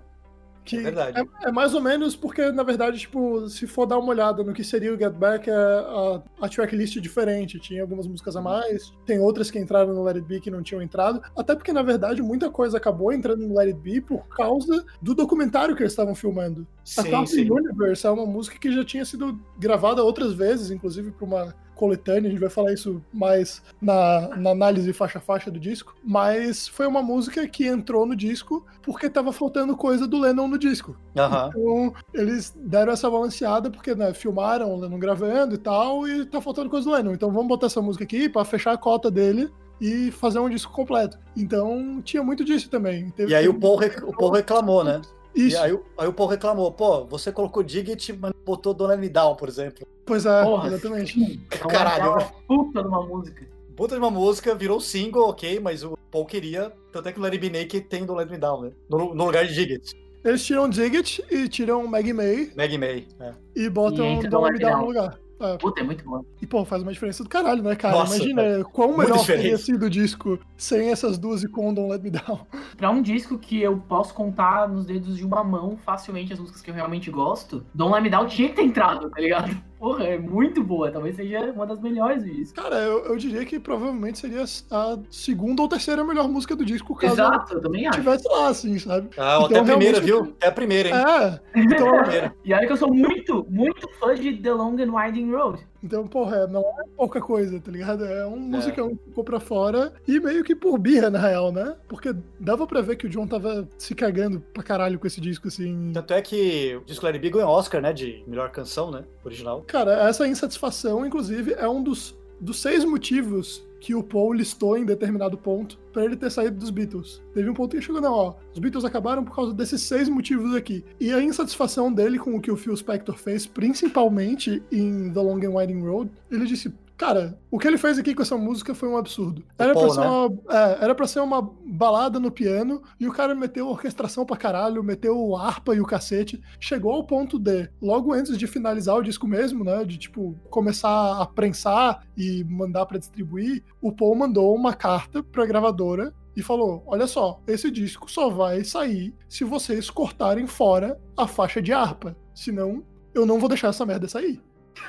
Que 0.67 0.77
é 0.77 0.81
verdade. 0.81 1.19
É, 1.19 1.47
é 1.47 1.51
mais 1.51 1.73
ou 1.73 1.81
menos 1.81 2.15
porque, 2.15 2.51
na 2.51 2.63
verdade, 2.63 2.99
tipo, 2.99 3.47
se 3.49 3.65
for 3.65 3.85
dar 3.85 3.97
uma 3.97 4.09
olhada 4.09 4.43
no 4.43 4.53
que 4.53 4.63
seria 4.63 4.93
o 4.93 4.97
Get 4.97 5.13
Back, 5.13 5.49
é 5.49 5.53
a, 5.53 6.21
a 6.41 6.49
tracklist 6.49 6.97
é 6.97 6.99
diferente. 6.99 7.59
Tinha 7.59 7.81
algumas 7.81 8.05
músicas 8.05 8.35
a 8.35 8.41
mais, 8.41 8.93
tem 9.05 9.19
outras 9.19 9.49
que 9.49 9.57
entraram 9.57 9.93
no 9.93 10.03
Let 10.03 10.17
It 10.17 10.27
Be 10.27 10.39
que 10.39 10.51
não 10.51 10.61
tinham 10.61 10.81
entrado. 10.81 11.21
Até 11.35 11.55
porque, 11.55 11.71
na 11.71 11.81
verdade, 11.81 12.21
muita 12.21 12.49
coisa 12.49 12.77
acabou 12.77 13.13
entrando 13.13 13.47
no 13.47 13.55
Let 13.55 13.67
It 13.67 13.79
Be 13.79 14.01
por 14.01 14.27
causa 14.27 14.85
do 15.01 15.15
documentário 15.15 15.75
que 15.75 15.83
eles 15.83 15.93
estavam 15.93 16.13
filmando. 16.13 16.67
A 16.97 17.01
sim, 17.01 17.11
Cartoon 17.11 17.27
sim. 17.27 17.49
Universe 17.49 18.05
é 18.05 18.09
uma 18.09 18.25
música 18.25 18.57
que 18.57 18.71
já 18.71 18.83
tinha 18.83 19.05
sido 19.05 19.39
gravada 19.57 20.03
outras 20.03 20.33
vezes, 20.33 20.71
inclusive 20.71 21.11
para 21.11 21.25
uma 21.25 21.66
coletânea, 21.77 22.27
a 22.27 22.31
gente 22.31 22.39
vai 22.39 22.49
falar 22.49 22.73
isso 22.73 23.01
mais 23.13 23.61
na, 23.81 24.35
na 24.35 24.49
análise 24.51 24.91
faixa 24.93 25.19
a 25.19 25.21
faixa 25.21 25.49
do 25.51 25.59
disco, 25.59 25.95
mas 26.03 26.67
foi 26.67 26.85
uma 26.87 27.01
música 27.01 27.47
que 27.47 27.65
entrou 27.67 28.05
no 28.05 28.15
disco 28.15 28.65
porque 28.81 29.09
tava 29.09 29.31
faltando 29.31 29.75
coisa 29.77 30.07
do 30.07 30.19
Lennon 30.19 30.47
no 30.47 30.57
disco. 30.57 30.97
Aham. 31.17 31.49
Então, 31.49 31.93
eles 32.13 32.53
deram 32.57 32.91
essa 32.93 33.09
balanceada 33.09 33.69
porque 33.69 33.93
né, 33.95 34.13
filmaram 34.13 34.73
o 34.73 34.79
Lennon 34.79 34.99
gravando 34.99 35.55
e 35.55 35.57
tal, 35.57 36.07
e 36.07 36.25
tá 36.25 36.41
faltando 36.41 36.69
coisa 36.69 36.89
do 36.89 36.95
Lennon. 36.95 37.13
Então 37.13 37.31
vamos 37.31 37.47
botar 37.47 37.67
essa 37.67 37.81
música 37.81 38.03
aqui 38.03 38.27
pra 38.27 38.43
fechar 38.43 38.71
a 38.73 38.77
cota 38.77 39.09
dele 39.11 39.49
e 39.79 40.09
fazer 40.11 40.39
um 40.39 40.49
disco 40.49 40.71
completo. 40.73 41.19
Então 41.35 42.01
tinha 42.03 42.23
muito 42.23 42.43
disso 42.43 42.69
também. 42.69 43.09
Teve- 43.11 43.31
E 43.31 43.35
aí 43.35 43.47
o 43.47 43.53
Paul, 43.53 43.75
rec- 43.77 44.03
o 44.03 44.11
Paul 44.11 44.31
reclamou, 44.31 44.83
né? 44.83 45.01
Isso, 45.37 45.55
E 45.55 45.59
aí, 45.59 45.71
o- 45.73 45.83
aí 45.97 46.07
o 46.07 46.13
Paul 46.13 46.27
reclamou, 46.29 46.71
pô, 46.71 47.05
você 47.05 47.31
colocou 47.31 47.61
Digit, 47.63 48.13
mas 48.13 48.31
não 48.33 48.41
botou 48.45 48.73
Don't 48.73 48.91
Let 48.91 48.99
Me 48.99 49.07
Down, 49.09 49.35
por 49.35 49.47
exemplo. 49.47 49.85
pois 50.05 50.25
é, 50.25 50.43
Porra, 50.43 50.67
exatamente. 50.67 51.39
Caralho. 51.69 52.03
É 52.05 52.09
uma 52.09 52.21
puta 52.47 52.81
de 52.81 52.87
uma 52.87 53.05
música. 53.05 53.47
Puta 53.75 53.95
de 53.95 53.99
uma 54.01 54.09
música, 54.11 54.55
virou 54.55 54.79
single, 54.79 55.29
ok, 55.29 55.59
mas 55.59 55.83
o 55.83 55.95
Paul 56.11 56.25
queria, 56.25 56.71
tanto 56.91 57.09
é 57.09 57.11
que 57.11 57.19
o 57.19 57.21
Larry 57.21 57.37
B 57.37 57.49
Naked 57.49 57.81
tem 57.81 58.05
Don't 58.05 58.19
Let 58.19 58.31
Me 58.31 58.37
Down, 58.37 58.61
né? 58.63 58.71
No, 58.89 59.13
no 59.13 59.25
lugar 59.25 59.45
de 59.45 59.53
Digit, 59.53 59.93
Eles 60.25 60.43
tiram 60.43 60.67
Digit 60.67 61.23
e 61.29 61.47
tiram 61.47 61.85
Maggie 61.87 62.11
May 62.13 62.51
Maggie 62.55 62.77
May. 62.77 63.07
É. 63.19 63.31
e 63.55 63.69
botam 63.69 64.19
E 64.19 64.27
Don't 64.27 64.43
Let 64.45 64.53
Me 64.53 64.59
Down 64.59 64.71
Down. 64.71 64.81
no 64.81 64.87
lugar. 64.87 65.19
É. 65.39 65.57
Puta, 65.57 65.81
é 65.81 65.83
muito 65.83 66.03
bom. 66.03 66.23
E, 66.41 66.47
pô, 66.47 66.65
faz 66.65 66.81
uma 66.81 66.91
diferença 66.91 67.23
do 67.23 67.29
caralho, 67.29 67.61
né, 67.61 67.75
cara? 67.75 67.95
Nossa, 67.95 68.15
Imagina 68.15 68.63
quão 68.65 68.89
Muito 68.89 69.09
melhor 69.09 69.25
teria 69.25 69.57
sido 69.57 69.85
o 69.85 69.89
disco 69.89 70.39
sem 70.55 70.89
essas 70.89 71.17
duas 71.17 71.43
e 71.43 71.47
com 71.47 71.73
Don't 71.73 71.91
Let 71.91 72.01
Me 72.01 72.09
Down. 72.09 72.39
Pra 72.75 72.89
um 72.89 73.01
disco 73.01 73.37
que 73.37 73.61
eu 73.61 73.77
posso 73.77 74.13
contar 74.13 74.67
nos 74.67 74.85
dedos 74.85 75.17
de 75.17 75.25
uma 75.25 75.43
mão 75.43 75.77
facilmente 75.77 76.33
as 76.33 76.39
músicas 76.39 76.61
que 76.61 76.69
eu 76.69 76.75
realmente 76.75 77.11
gosto, 77.11 77.65
Don't 77.73 77.93
Let 77.93 78.03
Me 78.03 78.09
Down 78.09 78.25
tinha 78.27 78.49
que 78.49 78.55
ter 78.55 78.63
entrado, 78.63 79.09
tá 79.09 79.21
ligado? 79.21 79.55
Porra, 79.79 80.05
é 80.05 80.17
muito 80.17 80.63
boa. 80.63 80.91
Talvez 80.91 81.15
seja 81.15 81.51
uma 81.51 81.65
das 81.65 81.79
melhores 81.79 82.23
do 82.23 82.29
disco. 82.31 82.59
Cara, 82.61 82.75
eu, 82.77 83.05
eu 83.05 83.17
diria 83.17 83.45
que 83.45 83.59
provavelmente 83.59 84.17
seria 84.19 84.43
a 84.71 84.97
segunda 85.09 85.61
ou 85.61 85.67
terceira 85.67 86.03
melhor 86.03 86.27
música 86.27 86.55
do 86.55 86.65
disco, 86.65 86.95
caso 86.95 87.13
Exato, 87.13 87.53
eu 87.53 87.61
também 87.61 87.85
acho. 87.87 87.99
tivesse 87.99 88.27
lá, 88.27 88.47
assim, 88.47 88.79
sabe? 88.79 89.09
Ah, 89.17 89.35
Então, 89.37 89.45
até 89.45 89.59
a 89.59 89.63
primeira, 89.63 89.99
realmente- 89.99 90.05
viu? 90.25 90.35
É 90.41 90.47
a 90.47 90.51
primeira, 90.51 90.89
hein? 90.89 90.95
É, 90.95 91.39
então, 91.59 91.91
Primeira. 92.03 92.33
E 92.43 92.53
olha 92.53 92.65
que 92.65 92.73
eu 92.73 92.77
sou 92.77 92.91
muito, 92.93 93.45
muito 93.49 93.87
fã 93.99 94.15
de 94.15 94.33
The 94.37 94.53
Long 94.53 94.75
and 94.81 94.91
Winding 94.91 95.31
Road. 95.31 95.59
Então, 95.87 96.05
porra, 96.05 96.45
não 96.47 96.61
é 96.61 96.83
pouca 96.95 97.21
coisa, 97.21 97.59
tá 97.59 97.71
ligado? 97.71 98.03
É 98.03 98.27
um 98.27 98.37
musicão 98.37 98.89
que 98.89 99.05
ficou 99.05 99.23
pra 99.23 99.39
fora 99.39 99.93
e 100.05 100.19
meio 100.19 100.43
que 100.43 100.53
por 100.53 100.77
birra, 100.77 101.09
na 101.09 101.19
real, 101.19 101.51
né? 101.51 101.75
Porque 101.87 102.13
dava 102.37 102.67
pra 102.67 102.81
ver 102.81 102.97
que 102.97 103.07
o 103.07 103.09
John 103.09 103.25
tava 103.25 103.67
se 103.77 103.95
cagando 103.95 104.41
pra 104.53 104.61
caralho 104.61 104.99
com 104.99 105.07
esse 105.07 105.21
disco, 105.21 105.47
assim. 105.47 105.91
Tanto 105.93 106.13
é 106.13 106.21
que 106.21 106.75
o 106.75 106.85
disco 106.85 107.05
Larry 107.05 107.19
B 107.19 107.29
ganhou 107.29 107.49
Oscar, 107.49 107.81
né, 107.81 107.93
de 107.93 108.21
melhor 108.27 108.51
canção, 108.51 108.91
né, 108.91 109.03
original. 109.23 109.63
Cara, 109.65 110.07
essa 110.07 110.27
insatisfação, 110.27 111.05
inclusive, 111.05 111.53
é 111.53 111.67
um 111.67 111.81
dos, 111.81 112.17
dos 112.39 112.59
seis 112.59 112.83
motivos 112.83 113.65
que 113.79 113.95
o 113.95 114.03
Paul 114.03 114.33
listou 114.33 114.77
em 114.77 114.85
determinado 114.85 115.37
ponto 115.37 115.77
pra 115.91 116.03
ele 116.03 116.15
ter 116.15 116.31
saído 116.31 116.57
dos 116.57 116.69
Beatles. 116.69 117.21
Teve 117.33 117.49
um 117.49 117.53
ponto 117.53 117.75
que 117.75 117.81
chegou, 117.81 118.01
não, 118.01 118.13
ó, 118.13 118.35
os 118.53 118.59
Beatles 118.59 118.85
acabaram 118.85 119.23
por 119.23 119.35
causa 119.35 119.53
desses 119.53 119.81
seis 119.81 120.09
motivos 120.09 120.55
aqui. 120.55 120.83
E 120.99 121.11
a 121.11 121.21
insatisfação 121.21 121.91
dele 121.91 122.19
com 122.19 122.35
o 122.35 122.41
que 122.41 122.51
o 122.51 122.57
Phil 122.57 122.75
Spector 122.75 123.17
fez, 123.17 123.45
principalmente 123.45 124.61
em 124.71 125.11
The 125.11 125.19
Long 125.19 125.39
and 125.43 125.57
Winding 125.57 125.81
Road, 125.81 126.11
ele 126.31 126.45
disse, 126.45 126.73
cara, 126.97 127.39
o 127.51 127.59
que 127.59 127.67
ele 127.67 127.77
fez 127.77 127.97
aqui 127.99 128.15
com 128.15 128.21
essa 128.21 128.37
música 128.37 128.73
foi 128.73 128.89
um 128.89 128.97
absurdo. 128.97 129.43
Era, 129.57 129.73
Paul, 129.73 129.85
pra, 129.85 129.93
ser 129.93 130.01
né? 130.01 130.07
uma, 130.07 130.39
é, 130.49 130.83
era 130.83 130.95
pra 130.95 131.07
ser 131.07 131.19
uma 131.19 131.41
balada 131.41 132.19
no 132.19 132.31
piano, 132.31 132.81
e 132.99 133.07
o 133.07 133.13
cara 133.13 133.35
meteu 133.35 133.67
orquestração 133.67 134.25
pra 134.25 134.35
caralho, 134.35 134.83
meteu 134.83 135.35
harpa 135.35 135.75
e 135.75 135.79
o 135.79 135.85
cacete. 135.85 136.41
Chegou 136.59 136.93
ao 136.93 137.05
ponto 137.05 137.37
de, 137.37 137.69
logo 137.81 138.11
antes 138.11 138.37
de 138.37 138.47
finalizar 138.47 138.95
o 138.95 139.03
disco 139.03 139.27
mesmo, 139.27 139.63
né, 139.63 139.85
de 139.85 139.97
tipo, 139.97 140.35
começar 140.49 141.21
a 141.21 141.25
prensar 141.25 142.03
e 142.17 142.43
mandar 142.43 142.85
pra 142.85 142.97
distribuir, 142.97 143.63
o 143.81 143.91
Paul 143.91 144.15
mandou 144.15 144.55
uma 144.55 144.73
carta 144.73 145.21
pra 145.21 145.45
gravadora 145.45 146.13
e 146.35 146.41
falou: 146.43 146.83
Olha 146.85 147.07
só, 147.07 147.41
esse 147.47 147.71
disco 147.71 148.09
só 148.09 148.29
vai 148.29 148.63
sair 148.63 149.13
se 149.27 149.43
vocês 149.43 149.89
cortarem 149.89 150.45
fora 150.45 150.99
a 151.17 151.27
faixa 151.27 151.61
de 151.61 151.73
harpa. 151.73 152.15
Senão, 152.33 152.83
eu 153.13 153.25
não 153.25 153.39
vou 153.39 153.49
deixar 153.49 153.69
essa 153.69 153.85
merda 153.85 154.07
sair. 154.07 154.39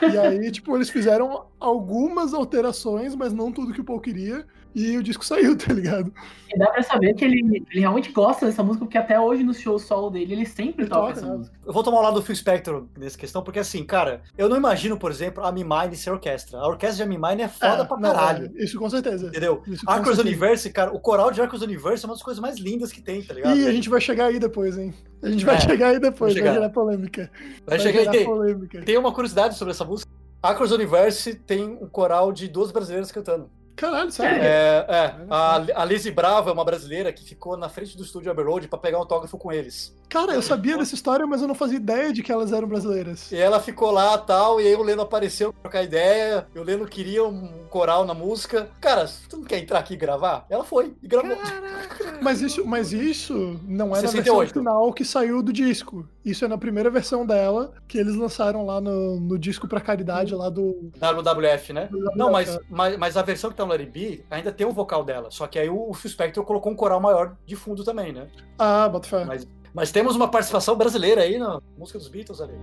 E 0.03 0.19
aí, 0.19 0.51
tipo, 0.51 0.77
eles 0.77 0.91
fizeram 0.91 1.47
algumas 1.59 2.35
alterações, 2.35 3.15
mas 3.15 3.33
não 3.33 3.53
tudo 3.53 3.73
que 3.73 3.81
o 3.81 3.85
Paul 3.85 4.01
queria. 4.01 4.47
E 4.75 4.97
o 4.97 5.03
disco 5.03 5.25
saiu, 5.25 5.57
tá 5.59 5.73
ligado? 5.73 6.13
E 6.55 6.59
dá 6.59 6.67
pra 6.71 6.83
saber 6.83 7.15
que 7.15 7.25
ele, 7.25 7.41
ele 7.71 7.81
realmente 7.81 8.11
gosta 8.13 8.47
dessa 8.47 8.63
música, 8.63 8.85
porque 8.85 8.97
até 8.97 9.19
hoje 9.21 9.43
no 9.45 9.53
show 9.53 9.79
solo 9.79 10.09
dele, 10.11 10.33
ele 10.33 10.47
sempre 10.47 10.85
Ele 10.85 10.91
toca 10.91 11.09
toca, 11.09 11.13
essa 11.21 11.27
né? 11.27 11.37
música. 11.37 11.57
Eu 11.67 11.73
vou 11.73 11.83
tomar 11.83 11.99
o 11.99 12.03
lado 12.03 12.15
do 12.15 12.23
Phil 12.23 12.35
Spector 12.37 12.87
nessa 12.97 13.19
questão, 13.19 13.43
porque 13.43 13.59
assim, 13.59 13.85
cara, 13.85 14.23
eu 14.37 14.49
não 14.49 14.57
imagino, 14.57 14.97
por 14.99 15.11
exemplo, 15.11 15.45
a 15.45 15.51
Mimine 15.53 15.95
ser 15.97 16.11
orquestra. 16.11 16.59
A 16.59 16.67
orquestra 16.69 17.05
de 17.05 17.11
Mimine 17.11 17.43
é 17.43 17.49
foda 17.49 17.83
É, 17.83 17.85
pra 17.85 17.99
caralho. 18.01 18.51
é, 18.57 18.65
isso 18.65 18.79
com 18.79 18.89
certeza. 18.89 19.27
Entendeu? 19.29 19.63
Certeza. 19.67 20.23
Universe, 20.23 20.71
cara, 20.71 20.93
o 20.95 21.01
coral 21.01 21.31
de 21.31 21.41
Acros 21.43 21.61
Universe 21.63 22.05
é 22.05 22.09
uma 22.09 22.15
das 22.15 22.23
coisas 22.23 22.41
mais 22.41 22.59
lindas 22.59 22.93
que 22.93 23.03
tem, 23.03 23.23
tá 23.23 23.35
ligado? 23.35 23.57
E 23.57 23.67
a 23.67 23.73
gente 23.73 23.89
vai 23.91 24.01
chegar 24.01 24.27
aí 24.27 24.39
depois, 24.39 24.79
hein? 24.79 24.95
A 25.23 25.29
gente 25.31 25.45
vai 25.45 25.57
É, 25.57 25.61
chegar 25.61 25.89
aí 25.89 25.99
depois, 25.99 26.33
vai 26.33 26.43
vai 26.43 26.51
chegar. 26.51 26.55
gerar 26.55 26.71
polêmica. 26.71 27.31
Vai 27.67 27.79
chegar 27.79 28.01
e 28.01 28.05
gerar 28.05 28.13
tem, 28.13 28.25
polêmica. 28.25 28.83
tem 28.83 28.97
uma 28.97 29.13
curiosidade 29.13 29.57
sobre 29.57 29.73
essa 29.73 29.85
música. 29.85 30.11
Acros 30.43 30.71
Universe 30.71 31.35
tem 31.35 31.65
um 31.83 31.89
coral 31.89 32.33
de 32.33 32.47
duas 32.49 32.71
brasileiras 32.71 33.11
cantando. 33.11 33.51
Caralho, 33.79 34.11
sério? 34.11 34.43
É, 34.43 34.85
é, 34.89 35.15
a, 35.31 35.83
a 35.83 35.85
Lizzie 35.85 36.11
Bravo 36.11 36.51
é 36.51 36.53
uma 36.53 36.65
brasileira 36.65 37.13
que 37.13 37.25
ficou 37.25 37.57
na 37.57 37.69
frente 37.69 37.97
do 37.97 38.03
estúdio 38.03 38.31
Abbey 38.31 38.45
Road 38.45 38.67
pra 38.67 38.79
pegar 38.79 38.99
um 38.99 39.03
autógrafo 39.03 39.39
com 39.39 39.53
eles. 39.53 39.97
Cara, 40.09 40.33
eu 40.33 40.43
sabia 40.43 40.77
dessa 40.77 40.95
história, 40.95 41.27
mas 41.27 41.43
eu 41.43 41.49
não 41.49 41.55
fazia 41.55 41.77
ideia 41.77 42.13
de 42.13 42.23
que 42.23 42.33
elas 42.33 42.51
eram 42.53 42.67
brasileiras. 42.67 43.31
E 43.31 43.37
ela 43.37 43.61
ficou 43.61 43.91
lá 43.91 44.17
tal, 44.19 44.61
e 44.61 44.67
aí 44.67 44.75
o 44.75 44.83
Leno 44.83 45.03
apareceu 45.03 45.53
pra 45.53 45.63
trocar 45.63 45.83
ideia. 45.85 46.47
E 46.55 46.59
o 46.59 46.63
Leno 46.63 46.87
queria 46.87 47.25
um 47.25 47.67
coral 47.69 48.05
na 48.05 48.15
música. 48.15 48.69
Cara, 48.81 49.09
tu 49.29 49.37
não 49.37 49.45
quer 49.45 49.59
entrar 49.59 49.79
aqui 49.79 49.95
e 49.95 49.99
gravar? 49.99 50.47
Ela 50.49 50.65
foi 50.65 50.95
e 51.03 51.07
gravou. 51.07 51.37
Mas 52.21 52.41
isso, 52.41 52.67
mas 52.67 52.93
isso 52.93 53.61
não 53.65 53.89
é 53.95 54.03
na 54.03 54.11
versão 54.11 54.39
68. 54.41 54.53
final 54.53 54.93
que 54.93 55.05
saiu 55.05 55.41
do 55.41 55.53
disco. 55.53 56.05
Isso 56.25 56.45
é 56.45 56.49
na 56.49 56.59
primeira 56.59 56.91
versão 56.91 57.25
dela, 57.25 57.73
que 57.87 57.97
eles 57.97 58.17
lançaram 58.17 58.67
lá 58.67 58.81
no, 58.81 59.21
no 59.21 59.39
disco 59.39 59.69
pra 59.69 59.81
caridade 59.81 60.35
lá 60.35 60.51
do. 60.51 60.91
Na 61.01 61.13
WWF, 61.13 61.73
né? 61.73 61.89
do 61.91 62.11
Não, 62.17 62.31
mas, 62.31 62.49
WWF. 62.49 62.67
mas, 62.69 62.99
mas 62.99 63.17
a 63.17 63.23
versão 63.23 63.51
que 63.51 63.57
tá 63.57 63.65
Larry 63.69 63.87
B 63.87 64.25
ainda 64.31 64.53
tem 64.53 64.67
o 64.67 64.73
vocal 64.73 65.05
dela. 65.05 65.31
Só 65.31 65.47
que 65.47 65.59
aí 65.59 65.69
o 65.69 65.93
Phil 65.93 66.11
Spector 66.11 66.45
colocou 66.45 66.73
um 66.73 66.77
coral 66.77 67.01
maior 67.01 67.37
de 67.47 67.57
fundo 67.57 67.85
também, 67.85 68.13
né? 68.13 68.29
Ah, 68.59 68.89
bota 68.89 69.09
fé. 69.09 69.25
Mas, 69.25 69.47
mas 69.73 69.93
temos 69.93 70.17
uma 70.17 70.29
participação 70.29 70.77
brasileira 70.77 71.23
aí 71.23 71.39
na 71.39 71.61
música 71.77 71.99
dos 71.99 72.09
Beatles 72.09 72.41
ali. 72.41 72.55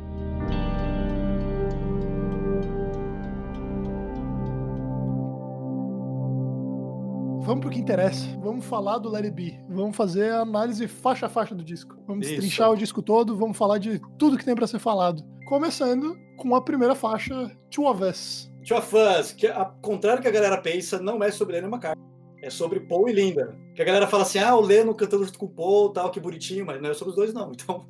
Vamos 7.45 7.62
pro 7.62 7.70
que 7.70 7.80
interessa. 7.80 8.26
Vamos 8.41 8.66
falar 8.66 8.97
do 8.97 9.08
Let 9.08 9.26
It 9.26 9.36
Be. 9.36 9.60
Vamos 9.70 9.95
fazer 9.95 10.32
a 10.32 10.41
análise 10.41 10.88
faixa 10.88 11.28
a 11.28 11.30
faixa 11.30 11.53
do 11.53 11.64
disco. 11.64 11.95
Vamos 12.08 12.26
Isso. 12.26 12.36
destrinchar 12.36 12.72
o 12.72 12.76
disco 12.76 13.03
todo, 13.03 13.38
vamos 13.38 13.56
falar 13.56 13.78
de 13.78 14.01
tudo 14.18 14.36
que 14.36 14.43
tem 14.43 14.56
pra 14.56 14.66
ser 14.66 14.80
falado. 14.80 15.24
Começando 15.45 16.18
com 16.38 16.56
a 16.56 16.62
primeira 16.62 16.95
faixa, 16.95 17.56
Two 17.70 17.86
of 17.86 18.03
Us. 18.03 18.51
Tio 18.66 18.82
Fãs, 18.82 19.32
que 19.32 19.45
ao 19.45 19.78
contrário 19.80 20.24
que 20.24 20.28
a 20.28 20.32
galera 20.32 20.57
pensa, 20.57 20.99
não 20.99 21.24
é 21.24 21.30
sobre 21.30 21.53
Lennon 21.53 21.68
McCartney. 21.68 22.03
É 22.41 22.49
sobre 22.49 22.80
Paul 22.80 23.07
e 23.07 23.13
Linda. 23.13 23.55
Que 23.76 23.82
a 23.82 23.86
galera 23.86 24.07
fala 24.07 24.23
assim, 24.23 24.39
ah, 24.39 24.55
o 24.55 24.61
Leno 24.61 24.95
cantando 24.95 25.26
junto 25.26 25.38
com 25.38 25.47
o 25.47 25.49
Paul, 25.49 25.89
tal, 25.89 26.09
que 26.09 26.19
bonitinho, 26.19 26.65
mas 26.65 26.82
não 26.82 26.89
é 26.89 26.93
sobre 26.93 27.09
os 27.09 27.15
dois, 27.15 27.34
não. 27.34 27.51
Então, 27.65 27.86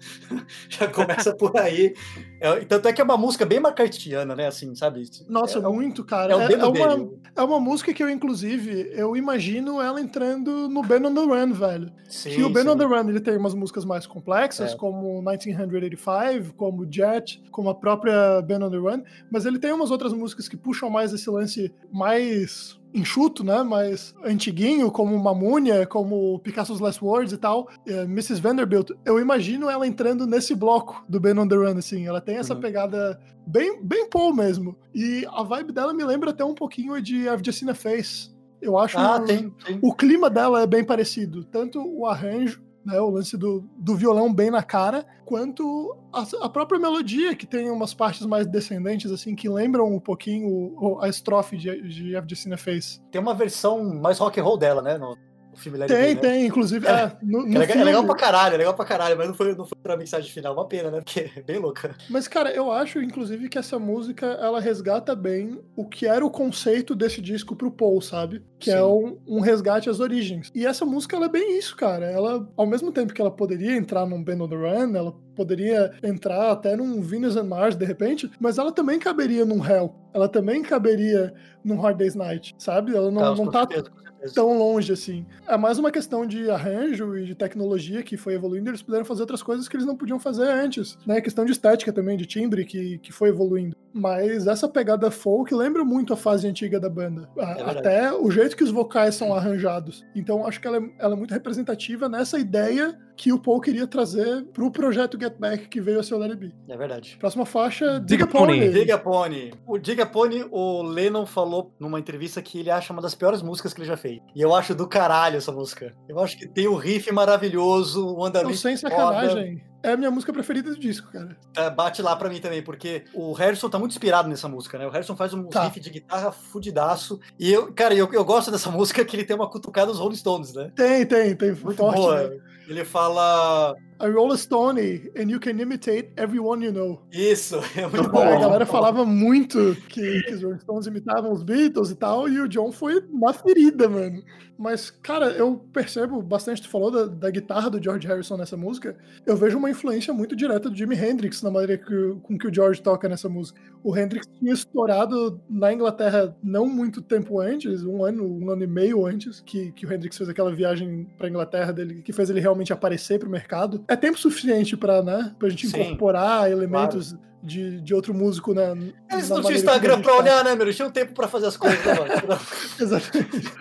já 0.70 0.88
começa 0.88 1.36
por 1.36 1.56
aí. 1.58 1.94
É, 2.40 2.66
tanto 2.66 2.88
é 2.88 2.94
que 2.94 3.02
é 3.02 3.04
uma 3.04 3.18
música 3.18 3.46
bem 3.46 3.60
macartiana, 3.60 4.36
né, 4.36 4.48
assim, 4.48 4.74
sabe? 4.74 5.04
Nossa, 5.28 5.60
é, 5.60 5.62
muito, 5.62 6.04
cara. 6.04 6.34
É 6.34 6.36
o 6.36 6.48
dedo 6.48 6.70
uma, 6.70 7.10
é 7.36 7.44
uma 7.44 7.60
música 7.60 7.94
que 7.94 8.02
eu, 8.02 8.10
inclusive, 8.10 8.90
eu 8.94 9.16
imagino 9.16 9.82
ela 9.82 10.02
entrando 10.02 10.68
no 10.70 10.82
Ben 10.82 11.06
on 11.06 11.14
the 11.14 11.22
Run, 11.22 11.54
velho. 11.54 11.92
Sim, 12.08 12.32
que 12.32 12.44
o 12.44 12.50
Ben 12.50 12.64
sim. 12.64 12.70
on 12.70 12.78
the 12.78 12.86
Run 12.86 13.10
ele 13.10 13.20
tem 13.20 13.38
umas 13.38 13.54
músicas 13.54 13.86
mais 13.86 14.08
complexas, 14.08 14.72
É. 14.72 14.76
como 14.76 15.22
1985, 15.22 16.54
como 16.56 16.88
Jet, 16.90 17.42
como 17.52 17.70
a 17.70 17.76
própria 17.76 18.42
Ben 18.42 18.62
on 18.64 18.72
the 18.72 18.78
Run, 18.78 19.04
mas 19.30 19.46
ele 19.46 19.60
tem 19.60 19.72
umas 19.72 19.92
outras 19.92 20.14
músicas 20.14 20.48
que 20.48 20.58
puxam 20.58 20.90
mais 20.90 21.14
esse 21.14 21.30
lance 21.30 21.74
mais 21.92 22.80
enxuto, 22.94 23.44
né? 23.44 23.62
Mais 23.62 24.16
antiguinho, 24.24 24.90
como 24.90 25.18
Mamúnia, 25.22 25.75
como 25.84 26.38
Picasso's 26.40 26.80
Last 26.80 27.04
Words 27.04 27.34
e 27.34 27.38
tal. 27.38 27.68
É, 27.88 28.04
Mrs. 28.04 28.40
Vanderbilt, 28.40 28.92
eu 29.04 29.20
imagino 29.20 29.68
ela 29.68 29.88
entrando 29.88 30.28
nesse 30.28 30.54
bloco 30.54 31.04
do 31.10 31.20
Ben 31.20 31.36
on 31.40 31.48
the 31.48 31.56
Run, 31.56 31.80
assim. 31.80 32.06
Ela 32.06 32.22
tem 32.22 32.38
essa 32.38 32.54
Uhum. 32.54 32.60
pegada 32.60 33.20
bem, 33.48 33.82
bem 33.84 34.08
Paul 34.08 34.36
mesmo. 34.36 34.78
E 34.94 35.26
a 35.32 35.42
vibe 35.42 35.72
dela 35.74 35.92
me 35.92 36.04
lembra 36.04 36.30
até 36.30 36.46
um 36.46 36.54
pouquinho 36.54 37.02
de 37.02 37.28
I've 37.28 37.42
Just 37.44 37.58
Seen 37.60 37.72
a 37.72 37.76
Face. 37.76 38.30
Eu 38.62 38.78
acho 38.78 38.98
Ah, 39.00 39.20
tem, 39.20 39.50
tem. 39.66 39.80
o 39.82 39.94
clima 39.94 40.30
dela 40.30 40.62
é 40.62 40.68
bem 40.68 40.84
parecido, 40.84 41.44
tanto 41.44 41.80
o 41.82 42.06
arranjo, 42.06 42.64
né, 42.84 43.00
o 43.02 43.10
lance 43.10 43.36
do, 43.36 43.68
do 43.78 43.96
violão 43.96 44.32
bem 44.32 44.52
na 44.52 44.62
cara, 44.62 45.04
quanto 45.26 45.96
a, 46.14 46.24
a 46.46 46.50
própria 46.50 46.80
melodia, 46.80 47.36
que 47.36 47.48
tem 47.48 47.70
umas 47.72 47.94
partes 47.96 48.26
mais 48.28 48.46
descendentes, 48.46 49.12
assim, 49.12 49.36
que 49.36 49.50
lembram 49.50 49.92
um 49.94 50.00
pouquinho 50.00 50.48
o- 50.80 51.00
a 51.02 51.10
estrofe 51.10 51.58
de, 51.58 51.82
de 51.90 52.16
a 52.16 52.24
Face. 52.58 53.02
Tem 53.12 53.20
uma 53.20 53.34
versão 53.34 53.84
mais 54.00 54.20
rock 54.20 54.40
and 54.40 54.44
roll 54.44 54.58
dela, 54.58 54.82
né, 54.84 54.98
no, 55.00 55.18
no 55.56 55.62
filme 55.62 55.82
It 55.82 55.94
Tem, 55.94 56.08
Be, 56.10 56.16
né? 56.16 56.22
tem, 56.22 56.46
inclusive, 56.46 56.86
É. 56.88 56.92
é, 56.92 57.18
no, 57.24 57.42
É 57.42 57.46
no 57.50 57.60
legal, 57.60 57.78
é 57.78 57.84
legal 57.84 58.06
pra 58.06 58.16
caralho, 58.16 58.56
é 58.56 58.58
legal 58.58 58.74
pra 58.74 58.86
caralho, 58.86 59.18
mas 59.18 59.28
não 59.28 59.34
foi, 59.34 59.56
não 59.56 59.66
foi 59.66 59.78
pra 59.82 59.98
mensagem 59.98 60.30
final, 60.32 60.54
uma 60.54 60.68
pena, 60.68 60.92
né? 60.92 61.02
Porque 61.02 61.32
é 61.36 61.42
bem 61.42 61.58
louca. 61.58 61.96
Mas, 62.10 62.28
cara, 62.28 62.52
eu 62.52 62.72
acho, 62.72 63.02
inclusive, 63.02 63.50
que 63.50 63.58
essa 63.58 63.80
música, 63.80 64.26
ela 64.26 64.60
resgata 64.60 65.16
bem 65.16 65.60
o 65.76 65.86
que 65.86 66.06
era 66.06 66.26
o 66.26 66.30
conceito 66.30 66.94
desse 66.96 67.22
disco 67.22 67.56
pro 67.56 67.72
Paul, 67.72 68.02
sabe? 68.02 68.44
Que 68.60 68.72
é 68.72 68.78
Sim. 68.78 68.84
um, 68.84 69.18
um 69.28 69.40
resgate 69.40 69.90
às 69.90 70.00
origens. 70.00 70.52
E 70.54 70.66
essa 70.66 70.86
música, 70.86 71.16
ela 71.16 71.26
é 71.26 71.30
bem 71.30 71.58
isso, 71.58 71.76
cara. 71.76 72.06
Ela, 72.06 72.48
ao 72.58 72.66
mesmo 72.66 72.92
tempo 72.92 73.14
que 73.14 73.22
ela 73.22 73.32
poderia 73.32 73.76
entrar 73.76 74.06
num 74.06 74.24
Band 74.24 74.42
on 74.44 74.50
the 74.50 74.56
Run, 74.56 74.96
ela 74.96 75.14
poderia 75.36 75.92
entrar 76.02 76.52
até 76.52 76.76
num 76.76 77.02
Venus 77.02 77.36
and 77.36 77.44
Mars, 77.44 77.76
de 77.76 77.86
repente, 77.86 78.32
mas 78.40 78.58
ela 78.58 78.72
também 78.72 78.98
caberia 78.98 79.46
num 79.46 79.64
Hell. 79.66 79.94
Ela 80.14 80.30
também 80.30 80.64
caberia 80.64 81.34
num 81.64 81.78
Hard 81.80 81.98
Day's 81.98 82.16
Night, 82.16 82.56
sabe? 82.58 82.96
Ela 82.96 83.12
não, 83.12 83.22
Tá, 83.22 83.36
não 83.44 83.52
tá 83.52 83.60
certeza. 83.68 83.92
Tão 84.34 84.58
longe 84.58 84.92
assim. 84.94 85.26
É 85.48 85.58
mais 85.58 85.78
uma 85.78 85.92
questão 85.92 86.26
de 86.26 86.50
arranjo 86.50 87.16
e 87.18 87.26
de 87.26 87.36
tecnologia 87.36 88.02
que 88.04 88.18
foi 88.18 88.34
evoluindo, 88.34 88.70
eles 88.70 88.82
puderam 88.82 89.06
fazer 89.06 89.22
outras 89.22 89.44
coisas 89.44 89.68
que 89.68 89.76
eles 89.76 89.86
não 89.86 89.96
podiam 89.96 90.20
fazer 90.20 90.48
antes, 90.48 90.98
né? 91.06 91.22
Questão 91.22 91.46
de 91.46 91.52
estética 91.52 91.92
também, 91.94 92.18
de 92.18 92.26
timbre 92.26 92.66
que, 92.66 92.98
que 93.00 93.12
foi 93.12 93.30
evoluindo. 93.30 93.76
Mas 93.94 94.46
essa 94.48 94.68
pegada 94.68 95.10
folk 95.10 95.54
lembra 95.56 95.84
muito 95.86 96.12
a 96.14 96.18
fase 96.18 96.48
antiga 96.48 96.80
da 96.80 96.90
banda. 96.90 97.30
A- 97.38 97.52
É. 97.56 97.70
Até 97.72 98.14
o 98.14 98.30
jeito 98.30 98.56
que 98.58 98.64
os 98.64 98.72
vocais 98.72 99.16
são 99.16 99.34
arranjados. 99.34 100.04
Então 100.16 100.46
acho 100.46 100.60
que 100.60 100.68
ela 100.68 100.78
é, 100.78 100.90
ela 101.00 101.14
é 101.14 101.18
muito 101.18 101.32
representativa 101.34 102.10
nessa 102.10 102.38
ideia 102.40 102.98
que 103.16 103.32
o 103.32 103.40
Paul 103.40 103.62
queria 103.62 103.88
trazer 103.88 104.44
pro 104.54 104.72
projeto 104.72 105.20
Get 105.20 105.36
Back 105.38 105.68
que 105.68 105.82
veio 105.82 106.00
a 106.00 106.04
ser 106.04 106.16
o 106.16 106.24
It 106.24 106.36
Be. 106.36 106.54
É 106.68 106.78
verdade. 106.78 107.18
Próxima 107.20 107.46
faixa, 107.46 108.00
Diga 108.00 108.26
Diga 108.26 108.28
Pony. 108.28 108.70
Diga 108.70 108.98
Pony. 108.98 109.54
O 109.68 109.78
Diga 109.78 110.06
Pony, 110.06 110.46
o 110.52 110.82
Lennon 110.84 111.26
falou 111.26 111.74
numa 111.80 112.00
entrevista 112.00 112.42
que 112.42 112.60
ele 112.60 112.72
acha 112.72 112.92
uma 112.92 113.02
das 113.02 113.16
piores 113.16 113.42
músicas 113.42 113.74
que 113.74 113.82
ele 113.82 113.88
já 113.88 113.98
fez. 113.98 114.20
E 114.36 114.42
eu 114.42 114.54
acho 114.54 114.76
do 114.76 114.88
caralho 114.88 115.38
essa 115.38 115.52
música. 115.52 115.94
Eu 116.08 116.20
acho 116.20 116.38
que 116.38 116.48
tem 116.48 116.68
um 116.68 116.76
riff 116.76 117.12
maravilhoso, 117.12 118.08
o 118.08 118.18
Não, 118.18 118.26
andamento 118.26 118.58
sem 118.58 118.78
foda. 118.78 119.46
É 119.86 119.92
a 119.94 119.98
minha 119.98 120.10
música 120.10 120.34
preferida 120.34 120.72
do 120.72 120.80
disco, 120.80 121.12
cara. 121.12 121.38
Tá, 121.54 121.70
bate 121.70 122.02
lá 122.02 122.16
pra 122.16 122.28
mim 122.30 122.40
também, 122.42 122.64
porque 122.64 123.06
o 123.14 123.34
Harrison 123.34 123.70
tá 123.70 123.78
muito 123.78 123.92
inspirado 123.92 124.28
nessa 124.28 124.48
música, 124.48 124.78
né? 124.80 124.88
O 124.88 124.90
Harrison 124.90 125.16
faz 125.16 125.34
um 125.34 125.44
Tá. 125.44 125.64
riff 125.66 125.80
de 125.80 125.90
guitarra 125.92 126.32
fudidaço. 126.32 127.20
E 127.40 127.52
eu, 127.52 127.72
cara, 127.74 127.94
eu, 127.94 128.12
eu 128.12 128.26
gosto 128.26 128.50
dessa 128.50 128.70
música 128.72 129.06
que 129.06 129.16
ele 129.16 129.24
tem 129.24 129.36
uma 129.36 129.50
cutucada 129.50 129.88
dos 129.92 130.00
Rolling 130.00 130.16
Stones, 130.16 130.54
né? 130.54 130.72
Tem, 130.76 131.06
tem, 131.06 131.36
tem. 131.36 131.54
Muito 131.54 131.78
forte, 131.78 131.98
boa. 131.98 132.28
né? 132.30 132.38
Ele 132.68 132.84
fala. 132.84 133.76
I 134.00 134.08
roll 134.08 134.32
a 134.34 134.38
stone 134.38 134.80
and 135.16 135.30
you 135.30 135.40
can 135.40 135.60
imitate 135.60 136.12
everyone 136.18 136.64
you 136.64 136.72
know. 136.72 137.02
Isso, 137.12 137.56
é 137.76 137.88
muito 137.88 138.10
bom. 138.10 138.20
a 138.20 138.40
galera 138.40 138.66
falava 138.66 139.06
muito 139.06 139.76
que, 139.88 140.22
que 140.24 140.34
os 140.34 140.44
Rolling 140.44 140.60
Stones 140.60 140.88
imitavam 140.88 141.32
os 141.32 141.44
Beatles 141.44 141.92
e 141.92 141.96
tal, 141.96 142.28
e 142.28 142.40
o 142.40 142.48
John 142.48 142.72
foi 142.72 143.04
na 143.12 143.34
ferida, 143.34 143.88
mano. 143.88 144.22
Mas, 144.58 144.90
cara, 144.90 145.32
eu 145.32 145.58
percebo 145.74 146.22
bastante, 146.22 146.62
tu 146.62 146.70
falou 146.70 146.90
da, 146.90 147.06
da 147.06 147.30
guitarra 147.30 147.70
do 147.70 147.82
George 147.82 148.08
Harrison 148.08 148.38
nessa 148.38 148.56
música, 148.56 148.98
eu 149.26 149.36
vejo 149.36 149.58
uma 149.58 149.70
influência 149.70 150.14
muito 150.14 150.36
direta 150.36 150.70
do 150.70 150.76
Jimi 150.76 150.96
Hendrix 150.96 151.42
na 151.42 151.52
maneira 151.52 151.78
que, 151.78 152.16
com 152.24 152.38
que 152.38 152.48
o 152.48 152.54
George 152.54 152.82
toca 152.82 153.10
nessa 153.10 153.28
música. 153.28 153.60
O 153.84 153.96
Hendrix 153.96 154.26
tinha 154.40 154.54
estourado 154.54 155.42
na 155.50 155.74
Inglaterra 155.74 156.36
não 156.42 156.68
muito 156.68 157.02
tempo 157.02 157.40
antes, 157.40 157.84
um 157.84 158.04
ano, 158.04 158.26
um 158.26 158.50
ano 158.50 158.64
e 158.64 158.68
meio 158.68 159.06
antes, 159.06 159.42
que, 159.42 159.72
que 159.74 159.86
o 159.86 159.94
Hendrix 159.94 160.18
fez 160.18 160.30
aquela 160.30 160.54
viagem 160.54 161.06
pra 161.18 161.28
Inglaterra 161.28 161.74
dele, 161.74 162.02
que 162.02 162.14
fez 162.14 162.30
ele 162.30 162.40
realmente 162.40 162.72
aparecer 162.72 163.20
pro 163.20 163.30
mercado. 163.30 163.84
É 163.88 163.96
tempo 163.96 164.18
suficiente 164.18 164.76
pra, 164.76 165.02
né, 165.02 165.34
pra 165.38 165.50
gente 165.50 165.68
Sim, 165.68 165.82
incorporar 165.82 166.50
elementos 166.52 167.16
de, 167.42 167.80
de 167.82 167.94
outro 167.94 168.14
músico 168.14 168.54
na. 168.54 168.72
Eles 169.12 169.30
na 169.30 169.36
não 169.36 169.44
tinham 169.44 169.58
Instagram 169.58 170.02
tá. 170.02 170.14
olhar, 170.14 170.44
né, 170.44 170.56
meu? 170.56 170.66
Eles 170.66 170.76
tinham 170.76 170.90
tempo 170.90 171.14
pra 171.14 171.28
fazer 171.28 171.48
as 171.48 171.56
coisas, 171.56 171.86
né? 171.86 171.94
Exatamente. 172.82 173.52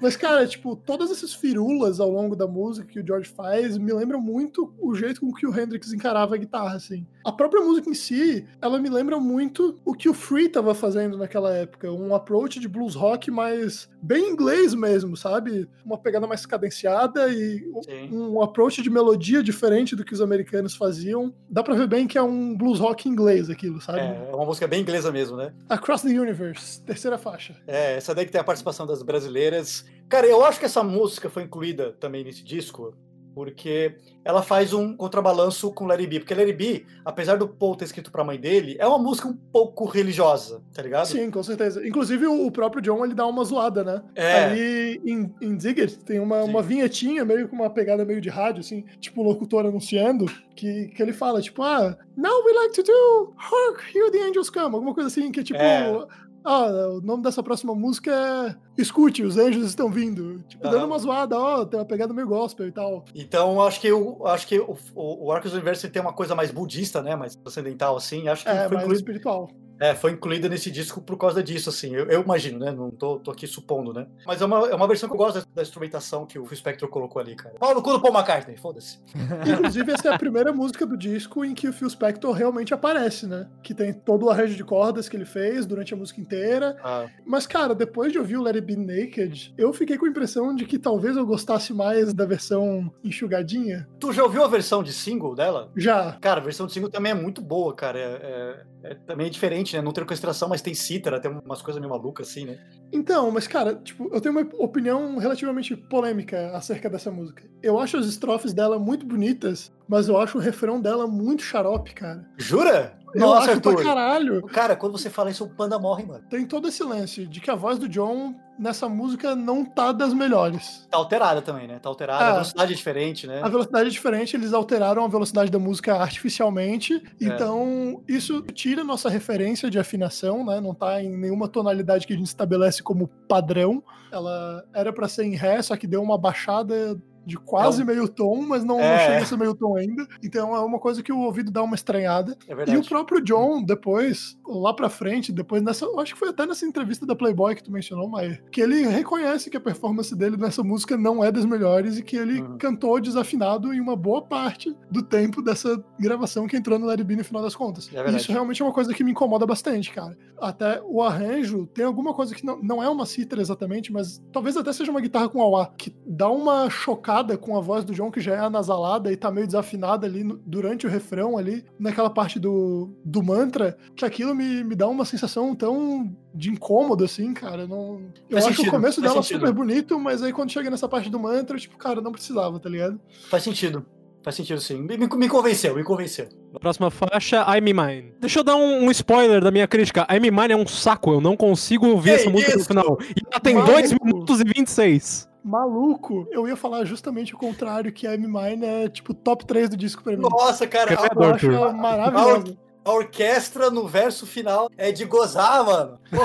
Mas, 0.00 0.16
cara, 0.16 0.46
tipo, 0.46 0.76
todas 0.76 1.10
essas 1.10 1.34
firulas 1.34 2.00
ao 2.00 2.10
longo 2.10 2.36
da 2.36 2.46
música 2.46 2.86
que 2.86 3.00
o 3.00 3.06
George 3.06 3.28
faz 3.28 3.76
me 3.78 3.92
lembram 3.92 4.20
muito 4.20 4.72
o 4.78 4.94
jeito 4.94 5.20
com 5.20 5.32
que 5.32 5.46
o 5.46 5.58
Hendrix 5.58 5.92
encarava 5.92 6.34
a 6.34 6.38
guitarra, 6.38 6.76
assim. 6.76 7.06
A 7.24 7.32
própria 7.32 7.62
música 7.62 7.88
em 7.88 7.94
si, 7.94 8.46
ela 8.60 8.78
me 8.78 8.88
lembra 8.88 9.18
muito 9.18 9.76
o 9.84 9.94
que 9.94 10.08
o 10.08 10.14
Free 10.14 10.48
tava 10.48 10.74
fazendo 10.74 11.16
naquela 11.16 11.54
época. 11.54 11.90
Um 11.90 12.14
approach 12.14 12.60
de 12.60 12.68
blues 12.68 12.94
rock 12.94 13.30
mais 13.30 13.88
bem 14.02 14.30
inglês 14.30 14.74
mesmo, 14.74 15.16
sabe? 15.16 15.68
Uma 15.84 15.96
pegada 15.96 16.26
mais 16.26 16.44
cadenciada 16.44 17.28
e 17.28 17.60
Sim. 17.82 18.10
um 18.12 18.42
approach 18.42 18.82
de 18.82 18.90
melodia 18.90 19.42
diferente 19.42 19.96
do 19.96 20.04
que 20.04 20.12
os 20.12 20.20
americanos 20.20 20.74
faziam. 20.74 21.32
Dá 21.48 21.62
pra 21.62 21.74
ver 21.74 21.86
bem 21.86 22.06
que 22.06 22.18
é 22.18 22.22
um 22.22 22.54
blues 22.54 22.78
rock 22.78 23.08
inglês 23.08 23.48
aquilo, 23.48 23.80
sabe? 23.80 24.00
É, 24.00 24.28
é 24.30 24.34
uma 24.34 24.44
música 24.44 24.66
bem 24.66 24.82
inglesa 24.82 25.10
mesmo, 25.10 25.36
né? 25.36 25.52
Across 25.68 26.02
the 26.02 26.08
Universe, 26.08 26.82
terceira 26.82 27.16
faixa. 27.16 27.56
É, 27.66 27.96
essa 27.96 28.14
daí 28.14 28.26
que 28.26 28.32
tem 28.32 28.40
a 28.40 28.44
participação 28.44 28.86
das 28.86 29.02
brasileiras. 29.02 29.63
Cara, 30.08 30.26
eu 30.26 30.44
acho 30.44 30.58
que 30.58 30.66
essa 30.66 30.82
música 30.82 31.28
foi 31.28 31.44
incluída 31.44 31.92
também 31.92 32.22
nesse 32.22 32.44
disco, 32.44 32.94
porque 33.34 33.96
ela 34.24 34.42
faz 34.42 34.72
um 34.72 34.96
contrabalanço 34.96 35.72
com 35.72 35.86
Larry 35.86 36.06
B. 36.06 36.20
Porque 36.20 36.34
Larry 36.34 36.52
B, 36.52 36.86
apesar 37.04 37.36
do 37.36 37.48
Paul 37.48 37.74
ter 37.74 37.84
escrito 37.84 38.12
pra 38.12 38.22
mãe 38.22 38.38
dele, 38.38 38.76
é 38.78 38.86
uma 38.86 38.98
música 38.98 39.28
um 39.28 39.34
pouco 39.34 39.84
religiosa, 39.84 40.62
tá 40.72 40.80
ligado? 40.80 41.06
Sim, 41.06 41.30
com 41.30 41.42
certeza. 41.42 41.86
Inclusive, 41.86 42.26
o 42.26 42.50
próprio 42.50 42.80
John, 42.80 43.04
ele 43.04 43.14
dá 43.14 43.26
uma 43.26 43.44
zoada, 43.44 43.82
né? 43.82 44.02
É. 44.14 44.44
Ali 44.44 45.02
em, 45.04 45.34
em 45.40 45.58
Ziggett 45.58 45.98
tem 46.04 46.20
uma, 46.20 46.44
Sim. 46.44 46.50
uma 46.50 46.62
vinhetinha, 46.62 47.24
meio 47.24 47.48
com 47.48 47.56
uma 47.56 47.68
pegada 47.68 48.04
meio 48.04 48.20
de 48.20 48.28
rádio, 48.28 48.60
assim, 48.60 48.84
tipo 49.00 49.20
o 49.20 49.24
locutor 49.24 49.66
anunciando, 49.66 50.26
que, 50.54 50.88
que 50.88 51.02
ele 51.02 51.12
fala, 51.12 51.42
tipo, 51.42 51.62
ah, 51.62 51.96
now 52.16 52.44
we 52.44 52.52
like 52.52 52.74
to 52.74 52.82
do 52.82 53.34
Hark, 53.36 53.82
Hear 53.94 54.10
the 54.10 54.22
Angels 54.22 54.48
Come, 54.48 54.76
alguma 54.76 54.94
coisa 54.94 55.08
assim, 55.08 55.32
que 55.32 55.40
é 55.40 55.42
tipo, 55.42 55.58
É. 55.58 56.06
ah, 56.44 56.88
o 56.90 57.00
nome 57.00 57.22
dessa 57.22 57.42
próxima 57.42 57.74
música 57.74 58.12
é 58.12 58.82
Escute, 58.82 59.22
os 59.22 59.38
anjos 59.38 59.66
estão 59.66 59.90
vindo. 59.90 60.42
Tipo, 60.48 60.64
dando 60.64 60.76
Aham. 60.76 60.86
uma 60.86 60.98
zoada, 60.98 61.38
ó, 61.38 61.64
tem 61.64 61.78
uma 61.78 61.86
pegada 61.86 62.12
meio 62.12 62.26
gospel 62.28 62.68
e 62.68 62.72
tal. 62.72 63.04
Então, 63.14 63.62
acho 63.62 63.80
que, 63.80 63.86
eu, 63.88 64.26
acho 64.26 64.46
que 64.46 64.58
o, 64.58 64.76
o, 64.94 65.26
o 65.26 65.32
Arcos 65.32 65.52
do 65.52 65.54
Universo 65.54 65.88
tem 65.88 66.02
uma 66.02 66.12
coisa 66.12 66.34
mais 66.34 66.50
budista, 66.50 67.02
né? 67.02 67.16
Mais 67.16 67.34
transcendental, 67.34 67.96
assim. 67.96 68.28
Acho 68.28 68.44
que 68.44 68.50
É, 68.50 68.68
foi, 68.68 68.76
mais 68.76 68.82
incluído, 68.84 68.94
espiritual. 68.94 69.48
É, 69.80 69.94
foi 69.94 70.12
incluída 70.12 70.48
nesse 70.48 70.70
disco 70.70 71.00
por 71.00 71.16
causa 71.18 71.42
disso, 71.42 71.68
assim. 71.70 71.94
Eu, 71.94 72.06
eu 72.06 72.22
imagino, 72.22 72.58
né? 72.58 72.70
Não 72.72 72.90
tô, 72.90 73.18
tô 73.18 73.30
aqui 73.30 73.46
supondo, 73.46 73.92
né? 73.92 74.06
Mas 74.26 74.40
é 74.40 74.44
uma, 74.44 74.68
é 74.68 74.74
uma 74.74 74.86
versão 74.86 75.08
que 75.08 75.14
eu 75.14 75.18
gosto 75.18 75.40
da, 75.40 75.46
da 75.56 75.62
instrumentação 75.62 76.26
que 76.26 76.38
o 76.38 76.44
Phil 76.46 76.56
Spector 76.56 76.88
colocou 76.88 77.20
ali, 77.20 77.34
cara. 77.34 77.54
Paulo 77.58 77.82
cu 77.82 77.92
do 77.92 78.00
Paul 78.00 78.14
McCartney, 78.14 78.56
foda-se. 78.56 78.98
Inclusive, 79.46 79.92
essa 79.92 80.08
é 80.08 80.14
a 80.14 80.18
primeira 80.18 80.52
música 80.52 80.86
do 80.86 80.96
disco 80.96 81.44
em 81.44 81.54
que 81.54 81.68
o 81.68 81.72
Phil 81.72 81.88
Spector 81.90 82.32
realmente 82.32 82.72
aparece, 82.74 83.26
né? 83.26 83.48
Que 83.62 83.74
tem 83.74 83.92
todo 83.92 84.26
o 84.26 84.30
arranjo 84.30 84.54
de 84.54 84.64
cordas 84.64 85.08
que 85.08 85.16
ele 85.16 85.24
fez 85.24 85.66
durante 85.66 85.92
a 85.94 85.96
música 85.96 86.20
inteira. 86.20 86.76
Ah, 86.82 87.06
Mas, 87.26 87.46
cara, 87.46 87.74
depois 87.74 88.12
de 88.12 88.18
ouvir 88.18 88.36
o 88.36 88.42
Let 88.42 88.56
It 88.56 88.66
Be 88.66 88.76
Naked, 88.76 89.54
eu 89.58 89.72
fiquei 89.72 89.96
com 89.98 90.06
a 90.06 90.08
impressão 90.08 90.54
de 90.54 90.64
que 90.66 90.78
talvez 90.78 91.16
eu 91.16 91.26
gostasse 91.26 91.72
mais 91.72 92.12
da 92.14 92.24
versão 92.26 92.92
enxugadinha. 93.02 93.88
tu 93.98 94.12
já 94.12 94.22
ouviu 94.22 94.44
a 94.44 94.48
versão 94.48 94.82
de 94.82 94.92
single 94.92 95.34
dela? 95.34 95.70
Já. 95.76 96.12
Cara, 96.20 96.40
a 96.40 96.44
versão 96.44 96.66
de 96.66 96.72
single 96.72 96.90
também 96.90 97.12
é 97.12 97.14
muito 97.14 97.40
boa, 97.40 97.74
cara. 97.74 97.98
É, 97.98 98.04
é- 98.04 98.90
é 98.90 98.94
também 98.94 99.28
é 99.28 99.30
diferente, 99.30 99.63
né? 99.72 99.80
Não 99.80 99.92
tem 99.92 100.02
orquestração, 100.02 100.48
mas 100.48 100.60
tem 100.60 100.74
cítara, 100.74 101.20
tem 101.20 101.30
umas 101.30 101.62
coisas 101.62 101.80
meio 101.80 101.90
malucas, 101.90 102.28
assim, 102.28 102.44
né? 102.44 102.58
Então, 102.92 103.30
mas, 103.30 103.46
cara, 103.46 103.74
tipo, 103.76 104.10
eu 104.12 104.20
tenho 104.20 104.36
uma 104.36 104.46
opinião 104.58 105.16
relativamente 105.18 105.76
polêmica 105.76 106.50
acerca 106.56 106.90
dessa 106.90 107.10
música. 107.10 107.44
Eu 107.62 107.78
acho 107.78 107.96
as 107.96 108.06
estrofes 108.06 108.52
dela 108.52 108.78
muito 108.78 109.06
bonitas, 109.06 109.72
mas 109.88 110.08
eu 110.08 110.18
acho 110.18 110.38
o 110.38 110.40
refrão 110.40 110.80
dela 110.80 111.06
muito 111.06 111.42
xarope, 111.42 111.94
cara. 111.94 112.28
Jura? 112.36 112.98
Eu 113.14 113.20
Nossa, 113.20 113.52
acho 113.52 113.60
pra 113.60 113.76
caralho. 113.82 114.42
Cara, 114.46 114.74
quando 114.76 114.92
você 114.92 115.08
fala 115.08 115.30
isso, 115.30 115.44
o 115.44 115.48
panda 115.48 115.78
morre, 115.78 116.04
mano. 116.04 116.24
Tem 116.28 116.44
todo 116.46 116.68
esse 116.68 116.82
lance 116.82 117.26
de 117.26 117.40
que 117.40 117.50
a 117.50 117.54
voz 117.54 117.78
do 117.78 117.88
John 117.88 118.34
nessa 118.58 118.88
música 118.88 119.34
não 119.34 119.64
tá 119.64 119.90
das 119.92 120.12
melhores. 120.14 120.86
Tá 120.90 120.96
alterada 120.98 121.42
também, 121.42 121.66
né? 121.66 121.78
Tá 121.80 121.88
alterada, 121.88 122.24
Ah. 122.24 122.28
a 122.28 122.32
velocidade 122.34 122.72
é 122.72 122.76
diferente, 122.76 123.26
né? 123.26 123.40
A 123.42 123.48
velocidade 123.48 123.88
é 123.88 123.90
diferente, 123.90 124.36
eles 124.36 124.52
alteraram 124.52 125.04
a 125.04 125.08
velocidade 125.08 125.50
da 125.50 125.58
música 125.58 125.96
artificialmente, 125.96 127.02
então 127.20 128.02
isso 128.08 128.42
tira 128.42 128.84
nossa 128.84 129.08
referência 129.08 129.70
de 129.70 129.78
afinação, 129.78 130.44
né? 130.44 130.60
Não 130.60 130.74
tá 130.74 131.02
em 131.02 131.16
nenhuma 131.16 131.48
tonalidade 131.48 132.06
que 132.06 132.12
a 132.12 132.16
gente 132.16 132.26
estabelece 132.26 132.82
como 132.82 133.08
padrão. 133.28 133.82
Ela 134.12 134.64
era 134.72 134.92
pra 134.92 135.08
ser 135.08 135.24
em 135.24 135.34
ré, 135.34 135.60
só 135.62 135.76
que 135.76 135.86
deu 135.86 136.02
uma 136.02 136.16
baixada 136.16 136.96
de 137.26 137.36
quase 137.36 137.80
É 137.80 137.84
um- 137.84 137.86
meio 137.86 138.08
tom, 138.08 138.42
mas 138.46 138.64
não, 138.64 138.76
não 138.78 138.84
É. 138.84 138.98
chega 139.06 139.22
a 139.22 139.26
ser 139.26 139.36
meio 139.38 139.54
tom 139.54 139.76
ainda. 139.76 140.06
Então 140.22 140.54
é 140.54 140.60
uma 140.60 140.78
coisa 140.78 141.02
que 141.02 141.12
o 141.12 141.18
ouvido 141.20 141.50
dá 141.50 141.62
uma 141.62 141.74
estranhada. 141.74 142.36
É 142.48 142.72
E 142.72 142.76
o 142.76 142.84
próprio 142.84 143.20
John, 143.22 143.62
depois, 143.62 144.36
lá 144.46 144.72
pra 144.74 144.88
frente, 144.88 145.32
depois 145.32 145.62
nessa. 145.62 145.84
Eu 145.84 145.98
acho 146.00 146.12
que 146.14 146.18
foi 146.18 146.28
até 146.28 146.46
nessa 146.46 146.66
entrevista 146.66 147.06
da 147.06 147.14
Playboy 147.14 147.54
que 147.54 147.62
tu 147.62 147.70
mencionou, 147.72 148.08
Maia. 148.08 148.42
Que 148.50 148.60
ele 148.60 148.82
reconhece 148.86 149.48
que 149.50 149.56
a 149.56 149.60
performance 149.60 150.14
dele 150.14 150.36
nessa 150.36 150.62
música 150.62 150.96
não 150.96 151.22
é 151.24 151.30
das 151.30 151.44
melhores 151.44 151.98
e 151.98 152.02
que 152.02 152.16
ele 152.16 152.40
Uhum. 152.42 152.58
cantou 152.58 153.00
desafinado 153.00 153.72
em 153.72 153.80
uma 153.80 153.96
boa 153.96 154.22
parte 154.22 154.74
do 154.90 155.02
tempo 155.02 155.40
dessa 155.42 155.82
gravação 155.98 156.46
que 156.46 156.56
entrou 156.56 156.78
no 156.78 156.86
Larry 156.86 157.04
B 157.04 157.16
no 157.16 157.24
final 157.24 157.42
das 157.42 157.54
contas. 157.54 157.90
É. 157.94 158.10
Isso 158.10 158.30
realmente 158.32 158.60
é 158.62 158.64
uma 158.64 158.72
coisa 158.72 158.92
que 158.92 159.04
me 159.04 159.10
incomoda 159.12 159.46
bastante, 159.46 159.90
cara. 159.92 160.16
Até 160.40 160.82
o 160.84 161.02
arranjo 161.02 161.66
tem 161.66 161.84
alguma 161.84 162.12
coisa 162.12 162.34
que 162.34 162.44
não, 162.44 162.60
não 162.62 162.82
é 162.82 162.88
uma 162.88 163.06
cítara 163.06 163.40
exatamente, 163.40 163.92
mas 163.92 164.22
talvez 164.32 164.56
até 164.56 164.72
seja 164.72 164.90
uma 164.90 165.00
guitarra 165.00 165.28
com 165.28 165.40
auá, 165.40 165.66
que 165.76 165.94
dá 166.06 166.28
uma 166.28 166.68
chocada 166.68 167.13
com 167.38 167.56
a 167.56 167.60
voz 167.60 167.84
do 167.84 167.92
John, 167.94 168.10
que 168.10 168.20
já 168.20 168.34
é 168.34 168.38
anasalada 168.38 169.12
e 169.12 169.16
tá 169.16 169.30
meio 169.30 169.46
desafinada 169.46 170.06
ali 170.06 170.24
no- 170.24 170.40
durante 170.44 170.86
o 170.86 170.90
refrão 170.90 171.36
ali, 171.38 171.64
naquela 171.78 172.10
parte 172.10 172.40
do, 172.40 172.90
do 173.04 173.22
mantra, 173.22 173.76
que 173.94 174.04
aquilo 174.04 174.34
me, 174.34 174.64
me 174.64 174.74
dá 174.74 174.88
uma 174.88 175.04
sensação 175.04 175.54
tão 175.54 176.10
de 176.34 176.50
incômodo, 176.50 177.04
assim, 177.04 177.32
cara. 177.34 177.66
Não... 177.66 178.00
Eu 178.28 178.34
Faz 178.38 178.46
acho 178.46 178.56
sentido, 178.56 178.68
o 178.68 178.70
começo 178.72 179.00
dela 179.00 179.22
sentido. 179.22 179.40
super 179.40 179.52
bonito, 179.52 180.00
mas 180.00 180.22
aí 180.22 180.32
quando 180.32 180.50
chega 180.50 180.70
nessa 180.70 180.88
parte 180.88 181.08
do 181.10 181.20
mantra, 181.20 181.56
eu, 181.56 181.60
tipo, 181.60 181.76
cara, 181.76 182.00
não 182.00 182.10
precisava, 182.12 182.58
tá 182.58 182.68
ligado? 182.68 182.98
Faz 183.28 183.42
sentido. 183.42 183.84
Faz 184.22 184.36
sentido, 184.36 184.58
sim. 184.58 184.80
Me, 184.80 184.96
me- 184.96 185.06
me 185.06 185.28
convenceu, 185.28 185.76
me 185.76 185.84
convenceu. 185.84 186.26
Próxima 186.58 186.90
faixa, 186.90 187.44
I'm 187.58 187.74
Mine. 187.74 188.14
Deixa 188.18 188.38
eu 188.40 188.44
dar 188.44 188.56
um, 188.56 188.86
um 188.86 188.90
spoiler 188.90 189.42
da 189.44 189.50
minha 189.50 189.68
crítica. 189.68 190.06
I'm 190.10 190.30
Mine 190.30 190.54
é 190.54 190.56
um 190.56 190.66
saco, 190.66 191.12
eu 191.12 191.20
não 191.20 191.36
consigo 191.36 191.86
ouvir 191.88 192.10
Que 192.10 192.16
essa 192.22 192.30
música 192.30 192.52
no 192.52 192.58
isso? 192.58 192.66
final. 192.68 192.96
E 193.02 193.20
ela 193.30 193.40
tem 193.40 193.54
Maluco. 193.54 193.72
2 193.74 193.92
minutos 194.02 194.40
e 194.40 194.44
26. 194.44 195.28
Maluco, 195.44 196.26
eu 196.30 196.48
ia 196.48 196.56
falar 196.56 196.84
justamente 196.86 197.34
o 197.34 197.38
contrário, 197.38 197.92
que 197.92 198.06
a 198.06 198.14
M 198.14 198.26
Mine 198.26 198.64
é, 198.64 198.88
tipo, 198.88 199.12
top 199.12 199.44
3 199.44 199.68
do 199.68 199.76
disco 199.76 200.02
pra 200.02 200.16
mim. 200.16 200.22
Nossa, 200.22 200.66
cara. 200.66 200.94
Eu 200.94 201.22
acho 201.32 201.76
maravilhosa. 201.76 202.56
a 202.84 202.92
orquestra 202.92 203.70
no 203.70 203.86
verso 203.86 204.26
final 204.26 204.70
é 204.76 204.90
de 204.90 205.04
gozar, 205.04 205.64
mano. 205.64 205.98
Pô, 206.10 206.22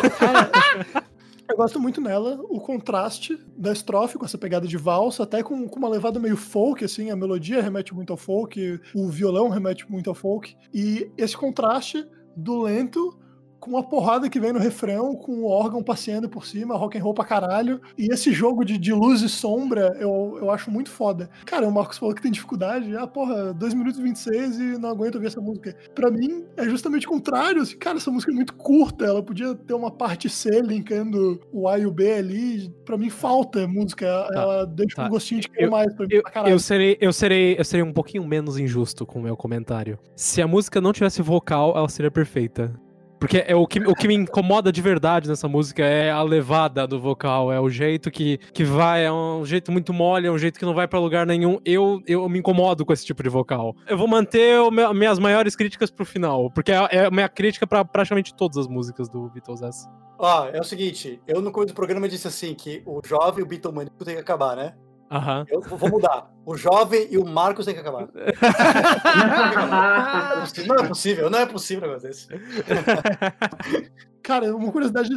Eu 1.50 1.58
gosto 1.58 1.80
muito 1.80 2.00
nela, 2.00 2.40
o 2.44 2.60
contraste 2.60 3.36
da 3.58 3.72
estrofe 3.72 4.20
com 4.20 4.26
essa 4.26 4.38
pegada 4.38 4.68
de 4.68 4.78
valsa, 4.78 5.24
até 5.24 5.42
com, 5.42 5.68
com 5.68 5.80
uma 5.80 5.90
levada 5.90 6.20
meio 6.20 6.38
folk, 6.38 6.86
assim, 6.86 7.10
a 7.10 7.16
melodia 7.16 7.60
remete 7.60 7.92
muito 7.92 8.14
ao 8.14 8.18
folk, 8.18 8.80
o 8.94 9.10
violão 9.10 9.50
remete 9.50 9.90
muito 9.90 10.12
ao 10.12 10.16
folk, 10.16 10.56
e 10.72 11.12
esse 11.18 11.36
contraste 11.36 12.08
do 12.38 12.62
lento 12.62 13.18
com 13.60 13.78
a 13.78 13.84
porrada 13.84 14.30
que 14.30 14.40
vem 14.40 14.54
no 14.54 14.60
refrão, 14.60 15.16
com 15.16 15.34
o 15.42 15.46
órgão 15.48 15.84
passeando 15.84 16.30
por 16.30 16.46
cima, 16.46 16.76
rock 16.78 16.98
and 16.98 17.04
roll 17.04 17.14
pra 17.14 17.26
caralho, 17.26 17.82
e 17.98 18.08
esse 18.14 18.32
jogo 18.32 18.64
de, 18.64 18.78
de 18.78 18.94
luz 18.94 19.22
e 19.22 19.30
sombra 19.30 19.96
eu, 20.00 20.38
eu 20.42 20.52
acho 20.52 20.72
muito 20.72 20.90
foda. 20.90 21.30
Cara, 21.46 21.68
o 21.68 21.72
Marcos 21.72 21.98
falou 21.98 22.16
que 22.16 22.22
tem 22.22 22.32
dificuldade, 22.32 22.96
ah, 22.96 23.06
porra, 23.08 23.54
2 23.54 23.74
minutos 23.74 24.00
e 24.00 24.04
26 24.04 24.60
e 24.60 24.64
não 24.78 24.90
aguento 24.90 25.16
ouvir 25.16 25.28
essa 25.28 25.42
música. 25.42 25.76
Pra 25.94 26.10
mim, 26.10 26.46
é 26.58 26.64
justamente 26.66 27.06
o 27.08 27.10
contrário, 27.10 27.62
assim, 27.62 27.78
cara, 27.78 27.98
essa 27.98 28.12
música 28.12 28.32
é 28.32 28.36
muito 28.36 28.54
curta, 28.56 29.06
ela 29.06 29.22
podia 29.22 29.54
ter 29.56 29.74
uma 29.74 29.92
parte 29.92 30.30
C 30.30 30.62
linkando 30.62 31.40
o 31.52 31.68
A 31.68 31.78
e 31.78 31.86
o 31.86 31.92
B 31.92 32.14
ali, 32.14 32.70
pra 32.86 32.98
mim 32.98 33.10
falta 33.10 33.68
música, 33.68 34.06
ela 34.34 34.66
deixa 34.66 34.96
tá. 34.96 35.06
um 35.06 35.10
gostinho 35.10 35.42
de 35.42 35.50
querer 35.50 35.66
Eu- 35.66 35.72
mais 35.72 35.94
pra 35.94 36.06
mim 36.08 36.16
Eu, 36.16 36.22
pra 36.24 36.32
caralho. 36.32 36.54
eu 36.54 36.60
serei, 36.60 36.98
eu, 37.02 37.12
serei, 37.14 37.56
eu 37.60 37.66
serei 37.66 37.84
um 37.84 37.94
pouquinho 37.94 38.26
menos 38.26 38.58
injusto 38.58 39.06
com 39.06 39.20
o 39.20 39.22
meu 39.24 39.36
comentário. 39.36 40.00
Se 40.16 40.42
a 40.42 40.48
música 40.48 40.80
não 40.80 40.94
tivesse 40.94 41.22
vocal, 41.22 41.74
ela 41.76 41.90
seria 41.90 42.10
perfeita. 42.12 42.74
Porque 43.20 43.44
é 43.46 43.56
o 43.56 43.68
que, 43.68 43.80
o 43.80 43.94
que 43.94 44.08
me 44.08 44.16
incomoda 44.16 44.72
de 44.72 44.82
verdade 44.82 45.28
nessa 45.28 45.48
música 45.48 45.84
é 45.84 46.10
a 46.10 46.22
levada 46.22 46.88
do 46.88 47.00
vocal, 47.00 47.52
é 47.52 47.60
o 47.60 47.70
jeito 47.70 48.10
que, 48.10 48.38
que 48.54 48.64
vai, 48.64 49.06
é 49.06 49.12
um 49.12 49.46
jeito 49.46 49.72
muito 49.72 49.94
mole, 49.94 50.28
é 50.28 50.32
um 50.32 50.38
jeito 50.38 50.58
que 50.58 50.66
não 50.66 50.74
vai 50.74 50.88
pra 50.88 51.00
lugar 51.00 51.26
nenhum. 51.26 51.60
Eu, 51.66 52.02
eu 52.08 52.28
me 52.30 52.40
incomodo 52.40 52.86
com 52.86 52.94
esse 52.94 53.06
tipo 53.06 53.22
de 53.22 53.30
vocal. 53.30 53.76
Eu 53.88 53.98
vou 53.98 54.08
manter 54.08 54.60
o 54.60 54.72
minhas 54.94 55.20
maiores 55.20 55.56
críticas 55.56 55.92
pro 55.92 56.06
final, 56.06 56.50
porque 56.52 56.72
é, 56.72 56.88
é 56.92 57.12
minha 57.12 57.28
crítica 57.28 57.68
pra 57.68 57.84
praticamente 57.84 58.34
todas 58.34 58.58
as 58.58 58.68
músicas 58.68 59.10
do 59.10 59.30
Beatles 59.30 59.62
essa. 59.62 59.90
Ó, 60.18 60.46
é 60.48 60.60
o 60.60 60.64
seguinte, 60.64 61.22
eu 61.28 61.42
no 61.42 61.52
começo 61.52 61.74
do 61.74 61.76
programa 61.76 62.08
disse 62.08 62.28
assim 62.28 62.54
que 62.54 62.82
o 62.86 63.02
jovem 63.06 63.44
o 63.44 63.48
Beatlemanico 63.48 64.04
tem 64.04 64.16
que 64.16 64.22
acabar, 64.22 64.56
né? 64.56 64.74
Aham. 65.12 65.46
Eu 65.50 65.62
vou 65.62 65.90
mudar. 65.90 66.32
O 66.46 66.56
jovem 66.56 67.08
e 67.10 67.18
o 67.18 67.26
Marcos 67.26 67.66
tem 67.66 67.74
que 67.74 67.80
acabar. 67.80 68.08
Não 70.68 70.76
é 70.76 70.88
possível, 70.88 71.30
não 71.30 71.40
é 71.40 71.46
possível 71.46 71.84
um 71.84 71.88
negócio 71.88 72.10
desse. 72.10 72.28
Cara, 74.22 74.56
uma 74.56 74.72
curiosidade 74.72 75.10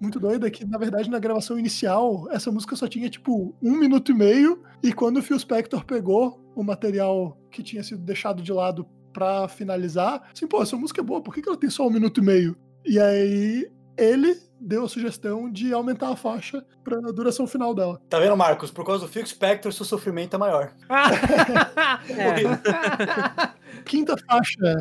muito 0.00 0.20
doida 0.20 0.46
é 0.46 0.50
que, 0.50 0.64
na 0.64 0.78
verdade, 0.78 1.10
na 1.10 1.18
gravação 1.18 1.58
inicial, 1.58 2.28
essa 2.30 2.52
música 2.52 2.76
só 2.76 2.86
tinha, 2.86 3.08
tipo, 3.10 3.54
um 3.62 3.76
minuto 3.76 4.12
e 4.12 4.14
meio, 4.14 4.62
e 4.82 4.92
quando 4.92 5.18
o 5.18 5.22
Phil 5.22 5.38
Spector 5.38 5.84
pegou 5.84 6.40
o 6.54 6.62
material 6.62 7.36
que 7.50 7.62
tinha 7.62 7.82
sido 7.82 8.02
deixado 8.02 8.42
de 8.42 8.52
lado 8.52 8.86
pra 9.12 9.48
finalizar, 9.48 10.22
assim, 10.32 10.46
pô, 10.46 10.62
essa 10.62 10.76
música 10.76 11.00
é 11.00 11.04
boa, 11.04 11.22
por 11.22 11.34
que 11.34 11.42
que 11.42 11.48
ela 11.48 11.58
tem 11.58 11.70
só 11.70 11.86
um 11.86 11.90
minuto 11.90 12.20
e 12.20 12.24
meio? 12.24 12.56
E 12.84 12.98
aí 12.98 13.70
ele 13.98 14.40
deu 14.60 14.84
a 14.84 14.88
sugestão 14.88 15.50
de 15.50 15.72
aumentar 15.72 16.10
a 16.10 16.16
faixa 16.16 16.64
pra 16.82 17.00
duração 17.12 17.46
final 17.46 17.74
dela. 17.74 18.00
Tá 18.08 18.18
vendo, 18.18 18.36
Marcos? 18.36 18.70
Por 18.70 18.84
causa 18.84 19.06
do 19.06 19.12
Phil 19.12 19.26
Spector, 19.26 19.72
seu 19.72 19.84
sofrimento 19.84 20.34
é 20.34 20.38
maior. 20.38 20.72
Quinta 23.84 24.16
faixa, 24.16 24.78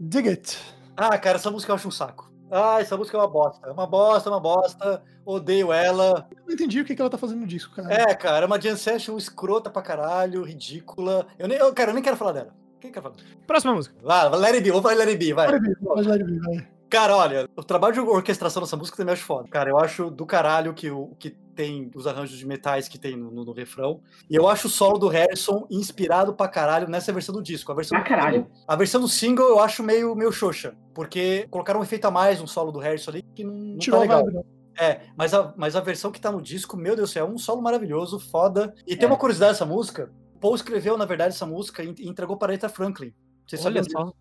Dig 0.00 0.28
It. 0.28 0.58
Ah, 0.96 1.16
cara, 1.18 1.36
essa 1.36 1.50
música 1.50 1.72
eu 1.72 1.76
acho 1.76 1.88
um 1.88 1.92
saco. 1.92 2.30
Ah, 2.50 2.80
essa 2.80 2.96
música 2.96 3.16
é 3.16 3.20
uma 3.20 3.28
bosta. 3.28 3.66
É 3.66 3.72
uma 3.72 3.86
bosta, 3.86 4.28
uma 4.28 4.40
bosta. 4.40 5.02
Odeio 5.24 5.72
ela. 5.72 6.28
Eu 6.30 6.42
não 6.46 6.54
entendi 6.54 6.80
o 6.80 6.84
que, 6.84 6.94
que 6.94 7.00
ela 7.00 7.10
tá 7.10 7.16
fazendo 7.16 7.40
no 7.40 7.46
disco, 7.46 7.74
cara. 7.74 7.92
É, 7.92 8.14
cara, 8.14 8.44
é 8.44 8.46
uma 8.46 8.60
jam 8.60 8.76
session 8.76 9.16
escrota 9.16 9.70
pra 9.70 9.80
caralho, 9.80 10.42
ridícula. 10.42 11.26
Eu, 11.38 11.48
nem, 11.48 11.56
eu, 11.56 11.72
cara, 11.72 11.90
eu 11.90 11.94
nem 11.94 12.02
quero 12.02 12.16
falar 12.16 12.32
dela. 12.32 12.54
Quem 12.78 12.92
quer 12.92 13.00
falar? 13.00 13.14
Próxima 13.46 13.74
música. 13.74 13.94
Vai, 14.02 14.28
vai, 14.28 14.38
let 14.38 14.54
it 14.54 14.64
be, 14.64 14.70
vou 14.70 14.82
falar 14.82 14.96
let 14.96 15.08
it 15.08 15.16
be, 15.16 15.32
vai. 15.32 15.48
Vai, 15.48 15.60
vai, 15.60 16.04
vai, 16.04 16.18
vai, 16.18 16.38
vai. 16.40 16.71
Cara, 16.92 17.16
olha, 17.16 17.48
o 17.56 17.64
trabalho 17.64 17.94
de 17.94 18.00
orquestração 18.00 18.62
dessa 18.62 18.76
música 18.76 18.98
também 18.98 19.14
acho 19.14 19.24
foda. 19.24 19.48
Cara, 19.48 19.70
eu 19.70 19.78
acho 19.78 20.10
do 20.10 20.26
caralho 20.26 20.74
que 20.74 20.90
o 20.90 21.16
que 21.18 21.30
tem 21.54 21.90
os 21.94 22.06
arranjos 22.06 22.36
de 22.38 22.46
metais 22.46 22.86
que 22.86 22.98
tem 22.98 23.16
no, 23.16 23.30
no- 23.30 23.44
no 23.46 23.52
refrão. 23.52 24.02
E 24.28 24.34
eu 24.34 24.46
acho 24.46 24.66
o 24.66 24.70
solo 24.70 24.98
do 24.98 25.08
Harrison 25.08 25.66
inspirado 25.70 26.34
pra 26.34 26.48
caralho 26.48 26.88
nessa 26.90 27.10
versão 27.10 27.34
do 27.34 27.42
disco. 27.42 27.72
A 27.72 27.74
versão, 27.74 27.98
Pra 27.98 28.06
caralho. 28.08 28.46
a 28.68 28.76
versão 28.76 29.00
do 29.00 29.08
single 29.08 29.48
eu 29.48 29.58
acho 29.58 29.82
meio, 29.82 30.14
meio 30.14 30.30
xoxa. 30.30 30.74
Porque 30.94 31.46
colocaram 31.50 31.80
um 31.80 31.82
efeito 31.82 32.04
a 32.06 32.10
mais 32.10 32.40
no 32.42 32.46
solo 32.46 32.70
do 32.70 32.78
Harrison 32.78 33.10
ali 33.10 33.22
que 33.34 33.42
não, 33.42 33.54
não 33.54 33.72
tá 33.74 33.78
Tirou 33.80 33.98
a 33.98 34.02
legal. 34.02 34.24
vibe, 34.24 34.34
né? 34.36 34.42
É, 34.78 35.00
mas 35.16 35.32
a, 35.32 35.54
mas 35.56 35.74
a 35.76 35.80
versão 35.80 36.10
que 36.12 36.20
tá 36.20 36.30
no 36.30 36.42
disco, 36.42 36.76
meu 36.76 36.94
Deus 36.94 37.08
do 37.10 37.12
céu, 37.14 37.26
é 37.26 37.28
um 37.30 37.38
solo 37.38 37.62
maravilhoso, 37.62 38.18
foda. 38.18 38.74
E 38.86 38.96
tem 38.96 39.06
uma 39.08 39.16
curiosidade 39.18 39.52
dessa 39.52 39.64
música. 39.66 40.12
Paul 40.40 40.54
escreveu, 40.54 40.96
na 40.98 41.04
verdade, 41.06 41.34
essa 41.34 41.46
música 41.46 41.82
e 41.82 41.94
entregou 42.08 42.36
para 42.36 42.48
a 42.48 42.50
Aretha 42.52 42.68
Franklin. 42.68 43.14
Vocês 43.46 43.64
Olha 43.64 43.82
sabiam 43.82 44.06
só. 44.08 44.12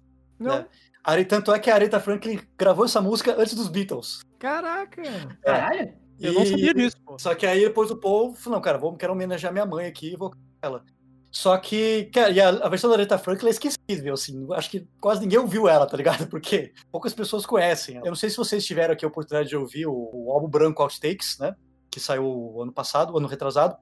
Não. 0.43 0.55
É. 0.55 0.67
Are- 1.03 1.25
Tanto 1.25 1.51
é 1.53 1.59
que 1.59 1.69
a 1.69 1.75
Aretha 1.75 1.99
Franklin 1.99 2.39
gravou 2.57 2.85
essa 2.85 3.01
música 3.01 3.35
antes 3.39 3.53
dos 3.55 3.67
Beatles. 3.67 4.21
Caraca. 4.39 5.01
Caralho. 5.43 5.93
Eu 6.19 6.33
não 6.33 6.43
E- 6.43 6.45
sabia 6.47 6.73
disso, 6.73 6.97
pô. 7.05 7.17
Só 7.17 7.33
que 7.33 7.45
aí 7.45 7.61
depois 7.61 7.89
o 7.89 7.97
Paul 7.97 8.35
falou, 8.35 8.57
não, 8.57 8.61
cara, 8.61 8.77
vou, 8.77 8.95
quero 8.95 9.13
homenagear 9.13 9.51
minha 9.51 9.65
mãe 9.65 9.87
aqui 9.87 10.13
e 10.13 10.15
vou 10.15 10.29
com 10.31 10.37
ela. 10.61 10.83
Só 11.31 11.57
que, 11.57 12.09
cara, 12.13 12.29
e 12.29 12.39
a, 12.41 12.49
a 12.49 12.69
versão 12.69 12.89
da 12.89 12.95
Aretha 12.97 13.17
Franklin 13.17 13.47
é 13.47 13.51
esquecível, 13.51 14.13
assim. 14.13 14.45
Acho 14.51 14.69
que 14.69 14.85
quase 14.99 15.21
ninguém 15.21 15.39
ouviu 15.39 15.67
ela, 15.67 15.87
tá 15.87 15.95
ligado? 15.97 16.27
Porque 16.29 16.73
poucas 16.91 17.13
pessoas 17.13 17.45
conhecem. 17.45 17.95
Eu 17.97 18.05
não 18.07 18.15
sei 18.15 18.29
se 18.29 18.37
vocês 18.37 18.65
tiveram 18.65 18.93
aqui 18.93 19.05
a 19.05 19.07
oportunidade 19.07 19.49
de 19.49 19.55
ouvir 19.55 19.87
o, 19.87 20.09
o 20.13 20.31
álbum 20.31 20.47
branco 20.49 20.83
Outtakes, 20.83 21.37
né? 21.39 21.55
Que 21.89 21.99
saiu 21.99 22.61
ano 22.61 22.71
passado, 22.73 23.17
ano 23.17 23.27
retrasado. 23.27 23.75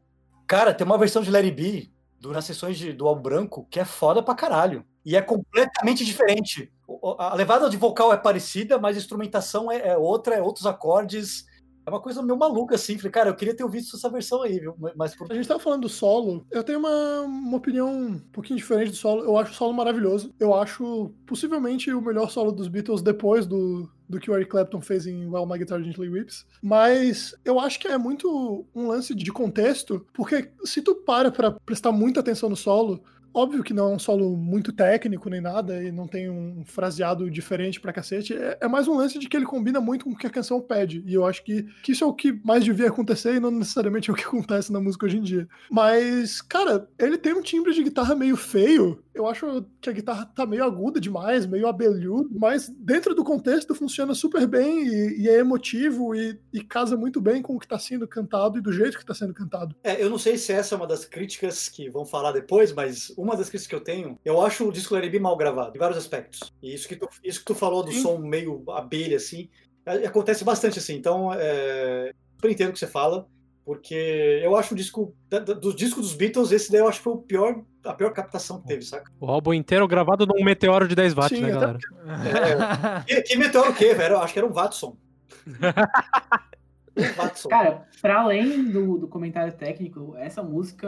Cara, 0.48 0.74
tem 0.74 0.86
uma 0.86 0.98
versão 0.98 1.22
de 1.22 1.36
It 1.36 1.52
Be 1.52 1.92
do- 2.20 2.32
nas 2.32 2.46
sessões 2.46 2.78
de- 2.78 2.94
do 2.94 3.08
álbum 3.08 3.22
branco 3.24 3.68
que 3.70 3.80
é 3.80 3.86
foda 3.86 4.22
pra 4.24 4.36
caralho. 4.36 4.86
E 5.06 5.16
é 5.16 5.22
completamente 5.22 6.06
diferente. 6.06 6.72
A 7.18 7.36
levada 7.36 7.70
de 7.70 7.78
vocal 7.78 8.12
é 8.12 8.18
parecida, 8.18 8.78
mas 8.78 8.98
a 8.98 9.00
instrumentação 9.00 9.72
é, 9.72 9.90
é 9.90 9.98
outra, 9.98 10.36
é 10.36 10.42
outros 10.42 10.66
acordes. 10.66 11.46
É 11.86 11.90
uma 11.90 12.02
coisa 12.02 12.22
meio 12.22 12.38
maluca, 12.38 12.76
assim. 12.76 12.98
Falei, 12.98 13.12
cara, 13.12 13.30
eu 13.30 13.36
queria 13.36 13.56
ter 13.56 13.64
ouvido 13.64 13.86
essa 13.92 14.10
versão 14.10 14.44
aí, 14.44 14.60
viu? 14.60 14.76
Mas 14.96 15.16
por 15.16 15.32
A 15.32 15.36
gente 15.36 15.48
tava 15.48 15.60
falando 15.60 15.82
do 15.82 15.90
solo. 15.90 16.46
Eu 16.52 16.64
tenho 16.64 16.78
uma, 16.78 17.22
uma 17.22 17.58
opinião 17.58 17.92
um 17.92 18.20
pouquinho 18.20 18.58
diferente 18.58 18.92
do 18.92 18.96
solo. 18.96 19.24
Eu 19.24 19.38
acho 19.38 19.52
o 19.52 19.56
solo 19.56 19.74
maravilhoso. 19.74 20.32
Eu 20.40 20.54
acho 20.54 21.12
possivelmente 21.26 21.92
o 21.92 22.02
melhor 22.02 22.30
solo 22.30 22.52
dos 22.52 22.68
Beatles 22.68 23.02
depois 23.02 23.48
do, 23.48 23.90
do 24.08 24.20
que 24.20 24.30
o 24.30 24.36
Eric 24.36 24.52
Clapton 24.52 24.82
fez 24.82 25.08
em 25.08 25.26
While 25.26 25.48
My 25.48 25.58
Guitar 25.58 25.82
Gently 25.82 26.10
Weeps. 26.10 26.46
Mas 26.62 27.34
eu 27.44 27.60
acho 27.60 27.80
que 27.80 27.88
é 27.88 27.98
muito 27.98 28.68
um 28.76 28.88
lance 28.88 29.16
de 29.16 29.32
contexto, 29.32 30.06
porque 30.14 30.52
se 30.66 30.84
tu 30.84 30.94
para 30.94 31.32
pra 31.32 31.52
prestar 31.52 31.92
muita 31.92 32.20
atenção 32.20 32.50
no 32.50 32.56
solo, 32.56 33.02
Óbvio 33.34 33.64
que 33.64 33.74
não 33.74 33.92
é 33.92 33.96
um 33.96 34.00
solo 34.00 34.36
muito 34.36 34.72
técnico 34.72 35.30
nem 35.30 35.42
nada, 35.42 35.84
e 35.84 35.92
não 35.92 36.08
tem 36.08 36.30
um 36.30 36.64
fraseado 36.66 37.30
diferente 37.30 37.80
pra 37.80 37.94
cacete. 37.94 38.34
É, 38.34 38.58
é 38.62 38.68
mais 38.68 38.88
um 38.88 38.96
lance 38.96 39.20
de 39.20 39.28
que 39.28 39.38
ele 39.38 39.46
combina 39.46 39.80
muito 39.80 40.06
com 40.06 40.12
o 40.12 40.18
que 40.18 40.28
a 40.28 40.32
canção 40.32 40.62
pede. 40.62 41.04
E 41.06 41.14
eu 41.14 41.26
acho 41.26 41.44
que, 41.44 41.64
que 41.84 41.92
isso 41.92 42.04
é 42.04 42.08
o 42.08 42.14
que 42.14 42.40
mais 42.44 42.64
devia 42.64 42.88
acontecer 42.88 43.36
e 43.36 43.40
não 43.40 43.52
necessariamente 43.52 44.10
é 44.10 44.14
o 44.14 44.16
que 44.16 44.24
acontece 44.26 44.72
na 44.72 44.80
música 44.80 45.06
hoje 45.06 45.18
em 45.18 45.22
dia. 45.22 45.48
Mas, 45.70 46.42
cara, 46.42 46.88
ele 46.98 47.18
tem 47.18 47.34
um 47.34 47.42
timbre 47.42 47.74
de 47.74 47.84
guitarra 47.84 48.16
meio 48.16 48.36
feio. 48.36 49.04
Eu 49.20 49.28
acho 49.28 49.66
que 49.82 49.90
a 49.90 49.94
guitarra 49.94 50.26
tá 50.26 50.46
meio 50.46 50.64
aguda 50.64 51.00
demais, 51.00 51.46
meio 51.46 51.68
abelhudo, 51.68 52.30
mas 52.40 52.70
dentro 52.70 53.14
do 53.14 53.24
contexto 53.24 53.76
funciona 53.76 54.16
super 54.16 54.48
bem 54.48 54.88
e, 54.88 55.24
e 55.24 55.30
é 55.30 55.40
emotivo 55.40 56.16
e, 56.16 56.40
e 56.54 56.64
casa 56.64 56.96
muito 56.96 57.20
bem 57.20 57.42
com 57.42 57.56
o 57.56 57.60
que 57.60 57.68
tá 57.68 57.78
sendo 57.78 58.08
cantado 58.08 58.58
e 58.58 58.62
do 58.62 58.72
jeito 58.72 58.98
que 58.98 59.06
tá 59.06 59.14
sendo 59.14 59.34
cantado. 59.34 59.76
É, 59.84 60.02
eu 60.02 60.10
não 60.10 60.18
sei 60.18 60.38
se 60.38 60.54
essa 60.54 60.74
é 60.74 60.78
uma 60.78 60.88
das 60.88 61.04
críticas 61.04 61.68
que 61.68 61.90
vão 61.90 62.06
falar 62.06 62.32
depois, 62.32 62.72
mas 62.72 63.10
uma 63.18 63.36
das 63.36 63.50
críticas 63.50 63.68
que 63.68 63.76
eu 63.76 63.82
tenho, 63.82 64.18
eu 64.24 64.42
acho 64.42 64.68
o 64.68 64.72
disco 64.72 64.96
Larry 64.96 65.20
mal 65.20 65.36
gravado, 65.36 65.76
em 65.76 65.80
vários 65.80 65.98
aspectos. 65.98 66.40
E 66.64 66.74
isso 66.74 66.88
que 66.88 66.96
tu, 66.96 67.10
isso 67.22 67.40
que 67.40 67.46
tu 67.46 67.56
falou 67.56 67.84
do 67.84 67.92
Sim. 67.92 68.02
som 68.02 68.18
meio 68.20 68.64
abelha, 68.70 69.18
assim, 69.18 69.50
é, 69.86 70.06
acontece 70.06 70.46
bastante 70.46 70.80
assim. 70.80 70.96
Então, 70.96 71.34
é, 71.34 72.14
super 72.36 72.52
entendo 72.52 72.70
o 72.70 72.74
que 72.74 72.80
você 72.80 72.88
fala, 72.88 73.28
porque 73.66 74.42
eu 74.44 74.56
acho 74.56 74.74
o 74.74 74.78
disco, 74.78 75.16
dos 75.62 75.76
discos 75.76 76.08
dos 76.08 76.16
Beatles, 76.16 76.52
esse 76.52 76.72
daí 76.72 76.82
eu 76.82 76.88
acho 76.88 77.00
que 77.00 77.04
foi 77.04 77.14
o 77.14 77.18
pior, 77.18 77.62
a 77.84 77.94
pior 77.94 78.12
captação 78.12 78.62
que 78.62 78.68
teve, 78.68 78.84
saca? 78.84 79.12
O 79.20 79.28
álbum 79.28 79.54
inteiro 79.54 79.88
gravado 79.88 80.26
num 80.26 80.44
meteoro 80.44 80.88
de 80.88 80.96
10 80.96 81.14
watts, 81.14 81.38
Sim, 81.38 81.44
né, 81.44 81.52
até 81.52 81.60
galera? 81.60 83.04
Que, 83.06 83.22
que 83.22 83.38
meteoro 83.38 83.72
o 83.72 83.76
quê, 83.76 83.94
velho? 83.94 84.16
Eu 84.16 84.22
acho 84.22 84.34
que 84.34 84.40
era 84.40 84.48
um 84.48 84.54
Watson. 84.54 84.98
um 86.98 87.14
Watson. 87.16 87.50
Cara, 87.50 87.88
pra 88.02 88.22
além 88.22 88.72
do, 88.72 88.98
do 88.98 89.08
comentário 89.08 89.54
técnico, 89.54 90.16
essa 90.18 90.42
música, 90.42 90.88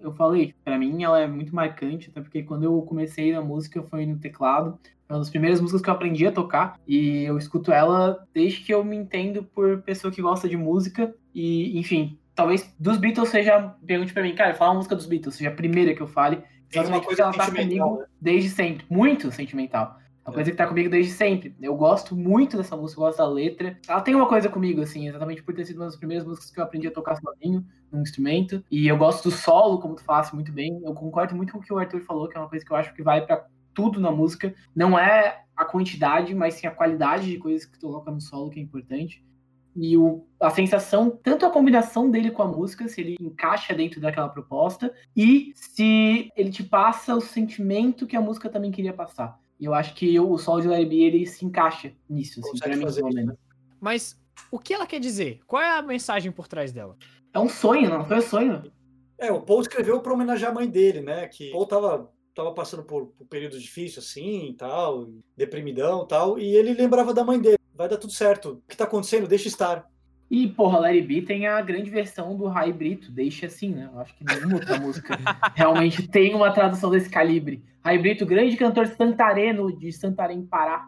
eu 0.00 0.12
falei, 0.12 0.54
pra 0.64 0.78
mim 0.78 1.02
ela 1.02 1.20
é 1.20 1.26
muito 1.26 1.54
marcante, 1.54 2.10
até 2.10 2.20
porque 2.20 2.42
quando 2.42 2.64
eu 2.64 2.82
comecei 2.82 3.32
na 3.32 3.40
música 3.40 3.82
foi 3.82 4.06
no 4.06 4.18
teclado. 4.18 4.78
É 5.08 5.12
uma 5.12 5.20
das 5.20 5.30
primeiras 5.30 5.60
músicas 5.60 5.80
que 5.80 5.88
eu 5.88 5.94
aprendi 5.94 6.26
a 6.26 6.32
tocar. 6.32 6.78
E 6.86 7.24
eu 7.24 7.38
escuto 7.38 7.72
ela 7.72 8.26
desde 8.34 8.60
que 8.60 8.72
eu 8.72 8.84
me 8.84 8.96
entendo 8.96 9.42
por 9.42 9.82
pessoa 9.82 10.12
que 10.12 10.20
gosta 10.20 10.48
de 10.48 10.56
música. 10.56 11.14
E, 11.34 11.78
enfim, 11.78 12.18
talvez 12.34 12.74
dos 12.78 12.98
Beatles 12.98 13.30
seja. 13.30 13.74
Pergunte 13.86 14.12
pra 14.12 14.22
mim, 14.22 14.34
cara, 14.34 14.54
fala 14.54 14.72
uma 14.72 14.76
música 14.78 14.94
dos 14.94 15.06
Beatles, 15.06 15.34
seja 15.34 15.50
a 15.50 15.54
primeira 15.54 15.94
que 15.94 16.02
eu 16.02 16.06
fale. 16.06 16.42
Tem 16.70 16.84
uma 16.84 17.00
coisa 17.00 17.22
ela 17.22 17.32
tá 17.32 17.46
comigo 17.46 17.98
né? 17.98 18.06
desde 18.20 18.50
sempre. 18.50 18.84
Muito 18.90 19.32
sentimental. 19.32 19.96
É 20.24 20.28
uma 20.28 20.34
coisa 20.34 20.50
que 20.50 20.56
tá 20.58 20.66
comigo 20.66 20.90
desde 20.90 21.12
sempre. 21.12 21.56
Eu 21.58 21.74
gosto 21.74 22.14
muito 22.14 22.58
dessa 22.58 22.76
música, 22.76 23.00
eu 23.00 23.06
gosto 23.06 23.16
da 23.16 23.26
letra. 23.26 23.78
Ela 23.88 24.02
tem 24.02 24.14
uma 24.14 24.28
coisa 24.28 24.50
comigo, 24.50 24.82
assim, 24.82 25.08
exatamente 25.08 25.42
por 25.42 25.54
ter 25.54 25.64
sido 25.64 25.76
uma 25.76 25.86
das 25.86 25.96
primeiras 25.96 26.26
músicas 26.26 26.50
que 26.50 26.60
eu 26.60 26.64
aprendi 26.64 26.86
a 26.86 26.90
tocar 26.90 27.16
sozinho 27.16 27.64
num 27.90 28.02
instrumento. 28.02 28.62
E 28.70 28.86
eu 28.86 28.98
gosto 28.98 29.30
do 29.30 29.34
solo, 29.34 29.80
como 29.80 29.94
tu 29.94 30.04
falasse 30.04 30.34
muito 30.34 30.52
bem. 30.52 30.82
Eu 30.84 30.92
concordo 30.92 31.34
muito 31.34 31.54
com 31.54 31.60
o 31.60 31.62
que 31.62 31.72
o 31.72 31.78
Arthur 31.78 32.02
falou, 32.02 32.28
que 32.28 32.36
é 32.36 32.40
uma 32.40 32.48
coisa 32.48 32.62
que 32.62 32.70
eu 32.70 32.76
acho 32.76 32.92
que 32.92 33.02
vai 33.02 33.24
pra 33.24 33.46
tudo 33.78 34.00
na 34.00 34.10
música. 34.10 34.52
Não 34.74 34.98
é 34.98 35.44
a 35.54 35.64
quantidade, 35.64 36.34
mas 36.34 36.54
sim 36.54 36.66
a 36.66 36.72
qualidade 36.72 37.30
de 37.30 37.38
coisas 37.38 37.64
que 37.64 37.78
tu 37.78 37.86
coloca 37.86 38.10
no 38.10 38.20
solo 38.20 38.50
que 38.50 38.58
é 38.58 38.62
importante. 38.62 39.24
E 39.76 39.96
o, 39.96 40.26
a 40.40 40.50
sensação, 40.50 41.08
tanto 41.08 41.46
a 41.46 41.50
combinação 41.50 42.10
dele 42.10 42.32
com 42.32 42.42
a 42.42 42.48
música, 42.48 42.88
se 42.88 43.00
ele 43.00 43.16
encaixa 43.20 43.72
dentro 43.72 44.00
daquela 44.00 44.28
proposta, 44.28 44.92
e 45.16 45.52
se 45.54 46.28
ele 46.36 46.50
te 46.50 46.64
passa 46.64 47.14
o 47.14 47.20
sentimento 47.20 48.04
que 48.04 48.16
a 48.16 48.20
música 48.20 48.48
também 48.48 48.72
queria 48.72 48.92
passar. 48.92 49.38
E 49.60 49.64
eu 49.64 49.72
acho 49.72 49.94
que 49.94 50.18
o 50.18 50.36
solo 50.38 50.62
de 50.62 50.66
Larry 50.66 50.86
B, 50.86 50.96
ele 50.96 51.24
se 51.24 51.46
encaixa 51.46 51.92
nisso, 52.10 52.40
assim, 52.40 52.58
pra 52.58 52.74
mim, 52.74 52.82
fazer 52.82 53.02
pelo 53.02 53.10
isso, 53.10 53.16
menos. 53.16 53.36
Mas 53.80 54.20
o 54.50 54.58
que 54.58 54.74
ela 54.74 54.88
quer 54.88 54.98
dizer? 54.98 55.38
Qual 55.46 55.62
é 55.62 55.78
a 55.78 55.82
mensagem 55.82 56.32
por 56.32 56.48
trás 56.48 56.72
dela? 56.72 56.96
É 57.32 57.38
um 57.38 57.48
sonho, 57.48 57.88
não 57.88 58.04
foi 58.04 58.18
um 58.18 58.22
sonho? 58.22 58.72
É, 59.16 59.30
o 59.30 59.40
Paul 59.40 59.60
escreveu 59.60 60.00
para 60.00 60.12
homenagear 60.12 60.50
a 60.50 60.54
mãe 60.54 60.68
dele, 60.68 61.00
né? 61.00 61.28
Que 61.28 61.50
o 61.50 61.52
Paul 61.52 61.66
tava, 61.66 62.12
tava 62.38 62.52
passando 62.52 62.84
por, 62.84 63.06
por 63.06 63.24
um 63.24 63.26
período 63.26 63.58
difícil, 63.58 63.98
assim, 63.98 64.50
e 64.50 64.54
tal, 64.54 65.08
deprimidão 65.36 66.04
e 66.04 66.08
tal, 66.08 66.38
e 66.38 66.54
ele 66.56 66.72
lembrava 66.72 67.12
da 67.12 67.24
mãe 67.24 67.40
dele. 67.40 67.58
Vai 67.74 67.88
dar 67.88 67.96
tudo 67.96 68.12
certo. 68.12 68.62
O 68.64 68.68
que 68.68 68.76
tá 68.76 68.84
acontecendo? 68.84 69.26
Deixa 69.26 69.48
estar. 69.48 69.84
E, 70.30 70.46
porra, 70.46 70.78
Larry 70.78 71.02
B 71.02 71.22
tem 71.22 71.46
a 71.48 71.60
grande 71.60 71.90
versão 71.90 72.36
do 72.36 72.46
Rai 72.46 72.72
Brito, 72.72 73.10
deixa 73.10 73.46
assim, 73.46 73.70
né? 73.70 73.88
Eu 73.92 73.98
acho 73.98 74.14
que 74.14 74.24
nenhuma 74.24 74.54
outra 74.56 74.78
música 74.78 75.18
realmente 75.54 76.06
tem 76.06 76.34
uma 76.34 76.52
tradução 76.52 76.90
desse 76.90 77.10
calibre. 77.10 77.64
Rai 77.82 77.98
Brito, 77.98 78.24
grande 78.26 78.56
cantor 78.56 78.86
santareno 78.86 79.76
de 79.76 79.92
Santarém, 79.92 80.44
Pará. 80.44 80.86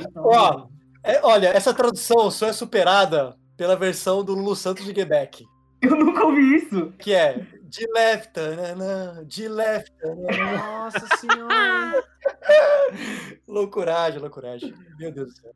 Então, 0.00 0.24
Ó. 0.26 0.68
É, 1.02 1.20
olha, 1.24 1.48
essa 1.48 1.72
tradução 1.72 2.30
só 2.30 2.48
é 2.48 2.52
superada 2.52 3.36
pela 3.56 3.76
versão 3.76 4.24
do 4.24 4.34
Lulu 4.34 4.56
Santos 4.56 4.84
de 4.84 4.92
Quebec, 4.92 5.44
Eu 5.80 5.96
nunca 5.96 6.24
ouvi 6.24 6.56
isso. 6.56 6.92
que 6.98 7.14
é 7.14 7.46
de 7.68 7.86
left, 7.92 8.32
tanana, 8.32 9.24
de 9.26 9.48
left. 9.48 9.92
tanana. 9.98 10.56
Nossa 10.56 11.06
senhora! 11.16 12.04
loucuragem, 13.46 14.20
loucuragem. 14.20 14.74
Meu 14.98 15.12
Deus 15.12 15.34
do 15.34 15.40
céu. 15.40 15.52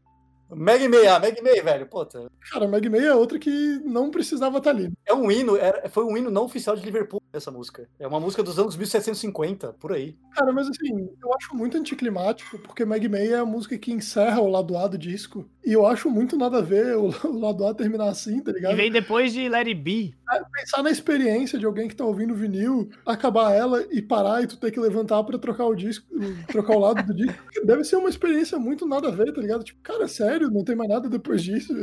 Meg 0.52 0.88
May, 0.88 1.06
ah, 1.06 1.20
Meg 1.20 1.40
May, 1.42 1.60
velho, 1.60 1.86
puta. 1.86 2.30
Cara, 2.50 2.66
Meg 2.66 2.88
May 2.88 3.06
é 3.06 3.14
outra 3.14 3.38
que 3.38 3.50
não 3.84 4.10
precisava 4.10 4.58
estar 4.58 4.70
ali. 4.70 4.92
É 5.06 5.14
um 5.14 5.30
hino, 5.30 5.56
é- 5.56 5.88
foi 5.88 6.04
um 6.04 6.16
hino 6.16 6.30
não 6.30 6.44
oficial 6.44 6.74
de 6.74 6.84
Liverpool. 6.84 7.19
Essa 7.32 7.50
música. 7.50 7.88
É 7.98 8.06
uma 8.06 8.20
música 8.20 8.42
dos 8.42 8.58
anos 8.58 8.76
1750, 8.76 9.74
por 9.74 9.92
aí. 9.92 10.16
Cara, 10.34 10.52
mas 10.52 10.68
assim, 10.68 11.10
eu 11.22 11.34
acho 11.34 11.54
muito 11.54 11.76
anticlimático, 11.76 12.58
porque 12.58 12.84
Meg 12.84 13.08
May 13.08 13.32
é 13.32 13.38
a 13.38 13.44
música 13.44 13.76
que 13.78 13.92
encerra 13.92 14.40
o 14.40 14.48
lado 14.48 14.76
A 14.76 14.86
do 14.86 14.98
disco. 14.98 15.48
E 15.64 15.72
eu 15.72 15.86
acho 15.86 16.10
muito 16.10 16.36
nada 16.36 16.58
a 16.58 16.62
ver 16.62 16.96
o, 16.96 17.10
o 17.28 17.38
lado 17.38 17.66
A 17.66 17.74
terminar 17.74 18.08
assim, 18.08 18.40
tá 18.40 18.52
ligado? 18.52 18.72
E 18.72 18.76
vem 18.76 18.90
depois 18.90 19.32
de 19.32 19.48
Let 19.48 19.66
It 19.66 19.74
Be. 19.74 20.14
É, 20.32 20.42
pensar 20.52 20.82
na 20.82 20.90
experiência 20.90 21.58
de 21.58 21.66
alguém 21.66 21.88
que 21.88 21.96
tá 21.96 22.04
ouvindo 22.04 22.34
vinil, 22.34 22.90
acabar 23.04 23.52
ela 23.52 23.84
e 23.90 24.00
parar 24.00 24.42
e 24.42 24.46
tu 24.46 24.56
ter 24.56 24.70
que 24.70 24.80
levantar 24.80 25.22
pra 25.24 25.38
trocar 25.38 25.66
o 25.66 25.74
disco, 25.74 26.06
trocar 26.48 26.76
o 26.76 26.80
lado 26.80 27.02
do 27.04 27.14
disco. 27.14 27.38
Deve 27.64 27.84
ser 27.84 27.96
uma 27.96 28.08
experiência 28.08 28.58
muito 28.58 28.86
nada 28.86 29.08
a 29.08 29.12
ver, 29.12 29.32
tá 29.32 29.40
ligado? 29.40 29.64
Tipo, 29.64 29.80
cara, 29.82 30.08
sério, 30.08 30.50
não 30.50 30.64
tem 30.64 30.76
mais 30.76 30.90
nada 30.90 31.08
depois 31.08 31.42
disso. 31.42 31.74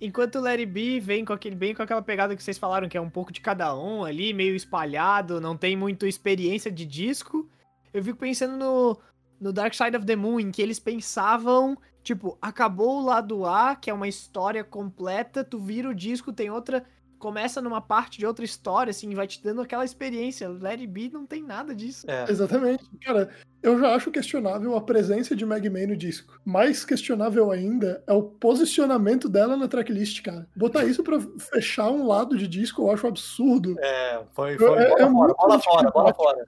Enquanto 0.00 0.36
o 0.36 0.40
Larry 0.40 0.66
B 0.66 0.98
vem 0.98 1.24
com 1.24 1.32
aquele 1.32 1.54
bem 1.54 1.74
com 1.74 1.82
aquela 1.82 2.00
pegada 2.00 2.34
que 2.34 2.42
vocês 2.42 2.56
falaram, 2.56 2.88
que 2.88 2.96
é 2.96 3.00
um 3.00 3.10
pouco 3.10 3.32
de 3.32 3.40
cada 3.40 3.76
um 3.76 4.04
ali, 4.04 4.32
meio 4.32 4.56
espalhado, 4.56 5.40
não 5.40 5.56
tem 5.56 5.76
muito 5.76 6.06
experiência 6.06 6.70
de 6.70 6.86
disco. 6.86 7.48
Eu 7.92 8.02
fico 8.02 8.18
pensando 8.18 8.56
no, 8.56 8.98
no 9.40 9.52
Dark 9.52 9.74
Side 9.74 9.96
of 9.96 10.06
the 10.06 10.16
Moon, 10.16 10.40
em 10.40 10.50
que 10.50 10.62
eles 10.62 10.78
pensavam, 10.78 11.76
tipo, 12.02 12.38
acabou 12.40 13.00
o 13.00 13.04
lado 13.04 13.44
A, 13.44 13.76
que 13.76 13.90
é 13.90 13.94
uma 13.94 14.08
história 14.08 14.64
completa, 14.64 15.44
tu 15.44 15.58
vira 15.58 15.88
o 15.88 15.94
disco, 15.94 16.32
tem 16.32 16.50
outra 16.50 16.84
começa 17.20 17.60
numa 17.60 17.82
parte 17.82 18.18
de 18.18 18.26
outra 18.26 18.44
história, 18.44 18.90
assim, 18.90 19.14
vai 19.14 19.26
te 19.26 19.40
dando 19.42 19.60
aquela 19.60 19.84
experiência. 19.84 20.48
It 20.64 20.86
Be 20.86 21.10
não 21.10 21.26
tem 21.26 21.42
nada 21.42 21.74
disso. 21.74 22.10
É. 22.10 22.28
Exatamente. 22.28 22.82
Cara, 23.02 23.30
eu 23.62 23.78
já 23.78 23.94
acho 23.94 24.10
questionável 24.10 24.74
a 24.76 24.80
presença 24.80 25.36
de 25.36 25.44
Meg 25.44 25.68
May 25.68 25.86
no 25.86 25.96
disco. 25.96 26.40
Mais 26.44 26.84
questionável 26.84 27.50
ainda 27.50 28.02
é 28.06 28.12
o 28.12 28.22
posicionamento 28.22 29.28
dela 29.28 29.56
na 29.56 29.68
tracklist, 29.68 30.22
cara. 30.22 30.46
Botar 30.56 30.84
isso 30.84 31.02
pra 31.02 31.18
fechar 31.38 31.90
um 31.90 32.06
lado 32.06 32.36
de 32.38 32.48
disco 32.48 32.82
eu 32.82 32.90
acho 32.90 33.06
absurdo. 33.06 33.74
É, 33.78 34.22
foi, 34.32 34.56
foi 34.56 34.66
É- 34.82 34.88
bola, 34.88 34.94
é 34.94 34.98
fora, 34.98 35.08
muito 35.12 35.36
bola 35.36 35.58
fora, 35.60 35.90
bola 35.90 36.14
fora. 36.14 36.44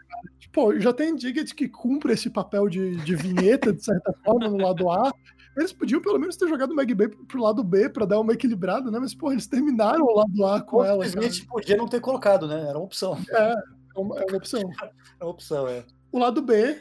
Pô, 0.52 0.78
já 0.78 0.92
tem 0.92 1.14
Digit 1.16 1.54
que 1.54 1.66
cumpre 1.68 2.12
esse 2.12 2.28
papel 2.28 2.68
de, 2.68 2.96
de 2.96 3.16
vinheta, 3.16 3.72
de 3.72 3.82
certa 3.82 4.12
forma, 4.24 4.48
no 4.48 4.58
lado 4.58 4.90
A. 4.90 5.10
Eles 5.56 5.72
podiam 5.72 6.00
pelo 6.00 6.18
menos 6.18 6.36
ter 6.36 6.48
jogado 6.48 6.72
o 6.72 6.74
Meg 6.74 6.94
Bay 6.94 7.08
pro 7.08 7.42
lado 7.42 7.62
B 7.62 7.88
pra 7.88 8.06
dar 8.06 8.20
uma 8.20 8.32
equilibrada, 8.32 8.90
né? 8.90 8.98
Mas, 8.98 9.14
pô, 9.14 9.30
eles 9.32 9.46
terminaram 9.46 10.04
o 10.04 10.14
lado 10.14 10.46
A 10.46 10.60
com 10.62 10.84
ela. 10.84 11.04
Simplesmente 11.06 11.46
podia 11.46 11.76
não 11.76 11.86
ter 11.86 12.00
colocado, 12.00 12.46
né? 12.46 12.68
Era 12.68 12.78
uma 12.78 12.84
opção. 12.84 13.18
É 13.30 13.54
uma, 13.96 14.18
é 14.20 14.24
uma 14.26 14.36
opção. 14.36 14.60
Era 14.60 14.92
uma 15.20 15.30
opção, 15.30 15.68
é. 15.68 15.84
O 16.10 16.18
lado 16.18 16.42
B 16.42 16.76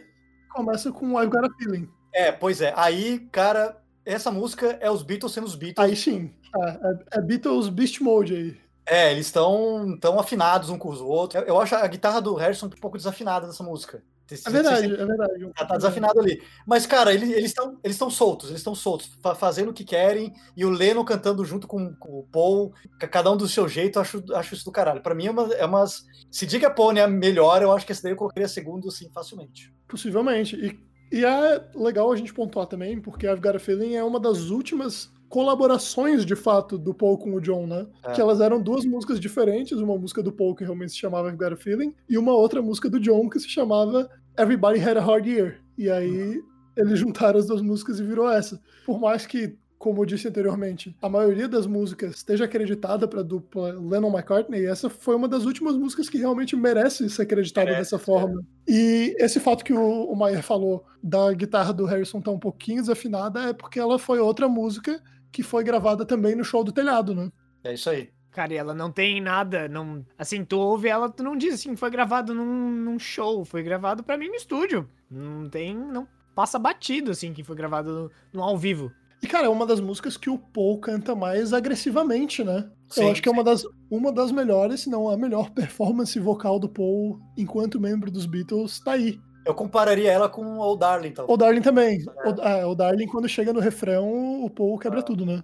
começa 0.53 0.91
com 0.91 1.19
I've 1.21 1.31
Got 1.31 1.45
a 1.45 1.49
Feeling. 1.57 1.89
É, 2.13 2.31
pois 2.31 2.61
é. 2.61 2.73
Aí, 2.75 3.19
cara, 3.31 3.77
essa 4.05 4.31
música 4.31 4.77
é 4.81 4.89
os 4.89 5.03
Beatles 5.03 5.31
sendo 5.31 5.47
os 5.47 5.55
Beatles. 5.55 5.89
Aí 5.89 5.95
sim. 5.95 6.33
É, 6.55 6.69
é- 6.69 7.19
é 7.19 7.21
Beatles 7.21 7.69
Beast 7.69 7.99
Mode 8.01 8.35
aí. 8.35 8.61
É, 8.85 9.11
eles 9.11 9.27
estão 9.27 9.97
tão 10.01 10.19
afinados 10.19 10.69
um 10.69 10.77
com 10.77 10.89
os 10.89 10.99
outros. 10.99 11.41
Eu, 11.41 11.47
eu 11.47 11.61
acho 11.61 11.75
a 11.75 11.87
guitarra 11.87 12.19
do 12.21 12.33
Harrison 12.35 12.65
um 12.65 12.69
pouco 12.69 12.97
desafinada 12.97 13.47
nessa 13.47 13.63
música. 13.63 14.03
É 14.45 14.49
verdade, 14.49 14.85
é 14.93 15.05
verdade. 15.05 15.51
Tá, 15.55 15.65
tá 15.65 15.75
desafinado 15.77 16.19
ali. 16.19 16.41
Mas, 16.65 16.85
cara, 16.85 17.13
ele- 17.13 17.31
eles 17.33 17.45
estão 17.51 17.77
eles 17.83 17.97
soltos, 17.97 18.49
eles 18.49 18.59
estão 18.59 18.73
soltos, 18.75 19.07
fa- 19.21 19.35
fazendo 19.35 19.69
o 19.69 19.73
que 19.73 19.83
querem, 19.83 20.33
e 20.55 20.63
o 20.65 20.69
Leno 20.69 21.03
cantando 21.03 21.43
junto 21.43 21.67
com, 21.67 21.93
com 21.95 22.19
o 22.19 22.23
Paul, 22.31 22.73
ca- 22.99 23.07
cada 23.07 23.31
um 23.31 23.37
do 23.37 23.47
seu 23.47 23.67
jeito, 23.67 23.99
acho, 23.99 24.23
acho 24.33 24.53
isso 24.55 24.65
do 24.65 24.71
caralho. 24.71 25.01
Pra 25.01 25.13
mim 25.15 25.27
é, 25.27 25.31
uma, 25.31 25.53
é 25.53 25.65
umas. 25.65 26.05
Se 26.29 26.45
Diga 26.45 26.69
Paul 26.69 26.93
é 26.93 27.01
a 27.01 27.07
melhor, 27.07 27.61
eu 27.61 27.71
acho 27.71 27.85
que 27.85 27.91
esse 27.91 28.03
daí 28.03 28.13
eu 28.13 28.17
colocaria 28.17 28.47
segundo, 28.47 28.87
assim, 28.87 29.09
facilmente. 29.11 29.73
Possivelmente. 29.87 30.55
E, 30.55 31.17
e 31.19 31.25
é 31.25 31.63
legal 31.75 32.11
a 32.11 32.15
gente 32.15 32.33
pontuar 32.33 32.67
também, 32.67 33.01
porque 33.01 33.27
I've 33.27 33.41
Got 33.41 33.55
a 33.57 33.59
Feeling 33.59 33.95
é 33.95 34.03
uma 34.03 34.19
das 34.19 34.49
últimas 34.49 35.11
colaborações, 35.27 36.25
de 36.25 36.35
fato, 36.35 36.77
do 36.77 36.93
Paul 36.93 37.17
com 37.17 37.33
o 37.35 37.39
John, 37.41 37.65
né? 37.65 37.87
É. 38.03 38.11
Que 38.11 38.21
elas 38.21 38.39
eram 38.41 38.61
duas 38.61 38.85
músicas 38.85 39.19
diferentes, 39.19 39.77
uma 39.79 39.97
música 39.97 40.21
do 40.21 40.31
Paul 40.31 40.53
que 40.55 40.63
realmente 40.63 40.91
se 40.91 40.97
chamava 40.97 41.29
I've 41.29 41.37
Got 41.37 41.53
a 41.53 41.57
Feeling, 41.57 41.93
e 42.09 42.17
uma 42.17 42.33
outra 42.33 42.61
música 42.61 42.89
do 42.89 42.99
John 42.99 43.29
que 43.29 43.39
se 43.39 43.47
chamava 43.49 44.09
Everybody 44.37 44.79
Had 44.79 44.97
a 44.97 45.01
Hard 45.01 45.25
Year. 45.25 45.61
E 45.77 45.89
aí 45.89 46.41
eles 46.75 46.99
juntaram 46.99 47.39
as 47.39 47.47
duas 47.47 47.61
músicas 47.61 47.99
e 47.99 48.03
virou 48.03 48.29
essa. 48.29 48.59
Por 48.85 48.99
mais 48.99 49.25
que, 49.25 49.57
como 49.77 50.01
eu 50.01 50.05
disse 50.05 50.27
anteriormente, 50.27 50.95
a 51.01 51.09
maioria 51.09 51.47
das 51.47 51.65
músicas 51.65 52.15
esteja 52.15 52.45
acreditada 52.45 53.07
para 53.07 53.23
dupla 53.23 53.73
Lennon-McCartney, 53.73 54.65
essa 54.65 54.89
foi 54.89 55.15
uma 55.15 55.27
das 55.27 55.45
últimas 55.45 55.75
músicas 55.75 56.09
que 56.09 56.17
realmente 56.17 56.55
merece 56.55 57.09
ser 57.09 57.23
acreditada 57.23 57.71
dessa 57.71 57.97
forma. 57.97 58.41
E 58.67 59.15
esse 59.19 59.39
fato 59.39 59.63
que 59.63 59.73
o, 59.73 60.05
o 60.05 60.15
Maier 60.15 60.43
falou 60.43 60.85
da 61.01 61.33
guitarra 61.33 61.73
do 61.73 61.85
Harrison 61.85 62.19
estar 62.19 62.31
um 62.31 62.39
pouquinho 62.39 62.81
desafinada 62.81 63.49
é 63.49 63.53
porque 63.53 63.79
ela 63.79 63.97
foi 63.97 64.19
outra 64.19 64.47
música 64.47 65.01
que 65.31 65.43
foi 65.43 65.63
gravada 65.63 66.05
também 66.05 66.35
no 66.35 66.43
show 66.43 66.63
do 66.63 66.71
telhado, 66.71 67.15
né? 67.15 67.31
É 67.63 67.73
isso 67.73 67.89
aí. 67.89 68.09
Cara, 68.31 68.53
e 68.53 68.57
ela 68.57 68.73
não 68.73 68.91
tem 68.91 69.19
nada, 69.19 69.67
não. 69.67 70.05
Assim, 70.17 70.45
tu 70.45 70.57
ouve 70.57 70.87
ela, 70.87 71.09
tu 71.09 71.21
não 71.21 71.35
diz 71.35 71.55
assim, 71.55 71.75
foi 71.75 71.89
gravado 71.89 72.33
num, 72.33 72.71
num 72.71 72.97
show, 72.97 73.43
foi 73.43 73.61
gravado 73.61 74.03
pra 74.03 74.17
mim 74.17 74.29
no 74.29 74.35
estúdio. 74.35 74.89
Não 75.09 75.49
tem. 75.49 75.75
Não 75.75 76.07
passa 76.33 76.57
batido, 76.57 77.11
assim, 77.11 77.33
que 77.33 77.43
foi 77.43 77.55
gravado 77.55 78.11
no, 78.33 78.39
no 78.39 78.43
ao 78.43 78.57
vivo. 78.57 78.91
E, 79.21 79.27
cara, 79.27 79.45
é 79.45 79.49
uma 79.49 79.67
das 79.67 79.79
músicas 79.79 80.17
que 80.17 80.29
o 80.29 80.37
Paul 80.37 80.79
canta 80.79 81.13
mais 81.13 81.53
agressivamente, 81.53 82.43
né? 82.43 82.69
Sim, 82.89 83.03
Eu 83.03 83.11
acho 83.11 83.21
que 83.21 83.29
é 83.29 83.31
uma 83.31 83.43
das, 83.43 83.63
uma 83.89 84.11
das 84.11 84.31
melhores, 84.31 84.81
se 84.81 84.89
não 84.89 85.09
a 85.09 85.15
melhor 85.15 85.51
performance 85.51 86.17
vocal 86.19 86.57
do 86.57 86.67
Paul 86.67 87.19
enquanto 87.37 87.79
membro 87.79 88.09
dos 88.09 88.25
Beatles 88.25 88.79
tá 88.79 88.93
aí. 88.93 89.19
Eu 89.45 89.53
compararia 89.53 90.11
ela 90.11 90.29
com 90.29 90.43
o 90.43 90.59
Old 90.59 90.79
Darling, 90.79 91.11
talvez. 91.11 91.33
O 91.33 91.37
Darling 91.37 91.61
também. 91.61 92.03
O, 92.25 92.41
é, 92.41 92.65
o 92.65 92.75
Darling, 92.75 93.07
quando 93.07 93.27
chega 93.27 93.51
no 93.53 93.59
refrão, 93.59 94.43
o 94.43 94.49
Paul 94.49 94.77
quebra 94.77 95.01
tudo, 95.01 95.25
né? 95.25 95.43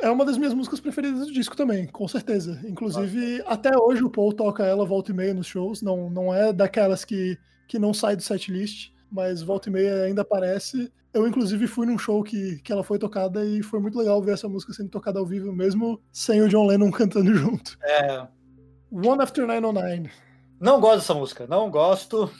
É 0.00 0.10
uma 0.10 0.24
das 0.24 0.36
minhas 0.36 0.54
músicas 0.54 0.80
preferidas 0.80 1.26
do 1.26 1.32
disco 1.32 1.56
também, 1.56 1.86
com 1.86 2.06
certeza. 2.06 2.60
Inclusive, 2.64 3.42
até 3.46 3.70
hoje 3.76 4.02
o 4.02 4.10
Paul 4.10 4.32
toca 4.32 4.64
ela 4.64 4.84
volta 4.84 5.10
e 5.10 5.14
meia 5.14 5.34
nos 5.34 5.46
shows. 5.46 5.82
Não, 5.82 6.10
não 6.10 6.34
é 6.34 6.52
daquelas 6.52 7.04
que, 7.04 7.38
que 7.66 7.78
não 7.78 7.94
sai 7.94 8.16
do 8.16 8.22
setlist, 8.22 8.90
mas 9.10 9.42
volta 9.42 9.68
e 9.68 9.72
meia 9.72 10.02
ainda 10.02 10.22
aparece. 10.22 10.92
Eu, 11.14 11.26
inclusive, 11.26 11.66
fui 11.66 11.86
num 11.86 11.98
show 11.98 12.22
que, 12.22 12.60
que 12.62 12.70
ela 12.70 12.84
foi 12.84 12.98
tocada 12.98 13.44
e 13.44 13.62
foi 13.62 13.80
muito 13.80 13.98
legal 13.98 14.20
ver 14.20 14.34
essa 14.34 14.48
música 14.48 14.72
sendo 14.72 14.90
tocada 14.90 15.18
ao 15.18 15.24
vivo, 15.24 15.50
mesmo 15.50 16.00
sem 16.12 16.42
o 16.42 16.48
John 16.48 16.66
Lennon 16.66 16.90
cantando 16.92 17.34
junto. 17.34 17.78
É, 17.82 18.26
One 18.92 19.22
After 19.22 19.46
909. 19.46 20.10
não 20.60 20.80
gosto 20.80 20.98
dessa 20.98 21.14
música, 21.14 21.46
não 21.46 21.70
gosto. 21.70 22.30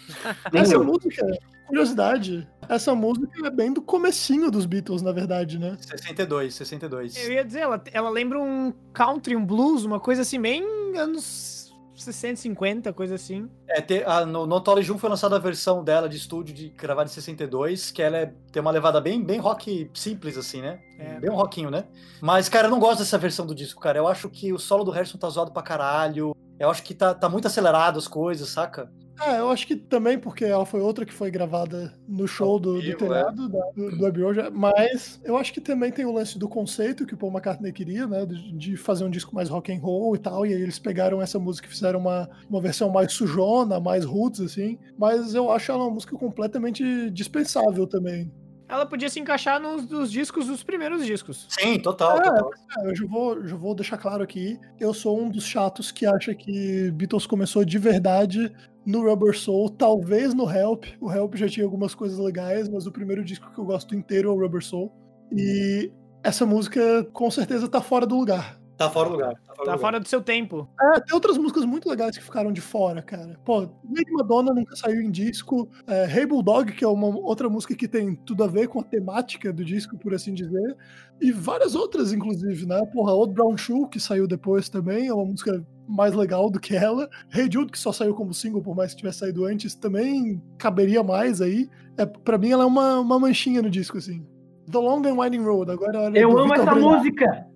Essa 0.52 0.78
música, 0.78 1.26
curiosidade, 1.66 2.48
essa 2.68 2.94
música 2.94 3.46
é 3.46 3.50
bem 3.50 3.72
do 3.72 3.82
comecinho 3.82 4.50
dos 4.50 4.66
Beatles, 4.66 5.02
na 5.02 5.12
verdade, 5.12 5.58
né? 5.58 5.76
62, 5.80 6.54
62. 6.54 7.16
Eu 7.16 7.32
ia 7.32 7.44
dizer, 7.44 7.60
ela, 7.60 7.82
ela 7.92 8.10
lembra 8.10 8.40
um 8.40 8.72
country, 8.92 9.36
um 9.36 9.44
blues, 9.44 9.84
uma 9.84 10.00
coisa 10.00 10.22
assim, 10.22 10.40
bem 10.40 10.64
anos 10.96 11.54
60, 11.94 12.36
50, 12.36 12.92
coisa 12.92 13.14
assim. 13.14 13.48
É, 13.68 13.80
te- 13.80 14.04
a- 14.04 14.26
no, 14.26 14.46
no 14.46 14.56
Anthology 14.56 14.92
1 14.92 14.98
foi 14.98 15.08
lançada 15.08 15.36
a 15.36 15.38
versão 15.38 15.82
dela 15.82 16.08
de 16.08 16.16
estúdio 16.16 16.54
de 16.54 16.68
gravada 16.68 17.08
em 17.08 17.12
62, 17.12 17.90
que 17.90 18.02
ela 18.02 18.18
é- 18.18 18.32
tem 18.52 18.60
uma 18.60 18.70
levada 18.70 19.00
bem, 19.00 19.22
bem 19.24 19.38
rock 19.38 19.90
simples, 19.94 20.36
assim, 20.36 20.60
né? 20.60 20.78
É. 20.98 21.18
Bem 21.20 21.30
um 21.30 21.34
rockinho, 21.34 21.70
né? 21.70 21.86
Mas, 22.20 22.48
cara, 22.50 22.66
eu 22.66 22.70
não 22.70 22.78
gosto 22.78 22.98
dessa 22.98 23.16
versão 23.16 23.46
do 23.46 23.54
disco, 23.54 23.80
cara. 23.80 23.98
Eu 23.98 24.06
acho 24.06 24.28
que 24.28 24.52
o 24.52 24.58
solo 24.58 24.84
do 24.84 24.90
Harrison 24.90 25.16
tá 25.16 25.28
zoado 25.30 25.52
pra 25.52 25.62
caralho. 25.62 26.36
Eu 26.58 26.70
acho 26.70 26.82
que 26.82 26.94
tá, 26.94 27.14
tá 27.14 27.28
muito 27.30 27.46
acelerado 27.46 27.98
as 27.98 28.06
coisas, 28.08 28.48
saca? 28.50 28.90
É, 29.24 29.38
eu 29.38 29.48
acho 29.50 29.66
que 29.66 29.74
também 29.74 30.18
porque 30.18 30.44
ela 30.44 30.66
foi 30.66 30.80
outra 30.80 31.06
que 31.06 31.12
foi 31.12 31.30
gravada 31.30 31.92
no 32.06 32.28
show 32.28 32.58
do, 32.60 32.82
do 32.82 32.96
telhado, 32.96 33.48
da- 33.48 33.70
do, 33.74 33.96
do 33.96 34.06
Abbey 34.06 34.22
Road, 34.22 34.50
mas 34.52 35.18
eu 35.24 35.36
acho 35.36 35.52
que 35.52 35.60
também 35.60 35.90
tem 35.90 36.04
o 36.04 36.12
lance 36.12 36.38
do 36.38 36.48
conceito 36.48 37.06
que 37.06 37.14
o 37.14 37.16
Paul 37.16 37.32
McCartney 37.32 37.72
queria, 37.72 38.06
né, 38.06 38.26
de, 38.26 38.52
de 38.52 38.76
fazer 38.76 39.04
um 39.04 39.10
disco 39.10 39.34
mais 39.34 39.48
rock 39.48 39.72
and 39.72 39.78
roll 39.80 40.14
e 40.14 40.18
tal, 40.18 40.44
e 40.44 40.52
aí 40.52 40.60
eles 40.60 40.78
pegaram 40.78 41.22
essa 41.22 41.38
música 41.38 41.66
e 41.66 41.70
fizeram 41.70 41.98
uma, 42.00 42.28
uma 42.48 42.60
versão 42.60 42.90
mais 42.90 43.12
sujona, 43.12 43.80
mais 43.80 44.04
roots, 44.04 44.40
assim, 44.40 44.78
mas 44.98 45.34
eu 45.34 45.50
acho 45.50 45.72
ela 45.72 45.84
uma 45.84 45.90
música 45.94 46.16
completamente 46.16 47.10
dispensável 47.10 47.86
também. 47.86 48.30
Ela 48.68 48.84
podia 48.84 49.08
se 49.08 49.20
encaixar 49.20 49.60
nos, 49.60 49.88
nos 49.88 50.10
discos 50.10 50.48
dos 50.48 50.64
primeiros 50.64 51.06
discos. 51.06 51.46
Sim, 51.48 51.78
total, 51.78 52.18
É, 52.18 52.22
total. 52.22 52.50
É, 52.80 52.90
eu 52.90 52.96
já 52.96 53.06
vou, 53.06 53.46
já 53.46 53.54
vou 53.56 53.74
deixar 53.76 53.96
claro 53.96 54.24
aqui, 54.24 54.58
eu 54.80 54.92
sou 54.92 55.18
um 55.20 55.30
dos 55.30 55.44
chatos 55.44 55.92
que 55.92 56.04
acha 56.04 56.34
que 56.34 56.90
Beatles 56.90 57.26
começou 57.26 57.64
de 57.64 57.78
verdade 57.78 58.52
no 58.87 59.03
Rubber 59.03 59.37
Soul, 59.37 59.68
talvez 59.70 60.32
no 60.32 60.49
Help. 60.49 60.84
O 61.01 61.11
Help 61.12 61.34
já 61.34 61.49
tinha 61.49 61.66
algumas 61.66 61.95
coisas 61.95 62.18
legais, 62.18 62.68
mas 62.68 62.87
o 62.87 62.93
primeiro 62.93 63.24
disco 63.24 63.53
que 63.53 63.59
eu 63.59 63.64
gosto 63.64 63.95
inteiro 63.95 64.30
é 64.30 64.32
o 64.32 64.41
Rubber 64.41 64.64
Soul. 64.64 64.93
E 65.32 65.91
essa 66.22 66.47
música 66.47 67.05
com 67.12 67.30
certeza 67.30 67.68
tá 67.68 67.80
fora 67.80 68.07
do 68.07 68.16
lugar. 68.16 68.61
Tá 68.77 68.91
fora 68.91 69.09
do 69.09 69.12
lugar. 69.14 69.33
Tá 69.35 69.39
fora 69.41 69.47
do 69.47 69.57
Tá 69.57 69.62
lugar. 69.62 69.79
fora 69.79 70.01
do 70.01 70.07
seu 70.09 70.20
tempo. 70.20 70.68
É, 70.79 71.01
tem 71.01 71.14
outras 71.14 71.39
músicas 71.39 71.64
muito 71.64 71.89
legais 71.89 72.16
que 72.18 72.22
ficaram 72.22 72.53
de 72.53 72.61
fora, 72.61 73.01
cara. 73.01 73.39
Pô, 73.45 73.62
Make 73.83 74.12
Madonna 74.12 74.53
nunca 74.53 74.77
saiu 74.77 75.01
em 75.01 75.11
disco. 75.11 75.68
É, 75.87 76.05
hey 76.18 76.27
Bulldog, 76.27 76.72
que 76.72 76.85
é 76.85 76.89
uma 76.89 77.07
outra 77.07 77.49
música 77.49 77.74
que 77.74 77.89
tem 77.89 78.14
tudo 78.14 78.45
a 78.45 78.47
ver 78.47 78.68
com 78.68 78.81
a 78.81 78.85
temática 78.85 79.51
do 79.53 79.64
disco, 79.64 79.97
por 79.97 80.12
assim 80.14 80.35
dizer. 80.35 80.77
E 81.20 81.33
várias 81.33 81.74
outras, 81.74 82.12
inclusive, 82.12 82.66
né? 82.66 82.79
Porra, 82.93 83.14
Old 83.14 83.33
Brown 83.33 83.57
Shoe, 83.57 83.89
que 83.89 83.99
saiu 83.99 84.27
depois 84.27 84.68
também, 84.68 85.07
é 85.09 85.14
uma 85.14 85.24
música 85.24 85.64
mais 85.89 86.14
legal 86.14 86.51
do 86.51 86.61
que 86.61 86.77
ela. 86.77 87.09
Hey 87.35 87.49
Jude, 87.51 87.72
que 87.72 87.79
só 87.79 87.93
saiu 87.93 88.14
como 88.14 88.35
single, 88.35 88.61
por 88.61 88.77
mais 88.77 88.91
que 88.93 88.99
tivesse 88.99 89.20
saído 89.20 89.47
antes, 89.47 89.74
também 89.74 90.43
caberia 90.59 91.03
mais 91.03 91.41
aí. 91.41 91.70
É, 91.97 92.05
pra 92.05 92.37
mim, 92.37 92.51
ela 92.51 92.64
é 92.64 92.66
uma, 92.66 92.99
uma 93.01 93.18
manchinha 93.18 93.62
no 93.62 93.70
disco, 93.70 93.97
assim. 93.97 94.22
The 94.70 94.79
Long 94.79 95.01
and 95.07 95.14
Winding 95.18 95.45
Road, 95.45 95.70
agora 95.70 96.11
é 96.14 96.22
Eu 96.22 96.31
do 96.31 96.39
amo 96.41 96.49
Vitor 96.53 96.62
essa 96.64 96.74
brilhar. 96.74 96.99
música. 96.99 97.47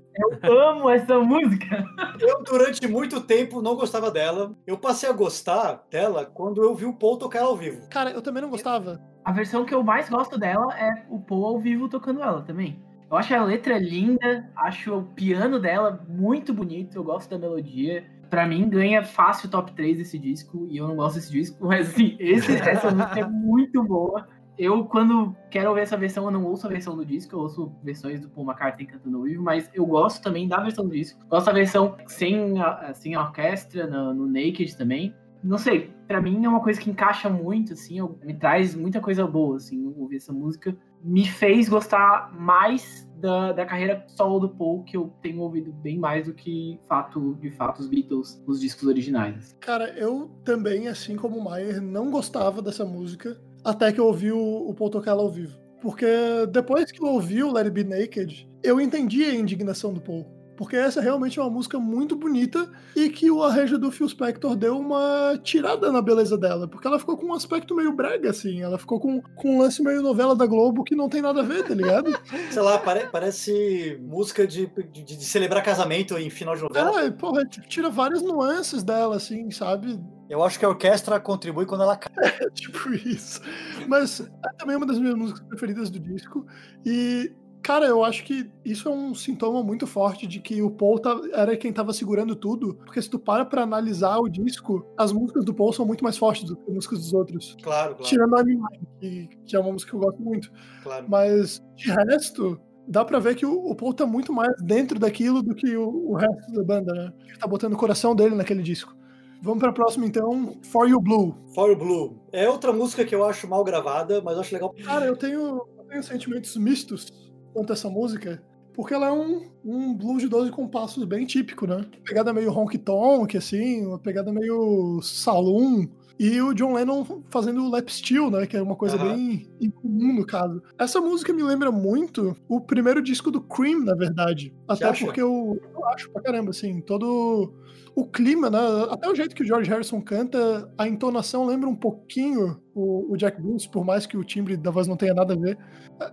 Eu 0.43 0.61
amo 0.61 0.91
essa 0.91 1.19
música. 1.19 1.85
Eu, 2.19 2.43
durante 2.43 2.87
muito 2.87 3.21
tempo, 3.21 3.63
não 3.63 3.75
gostava 3.75 4.11
dela. 4.11 4.55
Eu 4.67 4.79
passei 4.79 5.09
a 5.09 5.13
gostar 5.13 5.85
dela 5.91 6.25
quando 6.25 6.63
eu 6.63 6.75
vi 6.75 6.85
o 6.85 6.93
Paul 6.93 7.19
tocar 7.19 7.41
ela 7.41 7.49
ao 7.49 7.57
vivo. 7.57 7.89
Cara, 7.89 8.11
eu 8.11 8.23
também 8.23 8.43
não 8.43 8.51
gostava. 8.51 9.01
A 9.25 9.33
versão 9.33 9.65
que 9.65 9.75
eu 9.75 9.83
mais 9.83 10.09
gosto 10.09 10.39
dela 10.39 10.73
é 10.79 11.05
o 11.09 11.21
Paul 11.21 11.47
ao 11.47 11.59
vivo 11.59 11.89
tocando 11.89 12.23
ela 12.23 12.43
também. 12.43 12.83
Eu 13.11 13.17
acho 13.17 13.35
a 13.35 13.43
letra 13.43 13.77
linda, 13.77 14.49
acho 14.55 14.95
o 14.95 15.03
piano 15.03 15.59
dela 15.59 16.05
muito 16.09 16.55
bonito, 16.55 16.97
eu 16.97 17.03
gosto 17.03 17.29
da 17.29 17.39
melodia. 17.39 18.05
Pra 18.31 18.47
mim, 18.47 18.69
ganha 18.69 19.03
fácil 19.03 19.49
o 19.49 19.51
top 19.51 19.73
3 19.73 19.99
desse 19.99 20.17
disco, 20.17 20.69
e 20.71 20.77
eu 20.77 20.87
não 20.87 20.95
gosto 20.95 21.17
desse 21.17 21.33
disco, 21.33 21.67
mas 21.67 21.91
assim, 21.91 22.17
esse, 22.21 22.55
essa 22.55 22.93
música 22.93 23.19
é 23.19 23.27
muito 23.27 23.83
boa. 23.83 24.29
Eu, 24.61 24.85
quando 24.85 25.35
quero 25.51 25.71
ouvir 25.71 25.81
essa 25.81 25.97
versão, 25.97 26.27
eu 26.27 26.31
não 26.31 26.45
ouço 26.45 26.67
a 26.67 26.69
versão 26.71 26.95
do 26.95 27.03
disco, 27.03 27.35
eu 27.35 27.39
ouço 27.41 27.73
versões 27.83 28.21
do 28.21 28.29
Paul 28.29 28.47
McCartney 28.47 28.87
cantando 28.87 29.17
ao 29.17 29.23
vivo, 29.23 29.43
mas 29.43 29.71
eu 29.73 29.87
gosto 29.87 30.23
também 30.23 30.47
da 30.47 30.61
versão 30.61 30.85
do 30.87 30.91
disco. 30.91 31.19
Gosto 31.31 31.47
da 31.47 31.53
versão 31.53 31.97
sem 32.07 32.61
a, 32.61 32.93
sem 32.93 33.15
a 33.15 33.23
orquestra, 33.23 33.87
no, 33.87 34.13
no 34.13 34.27
Naked 34.27 34.77
também. 34.77 35.15
Não 35.43 35.57
sei, 35.57 35.91
pra 36.07 36.21
mim 36.21 36.45
é 36.45 36.49
uma 36.51 36.61
coisa 36.61 36.79
que 36.79 36.91
encaixa 36.91 37.31
muito, 37.31 37.73
assim, 37.73 38.01
eu- 38.01 38.19
me 38.23 38.35
traz 38.35 38.75
muita 38.75 39.01
coisa 39.01 39.27
boa, 39.27 39.57
assim, 39.57 39.95
ouvir 39.97 40.17
essa 40.17 40.31
música. 40.35 40.77
Me 41.03 41.27
fez 41.27 41.67
gostar 41.67 42.31
mais 42.39 43.11
da, 43.17 43.53
da 43.53 43.65
carreira 43.65 44.05
solo 44.09 44.41
do 44.41 44.51
Paul, 44.51 44.83
que 44.85 44.95
eu 44.95 45.11
tenho 45.23 45.41
ouvido 45.41 45.73
bem 45.73 45.99
mais 45.99 46.27
do 46.27 46.35
que, 46.35 46.79
fato, 46.87 47.35
de 47.41 47.51
fato, 47.51 47.79
os 47.81 47.89
Beatles, 47.89 48.43
os 48.47 48.61
discos 48.61 48.87
originais. 48.87 49.57
Cara, 49.59 49.89
eu 49.99 50.31
também, 50.45 50.87
assim 50.89 51.17
como 51.17 51.39
o 51.39 51.45
Maier, 51.45 51.81
não 51.81 52.11
gostava 52.11 52.61
dessa 52.61 52.85
música 52.85 53.41
até 53.65 53.93
que 53.93 54.01
eu 54.01 54.07
ouvi 54.07 54.33
o, 54.33 54.69
o 54.69 54.75
Paul 54.75 54.91
tocar 54.91 55.13
ela 55.13 55.23
ao 55.23 55.31
vivo. 55.31 55.59
Porque 55.81 56.07
depois 56.51 56.93
que 56.93 57.03
eu 57.03 57.09
ouvi 57.09 57.43
o 57.43 57.51
Let 57.53 57.65
It 57.67 57.71
Be 57.71 57.85
Naked, 57.85 58.49
eu 58.63 58.81
entendi 58.81 59.25
a 59.25 59.35
indignação 59.35 59.93
do 59.95 60.01
Paul. 60.01 60.27
Porque 60.55 60.77
essa 60.77 61.01
realmente 61.01 61.39
é 61.39 61.43
uma 61.43 61.49
música 61.49 61.79
muito 61.79 62.15
bonita 62.15 62.71
e 62.95 63.09
que 63.09 63.31
o 63.31 63.43
arranjo 63.43 63.79
do 63.79 63.91
Phil 63.91 64.07
Spector 64.07 64.55
deu 64.55 64.79
uma 64.79 65.41
tirada 65.43 65.91
na 65.91 66.03
beleza 66.03 66.37
dela. 66.37 66.69
Porque 66.69 66.87
ela 66.87 66.99
ficou 66.99 67.17
com 67.17 67.29
um 67.29 67.33
aspecto 67.33 67.75
meio 67.75 67.97
brega, 67.97 68.29
assim. 68.29 68.61
Ela 68.61 68.77
ficou 68.77 69.01
com, 69.01 69.23
com 69.23 69.57
um 69.57 69.59
lance 69.59 69.83
meio 69.83 70.03
novela 70.03 70.37
da 70.37 70.45
Globo 70.45 70.85
que 70.85 70.95
não 70.95 71.09
tem 71.09 71.23
nada 71.23 71.41
a 71.41 71.43
ver, 71.43 71.67
tá 71.67 71.73
ligado? 71.75 72.11
Sei 72.53 72.61
lá, 72.61 72.77
pare- 72.79 73.09
parece 73.11 73.99
música 74.03 74.47
de, 74.47 74.67
de, 74.93 75.03
de 75.03 75.25
celebrar 75.25 75.65
casamento 75.65 76.19
em 76.19 76.29
final 76.29 76.55
de 76.55 76.61
novela. 76.61 77.05
É, 77.05 77.11
porra, 77.11 77.43
tira 77.47 77.89
várias 77.89 78.21
nuances 78.21 78.83
dela, 78.83 79.17
assim, 79.17 79.51
sabe? 79.51 79.99
Eu 80.31 80.43
acho 80.45 80.59
que 80.59 80.65
a 80.65 80.69
orquestra 80.69 81.19
contribui 81.21 81.67
quando 81.67 81.83
ela 81.83 81.97
cai. 81.97 82.11
É 82.41 82.49
tipo 82.51 82.89
isso. 82.95 83.41
Mas 83.89 84.21
é 84.21 84.53
também 84.57 84.77
uma 84.77 84.87
das 84.87 84.99
minhas 84.99 85.15
músicas 85.15 85.43
preferidas 85.47 85.91
do 85.91 85.99
disco. 85.99 86.47
E, 86.87 87.33
cara, 87.63 87.87
eu 87.87 88.05
acho 88.05 88.25
que 88.25 88.51
isso 88.65 88.89
é 88.89 88.93
um 88.93 89.15
sintoma 89.15 89.63
muito 89.63 89.87
forte 89.87 90.27
de 90.27 90.39
que 90.41 90.63
o 90.63 90.71
Paul 90.71 90.99
tá- 91.01 91.21
era 91.33 91.57
quem 91.57 91.73
tava 91.73 91.93
segurando 91.93 92.35
tudo. 92.37 92.77
Porque 92.85 93.03
se 93.03 93.11
tu 93.11 93.19
para 93.19 93.45
pra 93.45 93.63
analisar 93.63 94.19
o 94.19 94.29
disco, 94.29 94.87
as 94.97 95.13
músicas 95.13 95.45
do 95.45 95.53
Paul 95.53 95.73
são 95.73 95.85
muito 95.85 96.05
mais 96.05 96.17
fortes 96.17 96.45
do 96.45 96.57
que 96.57 96.63
as 96.69 96.75
músicas 96.75 96.99
dos 97.01 97.13
outros. 97.13 97.57
Claro, 97.63 97.97
claro, 97.97 98.05
Tirando 98.09 98.37
a 98.37 98.41
Animal, 98.41 98.71
que, 99.01 99.29
que 99.45 99.57
é 99.57 99.59
uma 99.59 99.73
música 99.73 99.91
que 99.91 99.97
eu 99.97 100.01
gosto 100.01 100.23
muito. 100.23 100.51
claro. 100.83 101.07
Mas, 101.09 101.61
de 101.75 101.91
resto, 101.91 102.59
dá 102.87 103.05
pra 103.05 103.19
ver 103.19 103.35
que 103.35 103.45
o, 103.45 103.53
o 103.71 103.75
Paul 103.75 103.93
tá 103.93 104.07
muito 104.07 104.33
mais 104.33 104.55
dentro 104.63 104.99
daquilo 104.99 105.43
do 105.43 105.55
que 105.57 105.77
o, 105.77 106.11
o 106.13 106.15
resto 106.15 106.53
da 106.53 106.63
banda, 106.63 106.95
né? 106.95 107.13
Ele 107.27 107.37
tá 107.39 107.47
botando 107.49 107.73
o 107.75 107.77
coração 107.77 108.15
dele 108.15 108.35
naquele 108.37 108.63
disco. 108.63 108.95
Vamos 109.43 109.61
pra 109.61 109.73
próxima, 109.73 110.07
então. 110.07 110.59
For 110.65 110.89
You 110.89 111.01
Blue. 111.01 111.35
For 111.55 111.75
Blue. 111.77 112.17
É 112.33 112.49
outra 112.49 112.73
música 112.73 113.05
que 113.05 113.15
eu 113.15 113.25
acho 113.25 113.49
mal 113.49 113.65
gravada, 113.65 114.21
mas 114.23 114.35
eu 114.35 114.41
acho 114.41 114.55
legal. 114.55 114.75
Cara, 114.85 115.07
eu 115.07 115.17
tenho, 115.17 115.63
eu 115.79 115.85
tenho 115.89 116.03
sentimentos 116.03 116.57
mistos 116.57 117.33
quanto 117.53 117.71
a 117.71 117.75
essa 117.75 117.89
música, 117.89 118.43
porque 118.75 118.95
ela 118.95 119.09
é 119.09 119.13
um, 119.13 119.51
um 119.65 119.95
blues 119.95 120.23
de 120.23 120.29
12 120.29 120.51
compassos 120.51 121.05
bem 121.05 121.27
típico, 121.27 121.67
né? 121.67 121.85
Pegada 122.05 122.33
meio 122.33 122.53
honky-tonk, 122.53 123.37
assim, 123.37 123.87
uma 123.87 123.99
pegada 123.99 124.33
meio 124.33 125.01
saloon. 125.03 125.87
E 126.19 126.39
o 126.43 126.53
John 126.53 126.75
Lennon 126.75 127.23
fazendo 127.31 127.65
o 127.65 127.71
lap 127.71 127.89
steel, 127.89 128.31
né? 128.31 128.47
Que 128.47 128.55
é 128.55 128.63
uma 128.63 128.77
coisa 128.77 128.97
Aham. 128.97 129.17
bem 129.17 129.49
incomum 129.59 130.13
no 130.17 130.27
caso. 130.27 130.63
Essa 130.79 131.01
música 131.01 131.33
me 131.33 131.43
lembra 131.43 131.73
muito 131.73 132.37
o 132.47 132.61
primeiro 132.61 133.01
disco 133.01 133.31
do 133.31 133.41
Cream, 133.41 133.87
na 133.87 133.95
verdade. 133.95 134.55
Até 134.69 134.93
porque 134.93 135.23
eu, 135.23 135.59
eu 135.73 135.87
acho 135.87 136.11
pra 136.11 136.21
caramba, 136.21 136.51
assim, 136.51 136.83
todo 136.83 137.55
o 138.01 138.07
clima, 138.07 138.51
né? 138.51 138.59
Até 138.91 139.09
o 139.09 139.15
jeito 139.15 139.35
que 139.35 139.43
o 139.43 139.47
George 139.47 139.71
Harrison 139.71 140.01
canta, 140.01 140.73
a 140.79 140.89
entonação 140.89 141.45
lembra 141.45 141.69
um 141.69 141.77
pouquinho 141.77 142.61
o, 142.75 143.13
o 143.13 143.17
Jack 143.17 143.41
Bruce, 143.41 143.69
por 143.69 143.85
mais 143.85 144.07
que 144.07 144.17
o 144.17 144.25
timbre 144.25 144.57
da 144.57 144.71
voz 144.71 144.87
não 144.87 144.97
tenha 144.97 145.15
nada 145.15 145.35
a 145.35 145.37
ver. 145.37 145.59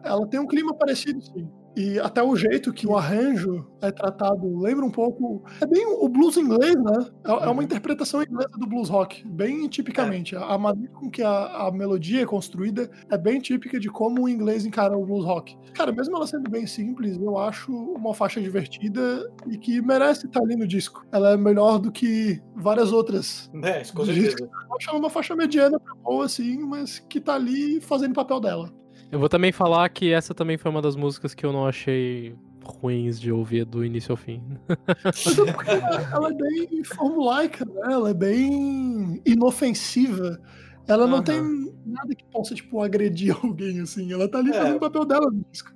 Ela 0.03 0.27
tem 0.27 0.39
um 0.39 0.47
clima 0.47 0.73
parecido, 0.75 1.21
sim. 1.21 1.49
E 1.77 1.99
até 1.99 2.23
o 2.23 2.35
jeito 2.35 2.73
que 2.73 2.87
o 2.87 2.97
arranjo 2.97 3.67
é 3.79 3.91
tratado 3.91 4.59
lembra 4.59 4.83
um 4.83 4.89
pouco. 4.89 5.43
É 5.61 5.67
bem 5.67 5.85
o 5.85 6.09
blues 6.09 6.35
inglês, 6.35 6.75
né? 6.75 7.05
É, 7.23 7.31
é 7.31 7.49
uma 7.49 7.63
interpretação 7.63 8.23
inglesa 8.23 8.49
do 8.57 8.65
blues 8.65 8.89
rock, 8.89 9.23
bem 9.27 9.67
tipicamente. 9.67 10.35
A, 10.35 10.41
a 10.41 10.57
maneira 10.57 10.91
com 10.93 11.07
que 11.07 11.21
a, 11.21 11.67
a 11.67 11.71
melodia 11.71 12.23
é 12.23 12.25
construída 12.25 12.89
é 13.11 13.15
bem 13.15 13.39
típica 13.39 13.79
de 13.79 13.89
como 13.89 14.23
o 14.23 14.29
inglês 14.29 14.65
encara 14.65 14.97
o 14.97 15.05
blues 15.05 15.23
rock. 15.23 15.55
Cara, 15.75 15.91
mesmo 15.91 16.15
ela 16.15 16.25
sendo 16.25 16.49
bem 16.49 16.65
simples, 16.65 17.15
eu 17.21 17.37
acho 17.37 17.71
uma 17.71 18.15
faixa 18.15 18.41
divertida 18.41 19.31
e 19.47 19.55
que 19.55 19.79
merece 19.79 20.25
estar 20.25 20.41
ali 20.41 20.55
no 20.55 20.67
disco. 20.67 21.05
Ela 21.11 21.33
é 21.33 21.37
melhor 21.37 21.77
do 21.77 21.91
que 21.91 22.41
várias 22.55 22.91
outras. 22.91 23.51
É, 23.63 23.83
com 23.93 24.03
certeza. 24.03 24.37
Eu 24.39 24.75
acho 24.75 24.89
ela 24.89 24.97
uma 24.97 25.11
faixa 25.11 25.35
mediana 25.35 25.79
pra 25.79 25.93
boa, 25.93 26.25
assim, 26.25 26.57
mas 26.57 26.97
que 26.97 27.21
tá 27.21 27.35
ali 27.35 27.79
fazendo 27.81 28.13
o 28.13 28.15
papel 28.15 28.39
dela. 28.39 28.73
Eu 29.11 29.19
vou 29.19 29.29
também 29.29 29.51
falar 29.51 29.87
que 29.89 30.11
essa 30.11 30.33
também 30.33 30.57
foi 30.57 30.69
uma 30.69 30.81
das 30.81 30.95
músicas 30.95 31.33
que 31.33 31.45
eu 31.45 31.53
não 31.53 31.65
achei 31.65 32.35
ruins 32.63 33.19
de 33.19 33.31
ouvir 33.31 33.63
do 33.65 33.83
início 33.85 34.11
ao 34.11 34.17
fim. 34.17 34.43
Mas 35.05 35.37
é 35.39 35.51
porque 35.53 35.71
ela, 35.71 36.29
é 36.29 36.33
bem 36.33 36.83
formulaica, 36.83 37.63
né? 37.65 37.81
Ela 37.93 38.09
é 38.09 38.13
bem 38.13 39.21
inofensiva. 39.25 40.39
Ela 40.87 41.07
não 41.07 41.15
Aham. 41.17 41.23
tem 41.23 41.41
nada 41.85 42.13
que 42.15 42.25
possa, 42.25 42.53
tipo, 42.55 42.81
agredir 42.81 43.35
alguém, 43.43 43.79
assim. 43.81 44.11
Ela 44.11 44.29
tá 44.29 44.39
ali 44.39 44.49
É. 44.51 44.53
fazendo 44.53 44.75
o 44.77 44.79
papel 44.81 45.05
dela 45.05 45.29
no 45.31 45.45
disco. 45.51 45.71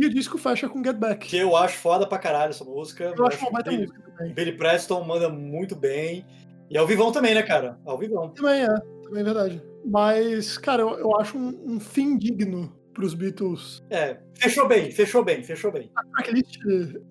E 0.00 0.06
o 0.06 0.10
disco 0.10 0.38
fecha 0.38 0.68
com 0.68 0.82
Get 0.82 0.96
Back. 0.96 1.26
Que 1.28 1.38
eu 1.38 1.56
acho 1.56 1.76
foda 1.78 2.06
pra 2.06 2.18
caralho 2.18 2.50
essa 2.50 2.64
música. 2.64 3.12
Eu 3.16 3.26
acho 3.26 3.40
uma 3.40 3.50
baita 3.50 3.70
Billy, 3.70 3.82
música 3.86 4.00
também. 4.16 4.32
Billy 4.34 4.52
Preston 4.52 5.02
manda 5.04 5.28
muito 5.28 5.74
bem. 5.74 6.24
E 6.70 6.78
ao 6.78 6.86
vivão 6.86 7.10
também, 7.10 7.34
né, 7.34 7.42
cara? 7.42 7.78
Ao 7.84 7.98
vivão. 7.98 8.28
Também 8.30 8.62
é, 8.62 8.68
também 9.08 9.22
é 9.22 9.24
verdade. 9.24 9.62
Mas, 9.84 10.58
cara, 10.58 10.82
eu, 10.82 10.98
eu 10.98 11.16
acho 11.16 11.36
um, 11.36 11.74
um 11.74 11.80
fim 11.80 12.16
digno 12.16 12.72
pros 12.98 13.14
Beatles. 13.14 13.80
É, 13.90 14.18
fechou 14.34 14.66
bem, 14.66 14.90
fechou 14.90 15.24
bem, 15.24 15.42
fechou 15.44 15.70
bem. 15.70 15.88
A 15.94 16.04
tracklist 16.04 16.58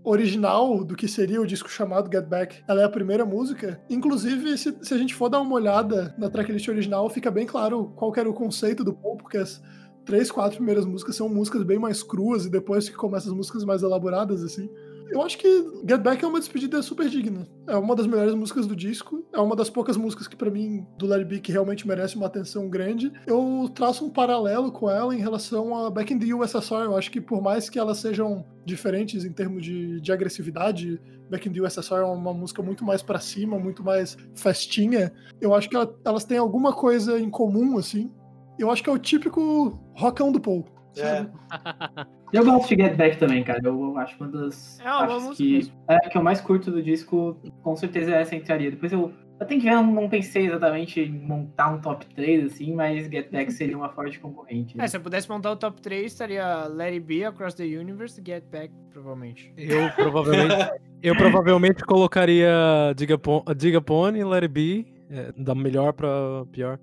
original 0.04 0.84
do 0.84 0.96
que 0.96 1.08
seria 1.08 1.42
o 1.42 1.48
disco 1.48 1.70
chamado 1.70 2.12
Get 2.12 2.26
Back, 2.26 2.62
ela 2.68 2.82
é 2.82 2.84
a 2.84 2.90
primeira 2.90 3.26
música. 3.26 3.82
Inclusive, 3.90 4.58
se, 4.58 4.78
se 4.82 4.94
a 4.94 4.98
gente 4.98 5.16
for 5.16 5.30
dar 5.30 5.40
uma 5.40 5.56
olhada 5.56 6.14
na 6.18 6.30
tracklist 6.30 6.68
original, 6.68 7.10
fica 7.10 7.32
bem 7.32 7.46
claro 7.46 7.94
qual 7.96 8.14
era 8.18 8.30
o 8.30 8.34
conceito 8.34 8.84
do 8.84 8.94
Paul, 8.94 9.16
porque 9.16 9.38
as 9.38 9.62
três, 10.06 10.30
quatro 10.30 10.58
primeiras 10.58 10.86
músicas 10.86 11.16
são 11.16 11.30
músicas 11.30 11.64
bem 11.64 11.80
mais 11.80 12.04
cruas 12.04 12.46
e 12.46 12.50
depois 12.50 12.90
que 12.90 12.96
começam 12.96 13.32
as 13.32 13.38
músicas 13.38 13.64
mais 13.64 13.82
elaboradas, 13.82 14.44
assim. 14.44 14.70
Eu 15.10 15.22
acho 15.22 15.38
que 15.38 15.48
Get 15.88 16.02
Back 16.02 16.24
é 16.24 16.28
uma 16.28 16.40
despedida 16.40 16.82
super 16.82 17.08
digna. 17.10 17.48
É 17.68 17.76
uma 17.78 17.96
das 17.96 18.06
melhores 18.08 18.34
músicas 18.36 18.66
do 18.68 18.76
disco. 18.76 19.24
É 19.34 19.40
uma 19.40 19.56
das 19.56 19.70
poucas 19.70 19.96
músicas 19.98 20.28
que, 20.28 20.36
pra 20.36 20.52
mim, 20.52 20.86
do 20.98 21.06
Larry 21.06 21.26
B, 21.26 21.40
que 21.40 21.52
realmente 21.52 21.88
merece 21.88 22.16
uma 22.16 22.26
atenção 22.28 22.70
grande. 22.70 23.12
Eu 23.26 23.70
traço 23.74 24.06
um 24.06 24.10
paralelo 24.10 24.72
com 24.72 24.90
ela 24.90 25.16
em 25.16 25.20
relação 25.20 25.76
a 25.76 25.90
Back 25.90 26.14
in 26.14 26.20
the 26.20 26.34
USSR. 26.34 26.84
Eu 26.86 26.98
acho 26.98 27.10
que, 27.10 27.22
por 27.22 27.42
mais 27.42 27.70
que 27.70 27.80
elas 27.80 27.98
sejam 28.00 28.46
diferentes 28.66 29.24
em 29.24 29.32
termos 29.32 29.64
de, 29.64 30.02
de 30.02 30.12
agressividade, 30.12 31.00
Back 31.30 31.48
in 31.48 31.54
the 31.54 31.62
USSR 31.62 32.02
é 32.02 32.04
uma 32.06 32.34
música 32.34 32.62
muito 32.62 32.84
mais 32.86 33.02
pra 33.02 33.20
cima, 33.20 33.58
muito 33.58 33.84
mais 33.84 34.18
festinha. 34.36 35.12
Eu 35.42 35.54
acho 35.54 35.70
que 35.70 35.76
ela- 35.76 35.94
elas 36.06 36.26
têm 36.26 36.38
alguma 36.38 36.74
coisa 36.74 37.20
em 37.20 37.30
comum, 37.30 37.78
assim. 37.78 38.12
Eu 38.60 38.72
acho 38.72 38.84
que 38.84 38.90
é 38.90 38.94
o 38.94 38.98
típico 38.98 39.80
rockão 39.96 40.32
do 40.32 40.40
Paul. 40.40 40.66
É? 41.02 41.28
Eu 42.34 42.44
gosto 42.44 42.76
de 42.76 42.84
Get 42.84 42.96
Back 42.98 43.18
também, 43.18 43.42
cara. 43.42 43.62
Eu 43.64 43.98
acho 43.98 44.18
uma 44.22 44.28
das 44.30 44.80
É 44.82 44.92
uma 44.92 45.20
música 45.20 45.36
que, 45.38 45.72
é, 45.88 45.98
que 46.10 46.18
eu 46.18 46.22
mais 46.22 46.42
curto 46.42 46.70
do 46.70 46.84
disco. 46.84 47.38
Com 47.64 47.74
certeza 47.78 48.14
essa 48.16 48.36
entraria. 48.36 48.70
Depois 48.70 48.92
eu, 48.92 49.14
eu 49.40 49.46
tenho 49.48 49.62
que 49.62 49.68
ver, 49.68 49.76
eu 49.76 49.82
não 49.84 50.10
pensei 50.10 50.46
exatamente 50.46 51.00
em 51.00 51.10
montar 51.10 51.70
um 51.70 51.80
top 51.80 52.06
3, 52.08 52.52
assim, 52.52 52.74
mas 52.76 53.06
Get 53.10 53.32
Back 53.32 53.50
seria 53.54 53.78
uma 53.78 53.88
forte 53.88 54.20
concorrente. 54.20 54.76
né? 54.76 54.84
É, 54.84 54.88
se 54.90 54.98
eu 54.98 55.02
pudesse 55.02 55.30
montar 55.30 55.52
o 55.52 55.56
top 55.56 55.82
3, 55.82 56.06
estaria 56.12 56.66
Let 56.68 56.92
It 56.96 57.00
Be, 57.00 57.24
Across 57.24 57.54
the 57.56 57.64
Universe 57.64 58.20
e 58.20 58.24
Get 58.30 58.44
Back, 58.52 58.74
provavelmente. 58.92 59.54
Eu 59.56 59.90
provavelmente, 59.96 60.72
eu 61.02 61.16
provavelmente 61.16 61.84
colocaria 61.86 62.52
Diga, 62.98 63.18
Pon- 63.18 63.46
Diga 63.56 63.80
Pony, 63.80 64.22
Let 64.26 64.44
It 64.44 64.48
Be, 64.50 64.86
é, 65.10 65.32
da 65.38 65.56
melhor 65.56 65.94
pra 65.94 66.10
pior. 66.52 66.78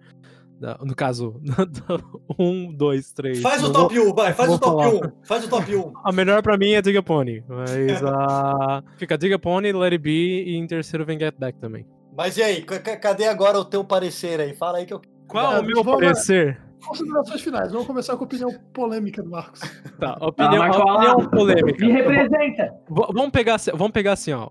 No 0.82 0.94
caso, 0.94 1.40
um, 2.39 2.72
dois, 2.72 3.12
três. 3.12 3.40
Faz 3.43 3.62
o 3.62 3.72
top 3.72 3.98
1, 3.98 4.14
vai, 4.14 4.32
faz 4.32 4.51
o 4.51 4.59
top 4.59 4.82
falar. 4.85 4.94
1. 4.94 5.12
Faz 5.24 5.44
o 5.44 5.48
top 5.48 5.76
1. 5.76 5.93
A 6.05 6.12
melhor 6.12 6.43
pra 6.43 6.56
mim 6.56 6.72
é 6.72 6.81
Diga 6.81 7.02
Pony, 7.02 7.43
mas 7.48 8.02
a 8.05 8.82
fica 8.97 9.18
Diga 9.18 9.39
Pony, 9.39 9.72
Let 9.72 9.93
It 9.93 9.98
Be 9.98 10.44
e 10.44 10.56
em 10.56 10.66
terceiro 10.66 11.05
vem 11.05 11.18
Get 11.18 11.35
Back 11.39 11.59
também. 11.59 11.86
Mas 12.16 12.36
e 12.39 12.43
aí, 12.43 12.62
ca- 12.62 12.78
ca- 12.78 12.97
cadê 12.97 13.26
agora 13.26 13.59
o 13.59 13.64
teu 13.64 13.85
parecer 13.85 14.40
aí? 14.40 14.55
Fala 14.55 14.78
aí 14.78 14.86
que 14.86 14.94
eu. 14.94 15.02
Qual 15.26 15.56
É, 15.56 15.60
o 15.60 15.64
meu 15.64 15.85
parecer? 15.85 16.60
Considerações 16.86 17.40
finais. 17.40 17.72
Vamos 17.72 17.86
começar 17.86 18.14
com 18.16 18.22
a 18.24 18.26
opinião 18.26 18.51
polêmica 18.72 19.22
do 19.22 19.31
Marcos. 19.31 19.60
Tá, 19.98 20.16
opinião, 20.20 20.59
Marco, 20.59 20.76
opinião 20.81 20.97
olha 21.16 21.24
lá. 21.24 21.28
polêmica. 21.31 21.85
Me 21.86 21.93
representa. 21.93 22.74
Vamos, 22.89 23.31
pegar, 23.31 23.55
assim- 23.55 23.70
vamos 23.72 23.90
pegar 23.93 24.12
assim, 24.12 24.32
ó. 24.32 24.48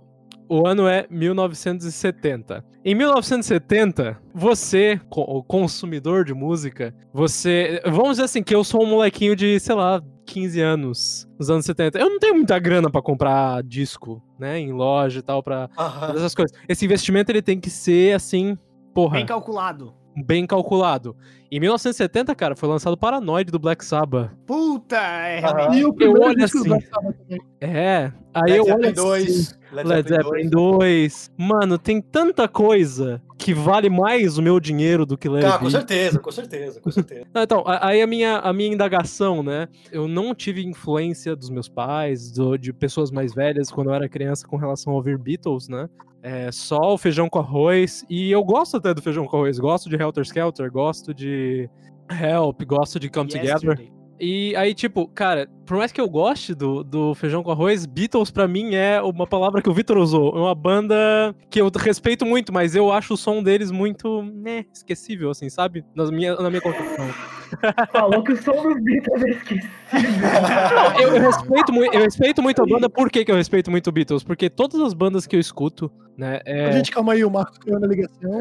O 0.49 0.67
ano 0.67 0.87
é 0.87 1.05
1970. 1.09 2.63
Em 2.85 2.93
1970, 2.95 4.17
você, 4.33 4.99
o 5.09 5.41
consumidor 5.43 6.25
de 6.25 6.33
música, 6.33 6.93
você. 7.13 7.81
Vamos 7.85 8.11
dizer 8.11 8.23
assim, 8.23 8.43
que 8.43 8.53
eu 8.53 8.63
sou 8.63 8.83
um 8.83 8.87
molequinho 8.89 9.35
de, 9.35 9.59
sei 9.59 9.73
lá, 9.75 10.01
15 10.25 10.61
anos, 10.61 11.27
nos 11.39 11.49
anos 11.49 11.65
70. 11.65 11.97
Eu 11.97 12.09
não 12.09 12.19
tenho 12.19 12.35
muita 12.35 12.59
grana 12.59 12.89
pra 12.89 13.01
comprar 13.01 13.63
disco, 13.63 14.21
né, 14.39 14.59
em 14.59 14.71
loja 14.71 15.19
e 15.19 15.21
tal, 15.21 15.41
pra 15.41 15.67
todas 15.67 16.17
essas 16.17 16.35
coisas. 16.35 16.57
Esse 16.67 16.85
investimento 16.85 17.31
ele 17.31 17.41
tem 17.41 17.59
que 17.59 17.69
ser 17.69 18.15
assim, 18.15 18.57
porra, 18.93 19.17
Bem 19.17 19.25
calculado. 19.25 19.93
bem 20.25 20.45
calculado. 20.45 21.15
Em 21.51 21.59
1970, 21.59 22.33
cara, 22.35 22.55
foi 22.55 22.67
lançado 22.67 22.97
Paranoid 22.97 23.51
do 23.51 23.59
Black 23.59 23.85
Sabbath. 23.85 24.31
Puta, 24.45 24.97
é 24.97 25.39
realmente. 25.39 25.77
E 25.77 25.85
o 25.85 25.93
primeiro 25.93 26.23
olho 26.25 26.35
disco 26.35 26.57
do 26.57 26.61
assim. 26.61 26.69
Black 26.69 26.87
Sabbath 26.87 27.15
também. 27.17 27.39
É, 27.61 28.11
aí 28.33 28.53
Led 28.53 28.57
eu 28.57 28.75
olho 28.75 29.23
assim, 29.23 29.53
2. 29.81 29.87
Led 29.89 30.09
Zeppelin 30.09 30.49
2. 30.49 31.31
Mano, 31.37 31.77
tem 31.77 31.99
tanta 32.01 32.47
coisa 32.47 33.21
que 33.37 33.53
vale 33.53 33.89
mais 33.89 34.37
o 34.37 34.41
meu 34.41 34.59
dinheiro 34.59 35.05
do 35.05 35.17
que 35.17 35.27
Led 35.27 35.45
Ah, 35.45 35.57
com 35.57 35.69
certeza, 35.69 36.19
com 36.19 36.31
certeza, 36.31 36.79
com 36.79 36.91
certeza. 36.91 37.25
Não, 37.33 37.41
Então, 37.43 37.63
a- 37.65 37.87
aí 37.87 38.01
a 38.01 38.07
minha, 38.07 38.37
a 38.37 38.53
minha 38.53 38.71
indagação, 38.73 39.41
né? 39.43 39.67
Eu 39.91 40.07
não 40.07 40.33
tive 40.35 40.63
influência 40.65 41.35
dos 41.35 41.49
meus 41.49 41.67
pais, 41.67 42.31
do- 42.31 42.57
de 42.57 42.71
pessoas 42.71 43.09
mais 43.11 43.33
velhas 43.33 43.71
quando 43.71 43.89
eu 43.89 43.93
era 43.95 44.07
criança 44.07 44.47
com 44.47 44.57
relação 44.57 44.93
a 44.93 44.95
ouvir 44.95 45.17
Beatles, 45.17 45.67
né? 45.67 45.89
É 46.21 46.49
só 46.53 46.93
o 46.93 46.97
feijão 46.97 47.27
com 47.27 47.39
arroz. 47.39 48.05
E 48.09 48.31
eu 48.31 48.41
gosto 48.45 48.77
até 48.77 48.93
do 48.93 49.01
feijão 49.01 49.25
com 49.25 49.35
arroz. 49.37 49.59
Gosto 49.59 49.89
de 49.89 49.95
Helter 49.97 50.23
Skelter, 50.23 50.71
gosto 50.71 51.13
de 51.13 51.69
Help, 52.09 52.61
gosto 52.63 52.97
de 52.99 53.09
Come 53.09 53.29
Together. 53.29 53.77
E 54.25 54.55
aí, 54.55 54.73
tipo, 54.73 55.05
cara, 55.09 55.49
por 55.65 55.75
mais 55.75 55.91
que 55.91 55.99
eu 55.99 56.07
goste 56.07 56.55
do, 56.55 56.81
do 56.81 57.13
feijão 57.13 57.43
com 57.43 57.51
arroz, 57.51 57.85
Beatles 57.85 58.31
pra 58.31 58.47
mim 58.47 58.73
é 58.73 59.01
uma 59.01 59.27
palavra 59.27 59.61
que 59.61 59.69
o 59.69 59.73
Vitor 59.73 59.97
usou. 59.97 60.33
É 60.33 60.39
uma 60.39 60.55
banda 60.55 61.35
que 61.49 61.59
eu 61.59 61.69
respeito 61.77 62.25
muito, 62.25 62.53
mas 62.53 62.73
eu 62.73 62.89
acho 62.89 63.15
o 63.15 63.17
som 63.17 63.43
deles 63.43 63.69
muito, 63.69 64.23
né, 64.23 64.63
esquecível, 64.73 65.29
assim, 65.29 65.49
sabe? 65.49 65.83
Na 65.93 66.09
minha, 66.09 66.35
na 66.35 66.49
minha 66.49 66.61
concepção. 66.61 67.05
Falou 67.91 68.23
que 68.23 68.31
o 68.31 68.41
som 68.41 68.63
dos 68.63 68.81
Beatles 68.81 69.23
é 69.23 69.29
esquecido. 69.31 69.73
Não, 69.91 71.01
eu, 71.01 71.15
eu 71.17 71.21
respeito 71.21 71.73
muito, 71.73 71.93
eu 71.93 72.01
respeito 72.01 72.41
muito 72.41 72.61
a 72.61 72.65
banda. 72.65 72.89
Por 72.89 73.11
que, 73.11 73.25
que 73.25 73.31
eu 73.31 73.35
respeito 73.35 73.69
muito 73.69 73.87
o 73.87 73.91
Beatles? 73.91 74.23
Porque 74.23 74.49
todas 74.49 74.79
as 74.79 74.93
bandas 74.93 75.27
que 75.27 75.35
eu 75.35 75.39
escuto, 75.41 75.91
né, 76.17 76.39
é... 76.45 76.71
Gente, 76.73 76.91
calma 76.91 77.13
aí, 77.13 77.23
o 77.23 77.29
Marcos 77.29 77.57
caiu 77.57 77.79
na 77.79 77.87
ligação. 77.87 78.39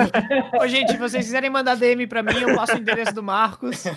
Ô, 0.60 0.66
gente, 0.66 0.92
se 0.92 0.98
vocês 0.98 1.24
quiserem 1.24 1.50
mandar 1.50 1.76
DM 1.76 2.06
pra 2.06 2.22
mim, 2.22 2.34
eu 2.40 2.54
passo 2.54 2.76
o 2.76 2.78
endereço 2.78 3.14
do 3.14 3.22
Marcos. 3.22 3.84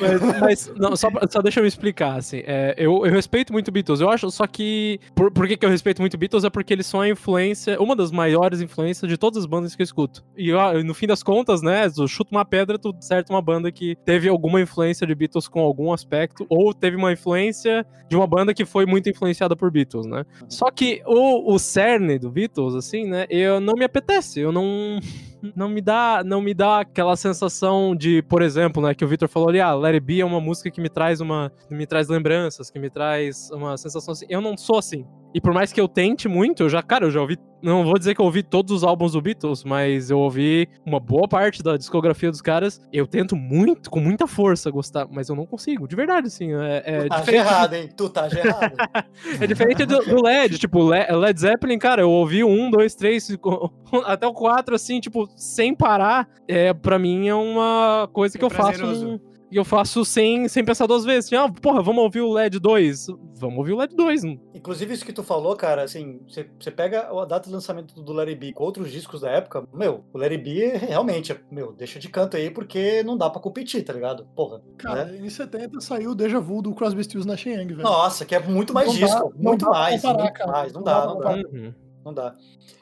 Mas, 0.00 0.40
mas, 0.40 0.72
não, 0.76 0.96
só, 0.96 1.08
só 1.30 1.40
deixa 1.40 1.60
eu 1.60 1.62
me 1.62 1.68
explicar, 1.68 2.16
assim. 2.16 2.42
é, 2.46 2.74
eu, 2.76 3.04
eu 3.04 3.12
respeito 3.12 3.52
muito 3.52 3.70
Beatles. 3.70 4.00
Eu 4.00 4.10
acho 4.10 4.30
só 4.30 4.46
que. 4.46 5.00
Por, 5.14 5.30
por 5.30 5.46
que, 5.46 5.56
que 5.56 5.64
eu 5.64 5.70
respeito 5.70 6.00
muito 6.00 6.16
Beatles? 6.16 6.44
É 6.44 6.50
porque 6.50 6.72
eles 6.72 6.86
são 6.86 7.00
a 7.00 7.08
influência, 7.08 7.80
uma 7.80 7.94
das 7.96 8.10
maiores 8.10 8.60
influências 8.60 9.08
de 9.08 9.16
todas 9.16 9.38
as 9.38 9.46
bandas 9.46 9.74
que 9.74 9.82
eu 9.82 9.84
escuto. 9.84 10.24
E 10.36 10.52
ó, 10.52 10.82
no 10.82 10.94
fim 10.94 11.06
das 11.06 11.22
contas, 11.22 11.62
né? 11.62 11.88
Tu 11.88 12.06
chuta 12.06 12.30
uma 12.30 12.44
pedra, 12.44 12.78
tu 12.78 12.94
certa 13.00 13.32
uma 13.32 13.42
banda 13.42 13.70
que 13.72 13.96
teve 14.04 14.28
alguma 14.28 14.60
influência 14.60 15.06
de 15.06 15.14
Beatles 15.14 15.48
com 15.48 15.60
algum 15.60 15.92
aspecto, 15.92 16.46
ou 16.48 16.72
teve 16.72 16.96
uma 16.96 17.12
influência 17.12 17.86
de 18.08 18.16
uma 18.16 18.26
banda 18.26 18.54
que 18.54 18.64
foi 18.64 18.86
muito 18.86 19.08
influenciada 19.08 19.54
por 19.54 19.70
Beatles, 19.70 20.06
né? 20.06 20.24
Só 20.48 20.70
que 20.70 21.02
o, 21.06 21.54
o 21.54 21.58
cerne 21.58 22.18
do 22.18 22.30
Beatles, 22.30 22.57
assim, 22.74 23.04
né? 23.04 23.26
Eu 23.30 23.60
não 23.60 23.74
me 23.74 23.84
apetece. 23.84 24.40
Eu 24.40 24.52
não 24.52 24.98
não 25.54 25.68
me 25.68 25.80
dá 25.80 26.22
não 26.24 26.40
me 26.40 26.52
dá 26.52 26.80
aquela 26.80 27.16
sensação 27.16 27.94
de, 27.94 28.22
por 28.22 28.42
exemplo, 28.42 28.82
né, 28.82 28.94
que 28.94 29.04
o 29.04 29.08
Victor 29.08 29.28
falou 29.28 29.48
ali, 29.48 29.60
ah, 29.60 29.74
It 29.86 30.00
Be 30.00 30.20
é 30.20 30.24
uma 30.24 30.40
música 30.40 30.70
que 30.70 30.80
me 30.80 30.88
traz 30.88 31.20
uma 31.20 31.52
me 31.70 31.86
traz 31.86 32.08
lembranças, 32.08 32.70
que 32.70 32.78
me 32.78 32.90
traz 32.90 33.50
uma 33.50 33.76
sensação 33.76 34.12
assim. 34.12 34.26
Eu 34.28 34.40
não 34.40 34.56
sou 34.56 34.78
assim. 34.78 35.06
E 35.34 35.40
por 35.40 35.52
mais 35.52 35.72
que 35.72 35.80
eu 35.80 35.86
tente 35.86 36.26
muito, 36.26 36.62
eu 36.62 36.68
já, 36.68 36.82
cara, 36.82 37.04
eu 37.04 37.10
já 37.10 37.20
ouvi, 37.20 37.36
não 37.62 37.84
vou 37.84 37.98
dizer 37.98 38.14
que 38.14 38.20
eu 38.20 38.24
ouvi 38.24 38.42
todos 38.42 38.72
os 38.72 38.82
álbuns 38.82 39.12
do 39.12 39.20
Beatles, 39.20 39.62
mas 39.62 40.10
eu 40.10 40.18
ouvi 40.18 40.68
uma 40.86 40.98
boa 40.98 41.28
parte 41.28 41.62
da 41.62 41.76
discografia 41.76 42.30
dos 42.30 42.40
caras. 42.40 42.80
Eu 42.92 43.06
tento 43.06 43.36
muito, 43.36 43.90
com 43.90 44.00
muita 44.00 44.26
força 44.26 44.70
gostar, 44.70 45.06
mas 45.10 45.28
eu 45.28 45.36
não 45.36 45.44
consigo, 45.44 45.86
de 45.86 45.94
verdade, 45.94 46.28
assim, 46.28 46.52
é, 46.54 46.82
é 46.84 47.02
tu 47.02 47.08
tá 47.08 47.20
diferente 47.20 47.46
errado, 47.46 47.74
hein? 47.74 47.88
Tu 47.94 48.08
tá 48.08 48.26
errado. 48.26 48.74
é 49.42 49.46
diferente 49.46 49.84
do, 49.84 49.98
do 50.02 50.22
LED, 50.22 50.58
tipo, 50.58 50.82
Le- 50.88 51.06
Led 51.16 51.38
Zeppelin, 51.40 51.78
cara, 51.78 52.00
eu 52.00 52.10
ouvi 52.10 52.42
um, 52.42 52.70
dois, 52.70 52.94
três, 52.94 53.28
até 54.06 54.26
o 54.26 54.32
quatro, 54.32 54.74
assim, 54.74 54.98
tipo, 54.98 55.28
sem 55.36 55.74
parar. 55.74 56.26
É, 56.46 56.72
pra 56.72 56.98
mim 56.98 57.28
é 57.28 57.34
uma 57.34 58.08
coisa 58.12 58.36
É 58.36 58.38
que 58.38 58.44
eu 58.44 58.50
faço. 58.50 59.20
Que 59.50 59.58
eu 59.58 59.64
faço 59.64 60.04
sem, 60.04 60.46
sem 60.46 60.62
pensar 60.64 60.86
duas 60.86 61.04
vezes. 61.04 61.32
Ah, 61.32 61.48
porra, 61.50 61.82
vamos 61.82 62.02
ouvir 62.04 62.20
o 62.20 62.30
LED 62.32 62.58
2. 62.58 63.06
Vamos 63.34 63.58
ouvir 63.58 63.72
o 63.72 63.78
LED 63.78 63.96
2. 63.96 64.24
Inclusive, 64.54 64.92
isso 64.92 65.04
que 65.06 65.12
tu 65.12 65.22
falou, 65.22 65.56
cara, 65.56 65.82
assim, 65.84 66.20
você 66.28 66.70
pega 66.70 67.08
a 67.10 67.24
data 67.24 67.48
de 67.48 67.54
lançamento 67.54 67.94
do 68.02 68.12
Larry 68.12 68.34
B 68.34 68.52
com 68.52 68.64
outros 68.64 68.90
discos 68.92 69.22
da 69.22 69.30
época, 69.30 69.66
meu, 69.72 70.04
o 70.12 70.18
Larry 70.18 70.36
B 70.36 70.72
realmente, 70.76 71.34
meu, 71.50 71.72
deixa 71.72 71.98
de 71.98 72.08
canto 72.10 72.36
aí 72.36 72.50
porque 72.50 73.02
não 73.04 73.16
dá 73.16 73.30
pra 73.30 73.40
competir, 73.40 73.82
tá 73.84 73.92
ligado? 73.92 74.26
Porra. 74.36 74.60
Cara, 74.76 75.06
né? 75.06 75.18
em 75.24 75.30
70 75.30 75.80
saiu 75.80 76.10
o 76.10 76.14
Deja 76.14 76.40
Vu 76.40 76.60
do 76.60 76.74
Crosby, 76.74 77.02
Stills 77.04 77.26
Nash 77.26 77.46
Young, 77.46 77.68
velho. 77.68 77.82
Nossa, 77.82 78.26
que 78.26 78.34
é 78.34 78.40
muito 78.40 78.74
mais 78.74 78.88
Não 78.88 79.00
dá- 79.00 79.06
disco, 79.06 79.32
não 79.36 79.50
muito 79.50 79.64
dá 79.64 79.70
pra 79.70 79.78
mais, 79.80 80.02
comparar, 80.02 80.22
muito 80.24 80.34
cara. 80.34 80.52
mais, 80.52 80.72
não 80.74 80.80
Não 80.80 80.84
dá, 80.84 81.06
dá 81.06 81.16
pra 81.16 81.36
não 81.36 81.42
dá. 81.42 81.48
Uhum. 81.48 81.74
Não 82.04 82.14
dá. 82.14 82.34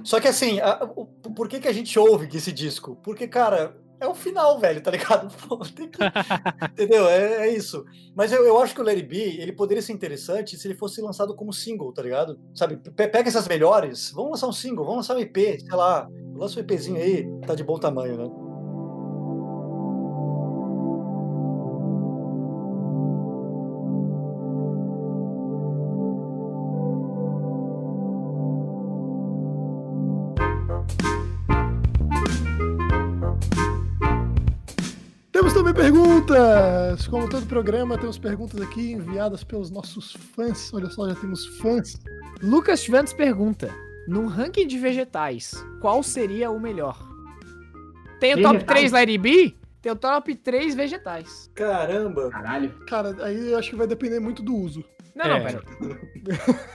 Só 0.02 0.18
que 0.20 0.28
assim, 0.28 0.58
a- 0.60 0.84
o- 0.96 1.06
por 1.06 1.48
que, 1.48 1.60
que 1.60 1.68
a 1.68 1.72
gente 1.72 1.96
ouve 1.98 2.28
esse 2.36 2.50
disco? 2.52 2.96
Porque, 3.02 3.26
cara, 3.28 3.76
é 4.00 4.06
o 4.06 4.14
final, 4.14 4.58
velho, 4.58 4.80
tá 4.82 4.90
ligado? 4.90 5.32
Pô, 5.48 5.58
que- 5.58 5.88
Entendeu? 6.72 7.06
É, 7.08 7.48
é 7.48 7.54
isso. 7.54 7.84
Mas 8.14 8.32
eu, 8.32 8.44
eu 8.44 8.58
acho 8.58 8.74
que 8.74 8.80
o 8.80 8.84
Larry 8.84 9.02
B, 9.02 9.16
ele 9.38 9.52
poderia 9.52 9.82
ser 9.82 9.92
interessante 9.92 10.56
se 10.56 10.66
ele 10.66 10.74
fosse 10.74 11.00
lançado 11.00 11.34
como 11.34 11.52
single, 11.52 11.92
tá 11.92 12.02
ligado? 12.02 12.38
Sabe, 12.54 12.76
pe- 12.76 13.08
pega 13.08 13.28
essas 13.28 13.46
melhores, 13.48 14.10
vamos 14.14 14.32
lançar 14.32 14.48
um 14.48 14.52
single, 14.52 14.84
vamos 14.84 14.98
lançar 15.08 15.16
um 15.16 15.20
EP, 15.20 15.36
sei 15.60 15.74
lá, 15.76 16.08
lança 16.34 16.58
um 16.58 16.62
EPzinho 16.62 16.96
aí, 16.96 17.26
tá 17.46 17.54
de 17.54 17.64
bom 17.64 17.78
tamanho, 17.78 18.16
né? 18.16 18.45
Perguntas! 36.26 37.06
Como 37.08 37.28
todo 37.28 37.46
programa, 37.46 37.96
temos 37.98 38.18
perguntas 38.18 38.60
aqui 38.60 38.92
enviadas 38.92 39.44
pelos 39.44 39.70
nossos 39.70 40.12
fãs. 40.34 40.72
Olha 40.74 40.90
só, 40.90 41.08
já 41.08 41.14
temos 41.14 41.46
fãs. 41.58 42.00
Lucas 42.42 42.80
Schwantz 42.82 43.12
pergunta: 43.12 43.70
Num 44.08 44.26
ranking 44.26 44.66
de 44.66 44.78
vegetais, 44.78 45.54
qual 45.80 46.02
seria 46.02 46.50
o 46.50 46.60
melhor? 46.60 46.98
Tem 48.20 48.34
o 48.34 48.42
top 48.42 48.54
Vegetais? 48.58 48.78
3 48.80 48.92
Larry 48.92 49.18
B? 49.18 49.54
Tem 49.82 49.92
o 49.92 49.96
top 49.96 50.34
3 50.34 50.74
vegetais. 50.74 51.50
Caramba! 51.54 52.30
Caralho. 52.30 52.70
Cara, 52.88 53.14
aí 53.24 53.52
eu 53.52 53.58
acho 53.58 53.70
que 53.70 53.76
vai 53.76 53.86
depender 53.86 54.18
muito 54.18 54.42
do 54.42 54.54
uso. 54.56 54.84
Não, 55.14 55.24
É. 55.24 55.28
não, 55.28 55.44
pera. 55.44 55.62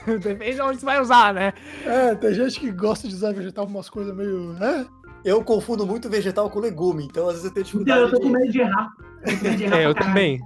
Depende 0.18 0.54
de 0.56 0.60
onde 0.62 0.80
você 0.80 0.84
vai 0.84 1.00
usar, 1.00 1.32
né? 1.34 1.52
É, 1.84 2.14
tem 2.14 2.34
gente 2.34 2.58
que 2.58 2.70
gosta 2.72 3.06
de 3.06 3.14
usar 3.14 3.32
vegetal 3.32 3.66
pra 3.66 3.74
umas 3.74 3.88
coisas 3.90 4.14
meio. 4.16 4.56
É? 4.60 4.86
Eu 5.24 5.42
confundo 5.44 5.86
muito 5.86 6.08
vegetal 6.10 6.50
com 6.50 6.58
legume, 6.58 7.04
então 7.04 7.26
às 7.28 7.34
vezes 7.42 7.44
eu 7.46 7.52
tenho 7.54 7.62
Então, 7.62 7.80
dificuldade 7.82 8.00
eu 8.02 8.10
tô 8.10 8.20
com 8.20 8.28
medo 8.28 8.52
de 8.52 8.60
errar. 8.60 8.88
Eu 9.24 9.32
tô 9.32 9.38
com 9.38 9.44
medo 9.44 9.56
de 9.56 9.64
errar 9.64 9.78
É, 9.80 9.86
eu 9.86 9.94
também. 9.94 10.40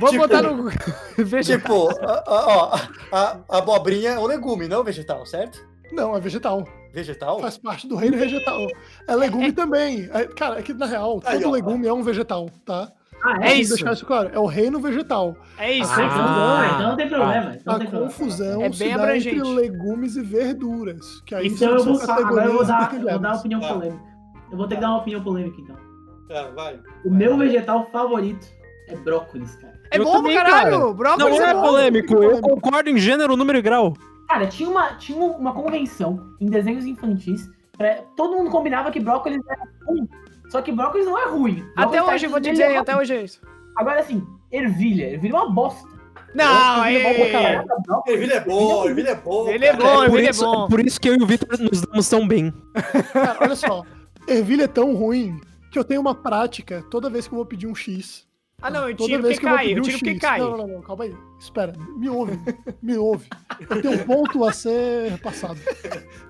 Vou 0.00 0.10
Tipo- 0.10 0.22
botar 0.28 0.42
no 0.42 0.70
vegetal. 1.18 1.88
Tipo, 1.88 2.04
a, 2.04 2.12
a- 2.26 2.46
ó, 2.46 2.80
a, 3.16 3.36
a 3.48 3.58
abobrinha 3.58 4.10
é 4.10 4.18
um 4.18 4.26
legume, 4.26 4.68
não 4.68 4.82
vegetal, 4.84 5.24
certo? 5.26 5.66
Não, 5.92 6.14
é 6.16 6.20
vegetal. 6.20 6.64
Vegetal? 6.92 7.40
Faz 7.40 7.56
parte 7.58 7.86
do 7.88 7.96
reino 7.96 8.16
vegetal. 8.18 8.66
É 9.06 9.14
legume 9.14 9.52
também. 9.52 10.08
É, 10.12 10.24
cara, 10.26 10.58
é 10.58 10.62
que 10.62 10.72
na 10.74 10.86
real, 10.86 11.20
Aí, 11.24 11.38
todo 11.40 11.48
ó. 11.48 11.52
legume 11.52 11.86
é 11.86 11.92
um 11.92 12.02
vegetal, 12.02 12.50
tá? 12.64 12.90
Ah, 13.24 13.38
É 13.42 13.48
é? 13.50 13.54
Isso. 13.56 13.74
deixar 13.74 13.92
isso 13.92 14.06
claro. 14.06 14.30
É 14.32 14.38
o 14.38 14.46
reino 14.46 14.78
vegetal. 14.80 15.36
É 15.58 15.72
isso. 15.72 15.90
Ah, 15.92 16.04
então, 16.04 16.18
Ah. 16.20 16.58
não, 16.68 16.74
então 16.76 16.88
não 16.90 16.96
tem 16.96 17.08
problema. 17.08 17.56
então 17.60 17.72
A 17.74 17.76
não 17.76 17.78
tem 17.80 17.88
problema. 17.90 18.12
confusão 18.12 18.62
É 18.62 18.72
se 18.72 18.78
bem 18.78 18.94
abrangente. 18.94 19.36
entre 19.38 19.48
legumes 19.50 20.16
e 20.16 20.22
verduras. 20.22 21.20
Que 21.26 21.34
aí 21.34 21.48
Então 21.48 21.70
eu 21.70 21.84
vou 21.84 22.00
agora 22.10 22.46
eu 22.46 22.52
vou 22.54 22.64
dar, 22.64 22.90
vou 22.90 23.18
dar 23.18 23.34
opinião 23.36 23.60
Tá. 23.60 23.72
polêmica. 23.74 24.02
Eu 24.50 24.56
vou 24.56 24.68
ter 24.68 24.74
que 24.76 24.80
dar 24.80 24.88
uma 24.90 24.98
opinião 24.98 25.22
polêmica 25.22 25.60
então. 25.60 25.76
Tá, 26.28 26.48
vai. 26.54 26.78
O 27.04 27.10
meu 27.10 27.36
vegetal 27.36 27.86
favorito 27.90 28.46
é 28.88 28.96
brócolis, 28.96 29.56
cara. 29.56 29.74
É 29.90 29.98
Eu 29.98 30.04
bom 30.04 30.12
também, 30.12 30.36
caralho. 30.36 30.78
cara. 30.80 30.92
Brócolis 30.94 31.38
Não 31.38 31.46
é 31.46 31.50
é 31.50 31.54
bom. 31.54 31.62
polêmico, 31.62 32.14
eu 32.14 32.40
concordo 32.42 32.90
em 32.90 32.98
gênero, 32.98 33.36
número 33.36 33.58
e 33.58 33.62
grau. 33.62 33.94
Cara, 34.28 34.46
tinha 34.46 34.68
uma, 34.68 34.94
tinha 34.94 35.18
uma 35.18 35.52
convenção 35.52 36.20
em 36.40 36.46
desenhos 36.46 36.84
infantis. 36.84 37.50
pra- 37.76 38.02
todo 38.16 38.36
mundo 38.36 38.50
combinava 38.50 38.90
que 38.90 38.98
brócolis 38.98 39.38
era 39.48 39.62
ruim. 39.86 40.08
Só 40.48 40.62
que 40.62 40.72
brócolis 40.72 41.06
não 41.06 41.18
é 41.18 41.28
ruim. 41.28 41.64
Até 41.76 42.02
hoje, 42.02 42.26
eu 42.26 42.30
vou 42.30 42.40
te 42.40 42.50
dizer, 42.50 42.76
até 42.76 42.96
hoje 42.96 43.14
é 43.14 43.22
isso. 43.22 43.40
Agora 43.76 44.00
assim, 44.00 44.26
ervilha. 44.50 45.10
Ervilha 45.12 45.32
é 45.32 45.36
uma 45.40 45.50
bosta. 45.52 45.86
Não, 46.34 46.84
Ervilha 46.86 46.98
é 46.98 47.08
bom 47.08 47.14
pra 47.14 47.24
aí. 47.24 47.32
caralho, 47.32 47.68
brócolis- 47.86 48.14
Ervilha 48.20 48.34
é 48.34 48.40
bom, 48.40 48.84
ervilha 48.86 49.08
é 49.10 49.14
bom. 49.14 49.48
Ele 49.48 49.64
é 49.66 49.76
bom, 49.76 50.04
ervilha 50.04 50.26
é 50.26 50.30
isso, 50.30 50.44
bom. 50.44 50.68
por 50.68 50.80
isso 50.80 51.00
que 51.00 51.08
eu 51.08 51.14
e 51.16 51.22
o 51.22 51.26
Vitor 51.26 51.58
nos 51.58 51.80
damos 51.82 52.08
tão 52.08 52.26
bem. 52.28 52.52
Cara, 53.12 53.38
olha 53.40 53.56
só. 53.56 53.84
Ervilha 54.26 54.64
é 54.64 54.68
tão 54.68 54.94
ruim 54.94 55.40
que 55.72 55.78
eu 55.78 55.84
tenho 55.84 56.00
uma 56.00 56.14
prática 56.14 56.84
toda 56.90 57.08
vez 57.08 57.26
que 57.26 57.32
eu 57.32 57.36
vou 57.36 57.46
pedir 57.46 57.66
um 57.66 57.74
X. 57.74 58.26
Ah, 58.60 58.70
não, 58.70 58.88
eu 58.88 58.96
Toda 58.96 59.08
tiro 59.10 59.22
vez 59.22 59.36
porque 59.36 59.40
que 59.40 59.46
eu 59.46 59.50
vou 59.50 59.56
cai, 59.58 59.66
pedir 59.68 59.76
eu 59.76 59.82
um 59.82 59.84
tiro 59.86 59.98
porque 59.98 60.10
X. 60.10 60.20
cai. 60.20 60.40
Não, 60.40 60.56
não, 60.56 60.66
não, 60.66 60.80
calma 60.82 61.04
aí. 61.04 61.16
Espera, 61.38 61.72
me 61.96 62.08
ouve, 62.10 62.38
me 62.82 62.96
ouve. 62.98 63.28
Eu 63.70 63.80
tenho 63.82 63.94
um 63.94 64.04
ponto 64.04 64.44
a 64.44 64.52
ser 64.52 65.16
passado. 65.20 65.58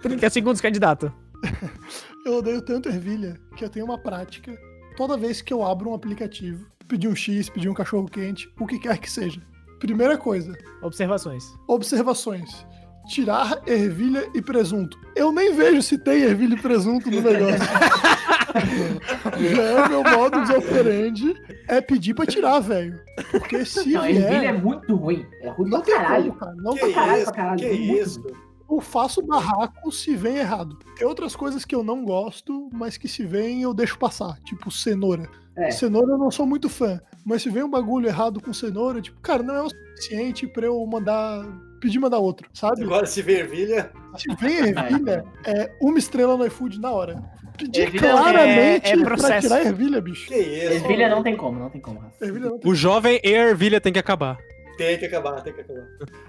30 0.02 0.28
segundos, 0.30 0.60
candidato. 0.60 1.12
Eu 2.24 2.34
odeio 2.38 2.60
tanto 2.62 2.88
ervilha 2.88 3.38
que 3.56 3.64
eu 3.64 3.68
tenho 3.70 3.86
uma 3.86 3.98
prática 3.98 4.56
toda 4.96 5.16
vez 5.16 5.40
que 5.40 5.52
eu 5.52 5.64
abro 5.64 5.90
um 5.90 5.94
aplicativo, 5.94 6.66
pedir 6.86 7.08
um 7.08 7.14
X, 7.14 7.48
pedir 7.48 7.68
um 7.68 7.74
cachorro 7.74 8.08
quente, 8.08 8.50
o 8.58 8.66
que 8.66 8.78
quer 8.78 8.98
que 8.98 9.10
seja. 9.10 9.40
Primeira 9.78 10.18
coisa, 10.18 10.52
Observações. 10.82 11.44
observações. 11.68 12.66
Tirar 13.08 13.62
ervilha 13.66 14.28
e 14.34 14.42
presunto. 14.42 14.98
Eu 15.16 15.32
nem 15.32 15.54
vejo 15.54 15.80
se 15.80 15.96
tem 15.96 16.22
ervilha 16.22 16.54
e 16.54 16.60
presunto 16.60 17.10
no 17.10 17.22
negócio. 17.22 17.58
Já 19.54 19.62
é 19.62 19.88
meu 19.88 20.02
modo 20.02 20.44
de 20.44 20.52
operandi 20.52 21.34
é 21.68 21.80
pedir 21.80 22.12
pra 22.14 22.26
tirar, 22.26 22.58
velho. 22.60 23.00
Porque 23.30 23.64
se 23.64 23.90
Não, 23.92 24.04
ervilha 24.04 24.26
é 24.26 24.40
vier, 24.40 24.62
muito 24.62 24.94
ruim. 24.94 25.24
É 25.40 25.48
ruim 25.48 25.70
não 25.70 25.80
pra 25.80 25.86
tem 25.86 25.94
caralho. 26.02 26.24
como, 26.32 26.38
cara. 26.40 26.54
Não 26.56 26.74
Que 26.74 26.80
tem 26.80 26.92
pra 26.92 27.00
caralho, 27.02 27.22
isso, 27.22 27.32
pra 27.32 27.34
caralho. 27.42 27.58
que 27.60 27.64
é 27.66 27.72
muito 27.72 28.02
isso? 28.02 28.20
ruim. 28.22 28.47
Eu 28.70 28.80
faço 28.80 29.22
barraco 29.26 29.90
se 29.92 30.14
vem 30.16 30.36
errado. 30.36 30.78
Tem 30.96 31.06
outras 31.06 31.34
coisas 31.34 31.64
que 31.64 31.74
eu 31.74 31.82
não 31.82 32.04
gosto, 32.04 32.68
mas 32.72 32.96
que 32.96 33.08
se 33.08 33.24
vem 33.24 33.62
eu 33.62 33.72
deixo 33.74 33.98
passar. 33.98 34.38
Tipo 34.44 34.70
cenoura. 34.70 35.28
É. 35.56 35.70
Cenoura 35.70 36.12
eu 36.12 36.18
não 36.18 36.30
sou 36.30 36.46
muito 36.46 36.68
fã. 36.68 37.00
Mas 37.24 37.42
se 37.42 37.50
vem 37.50 37.62
um 37.62 37.70
bagulho 37.70 38.06
errado 38.08 38.40
com 38.40 38.52
cenoura, 38.52 39.00
tipo, 39.02 39.20
cara, 39.20 39.42
não 39.42 39.54
é 39.54 39.62
o 39.62 39.68
suficiente 39.68 40.46
pra 40.46 40.66
eu 40.66 40.84
mandar. 40.86 41.44
pedir 41.80 41.98
mandar 41.98 42.18
outro, 42.18 42.48
sabe? 42.52 42.82
Agora 42.84 43.06
se 43.06 43.22
vê 43.22 43.40
ervilha. 43.40 43.90
Se 44.16 44.34
vem 44.36 44.56
ervilha, 44.58 45.24
é 45.44 45.70
uma 45.80 45.98
estrela 45.98 46.36
no 46.36 46.46
iFood 46.46 46.80
na 46.80 46.90
hora. 46.90 47.22
Pedir 47.56 47.82
Ervilha 47.82 48.10
claramente 48.12 48.86
é- 48.88 48.92
é 48.92 48.96
pra 48.98 49.16
processo. 49.16 49.48
tirar 49.48 49.64
ervilha, 49.66 50.00
bicho. 50.00 50.28
Que 50.28 50.36
isso? 50.36 50.74
Ervilha 50.74 51.08
não 51.08 51.24
tem 51.24 51.36
como, 51.36 51.58
não 51.58 51.68
tem 51.68 51.80
como. 51.80 51.98
Rafa. 51.98 52.24
Ervilha 52.24 52.50
não 52.50 52.58
tem. 52.60 52.70
O 52.70 52.74
jovem 52.74 53.20
e 53.24 53.34
a 53.34 53.48
ervilha 53.48 53.80
tem 53.80 53.92
que 53.92 53.98
acabar. 53.98 54.38
Tem 54.78 54.96
que 54.96 55.04
acabar, 55.06 55.40
tem 55.42 55.52
que 55.52 55.60
acabar. 55.60 55.84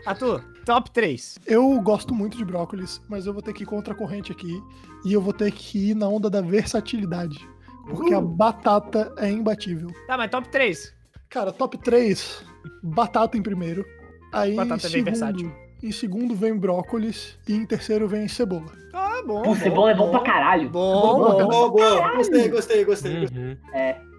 Arthur, 0.06 0.44
top 0.66 0.92
3. 0.92 1.38
Eu 1.46 1.80
gosto 1.82 2.14
muito 2.14 2.36
de 2.38 2.44
brócolis, 2.44 3.00
mas 3.08 3.26
eu 3.26 3.32
vou 3.34 3.42
ter 3.42 3.54
que 3.54 3.64
ir 3.64 3.66
contra 3.66 3.94
a 3.94 3.96
corrente 3.96 4.32
aqui. 4.32 4.60
E 5.06 5.14
eu 5.14 5.22
vou 5.22 5.32
ter 5.32 5.52
que 5.52 5.92
ir 5.92 5.96
na 5.96 6.08
onda 6.10 6.30
da 6.30 6.42
versatilidade. 6.42 7.48
Porque 7.88 8.14
a 8.14 8.20
batata 8.22 9.14
é 9.18 9.30
imbatível. 9.30 9.90
Tá, 10.08 10.18
mas 10.18 10.30
top 10.30 10.50
3. 10.50 10.94
Cara, 11.30 11.52
top 11.52 11.78
3, 11.78 12.44
batata 12.84 13.38
em 13.38 13.42
primeiro. 13.42 13.86
Aí 14.34 14.56
Batata 14.56 14.88
é 14.88 14.90
em 14.90 15.04
bem 15.04 15.14
segundo, 15.16 15.38
versátil. 15.40 15.52
em 15.84 15.92
segundo 15.92 16.36
vem 16.36 16.56
brócolis 16.58 17.38
e 17.48 17.54
em 17.54 17.66
terceiro 17.66 18.08
vem 18.08 18.28
cebola. 18.28 18.72
Ah, 18.94 19.22
bom. 19.26 19.42
Pô, 19.44 19.56
cebola 19.56 19.92
é 19.92 19.96
bom 19.96 20.10
pra 20.12 20.22
caralho. 20.22 20.70
Bom, 20.70 21.20
bom, 21.20 21.38
bom. 21.38 21.48
Boa, 21.48 21.70
boa. 21.72 22.16
Gostei, 22.18 22.48
gostei, 22.50 22.84
gostei. 22.86 23.26
Uhum. 23.26 23.58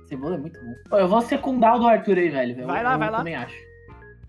Cebola 0.07 0.35
é 0.35 0.39
muito 0.39 0.59
bom. 0.61 0.97
Eu 0.97 1.07
vou 1.09 1.21
secundar 1.21 1.77
o 1.77 1.79
do 1.81 1.87
Arthur 1.87 2.19
aí, 2.19 2.29
velho. 2.29 2.61
Eu- 2.61 2.67
Vai 2.67 2.83
lá, 2.83 2.95
eu 2.95 2.99
vai 2.99 3.11
lá. 3.11 3.19
também 3.19 3.37
acho. 3.37 3.55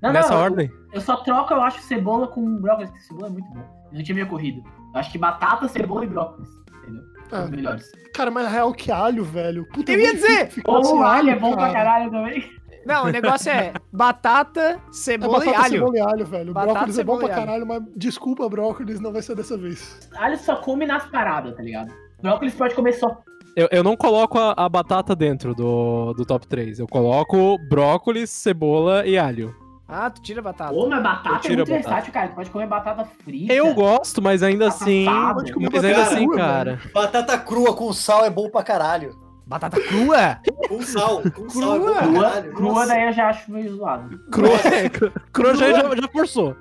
Não, 0.02 0.12
Nessa 0.12 0.34
não, 0.34 0.42
ordem? 0.42 0.72
Eu 0.94 1.02
só 1.02 1.18
troco, 1.18 1.54
eu 1.54 1.62
acho, 1.62 1.80
cebola 1.82 2.28
com 2.28 2.58
brócolis, 2.58 2.90
porque 2.90 3.04
cebola 3.06 3.28
é 3.28 3.32
muito 3.32 3.50
bom. 3.52 3.60
Eu 3.92 3.98
não 3.98 4.04
tinha 4.04 4.16
me 4.16 4.24
ocorrido. 4.24 4.62
Eu 4.94 5.00
acho 5.00 5.12
que 5.12 5.18
batata, 5.18 5.68
cebola 5.68 6.04
e 6.06 6.08
brócolis. 6.08 6.50
Entendeu? 6.82 7.04
São 7.30 7.44
os 7.46 7.50
melhores. 7.52 7.92
cara, 8.14 8.32
mas 8.32 8.44
na 8.46 8.50
real 8.50 8.74
que 8.74 8.92
alho, 8.92 9.24
velho. 9.24 9.66
Puta, 9.74 9.92
Eu 9.92 10.00
é 10.00 10.04
ia 10.04 10.14
dizer! 10.14 10.50
Ou 10.66 11.04
alho 11.04 11.30
é 11.30 11.36
bom 11.40 11.54
cara. 11.56 11.62
pra 11.72 11.74
caralho 11.74 12.12
também. 12.12 12.50
Não, 12.84 13.06
o 13.06 13.10
negócio 13.12 13.52
é 13.52 13.74
batata, 13.94 14.60
É 14.60 14.80
cebola 14.92 15.44
e 15.44 15.48
batata, 15.48 15.66
alho. 15.66 15.74
cebola 15.74 15.98
e 15.98 16.00
alho, 16.00 16.26
velho. 16.26 16.54
Batata, 16.54 16.74
brócolis 16.74 16.98
é 17.00 17.04
bom 17.04 17.18
pra 17.20 17.28
e 17.28 17.32
alho. 17.32 17.40
caralho, 17.46 17.68
mas 17.68 17.84
desculpa, 17.96 18.50
brócolis, 18.50 19.00
não 19.00 19.14
vai 19.14 19.22
ser 19.22 19.36
dessa 19.36 19.56
vez. 19.56 20.10
Alho 20.16 20.38
só 20.40 20.56
come 20.56 20.88
nas 20.88 21.06
paradas, 21.12 21.56
tá 21.56 21.62
ligado? 21.62 21.94
Brócolis 22.24 22.56
pode 22.56 22.74
comer 22.74 22.94
só. 22.94 23.22
Eu, 23.56 23.68
eu 23.72 23.84
não 23.84 23.96
coloco 23.96 24.40
a, 24.40 24.54
a 24.58 24.68
batata 24.68 25.16
dentro 25.16 25.54
do, 25.54 26.14
do 26.14 26.26
top 26.26 26.48
3. 26.48 26.80
Eu 26.80 26.88
coloco 26.88 27.58
brócolis, 27.70 28.30
cebola 28.32 29.06
e 29.06 29.16
alho. 29.18 29.54
Ah, 29.94 30.10
tu 30.10 30.22
tira 30.22 30.42
batata. 30.42 30.74
Pô, 30.74 30.88
mas 30.88 30.98
Eu 30.98 31.04
batata 31.04 31.36
é 31.36 31.40
tiro 31.40 31.56
muito 31.58 31.68
batata. 31.70 31.90
versátil, 31.90 32.14
cara. 32.14 32.28
Tu 32.30 32.36
pode 32.36 32.50
comer 32.50 32.68
batata 32.68 33.06
frita. 33.26 33.54
Eu 33.54 33.74
gosto, 33.74 34.22
mas 34.22 34.42
ainda 34.42 34.66
Batata 34.68 34.84
assim. 34.86 35.06
Pode 35.34 35.52
comer 35.54 35.70
Mas 35.74 35.84
ainda 35.84 35.98
batata 35.98 36.16
assim, 36.16 36.26
crua, 36.28 36.38
cara. 36.38 36.82
Batata 36.94 37.38
crua 37.38 37.76
com 37.76 37.92
sal 37.94 38.24
é 38.26 38.30
bom 38.30 38.50
pra 38.50 38.64
caralho. 38.64 39.20
Batata 39.46 39.82
crua? 39.82 40.40
Com 40.70 40.82
sal, 40.82 41.22
com 41.36 41.50
sal 41.50 41.76
é 41.76 41.80
bom 41.80 41.92
pra 41.92 42.02
Crua, 42.08 42.24
caralho. 42.24 42.54
crua 42.54 42.72
Nossa. 42.74 42.88
daí 42.88 43.04
eu 43.08 43.12
já 43.12 43.28
acho 43.28 43.52
meio 43.52 43.76
zoado. 43.76 44.18
Crua, 44.32 44.56
é, 44.74 44.88
cru- 44.88 45.12
crua 45.34 45.56
já, 45.56 45.74
já, 45.74 45.82
já 45.94 46.08
forçou. 46.08 46.56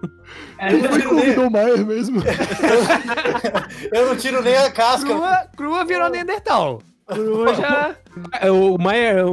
É, 0.59 0.69
Quem 0.71 0.83
foi 0.83 1.01
que 1.01 1.07
convidou 1.09 1.47
o 1.47 1.51
Maier 1.53 1.87
mesmo? 1.87 2.21
Eu 3.93 4.07
não 4.09 4.17
tiro 4.17 4.43
nem 4.43 4.57
a 4.57 4.71
casca. 4.73 5.07
Crua, 5.09 5.47
crua 5.57 5.85
virou 5.85 6.09
Neandertal. 6.11 6.83
Crua 7.13 7.55
já... 7.55 7.95
É, 8.41 8.51
O 8.51 8.77
Maier, 8.79 9.25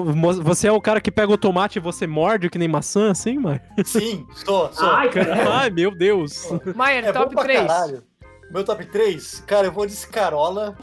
você 0.44 0.68
é 0.68 0.72
o 0.72 0.82
cara 0.82 1.00
que 1.02 1.12
pega 1.12 1.32
o 1.32 1.38
tomate 1.38 1.80
e 1.80 1.82
você 1.82 2.06
morde 2.08 2.50
que 2.50 2.58
nem 2.60 2.68
maçã, 2.68 3.12
assim, 3.12 3.38
Maier? 3.40 3.62
Sim, 3.86 4.26
sou, 4.46 4.72
sou. 4.74 4.90
Ai, 4.90 5.10
cara. 5.10 5.58
Ai, 5.60 5.70
meu 5.70 5.92
Deus. 5.96 6.50
Maier, 6.76 7.06
é 7.06 7.12
top 7.12 7.34
pra 7.34 7.44
3. 7.44 7.68
caralho. 7.68 8.04
Meu 8.50 8.64
top 8.64 8.86
3, 8.86 9.44
cara, 9.46 9.68
eu 9.68 9.74
vou 9.74 9.86
de 9.86 9.92
escarola. 9.92 10.74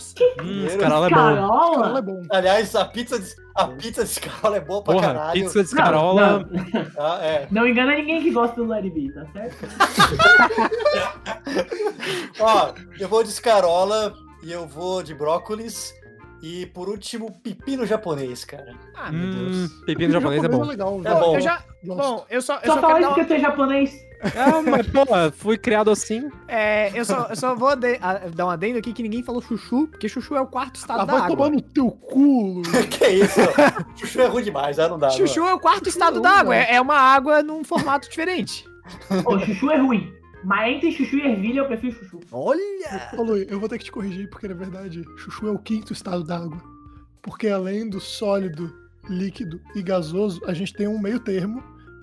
Hum, 0.42 0.66
escarola 0.66 1.06
é 1.06 1.10
bom. 1.10 1.16
Carola 1.16 1.98
é 1.98 2.02
bom. 2.02 2.20
Aliás, 2.30 2.74
a 2.76 2.84
pizza 2.84 3.18
de, 3.18 3.26
a 3.56 3.68
pizza 3.68 4.04
de 4.04 4.10
escarola 4.10 4.58
é 4.58 4.60
boa 4.60 4.82
pra 4.82 4.92
Porra, 4.92 5.06
caralho. 5.14 5.32
pizza 5.44 5.60
de 5.60 5.66
escarola. 5.68 6.40
Não, 6.40 6.40
não, 6.40 6.86
Ah, 6.98 7.18
é. 7.24 7.48
não 7.50 7.66
engana 7.66 7.94
ninguém 7.96 8.22
que 8.22 8.30
gosta 8.32 8.56
do 8.56 8.66
Larry 8.66 8.90
B, 8.90 9.10
tá 9.14 9.24
certo? 9.32 9.66
Ó, 12.40 12.72
eu 13.00 13.08
vou 13.08 13.22
de 13.22 13.30
escarola 13.30 14.12
e 14.42 14.52
eu 14.52 14.66
vou 14.66 15.02
de 15.02 15.14
brócolis. 15.14 15.94
E 16.46 16.66
por 16.66 16.90
último, 16.90 17.32
pepino 17.42 17.86
japonês, 17.86 18.44
cara. 18.44 18.74
Ah, 18.94 19.10
meu 19.10 19.26
Hum, 19.28 19.30
Deus. 19.50 19.72
pepino 19.86 20.12
japonês 20.12 20.44
é 20.44 20.48
bom. 20.48 20.62
legal, 20.62 21.00
É 21.02 21.14
bom. 21.14 21.34
Eu 21.36 21.40
já... 21.40 21.62
Bom, 21.82 22.26
eu 22.28 22.42
só, 22.42 22.56
eu 22.62 22.66
Só 22.66 22.74
só 22.74 22.80
fala 22.82 23.00
isso 23.00 23.08
uma... 23.08 23.24
tu 23.24 23.32
é 23.32 23.38
japonês. 23.40 23.94
Ah, 24.36 24.60
mas, 24.62 24.86
pô, 24.88 25.04
fui 25.32 25.56
criado 25.56 25.90
assim. 25.90 26.30
É, 26.46 26.90
eu 26.98 27.04
só, 27.04 27.26
eu 27.30 27.36
só 27.36 27.54
vou 27.54 27.68
ade- 27.68 27.98
a- 28.00 28.20
dar 28.34 28.44
um 28.46 28.50
adendo 28.50 28.78
aqui 28.78 28.92
que 28.92 29.02
ninguém 29.02 29.22
falou 29.22 29.40
chuchu, 29.40 29.86
porque 29.88 30.06
chuchu 30.08 30.34
é 30.34 30.40
o 30.42 30.46
quarto 30.46 30.76
estado 30.76 31.00
Ah, 31.00 31.04
da 31.06 31.12
vai 31.12 31.22
água. 31.22 31.36
tomar 31.36 31.50
no 31.50 31.60
teu 31.62 31.90
cu. 31.90 32.60
que 32.90 33.06
isso? 33.08 33.40
Chuchu 33.96 34.20
é 34.20 34.26
ruim 34.26 34.44
demais, 34.44 34.76
já 34.76 34.86
não 34.88 34.98
dá. 34.98 35.08
Chuchu 35.10 35.40
não. 35.40 35.48
é 35.48 35.54
o 35.54 35.58
quarto 35.58 35.88
estado 35.88 36.16
Não, 36.16 36.22
da 36.22 36.30
água, 36.30 36.54
velho. 36.54 36.70
é, 36.70 36.74
é 36.76 36.80
uma 36.80 36.96
água 36.96 37.42
num 37.42 37.64
formato 37.64 38.08
diferente. 38.08 38.66
Ô, 39.26 39.38
chuchu 39.38 39.70
é 39.70 39.78
ruim. 39.78 40.12
Mas 40.44 40.76
entre 40.76 40.92
chuchu 40.92 41.16
e 41.16 41.26
ervilha, 41.26 41.60
eu 41.60 41.66
prefiro 41.66 41.94
chuchu. 41.94 42.20
Olha! 42.30 43.10
Ô, 43.16 43.22
Lui, 43.22 43.46
eu 43.48 43.58
vou 43.58 43.68
ter 43.68 43.78
que 43.78 43.84
te 43.84 43.92
corrigir, 43.92 44.28
porque 44.28 44.46
na 44.46 44.54
verdade, 44.54 45.02
chuchu 45.16 45.48
é 45.48 45.50
o 45.50 45.58
quinto 45.58 45.92
estado 45.92 46.22
da 46.22 46.36
água. 46.36 46.62
Porque 47.22 47.48
além 47.48 47.88
do 47.88 48.00
sólido, 48.00 48.72
líquido 49.08 49.60
e 49.74 49.82
gasoso, 49.82 50.42
a 50.46 50.52
gente 50.52 50.74
tem 50.74 50.86
um 50.86 51.00
meio 51.00 51.18
termo 51.18 51.62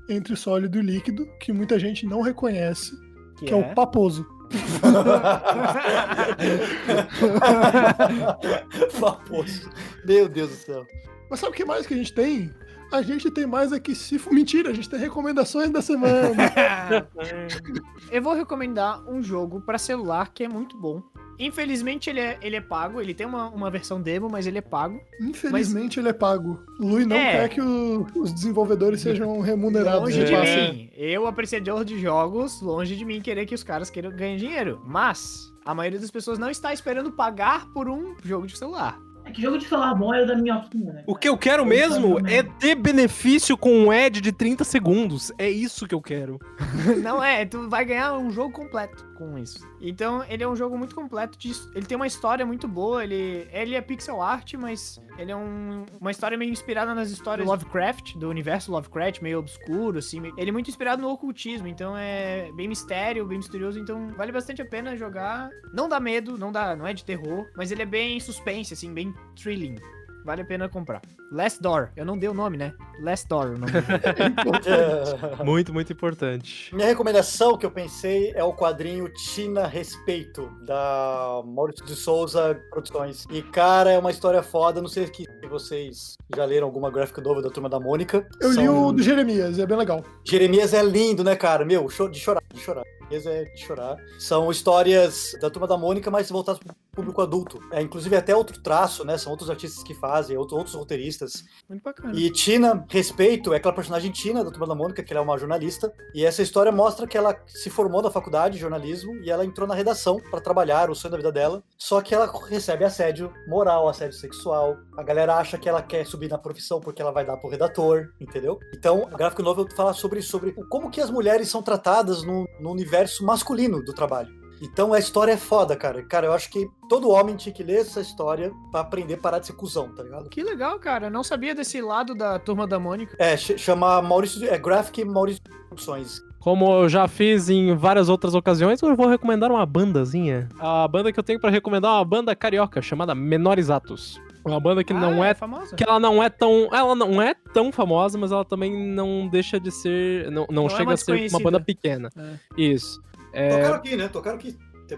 entre 0.10 0.36
sólido 0.36 0.80
e 0.80 0.82
líquido, 0.82 1.28
que 1.40 1.54
muita 1.54 1.80
gente 1.80 2.06
não 2.06 2.22
reconhece, 2.22 2.92
que, 3.38 3.54
é? 3.54 3.56
o 3.56 3.74
paposo. 3.76 4.28
Paposo. 9.00 9.70
Meu 10.04 10.28
Deus 10.28 10.50
do 10.50 10.56
céu. 10.56 10.86
Mas 11.30 11.40
sabe 11.40 11.54
o 11.54 11.56
que 11.56 11.64
mais 11.64 11.88
que 11.88 11.94
a 11.94 11.98
gente 11.98 12.14
tem? 12.14 12.52
A 12.92 13.02
gente 13.02 13.32
tem 13.32 13.46
mais 13.48 13.72
aqui 13.72 13.96
se... 13.96 14.20
Mentira, 14.32 14.70
a 14.70 14.74
gente 14.74 14.90
tem 14.90 15.00
recomendações 15.00 15.70
da 15.70 15.82
semana. 15.82 16.36
Eu 18.12 18.22
vou 18.22 18.34
recomendar 18.34 19.02
um 19.10 19.24
jogo 19.24 19.62
pra 19.62 19.78
celular 19.78 20.32
que 20.34 20.44
é 20.44 20.48
muito 20.50 20.78
bom. 20.78 21.02
Infelizmente 21.40 22.10
ele 22.10 22.20
é, 22.20 22.38
ele 22.42 22.56
é 22.56 22.62
pago, 22.62 23.02
ele 23.02 23.14
tem 23.16 23.26
uma, 23.26 23.50
uma 23.50 23.72
versão 23.72 24.00
demo, 24.00 24.30
mas 24.30 24.46
ele 24.46 24.58
é 24.60 24.62
pago. 24.62 25.00
Infelizmente 25.20 26.00
ele 26.00 26.10
é 26.10 26.14
pago. 26.14 26.60
O 26.80 26.86
Lui 26.86 27.06
não 27.06 27.16
É. 27.16 27.32
quer 27.32 27.50
que 27.50 27.62
o- 27.62 28.06
os 28.16 28.32
desenvolvedores 28.32 29.02
sejam 29.02 29.40
remunerados. 29.40 30.02
Longe 30.02 30.22
É. 30.22 30.26
de 30.26 30.32
passa. 30.32 30.74
mim. 30.74 30.90
Eu, 30.96 31.26
apreciador 31.26 31.84
de 31.84 31.98
jogos, 32.00 32.62
longe 32.62 32.96
de 32.96 33.04
mim 33.06 33.22
querer 33.22 33.46
que 33.48 33.56
os 33.56 33.64
caras 33.64 33.90
queiram 33.90 34.12
ganhar 34.12 34.38
dinheiro. 34.38 34.82
Mas 34.86 35.52
a 35.66 35.74
maioria 35.74 36.00
das 36.00 36.12
pessoas 36.12 36.38
não 36.38 36.50
está 36.50 36.74
esperando 36.74 37.12
pagar 37.12 37.66
por 37.74 37.90
um 37.90 38.16
jogo 38.24 38.46
de 38.46 38.56
celular. 38.56 39.00
É 39.32 39.34
que 39.34 39.42
jogo 39.42 39.58
de 39.58 39.66
celular 39.66 39.96
bom 39.96 40.14
é 40.14 40.24
o 40.24 40.28
da 40.28 40.36
minhoquinha, 40.36 40.92
né? 40.92 41.04
O 41.08 41.16
que 41.16 41.30
eu 41.30 41.38
quero 41.38 41.66
mesmo 41.66 42.20
é 42.28 42.44
ter 42.44 42.76
benefício 42.76 43.56
com 43.56 43.72
um 43.72 43.90
ad 43.90 44.20
de 44.20 44.32
30 44.34 44.66
segundos. 44.66 45.32
É 45.38 45.50
isso 45.50 45.88
que 45.88 45.96
eu 45.96 46.02
quero. 46.02 46.38
Não 47.02 47.24
é, 47.24 47.46
tu 47.46 47.70
vai 47.70 47.86
ganhar 47.86 48.18
um 48.18 48.30
jogo 48.30 48.52
completo 48.52 49.11
com 49.30 49.38
isso. 49.38 49.60
Então, 49.80 50.24
ele 50.28 50.44
é 50.44 50.48
um 50.48 50.56
jogo 50.56 50.78
muito 50.78 50.96
completo. 50.96 51.38
de- 51.38 51.52
ele 51.76 51.86
tem 51.86 51.96
uma 51.96 52.08
história 52.08 52.46
muito 52.46 52.68
boa. 52.68 53.04
Ele, 53.04 53.48
ele 53.52 53.76
é 53.76 53.82
pixel 53.82 54.22
art, 54.22 54.54
mas 54.56 55.00
ele 55.18 55.32
é 55.32 55.36
um- 55.36 55.86
uma 56.00 56.12
história 56.12 56.38
meio 56.38 56.52
inspirada 56.52 56.94
nas 56.96 57.10
histórias 57.10 57.46
do 57.46 57.52
Lovecraft, 57.52 58.16
do 58.18 58.30
universo 58.30 58.72
Lovecraft, 58.72 59.22
meio 59.22 59.40
obscuro, 59.40 60.00
assim. 60.00 60.22
Ele 60.38 60.50
é 60.50 60.52
muito 60.52 60.70
inspirado 60.70 61.02
no 61.02 61.10
ocultismo, 61.10 61.68
então 61.68 61.96
é 61.98 62.52
bem 62.54 62.68
mistério, 62.68 63.26
bem 63.26 63.38
misterioso. 63.38 63.80
Então, 63.80 64.10
vale 64.16 64.32
bastante 64.32 64.62
a 64.62 64.66
pena 64.66 64.96
jogar. 64.96 65.50
Não 65.74 65.88
dá 65.90 66.00
medo, 66.00 66.38
não 66.38 66.52
dá, 66.52 66.76
não 66.76 66.86
é 66.88 66.94
de 66.94 67.04
terror, 67.06 67.48
mas 67.56 67.72
ele 67.72 67.82
é 67.82 67.86
bem 67.86 68.20
suspense, 68.20 68.74
assim, 68.74 68.94
bem 68.94 69.14
thrilling. 69.36 69.76
Vale 70.24 70.42
a 70.42 70.46
pena 70.46 70.70
comprar. 70.70 71.02
Last 71.32 71.62
Door. 71.62 71.90
Eu 71.96 72.06
não 72.06 72.18
dei 72.18 72.30
o 72.30 72.34
nome, 72.34 72.58
né? 72.58 72.74
Last 73.02 73.28
Door. 73.28 73.48
O 73.48 73.58
nome 73.58 73.72
jogo. 73.72 75.44
Muito, 75.44 75.74
muito 75.74 75.92
importante. 75.94 76.74
Minha 76.76 76.88
recomendação 76.88 77.58
que 77.58 77.66
eu 77.66 77.72
pensei 77.72 78.32
é 78.36 78.44
o 78.44 78.54
quadrinho 78.54 79.10
Tina 79.14 79.66
Respeito, 79.66 80.52
da 80.66 81.42
Maurício 81.46 81.86
de 81.86 81.96
Souza 81.96 82.60
Produções. 82.70 83.26
E, 83.32 83.42
cara, 83.42 83.92
é 83.92 83.98
uma 83.98 84.12
história 84.12 84.44
foda. 84.44 84.82
Não 84.82 84.88
sei 84.88 85.08
que 85.08 85.26
vocês 85.50 86.16
já 86.36 86.46
leram 86.46 86.68
alguma 86.68 86.92
graphic 86.92 87.20
novel 87.22 87.42
da 87.42 87.50
Turma 87.50 87.70
da 87.70 87.80
Mônica. 87.80 88.28
Eu 88.40 88.50
li 88.50 88.56
São- 88.66 88.88
o 88.88 88.92
do 88.94 89.02
Jeremias, 89.02 89.58
é 89.58 89.66
bem 89.66 89.78
legal. 89.78 90.04
Jeremias 90.24 90.74
é 90.74 90.84
lindo, 90.84 91.24
né, 91.24 91.36
cara? 91.36 91.66
Meu, 91.66 91.88
de 91.88 92.20
chorar, 92.20 92.44
de 92.54 92.60
chorar. 92.60 92.84
É 93.14 93.44
de 93.44 93.60
chorar. 93.62 93.98
São 94.20 94.50
histórias 94.50 95.34
da 95.42 95.50
Turma 95.50 95.68
da 95.68 95.78
Mônica, 95.78 96.10
mas 96.10 96.30
voltadas 96.30 96.60
para 96.62 96.72
o 96.72 96.76
público 96.96 97.22
adulto. 97.22 97.60
É, 97.72 97.82
inclusive, 97.82 98.16
até 98.16 98.36
outro 98.36 98.62
traço, 98.62 99.04
né? 99.04 99.18
São 99.18 99.32
outros 99.32 99.50
artistas 99.50 99.84
que 99.84 99.94
fazem, 99.94 100.38
outro- 100.38 100.58
outros 100.58 100.76
roteiristas. 100.76 101.44
Muito 101.70 101.84
bacana. 101.84 102.14
E 102.18 102.32
Tina, 102.32 102.86
respeito, 102.90 103.54
é 103.54 103.58
aquela 103.58 103.74
personagem 103.74 104.12
Tina 104.12 104.44
da 104.44 104.50
Turma 104.52 104.68
da 104.68 104.76
Mônica, 104.76 105.04
que 105.04 105.12
ela 105.12 105.20
é 105.22 105.24
uma 105.24 105.38
jornalista. 105.38 105.92
E 106.14 106.26
essa 106.26 106.42
história 106.42 106.72
mostra 106.72 107.06
que 107.06 107.18
ela 107.18 107.38
se 107.48 107.70
formou 107.70 108.02
na 108.02 108.10
faculdade 108.12 108.56
de 108.56 108.62
jornalismo 108.62 109.16
e 109.24 109.30
ela 109.30 109.46
entrou 109.46 109.68
na 109.68 109.76
redação 109.76 110.18
para 110.30 110.40
trabalhar, 110.42 110.90
o 110.90 110.96
sonho 110.96 111.12
da 111.12 111.18
vida 111.18 111.32
dela. 111.32 111.62
Só 111.78 112.02
que 112.02 112.16
ela 112.16 112.32
recebe 112.48 112.86
assédio 112.86 113.32
moral, 113.48 113.88
assédio 113.90 114.18
sexual. 114.18 114.78
A 114.98 115.04
galera 115.04 115.36
acha 115.36 115.58
que 115.58 115.68
ela 115.68 115.82
quer 115.82 116.06
subir 116.06 116.30
na 116.30 116.38
profissão 116.38 116.80
porque 116.80 117.02
ela 117.02 117.12
vai 117.12 117.26
dar 117.26 117.38
pro 117.38 117.50
redator, 117.50 118.10
entendeu? 118.20 118.60
Então, 118.74 119.08
a 119.12 119.18
Graphic 119.18 119.42
Novel 119.42 119.68
fala 119.76 119.94
sobre, 119.94 120.22
sobre 120.22 120.52
como 120.70 120.90
que 120.90 121.02
as 121.02 121.10
mulheres 121.10 121.50
são 121.50 121.62
tratadas 121.62 122.24
no, 122.24 122.48
no 122.60 122.72
universo 122.72 123.01
masculino 123.22 123.84
do 123.84 123.94
trabalho. 123.94 124.30
Então 124.62 124.94
a 124.94 125.00
história 125.00 125.32
é 125.32 125.38
foda, 125.38 125.76
cara. 125.76 126.04
Cara, 126.04 126.28
eu 126.28 126.34
acho 126.34 126.50
que 126.52 126.70
todo 126.88 127.10
homem 127.10 127.36
tinha 127.36 127.52
que 127.52 127.64
ler 127.64 127.80
essa 127.82 128.00
história 128.00 128.52
pra 128.72 128.82
aprender 128.82 129.16
a 129.16 129.18
parar 129.18 129.40
de 129.40 129.48
ser 129.48 129.54
cuzão, 129.54 129.90
tá 129.96 130.04
ligado? 130.04 130.30
Que 130.30 130.44
legal, 130.44 130.78
cara. 130.80 131.08
Eu 131.08 131.12
não 131.12 131.24
sabia 131.24 131.56
desse 131.56 131.82
lado 131.82 132.14
da 132.14 132.38
turma 132.38 132.68
da 132.68 132.78
Mônica. 132.80 133.16
É, 133.18 133.36
ch- 133.36 133.58
chama 133.58 134.00
Maurício. 134.04 134.48
É 134.48 134.60
Graphic 134.60 135.04
Maurício 135.04 135.42
Opções. 135.72 136.22
Como 136.40 136.72
eu 136.84 136.90
já 136.90 137.08
fiz 137.08 137.50
em 137.50 137.76
várias 137.76 138.08
outras 138.10 138.36
ocasiões, 138.36 138.80
eu 138.82 138.96
vou 138.96 139.08
recomendar 139.08 139.52
uma 139.52 139.66
bandazinha. 139.66 140.48
A 140.60 140.88
banda 140.88 141.12
que 141.12 141.20
eu 141.20 141.24
tenho 141.24 141.40
pra 141.40 141.50
recomendar 141.50 141.92
é 141.92 141.96
uma 141.96 142.06
banda 142.06 142.36
carioca 142.36 142.82
chamada 142.84 143.16
Menores 143.16 143.70
Atos. 143.72 144.22
Uma 144.44 144.60
banda 144.60 144.84
que 144.84 144.94
não 144.94 145.22
Ah, 145.22 145.28
é 145.28 145.34
famosa. 145.34 145.76
que 145.76 145.84
ela 145.84 146.00
não 146.00 146.22
é 146.22 146.30
tão, 146.30 146.68
ela 146.74 146.96
não 146.96 147.22
é 147.22 147.36
tão 147.54 147.72
famosa, 147.72 148.18
mas 148.18 148.32
ela 148.32 148.44
também 148.44 148.76
não 148.76 149.28
deixa 149.28 149.60
de 149.60 149.70
ser, 149.72 150.32
não, 150.32 150.46
não, 150.50 150.64
Não 150.64 150.66
é 150.68 150.70
chega 150.70 150.84
uma 150.84 150.94
a 150.94 150.98
ser 150.98 151.30
uma 151.30 151.40
banda 151.40 151.60
pequena. 151.60 152.10
Isso. 152.58 153.00
É, 153.34 153.50
Tocaram 153.58 153.76
aqui, 153.76 153.96
né? 153.96 154.08
Tocaram 154.08 154.36
aqui. 154.38 154.58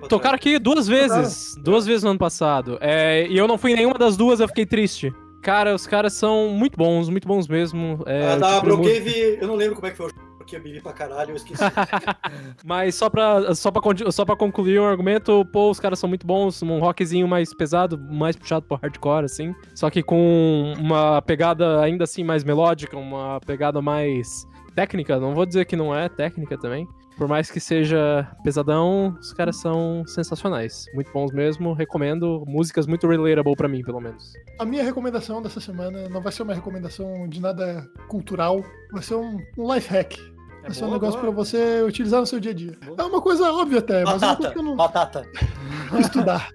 tocaram 0.10 0.36
aqui 0.36 0.58
duas 0.58 0.88
vezes, 0.88 1.56
duas 1.62 1.86
vezes 1.86 2.04
no 2.04 2.12
ano 2.12 2.20
passado. 2.20 2.78
É, 2.82 3.28
e 3.28 3.38
eu 3.38 3.48
não 3.48 3.58
fui 3.58 3.72
em 3.72 3.76
nenhuma 3.76 3.98
das 3.98 4.16
duas, 4.18 4.40
eu 4.40 4.48
fiquei 4.48 4.66
triste. 4.66 5.14
Cara, 5.42 5.76
os 5.76 5.86
caras 5.86 6.14
são 6.14 6.48
muito 6.50 6.78
bons, 6.78 7.10
muito 7.10 7.28
bons 7.28 7.48
mesmo. 7.50 8.02
É, 8.06 8.32
Ah, 8.32 8.36
da 8.38 8.56
tipo 8.62 8.78
música- 8.78 8.94
Brocave, 9.02 9.38
eu 9.42 9.48
não 9.48 9.56
lembro 9.56 9.76
como 9.76 9.88
é 9.88 9.92
que 9.92 9.98
foi 9.98 10.08
o 10.08 10.10
porque 10.44 10.58
eu 10.58 10.62
bebi 10.62 10.82
pra 10.82 10.94
caralho, 10.94 11.32
eu 11.32 11.36
esqueci. 11.36 11.64
Mas 12.64 12.96
só 12.96 13.10
pra, 13.10 13.56
só, 13.56 13.72
pra, 13.72 14.12
só 14.12 14.26
pra 14.26 14.36
concluir 14.36 14.80
o 14.80 14.86
argumento, 14.86 15.46
pô, 15.46 15.72
os 15.72 15.80
caras 15.80 15.98
são 15.98 16.08
muito 16.08 16.28
bons, 16.28 16.62
um 16.62 16.80
rockzinho 16.80 17.28
mais 17.28 17.54
pesado, 17.54 17.98
mais 17.98 18.36
puxado 18.36 18.66
pro 18.66 18.78
hardcore, 18.78 19.26
assim. 19.26 19.56
Só 19.74 19.90
que 19.90 20.04
com 20.04 20.74
uma 20.78 21.22
pegada 21.22 21.82
ainda 21.82 22.04
assim 22.04 22.24
mais 22.24 22.44
melódica, 22.44 22.98
uma 22.98 23.40
pegada 23.46 23.82
mais 23.82 24.46
técnica. 24.76 25.20
Não 25.20 25.34
vou 25.34 25.46
dizer 25.46 25.66
que 25.66 25.76
não 25.76 25.96
é 25.96 26.10
técnica 26.10 26.58
também. 26.58 26.88
Por 27.18 27.28
mais 27.28 27.52
que 27.52 27.60
seja 27.60 28.28
pesadão, 28.44 29.16
os 29.20 29.34
caras 29.34 29.58
são 29.58 30.04
sensacionais. 30.08 30.86
Muito 30.96 31.12
bons 31.12 31.32
mesmo, 31.32 31.74
recomendo. 31.74 32.44
Músicas 32.48 32.88
muito 32.88 33.08
relatable 33.08 33.56
pra 33.56 33.68
mim, 33.68 33.84
pelo 33.84 34.02
menos. 34.02 34.34
A 34.60 34.66
minha 34.66 34.84
recomendação 34.84 35.42
dessa 35.42 35.60
semana 35.60 36.10
não 36.10 36.22
vai 36.22 36.32
ser 36.32 36.42
uma 36.42 36.56
recomendação 36.56 37.28
de 37.30 37.40
nada 37.40 37.88
cultural, 38.08 38.64
vai 38.92 39.04
ser 39.04 39.16
um, 39.16 39.38
um 39.58 39.74
life 39.74 39.90
hack. 39.90 40.33
É 40.64 40.68
Vai 40.68 40.74
ser 40.74 40.84
um 40.84 40.88
boa, 40.88 40.94
negócio 40.94 41.20
boa. 41.20 41.34
pra 41.34 41.44
você 41.44 41.82
utilizar 41.84 42.22
no 42.22 42.26
seu 42.26 42.40
dia 42.40 42.52
a 42.52 42.56
dia. 42.56 42.78
É 42.98 43.04
uma 43.04 43.22
coisa 43.22 43.52
óbvia 43.52 43.80
até, 43.80 44.04
mas 44.06 44.22
é 44.22 44.26
uma 44.26 44.36
coisa 44.36 44.50
Batata, 44.50 44.52
que 44.54 44.58
eu 44.60 44.64
não 44.64 44.76
batata. 44.76 45.26
vou 45.92 46.00
estudar. 46.00 46.50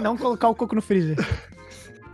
Não 0.00 0.16
colocar 0.16 0.48
o 0.48 0.54
coco 0.54 0.74
no 0.74 0.82
freezer. 0.82 1.16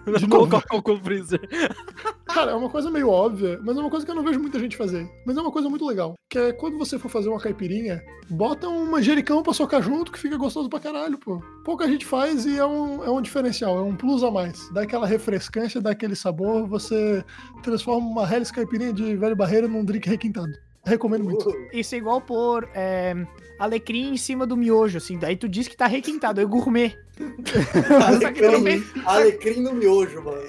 De 0.19 0.27
colocar 0.27 0.59
o 0.59 0.63
coco 0.63 0.95
no 0.95 1.01
freezer. 1.01 1.41
Cara, 2.25 2.53
é 2.53 2.55
uma 2.55 2.71
coisa 2.71 2.91
meio 2.91 3.09
óbvia, 3.09 3.61
mas 3.63 3.77
é 3.77 3.81
uma 3.81 3.91
coisa 3.91 4.05
que 4.05 4.11
eu 4.11 4.15
não 4.15 4.23
vejo 4.23 4.41
muita 4.41 4.59
gente 4.59 4.77
fazer. 4.77 5.09
Mas 5.27 5.37
é 5.37 5.41
uma 5.41 5.51
coisa 5.51 5.69
muito 5.69 5.87
legal. 5.87 6.15
Que 6.31 6.39
é 6.39 6.53
quando 6.53 6.79
você 6.79 6.99
for 6.99 7.09
fazer 7.09 7.29
uma 7.29 7.41
caipirinha, 7.41 8.03
bota 8.31 8.69
um 8.69 8.91
manjericão 8.91 9.43
pra 9.43 9.53
socar 9.53 9.83
junto, 9.83 10.13
que 10.13 10.19
fica 10.19 10.37
gostoso 10.37 10.69
pra 10.69 10.81
caralho, 10.81 11.19
pô. 11.19 11.43
Pouca 11.65 11.87
gente 11.89 12.07
faz 12.07 12.47
e 12.47 12.57
é 12.57 12.65
um, 12.65 13.05
é 13.05 13.11
um 13.11 13.21
diferencial, 13.21 13.79
é 13.79 13.83
um 13.83 13.97
plus 13.97 14.23
a 14.23 14.31
mais. 14.31 14.71
Dá 14.73 14.83
aquela 14.83 15.07
refrescância, 15.07 15.81
dá 15.81 15.91
aquele 15.91 16.15
sabor, 16.15 16.67
você 16.67 17.25
transforma 17.63 18.07
uma 18.07 18.33
Helles 18.33 18.51
caipirinha 18.51 18.93
de 18.93 19.17
velho 19.17 19.37
barreiro 19.37 19.69
num 19.69 19.85
drink 19.85 20.09
requintado. 20.09 20.53
Recomendo 20.85 21.25
muito. 21.25 21.53
Isso 21.73 21.95
é 21.95 21.99
igual 21.99 22.21
pôr 22.21 22.69
é, 22.75 23.15
alecrim 23.59 24.13
em 24.13 24.17
cima 24.17 24.47
do 24.47 24.57
miojo, 24.57 24.97
assim. 24.99 25.19
Daí 25.19 25.37
tu 25.37 25.49
diz 25.49 25.69
que 25.69 25.77
tá 25.77 25.87
requintado, 25.87 26.41
é 26.41 26.45
gourmet. 26.45 26.97
Fez- 27.45 27.91
Alecrim, 27.91 28.83
alecrim 29.05 29.61
no 29.61 29.75
miojo, 29.75 30.23
mano. 30.25 30.41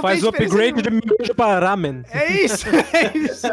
Faz 0.00 0.22
o 0.22 0.28
upgrade 0.28 0.80
de 0.80 0.90
miojo 0.90 1.34
para 1.36 1.58
ramen. 1.58 2.04
É 2.08 2.44
isso, 2.44 2.66
é 2.68 3.10
isso. 3.18 3.48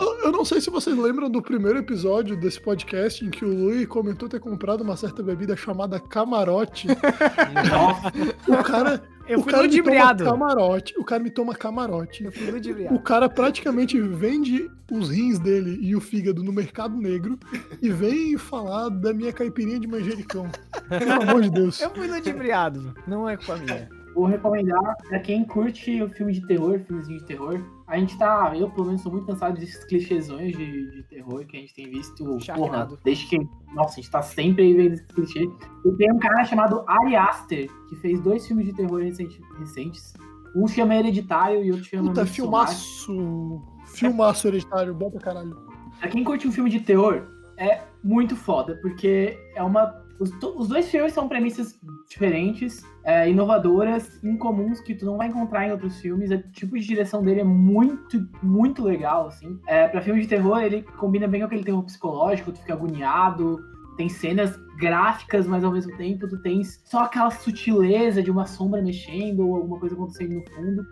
Eu, 0.00 0.24
eu 0.24 0.32
não 0.32 0.44
sei 0.44 0.60
se 0.60 0.68
vocês 0.68 0.96
lembram 0.96 1.30
do 1.30 1.40
primeiro 1.40 1.78
episódio 1.78 2.36
desse 2.36 2.60
podcast 2.60 3.24
em 3.24 3.30
que 3.30 3.44
o 3.44 3.48
Lui 3.48 3.86
comentou 3.86 4.28
ter 4.28 4.40
comprado 4.40 4.80
uma 4.80 4.96
certa 4.96 5.22
bebida 5.22 5.56
chamada 5.56 6.00
camarote. 6.00 6.88
O 8.48 8.62
cara, 8.64 9.02
Eu 9.28 9.40
o 9.40 9.42
fui 9.42 9.52
cara 9.52 9.64
me 9.64 9.68
toma 9.70 9.80
ludibriado. 9.82 10.24
camarote. 10.24 10.94
O 10.98 11.04
cara 11.04 11.22
me 11.22 11.30
toma 11.30 11.54
camarote. 11.54 12.24
Eu 12.24 12.32
fui 12.32 12.48
O 12.48 12.52
ludibriado. 12.52 12.98
cara 13.00 13.28
praticamente 13.28 14.00
vende 14.00 14.70
os 14.90 15.10
rins 15.10 15.38
dele 15.38 15.78
e 15.82 15.94
o 15.94 16.00
fígado 16.00 16.42
no 16.42 16.52
mercado 16.52 16.96
negro 16.96 17.38
e 17.82 17.90
vem 17.90 18.36
falar 18.38 18.88
da 18.88 19.12
minha 19.12 19.32
caipirinha 19.32 19.78
de 19.78 19.86
manjericão. 19.86 20.48
Pelo 20.88 21.22
amor 21.22 21.42
de 21.42 21.50
Deus. 21.50 21.80
Eu 21.80 21.90
fui 21.90 22.06
ludibriado, 22.08 22.94
não 23.06 23.28
é 23.28 23.36
culpa 23.36 23.56
minha. 23.56 23.88
Vou 24.18 24.26
recomendar 24.26 24.96
pra 25.08 25.20
quem 25.20 25.44
curte 25.44 26.02
o 26.02 26.10
filme 26.10 26.32
de 26.32 26.44
terror, 26.44 26.80
filmezinho 26.80 27.20
de 27.20 27.24
terror. 27.24 27.60
A 27.86 27.96
gente 27.96 28.18
tá, 28.18 28.52
eu 28.56 28.68
pelo 28.68 28.86
menos 28.88 29.00
sou 29.02 29.12
muito 29.12 29.26
cansado 29.28 29.56
desses 29.60 29.84
clichêsões 29.84 30.56
de, 30.56 30.90
de 30.90 31.02
terror 31.04 31.46
que 31.46 31.56
a 31.56 31.60
gente 31.60 31.72
tem 31.72 31.88
visto, 31.88 32.24
porra, 32.24 32.40
Sharknado. 32.40 32.98
desde 33.04 33.26
que, 33.28 33.38
nossa, 33.76 33.92
a 33.92 34.02
gente 34.02 34.10
tá 34.10 34.20
sempre 34.20 34.64
aí 34.64 34.74
vendo 34.74 34.94
esse 34.94 35.06
clichê. 35.06 35.44
E 35.84 35.92
tem 35.92 36.10
um 36.12 36.18
cara 36.18 36.44
chamado 36.44 36.82
Ari 36.88 37.14
Aster, 37.14 37.68
que 37.88 37.94
fez 37.94 38.20
dois 38.20 38.44
filmes 38.44 38.66
de 38.66 38.72
terror 38.72 39.00
recente- 39.00 39.40
recentes. 39.56 40.12
Um 40.56 40.66
chama 40.66 40.96
Hereditário 40.96 41.62
e 41.62 41.70
outro 41.70 41.86
chama 41.86 42.08
Puta, 42.08 42.26
filmaço. 42.26 43.62
Filmaço 43.86 44.48
hereditário, 44.48 44.92
bom 44.94 45.12
pra 45.12 45.20
caralho. 45.20 45.56
Pra 46.00 46.08
quem 46.08 46.24
curte 46.24 46.48
um 46.48 46.52
filme 46.52 46.70
de 46.70 46.80
terror, 46.80 47.22
é 47.56 47.82
muito 48.02 48.34
foda, 48.34 48.76
porque 48.82 49.38
é 49.54 49.62
uma. 49.62 50.07
Os, 50.20 50.32
os 50.56 50.68
dois 50.68 50.90
filmes 50.90 51.12
são 51.12 51.28
premissas 51.28 51.78
diferentes, 52.08 52.84
é, 53.04 53.30
inovadoras, 53.30 54.22
incomuns, 54.24 54.80
que 54.80 54.94
tu 54.94 55.06
não 55.06 55.16
vai 55.16 55.28
encontrar 55.28 55.66
em 55.66 55.72
outros 55.72 56.00
filmes. 56.00 56.30
O 56.30 56.38
tipo 56.50 56.78
de 56.78 56.84
direção 56.84 57.22
dele 57.22 57.40
é 57.40 57.44
muito, 57.44 58.28
muito 58.42 58.82
legal, 58.82 59.28
assim. 59.28 59.58
É, 59.66 59.86
pra 59.86 60.00
filme 60.00 60.20
de 60.20 60.28
terror, 60.28 60.60
ele 60.60 60.82
combina 60.98 61.28
bem 61.28 61.40
com 61.40 61.46
aquele 61.46 61.64
terror 61.64 61.84
psicológico, 61.84 62.52
tu 62.52 62.60
fica 62.60 62.72
agoniado, 62.72 63.60
tem 63.96 64.08
cenas 64.08 64.56
gráficas, 64.78 65.46
mas 65.46 65.64
ao 65.64 65.72
mesmo 65.72 65.96
tempo 65.96 66.28
tu 66.28 66.40
tens 66.40 66.80
só 66.84 67.04
aquela 67.04 67.30
sutileza 67.30 68.22
de 68.22 68.30
uma 68.30 68.46
sombra 68.46 68.80
mexendo 68.80 69.46
ou 69.46 69.56
alguma 69.56 69.78
coisa 69.78 69.94
acontecendo 69.94 70.34
no 70.34 70.50
fundo. 70.50 70.86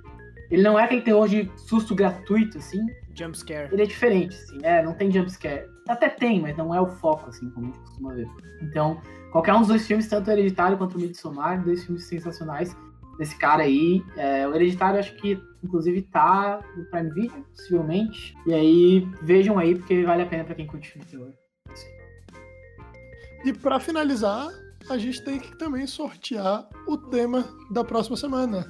Ele 0.50 0.62
não 0.62 0.78
é 0.78 0.84
aquele 0.84 1.02
terror 1.02 1.28
de 1.28 1.50
susto 1.56 1.94
gratuito, 1.94 2.58
assim, 2.58 2.84
Jump 3.16 3.36
scare. 3.36 3.68
ele 3.72 3.82
é 3.82 3.86
diferente, 3.86 4.36
assim, 4.36 4.58
é, 4.62 4.82
não 4.82 4.92
tem 4.92 5.10
jumpscare. 5.10 5.68
Até 5.88 6.08
tem, 6.08 6.40
mas 6.40 6.56
não 6.56 6.74
é 6.74 6.80
o 6.80 6.86
foco, 6.86 7.28
assim, 7.28 7.48
como 7.50 7.66
a 7.66 7.68
gente 7.68 7.78
costuma 7.80 8.14
ver. 8.14 8.28
Então, 8.62 9.00
qualquer 9.32 9.54
um 9.54 9.60
dos 9.60 9.68
dois 9.68 9.86
filmes, 9.86 10.08
tanto 10.08 10.28
o 10.28 10.32
Hereditário 10.32 10.76
quanto 10.76 10.96
o 10.96 11.00
Midsommar, 11.00 11.62
dois 11.64 11.84
filmes 11.84 12.04
sensacionais 12.04 12.76
desse 13.18 13.36
cara 13.38 13.62
aí. 13.62 14.04
É, 14.16 14.46
o 14.46 14.54
Hereditário, 14.54 14.98
acho 14.98 15.14
que, 15.16 15.40
inclusive, 15.62 16.02
tá 16.02 16.60
no 16.76 16.84
Prime 16.86 17.10
Video, 17.10 17.46
possivelmente. 17.54 18.34
E 18.46 18.52
aí, 18.52 19.08
vejam 19.22 19.58
aí, 19.58 19.74
porque 19.74 20.04
vale 20.04 20.22
a 20.22 20.26
pena 20.26 20.44
pra 20.44 20.54
quem 20.54 20.66
curte 20.66 20.90
filme 20.90 21.04
de 21.04 21.12
terror. 21.12 21.32
E 23.44 23.52
pra 23.52 23.78
finalizar, 23.78 24.48
a 24.90 24.98
gente 24.98 25.22
tem 25.22 25.38
que 25.38 25.56
também 25.56 25.86
sortear 25.86 26.68
o 26.86 26.96
tema 26.96 27.44
da 27.70 27.84
próxima 27.84 28.16
semana. 28.16 28.66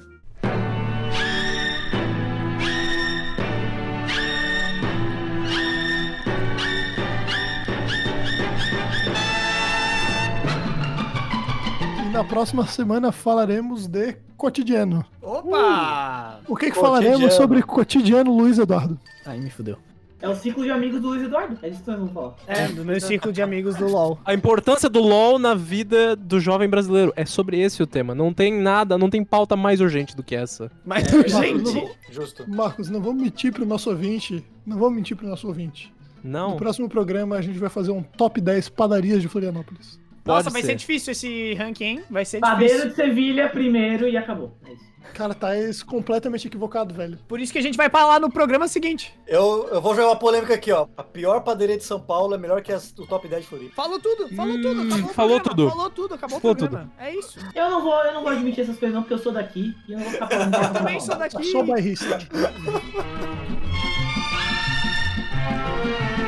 Na 12.17 12.23
próxima 12.23 12.65
semana 12.65 13.11
falaremos 13.11 13.85
de 13.85 14.15
cotidiano. 14.35 15.05
Opa! 15.21 16.39
O 16.47 16.55
que, 16.55 16.71
que 16.71 16.75
falaremos 16.75 17.35
sobre 17.35 17.61
cotidiano, 17.61 18.35
Luiz 18.35 18.57
Eduardo? 18.57 18.99
Aí 19.23 19.39
me 19.39 19.51
fudeu. 19.51 19.77
É 20.19 20.27
o 20.27 20.35
ciclo 20.35 20.63
de 20.63 20.71
amigos 20.71 20.99
do 20.99 21.09
Luiz 21.09 21.21
Eduardo, 21.21 21.59
é 21.61 21.69
disso 21.69 21.83
que 21.83 21.89
nós 21.91 21.99
vamos 21.99 22.13
falar. 22.15 22.33
É, 22.47 22.67
do 22.69 22.83
meu 22.83 22.99
círculo 22.99 23.31
de 23.31 23.39
amigos 23.39 23.75
do 23.75 23.87
LoL. 23.87 24.17
A 24.25 24.33
importância 24.33 24.89
do 24.89 24.99
LoL 24.99 25.37
na 25.37 25.53
vida 25.53 26.15
do 26.15 26.39
jovem 26.39 26.67
brasileiro. 26.67 27.13
É 27.15 27.23
sobre 27.23 27.59
esse 27.59 27.83
o 27.83 27.85
tema. 27.85 28.15
Não 28.15 28.33
tem 28.33 28.51
nada, 28.51 28.97
não 28.97 29.11
tem 29.11 29.23
pauta 29.23 29.55
mais 29.55 29.79
urgente 29.79 30.15
do 30.15 30.23
que 30.23 30.35
essa. 30.35 30.71
Mas, 30.83 31.03
Marcos, 31.13 31.31
gente, 31.33 31.63
não, 31.65 31.71
vamos- 31.71 31.91
Justo. 32.09 32.49
Marcos, 32.49 32.89
não 32.89 32.99
vamos 32.99 33.21
mentir 33.21 33.53
pro 33.53 33.63
nosso 33.63 33.91
ouvinte. 33.91 34.43
Não 34.65 34.79
vamos 34.79 34.95
mentir 34.95 35.15
pro 35.15 35.27
nosso 35.27 35.47
ouvinte. 35.47 35.93
No 36.23 36.31
Não. 36.31 36.57
próximo 36.57 36.89
programa 36.89 37.35
a 37.35 37.41
gente 37.41 37.59
vai 37.59 37.69
fazer 37.69 37.91
um 37.91 38.01
top 38.01 38.41
10 38.41 38.69
padarias 38.69 39.21
de 39.21 39.27
Florianópolis. 39.27 39.99
Pode 40.27 40.43
Nossa, 40.43 40.49
vai 40.49 40.61
ser. 40.61 40.67
ser 40.67 40.75
difícil 40.75 41.11
esse 41.11 41.53
ranking, 41.55 41.83
hein? 41.85 42.03
Vai 42.09 42.25
ser 42.25 42.39
Padeiro 42.39 42.73
difícil. 42.73 42.89
de 42.89 42.95
Sevilha 42.95 43.49
primeiro 43.49 44.07
e 44.07 44.17
acabou. 44.17 44.57
É 44.67 44.73
isso. 44.73 44.87
Cara, 45.13 45.33
tá 45.33 45.47
completamente 45.87 46.47
equivocado, 46.47 46.93
velho. 46.93 47.17
Por 47.29 47.39
isso 47.39 47.51
que 47.53 47.57
a 47.57 47.61
gente 47.61 47.77
vai 47.77 47.89
falar 47.89 48.19
no 48.19 48.29
programa 48.29 48.67
seguinte. 48.67 49.17
Eu, 49.25 49.67
eu 49.71 49.81
vou 49.81 49.95
jogar 49.95 50.09
uma 50.09 50.15
polêmica 50.17 50.53
aqui, 50.53 50.69
ó. 50.71 50.85
A 50.97 51.01
pior 51.01 51.39
padaria 51.41 51.77
de 51.77 51.83
São 51.85 51.97
Paulo 51.99 52.35
é 52.35 52.37
melhor 52.37 52.61
que 52.61 52.73
as- 52.73 52.93
o 52.99 53.07
top 53.07 53.25
10 53.27 53.41
de 53.43 53.47
Floripa. 53.47 53.73
Falou 53.73 53.99
tudo, 53.99 54.27
falou 54.35 54.57
Hum, 54.57 54.61
tudo, 54.61 54.81
acabou 54.81 55.09
o 55.09 55.13
falou 55.13 55.39
programa, 55.39 55.55
tudo. 55.55 55.69
Falou 55.69 55.89
tudo, 55.89 56.13
acabou 56.13 56.39
Falou 56.41 56.53
o 56.53 56.57
programa. 56.57 56.91
É 56.99 57.15
isso. 57.15 57.39
Eu 57.55 57.69
não 57.71 57.81
vou, 57.81 58.03
eu 58.03 58.13
não 58.13 58.21
vou 58.21 58.31
admitir 58.33 58.63
essas 58.65 58.77
coisas 58.77 58.93
não, 58.93 59.01
porque 59.01 59.13
eu 59.13 59.17
sou 59.17 59.31
daqui 59.31 59.73
e 59.87 59.93
eu 59.93 59.97
não 59.97 60.03
vou 60.05 60.13
ficar 60.13 60.27
falando. 60.27 60.53
Eu 60.67 60.73
também 60.73 60.99
sou 60.99 61.15
daqui. 61.17 61.43
Só 61.45 61.63
bairrista. 61.63 62.17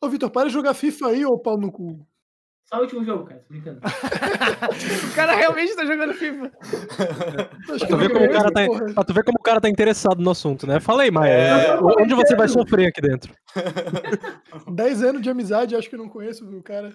Ô, 0.00 0.08
Vitor, 0.08 0.30
para 0.30 0.48
de 0.48 0.54
jogar 0.54 0.74
FIFA 0.74 1.08
aí, 1.08 1.26
ô 1.26 1.38
pau 1.38 1.58
no 1.58 1.72
cu. 1.72 2.06
Só 2.68 2.76
o 2.76 2.80
último 2.82 3.02
jogo, 3.02 3.24
cara, 3.24 3.40
tô 3.40 3.48
brincando. 3.48 3.80
O 5.10 5.14
cara 5.14 5.34
realmente 5.34 5.74
tá 5.74 5.86
jogando 5.86 6.12
FIFA. 6.12 6.50
Pra 6.50 7.78
tu, 7.88 7.96
ver 7.96 8.12
como 8.12 8.26
o 8.26 8.30
cara 8.30 8.52
tá, 8.52 8.60
pra 8.94 9.04
tu 9.04 9.14
ver 9.14 9.24
como 9.24 9.38
o 9.38 9.42
cara 9.42 9.60
tá 9.60 9.68
interessado 9.70 10.22
no 10.22 10.30
assunto, 10.30 10.66
né? 10.66 10.78
Fala 10.78 11.02
aí, 11.02 11.10
Maia. 11.10 11.32
É. 11.32 11.80
Onde 11.80 12.14
você 12.14 12.36
vai 12.36 12.46
sofrer 12.46 12.88
aqui 12.88 13.00
dentro? 13.00 13.32
10 14.70 15.02
anos 15.02 15.22
de 15.22 15.30
amizade, 15.30 15.74
acho 15.74 15.88
que 15.88 15.94
eu 15.94 15.98
não 15.98 16.10
conheço 16.10 16.44
o 16.44 16.62
cara. 16.62 16.92